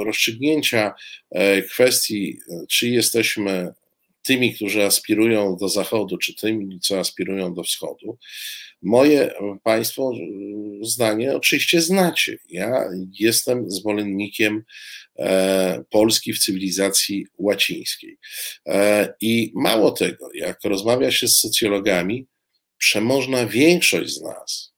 rozstrzygnięcia 0.05 0.93
kwestii, 1.69 2.39
czy 2.69 2.89
jesteśmy 2.89 3.73
tymi, 4.23 4.53
którzy 4.53 4.83
aspirują 4.83 5.57
do 5.57 5.69
zachodu, 5.69 6.17
czy 6.17 6.35
tymi, 6.35 6.79
co 6.79 6.99
aspirują 6.99 7.53
do 7.53 7.63
wschodu, 7.63 8.17
moje 8.81 9.33
Państwo 9.63 10.13
zdanie 10.81 11.35
oczywiście 11.35 11.81
znacie. 11.81 12.37
Ja 12.49 12.85
jestem 13.19 13.71
zwolennikiem 13.71 14.63
Polski 15.89 16.33
w 16.33 16.39
cywilizacji 16.39 17.25
łacińskiej. 17.37 18.17
I 19.21 19.51
mało 19.55 19.91
tego, 19.91 20.29
jak 20.33 20.59
rozmawia 20.63 21.11
się 21.11 21.27
z 21.27 21.39
socjologami, 21.39 22.25
przemożna 22.77 23.47
większość 23.47 24.13
z 24.13 24.21
nas 24.21 24.74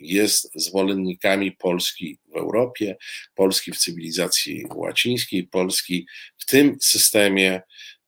jest 0.00 0.50
zwolennikami 0.54 1.52
Polski 1.52 2.18
w 2.32 2.36
Europie, 2.36 2.96
Polski 3.34 3.72
w 3.72 3.78
cywilizacji 3.78 4.64
łacińskiej, 4.74 5.46
Polski 5.46 6.06
w 6.38 6.46
tym 6.46 6.76
systemie 6.80 7.62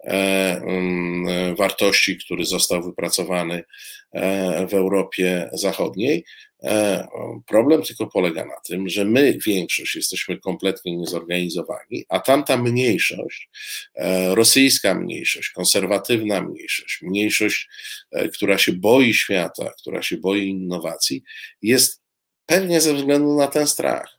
e, 0.05 0.13
mm, 0.57 1.57
wartości, 1.57 2.19
który 2.19 2.45
został 2.45 2.83
wypracowany 2.83 3.65
e, 4.13 4.67
w 4.67 4.75
Europie 4.75 5.51
Zachodniej. 5.53 6.25
E, 6.67 7.07
problem 7.47 7.83
tylko 7.83 8.07
polega 8.07 8.45
na 8.45 8.61
tym, 8.65 8.89
że 8.89 9.05
my, 9.05 9.39
większość, 9.47 9.97
jesteśmy 9.97 10.39
kompletnie 10.39 10.97
niezorganizowani, 10.97 12.05
a 12.09 12.21
tamta 12.21 12.57
mniejszość, 12.57 13.49
e, 13.95 14.35
rosyjska 14.35 14.95
mniejszość, 14.95 15.51
konserwatywna 15.51 16.41
mniejszość, 16.41 17.03
mniejszość, 17.03 17.69
e, 18.13 18.29
która 18.29 18.59
się 18.59 18.73
boi 18.73 19.15
świata, 19.15 19.73
która 19.81 20.03
się 20.03 20.17
boi 20.17 20.49
innowacji, 20.49 21.23
jest 21.63 22.03
pewnie 22.47 22.81
ze 22.81 22.95
względu 22.95 23.37
na 23.37 23.47
ten 23.47 23.67
strach. 23.67 24.17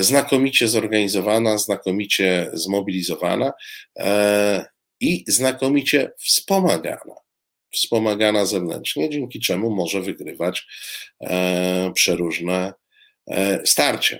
Znakomicie 0.00 0.68
zorganizowana, 0.68 1.58
znakomicie 1.58 2.50
zmobilizowana 2.52 3.52
i 5.00 5.24
znakomicie 5.28 6.12
wspomagana 6.18 7.25
wspomagana 7.72 8.46
zewnętrznie, 8.46 9.10
dzięki 9.10 9.40
czemu 9.40 9.70
może 9.70 10.00
wygrywać 10.00 10.66
e, 11.20 11.92
przeróżne 11.94 12.72
e, 13.26 13.66
starcia. 13.66 14.18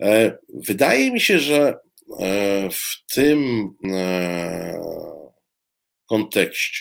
E, 0.00 0.38
wydaje 0.54 1.10
mi 1.10 1.20
się, 1.20 1.38
że 1.38 1.74
w 2.70 3.14
tym 3.14 3.70
kontekście, 6.06 6.80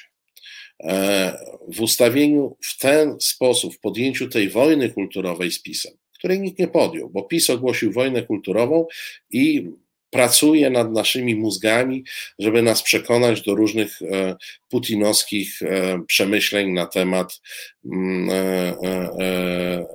w 1.68 1.82
ustawieniu 1.82 2.58
w 2.62 2.78
ten 2.78 3.16
sposób, 3.20 3.76
w 3.76 3.80
podjęciu 3.80 4.30
tej 4.30 4.50
wojny 4.50 4.90
kulturowej 4.90 5.52
z 5.52 5.62
PiSem, 5.62 5.94
której 6.14 6.40
nikt 6.40 6.60
nie 6.60 6.68
podjął, 6.68 7.10
bo 7.10 7.24
PiS 7.24 7.50
ogłosił 7.50 7.92
wojnę 7.92 8.24
kulturową 8.24 8.86
i 9.32 9.72
pracuje 10.18 10.70
nad 10.70 10.92
naszymi 10.92 11.36
mózgami, 11.36 12.04
żeby 12.40 12.62
nas 12.62 12.84
przekonać 12.84 13.42
do 13.42 13.56
różnych 13.56 14.02
e, 14.02 14.36
putinowskich 14.70 15.62
e, 15.62 16.00
przemyśleń 16.08 16.72
na 16.72 16.86
temat 16.86 17.42
mm, 17.86 18.30
e, 18.30 19.86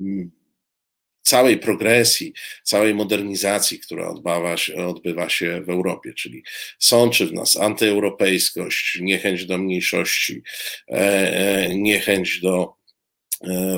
mm, 0.00 0.30
całej 1.22 1.58
progresji, 1.58 2.32
całej 2.62 2.94
modernizacji, 2.94 3.78
która 3.78 4.08
odbywa 4.08 4.56
się, 4.56 4.86
odbywa 4.86 5.28
się 5.28 5.62
w 5.62 5.70
Europie, 5.70 6.12
czyli 6.14 6.42
sączy 6.78 7.26
w 7.26 7.32
nas 7.32 7.56
antyeuropejskość, 7.56 8.98
niechęć 9.00 9.46
do 9.46 9.58
mniejszości, 9.58 10.42
niechęć 11.74 12.40
do 12.40 12.74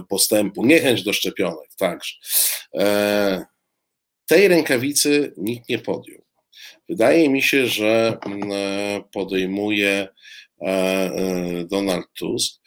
postępu, 0.08 0.66
niechęć 0.66 1.02
do 1.02 1.12
szczepionek 1.12 1.70
także 1.76 2.14
tej 4.28 4.48
rękawicy 4.48 5.32
nikt 5.36 5.68
nie 5.68 5.78
podjął. 5.78 6.28
Wydaje 6.88 7.28
mi 7.28 7.42
się, 7.42 7.66
że 7.66 8.18
mm, 8.26 8.52
e, 8.52 9.02
podejmuje 9.12 9.88
e, 9.88 10.66
e, 10.66 11.64
Donald 11.64 12.06
Tusk. 12.18 12.60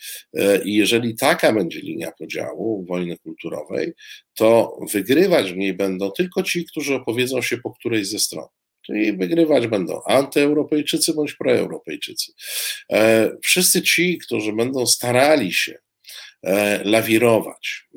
I 0.65 0.75
jeżeli 0.75 1.15
taka 1.15 1.53
będzie 1.53 1.79
linia 1.79 2.11
podziału 2.19 2.85
wojny 2.85 3.17
kulturowej, 3.17 3.93
to 4.33 4.79
wygrywać 4.93 5.53
w 5.53 5.57
niej 5.57 5.73
będą 5.73 6.11
tylko 6.11 6.43
ci, 6.43 6.65
którzy 6.65 6.95
opowiedzą 6.95 7.41
się 7.41 7.57
po 7.57 7.73
którejś 7.73 8.07
ze 8.07 8.19
stron. 8.19 8.45
Czyli 8.85 9.17
wygrywać 9.17 9.67
będą 9.67 10.01
antyeuropejczycy 10.07 11.13
bądź 11.13 11.33
proeuropejczycy. 11.33 12.31
Wszyscy 13.43 13.81
ci, 13.81 14.17
którzy 14.17 14.53
będą 14.53 14.85
starali 14.85 15.53
się 15.53 15.77
lawirować, 16.83 17.87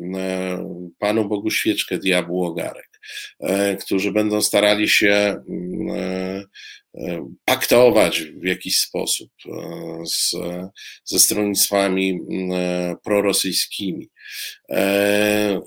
Panu 0.99 1.28
Bogu 1.28 1.51
świeczkę, 1.51 1.99
diabłu 1.99 2.45
ogarek, 2.45 2.93
którzy 3.81 4.12
będą 4.12 4.40
starali 4.40 4.89
się 4.89 5.36
mm, 5.48 5.89
e, 5.90 6.44
e, 6.94 7.28
paktować 7.44 8.22
w 8.22 8.44
jakiś 8.44 8.78
sposób 8.78 9.31
z, 10.05 10.36
ze 11.05 11.18
stronnictwami 11.18 12.20
mm, 12.31 12.97
prorosyjskimi. 13.05 14.09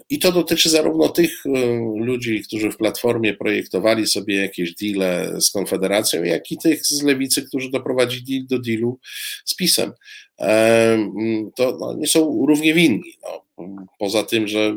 I 0.09 0.19
to 0.19 0.31
dotyczy 0.31 0.69
zarówno 0.69 1.09
tych 1.09 1.31
ludzi, 1.95 2.43
którzy 2.47 2.71
w 2.71 2.77
Platformie 2.77 3.33
projektowali 3.33 4.07
sobie 4.07 4.35
jakieś 4.35 4.75
deale 4.75 5.41
z 5.41 5.51
Konfederacją, 5.51 6.23
jak 6.23 6.51
i 6.51 6.57
tych 6.57 6.85
z 6.85 7.03
lewicy, 7.03 7.43
którzy 7.47 7.69
doprowadzili 7.71 8.47
do 8.47 8.59
dealu 8.59 8.99
z 9.45 9.55
PiSem. 9.55 9.91
Mm, 10.37 11.51
to 11.55 11.77
no, 11.79 11.95
nie 11.97 12.07
są 12.07 12.45
równie 12.47 12.73
winni. 12.73 13.13
No. 13.23 13.46
Poza 13.99 14.23
tym, 14.23 14.47
że, 14.47 14.75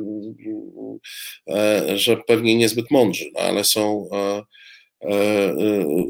e, 1.51 1.99
że 1.99 2.17
pewnie 2.17 2.55
niezbyt 2.55 2.91
mądrzy, 2.91 3.31
no 3.35 3.41
ale 3.41 3.65
są, 3.65 4.09
e, 4.13 4.43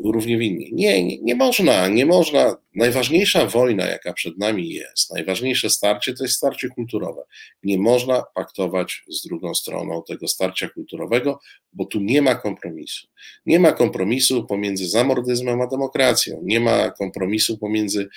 równie 0.05 0.39
winni. 0.39 0.71
Nie, 0.73 1.05
nie, 1.05 1.19
nie 1.23 1.35
można, 1.35 1.89
nie 1.89 2.07
można. 2.07 2.57
Najważniejsza 2.75 3.47
wojna, 3.47 3.87
jaka 3.87 4.13
przed 4.13 4.39
nami 4.39 4.69
jest, 4.69 5.15
najważniejsze 5.15 5.71
starcie 5.71 6.15
to 6.15 6.25
jest 6.25 6.37
starcie 6.37 6.69
kulturowe. 6.69 7.23
Nie 7.63 7.79
można 7.79 8.23
paktować 8.35 9.03
z 9.09 9.27
drugą 9.27 9.55
stroną 9.55 10.03
tego 10.09 10.29
starcia 10.29 10.69
kulturowego, 10.69 11.41
bo 11.73 11.85
tu 11.85 12.01
nie 12.01 12.23
ma 12.23 12.35
kompromisu. 12.35 13.07
Nie 13.47 13.61
ma 13.61 13.73
kompromisu 13.73 14.47
pomiędzy 14.47 14.89
zamordyzmem 14.89 15.61
a 15.61 15.67
demokracją, 15.67 16.41
nie 16.43 16.61
ma 16.61 16.91
kompromisu 16.91 17.59
pomiędzy 17.59 18.09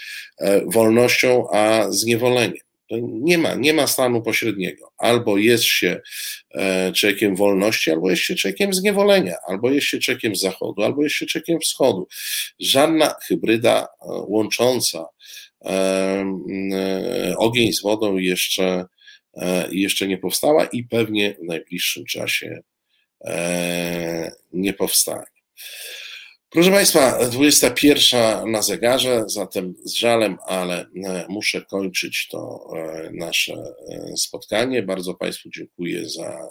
wolnością 0.65 1.47
a 1.51 1.85
zniewoleniem. 1.89 2.72
Nie 3.01 3.37
ma, 3.37 3.55
nie 3.55 3.73
ma 3.73 3.87
stanu 3.87 4.21
pośredniego. 4.21 4.91
Albo 4.97 5.37
jest 5.37 5.63
się 5.63 6.01
e, 6.51 6.91
człowiekiem 6.91 7.35
wolności, 7.35 7.91
albo 7.91 8.09
jest 8.09 8.21
się 8.21 8.35
człowiekiem 8.35 8.73
zniewolenia, 8.73 9.35
albo 9.47 9.71
jest 9.71 9.87
się 9.87 9.99
człowiekiem 9.99 10.35
zachodu, 10.35 10.83
albo 10.83 11.03
jest 11.03 11.15
się 11.15 11.25
człowiekiem 11.25 11.59
wschodu. 11.59 12.07
Żadna 12.59 13.15
hybryda 13.27 13.83
e, 13.83 13.87
łącząca 14.07 15.05
e, 15.65 16.25
ogień 17.37 17.73
z 17.73 17.81
wodą 17.81 18.17
jeszcze, 18.17 18.85
jeszcze 19.71 20.07
nie 20.07 20.17
powstała 20.17 20.65
i 20.65 20.83
pewnie 20.83 21.35
w 21.41 21.43
najbliższym 21.43 22.05
czasie 22.05 22.59
nie 24.53 24.73
powstanie. 24.73 25.25
Proszę 26.53 26.71
Państwa, 26.71 27.25
21 27.29 28.51
na 28.51 28.61
zegarze, 28.61 29.23
zatem 29.27 29.73
z 29.83 29.93
żalem, 29.93 30.37
ale 30.47 30.81
e, 30.81 31.25
muszę 31.29 31.61
kończyć 31.61 32.27
to 32.31 32.69
e, 32.75 33.09
nasze 33.13 33.53
e, 33.53 34.17
spotkanie. 34.17 34.83
Bardzo 34.83 35.13
Państwu 35.13 35.49
dziękuję 35.49 36.09
za 36.09 36.49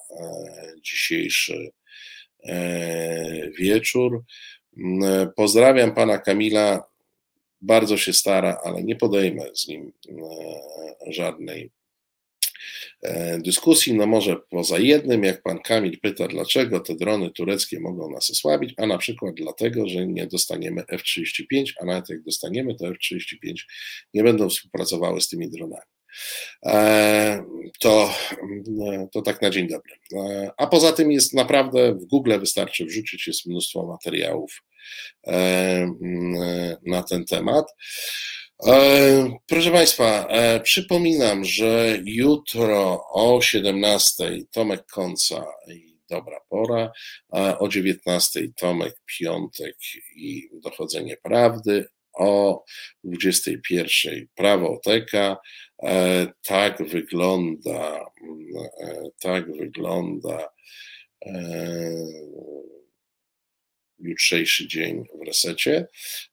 dzisiejszy 0.83 1.71
wieczór. 3.59 4.23
Pozdrawiam 5.37 5.95
Pana 5.95 6.19
Kamila. 6.19 6.85
Bardzo 7.61 7.97
się 7.97 8.13
stara, 8.13 8.61
ale 8.65 8.83
nie 8.83 8.97
podejmę 8.97 9.43
z 9.55 9.69
nim 9.69 9.93
żadnej 11.07 11.71
dyskusji, 13.39 13.95
no 13.95 14.07
może 14.07 14.37
poza 14.51 14.79
jednym, 14.79 15.25
jak 15.25 15.43
pan 15.43 15.59
Kamil 15.59 16.01
pyta, 16.01 16.29
dlaczego 16.29 16.81
te 16.81 16.95
drony 16.95 17.31
tureckie 17.31 17.81
mogą 17.81 18.11
nas 18.11 18.31
osłabić, 18.31 18.75
a 18.77 18.87
na 18.87 18.99
przykład 18.99 19.35
dlatego, 19.35 19.89
że 19.89 20.07
nie 20.07 20.27
dostaniemy 20.27 20.83
F-35, 20.89 21.73
a 21.81 21.85
nawet 21.85 22.09
jak 22.09 22.23
dostaniemy, 22.23 22.75
to 22.75 22.89
F-35 22.89 23.55
nie 24.15 24.23
będą 24.23 24.49
współpracowały 24.49 25.21
z 25.21 25.29
tymi 25.29 25.51
dronami. 25.51 25.83
E, 26.67 27.45
to, 27.81 28.15
e, 28.93 29.09
to 29.13 29.23
tak 29.23 29.43
na 29.43 29.51
dzień 29.51 29.69
dobry. 29.69 29.95
A 30.57 30.67
poza 30.67 30.93
tym 30.93 31.13
jest 31.13 31.35
naprawdę 31.35 31.95
w 31.95 32.05
Google 32.05 32.39
wystarczy 32.39 32.85
wrzucić, 32.85 33.27
jest 33.27 33.47
mnóstwo 33.47 33.87
materiałów 33.87 34.63
na 36.87 37.03
ten 37.03 37.25
temat. 37.25 37.67
E, 38.67 39.39
proszę 39.47 39.71
Państwa, 39.71 40.27
e, 40.29 40.61
przypominam, 40.61 41.45
że 41.45 41.99
jutro 42.05 43.05
o 43.13 43.41
17 43.41 44.39
Tomek 44.51 44.87
Konca 44.87 45.45
i 45.69 45.99
Dobra 46.11 46.41
Pora, 46.49 46.93
o 47.59 47.69
19 47.69 48.41
Tomek 48.57 48.95
Piątek 49.19 49.77
i 50.17 50.51
Dochodzenie 50.53 51.17
Prawdy, 51.17 51.85
o 52.13 52.65
21 53.05 54.27
Prawoteka. 54.35 55.37
E, 55.83 56.27
tak 56.47 56.89
wygląda, 56.89 58.07
tak 59.21 59.53
wygląda 59.57 60.49
jutrzejszy 64.03 64.69
dzień 64.69 65.05
w 65.23 65.27
resecie. 65.27 65.87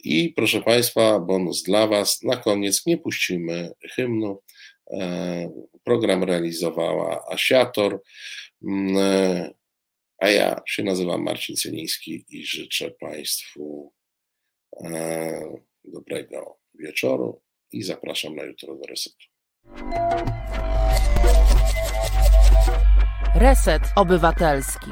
I 0.03 0.33
proszę 0.35 0.61
Państwa, 0.61 1.19
bonus 1.19 1.63
dla 1.63 1.87
Was. 1.87 2.23
Na 2.23 2.37
koniec 2.37 2.85
nie 2.85 2.97
puścimy 2.97 3.71
hymnu. 3.95 4.41
E, 4.91 5.49
program 5.83 6.23
realizowała 6.23 7.25
Asiator, 7.31 8.01
mm, 8.63 8.97
e, 8.97 9.49
a 10.17 10.29
ja 10.29 10.61
się 10.67 10.83
nazywam 10.83 11.23
Marcin 11.23 11.55
Celiński 11.55 12.25
i 12.29 12.45
życzę 12.45 12.91
Państwu 12.91 13.93
e, 14.83 15.41
dobrego 15.83 16.59
wieczoru 16.73 17.41
i 17.71 17.83
zapraszam 17.83 18.35
na 18.35 18.43
jutro 18.43 18.75
do 18.75 18.83
resetu. 18.87 19.25
Reset 23.35 23.81
Obywatelski. 23.95 24.91